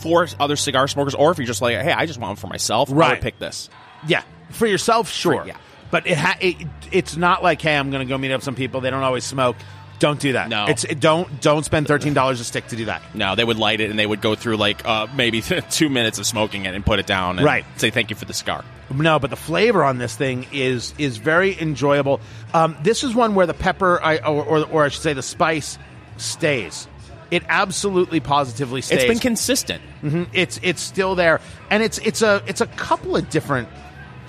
for 0.00 0.26
other 0.40 0.56
cigar 0.56 0.88
smokers, 0.88 1.14
or 1.14 1.30
if 1.30 1.38
you're 1.38 1.46
just 1.46 1.62
like, 1.62 1.76
hey, 1.76 1.92
I 1.92 2.06
just 2.06 2.18
want 2.18 2.30
one 2.30 2.36
for 2.36 2.46
myself, 2.48 2.90
I 2.90 2.94
Right. 2.94 3.10
would 3.10 3.20
pick 3.22 3.38
this. 3.38 3.68
Yeah, 4.08 4.22
for 4.50 4.66
yourself, 4.66 5.08
sure. 5.10 5.44
yeah. 5.46 5.56
But 5.90 6.06
it, 6.06 6.16
ha- 6.16 6.36
it 6.40 6.56
it's 6.92 7.16
not 7.16 7.42
like, 7.42 7.60
hey, 7.62 7.76
I'm 7.76 7.90
going 7.90 8.06
to 8.06 8.08
go 8.08 8.16
meet 8.18 8.32
up 8.32 8.42
some 8.42 8.54
people. 8.54 8.80
They 8.80 8.90
don't 8.90 9.02
always 9.02 9.24
smoke. 9.24 9.56
Don't 9.98 10.18
do 10.18 10.32
that. 10.32 10.48
No. 10.48 10.64
it's 10.66 10.84
it, 10.84 10.98
don't 10.98 11.42
don't 11.42 11.62
spend 11.62 11.86
thirteen 11.86 12.14
dollars 12.14 12.40
a 12.40 12.44
stick 12.44 12.66
to 12.68 12.76
do 12.76 12.86
that. 12.86 13.02
No, 13.14 13.34
they 13.34 13.44
would 13.44 13.58
light 13.58 13.82
it 13.82 13.90
and 13.90 13.98
they 13.98 14.06
would 14.06 14.22
go 14.22 14.34
through 14.34 14.56
like 14.56 14.82
uh, 14.86 15.06
maybe 15.14 15.42
two 15.70 15.90
minutes 15.90 16.18
of 16.18 16.24
smoking 16.26 16.64
it 16.64 16.74
and 16.74 16.86
put 16.86 16.98
it 17.00 17.06
down 17.06 17.36
and 17.38 17.44
Right. 17.44 17.66
say 17.76 17.90
thank 17.90 18.08
you 18.08 18.16
for 18.16 18.24
the 18.24 18.32
cigar. 18.32 18.64
No, 18.90 19.18
but 19.18 19.28
the 19.28 19.36
flavor 19.36 19.84
on 19.84 19.98
this 19.98 20.16
thing 20.16 20.46
is 20.52 20.94
is 20.96 21.18
very 21.18 21.60
enjoyable. 21.60 22.20
Um, 22.54 22.78
this 22.82 23.04
is 23.04 23.14
one 23.14 23.34
where 23.34 23.44
the 23.46 23.52
pepper, 23.52 24.00
I, 24.02 24.16
or, 24.18 24.42
or 24.42 24.66
or 24.68 24.84
I 24.84 24.88
should 24.88 25.02
say, 25.02 25.12
the 25.12 25.22
spice 25.22 25.76
stays. 26.16 26.88
It 27.30 27.42
absolutely 27.48 28.20
positively 28.20 28.80
stays. 28.80 29.00
It's 29.02 29.08
been 29.08 29.18
consistent. 29.20 29.82
Mhm. 30.02 30.28
It's 30.32 30.58
it's 30.62 30.80
still 30.80 31.14
there, 31.14 31.40
and 31.70 31.82
it's 31.82 31.98
it's 31.98 32.22
a 32.22 32.42
it's 32.46 32.60
a 32.62 32.66
couple 32.66 33.16
of 33.16 33.28
different 33.30 33.68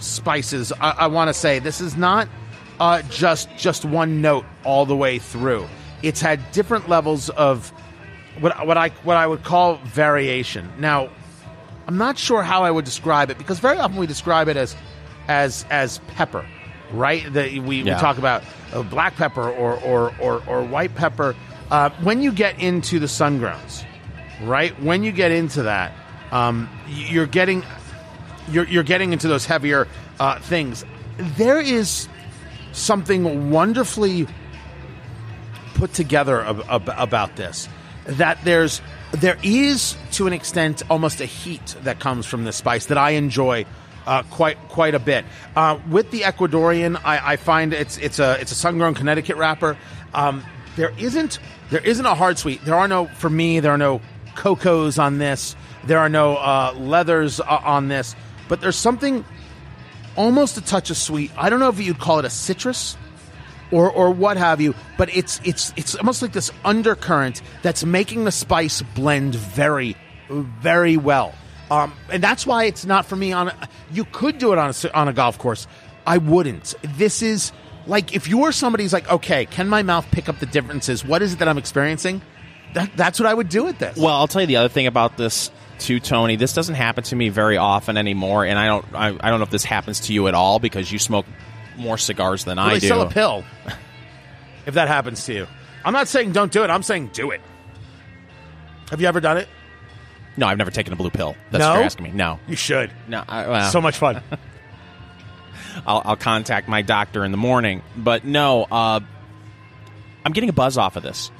spices, 0.01 0.71
I, 0.79 0.91
I 0.91 1.07
want 1.07 1.29
to 1.29 1.33
say 1.33 1.59
this 1.59 1.81
is 1.81 1.95
not 1.95 2.27
uh, 2.79 3.01
just 3.03 3.49
just 3.57 3.85
one 3.85 4.21
note 4.21 4.45
all 4.63 4.85
the 4.85 4.95
way 4.95 5.19
through. 5.19 5.67
It's 6.03 6.19
had 6.21 6.39
different 6.51 6.89
levels 6.89 7.29
of 7.29 7.69
what 8.39 8.65
what 8.65 8.77
I 8.77 8.89
what 9.03 9.17
I 9.17 9.27
would 9.27 9.43
call 9.43 9.75
variation. 9.77 10.71
Now, 10.79 11.09
I'm 11.87 11.97
not 11.97 12.17
sure 12.17 12.41
how 12.43 12.63
I 12.63 12.71
would 12.71 12.85
describe 12.85 13.29
it 13.29 13.37
because 13.37 13.59
very 13.59 13.77
often 13.77 13.97
we 13.97 14.07
describe 14.07 14.47
it 14.47 14.57
as 14.57 14.75
as 15.27 15.65
as 15.69 15.99
pepper, 16.15 16.45
right? 16.91 17.31
That 17.33 17.51
we, 17.51 17.81
Yeah. 17.83 17.95
we 17.95 18.01
talk 18.01 18.17
about 18.17 18.43
uh, 18.73 18.83
black 18.83 19.15
pepper 19.15 19.49
or 19.49 19.79
or 19.81 20.13
or, 20.19 20.41
or 20.47 20.63
white 20.63 20.95
pepper. 20.95 21.35
Uh, 21.69 21.89
when 22.01 22.21
you 22.21 22.31
get 22.33 22.59
into 22.59 22.99
the 22.99 23.07
sun 23.07 23.37
grounds, 23.37 23.85
right? 24.43 24.77
When 24.81 25.03
you 25.03 25.11
get 25.13 25.31
into 25.31 25.63
that, 25.63 25.93
um, 26.31 26.67
you're 26.87 27.27
getting 27.27 27.63
you're 28.49 28.67
you're 28.67 28.83
getting 28.83 29.13
into 29.13 29.27
those 29.27 29.45
heavier 29.45 29.87
uh, 30.19 30.39
things. 30.39 30.85
There 31.37 31.59
is 31.59 32.07
something 32.71 33.51
wonderfully 33.51 34.27
put 35.75 35.93
together 35.93 36.41
ab- 36.41 36.63
ab- 36.69 36.93
about 36.97 37.35
this 37.35 37.67
that 38.05 38.43
there's 38.43 38.81
there 39.11 39.37
is 39.43 39.95
to 40.13 40.27
an 40.27 40.33
extent 40.33 40.81
almost 40.89 41.21
a 41.21 41.25
heat 41.25 41.75
that 41.83 41.99
comes 41.99 42.25
from 42.25 42.43
this 42.45 42.55
spice 42.55 42.85
that 42.87 42.97
I 42.97 43.11
enjoy 43.11 43.65
uh, 44.05 44.23
quite 44.23 44.57
quite 44.69 44.95
a 44.95 44.99
bit. 44.99 45.25
Uh, 45.55 45.79
with 45.89 46.11
the 46.11 46.21
Ecuadorian, 46.21 46.99
I, 47.03 47.33
I 47.33 47.35
find 47.35 47.73
it's 47.73 47.97
it's 47.97 48.19
a 48.19 48.39
it's 48.39 48.51
a 48.51 48.55
sun 48.55 48.77
grown 48.77 48.93
Connecticut 48.93 49.37
wrapper. 49.37 49.77
Um, 50.13 50.43
there 50.75 50.93
isn't 50.97 51.39
there 51.69 51.85
isn't 51.85 52.05
a 52.05 52.15
hard 52.15 52.37
sweet. 52.37 52.63
There 52.65 52.75
are 52.75 52.87
no 52.87 53.07
for 53.07 53.29
me. 53.29 53.59
There 53.59 53.71
are 53.71 53.77
no 53.77 54.01
cocos 54.35 54.97
on 54.97 55.17
this. 55.17 55.55
There 55.85 55.99
are 55.99 56.09
no 56.09 56.35
uh, 56.37 56.73
leathers 56.77 57.39
uh, 57.39 57.61
on 57.63 57.87
this. 57.87 58.15
But 58.51 58.59
there's 58.59 58.75
something 58.75 59.23
almost 60.17 60.57
a 60.57 60.61
touch 60.61 60.89
of 60.89 60.97
sweet. 60.97 61.31
I 61.37 61.49
don't 61.49 61.61
know 61.61 61.69
if 61.69 61.79
you'd 61.79 61.99
call 61.99 62.19
it 62.19 62.25
a 62.25 62.29
citrus 62.29 62.97
or 63.71 63.89
or 63.89 64.11
what 64.11 64.35
have 64.35 64.59
you, 64.59 64.75
but 64.97 65.07
it's 65.15 65.39
it's 65.45 65.71
it's 65.77 65.95
almost 65.95 66.21
like 66.21 66.33
this 66.33 66.51
undercurrent 66.65 67.41
that's 67.61 67.85
making 67.85 68.25
the 68.25 68.31
spice 68.33 68.81
blend 68.81 69.35
very 69.35 69.95
very 70.27 70.97
well. 70.97 71.33
Um, 71.71 71.93
and 72.11 72.21
that's 72.21 72.45
why 72.45 72.65
it's 72.65 72.85
not 72.85 73.05
for 73.05 73.15
me 73.15 73.31
on 73.31 73.47
a, 73.47 73.69
you 73.89 74.03
could 74.03 74.37
do 74.37 74.51
it 74.51 74.57
on 74.57 74.71
a, 74.71 74.93
on 74.93 75.07
a 75.07 75.13
golf 75.13 75.37
course. 75.37 75.65
I 76.05 76.17
wouldn't. 76.17 76.75
This 76.81 77.21
is 77.21 77.53
like 77.87 78.13
if 78.13 78.27
you're 78.27 78.51
somebody 78.51 78.83
who's 78.83 78.91
like, 78.91 79.09
okay, 79.09 79.45
can 79.45 79.69
my 79.69 79.81
mouth 79.81 80.05
pick 80.11 80.27
up 80.27 80.39
the 80.39 80.45
differences? 80.45 81.05
What 81.05 81.21
is 81.21 81.31
it 81.31 81.39
that 81.39 81.47
I'm 81.47 81.57
experiencing? 81.57 82.21
That, 82.73 82.91
that's 82.95 83.19
what 83.19 83.27
I 83.27 83.33
would 83.33 83.49
do 83.49 83.63
with 83.65 83.79
this. 83.79 83.97
Well, 83.97 84.15
I'll 84.15 84.27
tell 84.27 84.41
you 84.41 84.47
the 84.47 84.57
other 84.57 84.69
thing 84.69 84.87
about 84.87 85.17
this 85.17 85.51
too, 85.79 85.99
Tony. 85.99 86.35
This 86.37 86.53
doesn't 86.53 86.75
happen 86.75 87.03
to 87.05 87.15
me 87.15 87.29
very 87.29 87.57
often 87.57 87.97
anymore, 87.97 88.45
and 88.45 88.57
I 88.57 88.67
don't. 88.67 88.85
I, 88.93 89.07
I 89.19 89.29
don't 89.29 89.39
know 89.39 89.43
if 89.45 89.49
this 89.49 89.65
happens 89.65 89.99
to 90.01 90.13
you 90.13 90.27
at 90.27 90.33
all 90.33 90.59
because 90.59 90.91
you 90.91 90.99
smoke 90.99 91.25
more 91.77 91.97
cigars 91.97 92.45
than 92.45 92.57
Well, 92.57 92.67
I 92.67 92.73
they 92.75 92.79
do. 92.79 92.87
sell 92.87 93.01
a 93.01 93.09
pill. 93.09 93.43
if 94.65 94.75
that 94.75 94.87
happens 94.87 95.25
to 95.25 95.33
you, 95.33 95.47
I'm 95.83 95.93
not 95.93 96.07
saying 96.07 96.31
don't 96.33 96.51
do 96.51 96.63
it. 96.63 96.69
I'm 96.69 96.83
saying 96.83 97.09
do 97.13 97.31
it. 97.31 97.41
Have 98.89 99.01
you 99.01 99.07
ever 99.07 99.19
done 99.19 99.37
it? 99.37 99.47
No, 100.37 100.47
I've 100.47 100.57
never 100.57 100.71
taken 100.71 100.93
a 100.93 100.95
blue 100.95 101.09
pill. 101.09 101.35
That's 101.49 101.61
No? 101.61 101.69
what 101.69 101.75
you're 101.75 101.83
asking 101.83 102.03
me. 102.05 102.11
No, 102.11 102.39
You 102.47 102.55
should. 102.55 102.91
no. 103.07 103.23
I, 103.27 103.47
well, 103.47 103.71
So 103.71 103.81
much 103.81 103.97
fun. 103.97 104.21
I'll, 105.85 106.01
I'll 106.05 106.15
contact 106.15 106.67
my 106.67 106.81
doctor 106.81 107.23
in 107.25 107.31
the 107.31 107.37
morning. 107.37 107.81
But 107.97 108.23
no, 108.25 108.63
uh, 108.63 108.99
I'm 110.25 110.31
getting 110.31 110.49
a 110.49 110.53
buzz 110.53 110.77
off 110.77 110.95
of 110.95 111.03
this. 111.03 111.31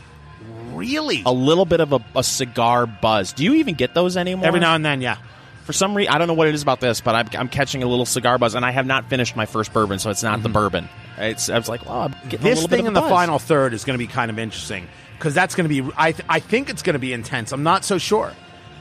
Really? 0.82 1.22
A 1.26 1.32
little 1.32 1.66
bit 1.66 1.80
of 1.80 1.94
a, 1.94 2.00
a 2.16 2.24
cigar 2.24 2.88
buzz. 2.88 3.34
Do 3.34 3.44
you 3.44 3.54
even 3.56 3.76
get 3.76 3.94
those 3.94 4.18
anymore? 4.18 4.48
Every 4.48 4.60
now 4.60 4.74
and 4.74 4.84
then, 4.84 5.00
yeah. 5.02 5.18
For 5.66 5.74
some 5.74 5.96
reason, 5.96 6.12
I 6.12 6.18
don't 6.18 6.28
know 6.28 6.34
what 6.34 6.48
it 6.48 6.56
is 6.56 6.64
about 6.64 6.80
this, 6.80 7.02
but 7.02 7.14
I'm, 7.14 7.30
I'm 7.38 7.48
catching 7.48 7.84
a 7.84 7.88
little 7.88 8.08
cigar 8.08 8.40
buzz, 8.40 8.56
and 8.56 8.66
I 8.66 8.72
have 8.72 8.88
not 8.88 9.10
finished 9.10 9.36
my 9.36 9.46
first 9.46 9.72
bourbon, 9.72 10.00
so 10.00 10.10
it's 10.10 10.24
not 10.24 10.42
the 10.42 10.50
bourbon. 10.50 10.90
It's 11.18 11.50
I 11.50 11.58
was 11.58 11.70
like, 11.70 11.82
oh, 11.86 12.00
I'm 12.02 12.12
getting 12.30 12.34
a 12.34 12.38
Mm-hmm. 12.38 12.46
This 12.46 12.66
thing 12.66 12.86
in 12.88 12.98
a 12.98 13.02
the 13.02 13.08
final 13.08 13.38
third 13.38 13.74
is 13.74 13.86
going 13.86 13.94
to 13.94 14.04
be 14.04 14.12
kind 14.12 14.32
of 14.32 14.40
interesting 14.40 14.88
because 15.18 15.36
that's 15.36 15.54
going 15.54 15.70
to 15.70 15.84
be. 15.84 15.94
I 15.96 16.14
th- 16.14 16.26
I 16.28 16.40
think 16.40 16.70
it's 16.70 16.82
going 16.82 16.96
to 16.96 17.00
be 17.00 17.14
intense. 17.14 17.52
I'm 17.52 17.64
not 17.64 17.86
so 17.86 18.00
sure. 18.00 18.34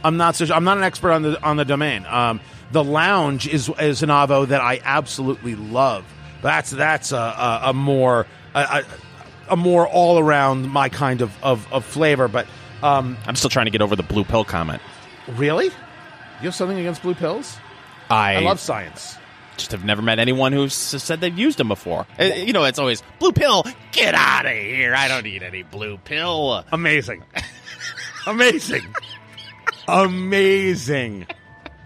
I'm 0.03 0.17
not 0.17 0.37
so. 0.37 0.47
I'm 0.55 0.65
not 0.65 0.79
an 0.79 0.85
expert 0.85 1.13
on 1.13 1.23
the 1.23 1.43
on 1.43 1.59
the 1.59 1.67
Domaine. 1.67 2.07
Um, 2.07 2.41
the 2.73 2.83
lounge 2.83 3.47
is 3.47 3.71
is 3.79 4.03
an 4.03 4.09
avo 4.09 4.49
that 4.49 4.63
I 4.63 4.81
absolutely 4.83 5.55
love. 5.55 6.05
That's 6.41 6.71
that's 6.71 7.13
a 7.13 7.17
a, 7.17 7.61
a 7.65 7.73
more 7.75 8.27
a, 8.55 8.85
a, 9.51 9.57
more 9.57 9.87
all 9.89 10.19
around 10.19 10.69
my 10.71 10.89
kind 10.89 11.21
of, 11.21 11.37
of, 11.43 11.71
of 11.73 11.85
flavor. 11.85 12.29
But 12.29 12.47
um, 12.83 13.17
I'm 13.27 13.37
still 13.37 13.51
trying 13.51 13.67
to 13.67 13.71
get 13.71 13.83
over 13.83 13.97
the 13.97 14.03
blue 14.03 14.25
pill 14.25 14.45
comment. 14.45 14.81
really, 15.29 15.67
you 15.67 15.73
have 16.43 16.55
something 16.55 16.79
against 16.79 17.03
blue 17.03 17.15
pills? 17.15 17.59
I, 18.09 18.37
I 18.37 18.41
love 18.41 18.59
science. 18.59 19.17
just 19.57 19.71
have 19.73 19.85
never 19.85 20.03
met 20.03 20.19
anyone 20.19 20.53
who's 20.53 20.73
said 20.75 21.21
they've 21.21 21.37
used 21.39 21.59
them 21.59 21.69
before. 21.69 22.07
Uh, 22.19 22.25
You 22.25 22.53
know, 22.53 22.65
it's 22.65 22.79
always 22.79 23.03
blue 23.19 23.33
pill. 23.33 23.65
Get 23.93 24.15
out 24.15 24.47
of 24.47 24.53
here! 24.53 24.95
I 24.95 25.07
don't 25.07 25.25
need 25.25 25.43
any 25.43 25.63
blue 25.63 25.99
pill. 25.99 26.65
Amazing. 26.73 27.23
Amazing. 28.27 28.83
Amazing. 29.89 31.27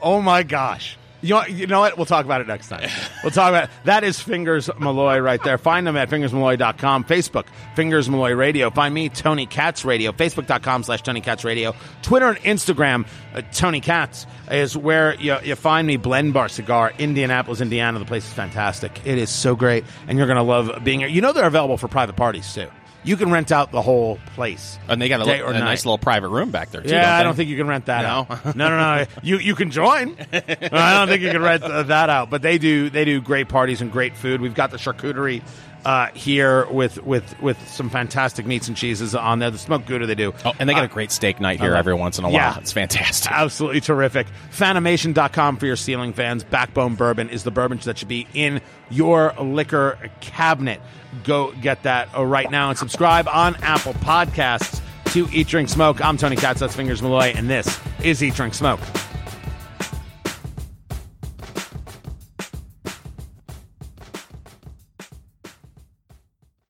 Oh 0.00 0.20
my 0.20 0.42
gosh. 0.42 0.96
You 1.24 1.30
know, 1.30 1.46
you 1.46 1.66
know 1.66 1.80
what? 1.80 1.96
We'll 1.96 2.04
talk 2.04 2.26
about 2.26 2.42
it 2.42 2.46
next 2.46 2.68
time. 2.68 2.90
We'll 3.22 3.30
talk 3.30 3.48
about 3.48 3.70
That 3.84 4.04
is 4.04 4.20
Fingers 4.20 4.68
Malloy 4.78 5.20
right 5.20 5.42
there. 5.42 5.56
Find 5.56 5.86
them 5.86 5.96
at 5.96 6.10
fingersmalloy.com. 6.10 7.04
Facebook, 7.04 7.46
Fingers 7.74 8.10
Malloy 8.10 8.34
Radio. 8.34 8.68
Find 8.68 8.92
me, 8.92 9.08
Tony 9.08 9.46
Katz 9.46 9.86
Radio. 9.86 10.12
Facebook.com 10.12 10.82
slash 10.82 11.00
Tony 11.00 11.22
Katz 11.22 11.42
Radio. 11.42 11.74
Twitter 12.02 12.28
and 12.28 12.38
Instagram, 12.40 13.06
uh, 13.34 13.40
Tony 13.52 13.80
Katz 13.80 14.26
is 14.50 14.76
where 14.76 15.14
you, 15.14 15.38
you 15.42 15.54
find 15.54 15.86
me. 15.86 15.96
Blend 15.96 16.34
Bar 16.34 16.50
Cigar, 16.50 16.92
Indianapolis, 16.98 17.62
Indiana. 17.62 17.98
The 17.98 18.04
place 18.04 18.26
is 18.26 18.32
fantastic. 18.34 19.00
It 19.06 19.16
is 19.16 19.30
so 19.30 19.56
great, 19.56 19.84
and 20.06 20.18
you're 20.18 20.26
going 20.26 20.36
to 20.36 20.42
love 20.42 20.84
being 20.84 21.00
here. 21.00 21.08
You 21.08 21.22
know 21.22 21.32
they're 21.32 21.46
available 21.46 21.78
for 21.78 21.88
private 21.88 22.16
parties, 22.16 22.52
too. 22.52 22.68
You 23.04 23.16
can 23.16 23.30
rent 23.30 23.52
out 23.52 23.70
the 23.70 23.82
whole 23.82 24.18
place. 24.34 24.78
And 24.88 25.00
they 25.00 25.08
got 25.08 25.20
a, 25.20 25.24
Day 25.24 25.36
li- 25.36 25.42
or 25.42 25.52
a 25.52 25.58
nice 25.58 25.84
little 25.84 25.98
private 25.98 26.28
room 26.30 26.50
back 26.50 26.70
there, 26.70 26.80
too. 26.82 26.88
Yeah, 26.88 27.02
don't 27.02 27.20
I 27.20 27.22
don't 27.22 27.34
think 27.36 27.50
you 27.50 27.56
can 27.56 27.66
rent 27.68 27.86
that 27.86 28.02
No? 28.02 28.26
out. 28.34 28.56
No, 28.56 28.68
no, 28.70 28.76
no. 28.96 29.04
You 29.22 29.38
you 29.38 29.54
can 29.54 29.70
join. 29.70 30.16
I 30.32 30.94
don't 30.94 31.08
think 31.08 31.22
you 31.22 31.30
can 31.30 31.42
rent 31.42 31.62
uh, 31.62 31.82
that 31.84 32.08
out. 32.10 32.30
But 32.30 32.42
they 32.42 32.58
do 32.58 32.88
they 32.90 33.04
do 33.04 33.20
great 33.20 33.48
parties 33.48 33.80
and 33.82 33.92
great 33.92 34.16
food. 34.16 34.40
We've 34.40 34.54
got 34.54 34.70
the 34.70 34.78
charcuterie 34.78 35.42
uh, 35.84 36.06
here 36.14 36.66
with 36.70 37.02
with 37.04 37.40
with 37.42 37.68
some 37.68 37.90
fantastic 37.90 38.46
meats 38.46 38.68
and 38.68 38.76
cheeses 38.76 39.14
on 39.14 39.38
there. 39.38 39.50
The 39.50 39.58
smoked 39.58 39.86
gouda 39.86 40.06
they 40.06 40.14
do. 40.14 40.32
Oh, 40.44 40.52
and 40.58 40.68
they 40.68 40.72
got 40.74 40.82
Uh, 40.82 40.86
a 40.86 40.88
great 40.88 41.10
steak 41.12 41.40
night 41.40 41.60
here 41.60 41.74
every 41.74 41.94
once 41.94 42.18
in 42.18 42.24
a 42.24 42.28
while. 42.28 42.34
Yeah. 42.34 42.58
It's 42.58 42.72
fantastic. 42.72 43.30
Absolutely 43.30 43.80
terrific. 43.80 44.26
Fanimation.com 44.50 45.56
for 45.58 45.66
your 45.66 45.76
ceiling 45.76 46.12
fans. 46.12 46.42
Backbone 46.44 46.94
Bourbon 46.94 47.28
is 47.28 47.44
the 47.44 47.50
bourbon 47.50 47.78
that 47.84 47.98
should 47.98 48.08
be 48.08 48.26
in 48.34 48.60
your 48.90 49.32
liquor 49.40 49.98
cabinet. 50.20 50.80
Go 51.22 51.52
get 51.60 51.82
that 51.84 52.08
uh, 52.16 52.24
right 52.24 52.50
now 52.50 52.70
and 52.70 52.78
subscribe 52.78 53.28
on 53.28 53.56
Apple 53.62 53.92
Podcasts 53.94 54.80
to 55.12 55.28
Eat, 55.32 55.46
Drink, 55.48 55.68
Smoke. 55.68 56.04
I'm 56.04 56.16
Tony 56.16 56.34
Katz. 56.36 56.60
That's 56.60 56.74
Fingers 56.74 57.02
Malloy, 57.02 57.32
and 57.36 57.48
this 57.48 57.78
is 58.02 58.22
Eat, 58.22 58.34
Drink, 58.34 58.54
Smoke. 58.54 58.80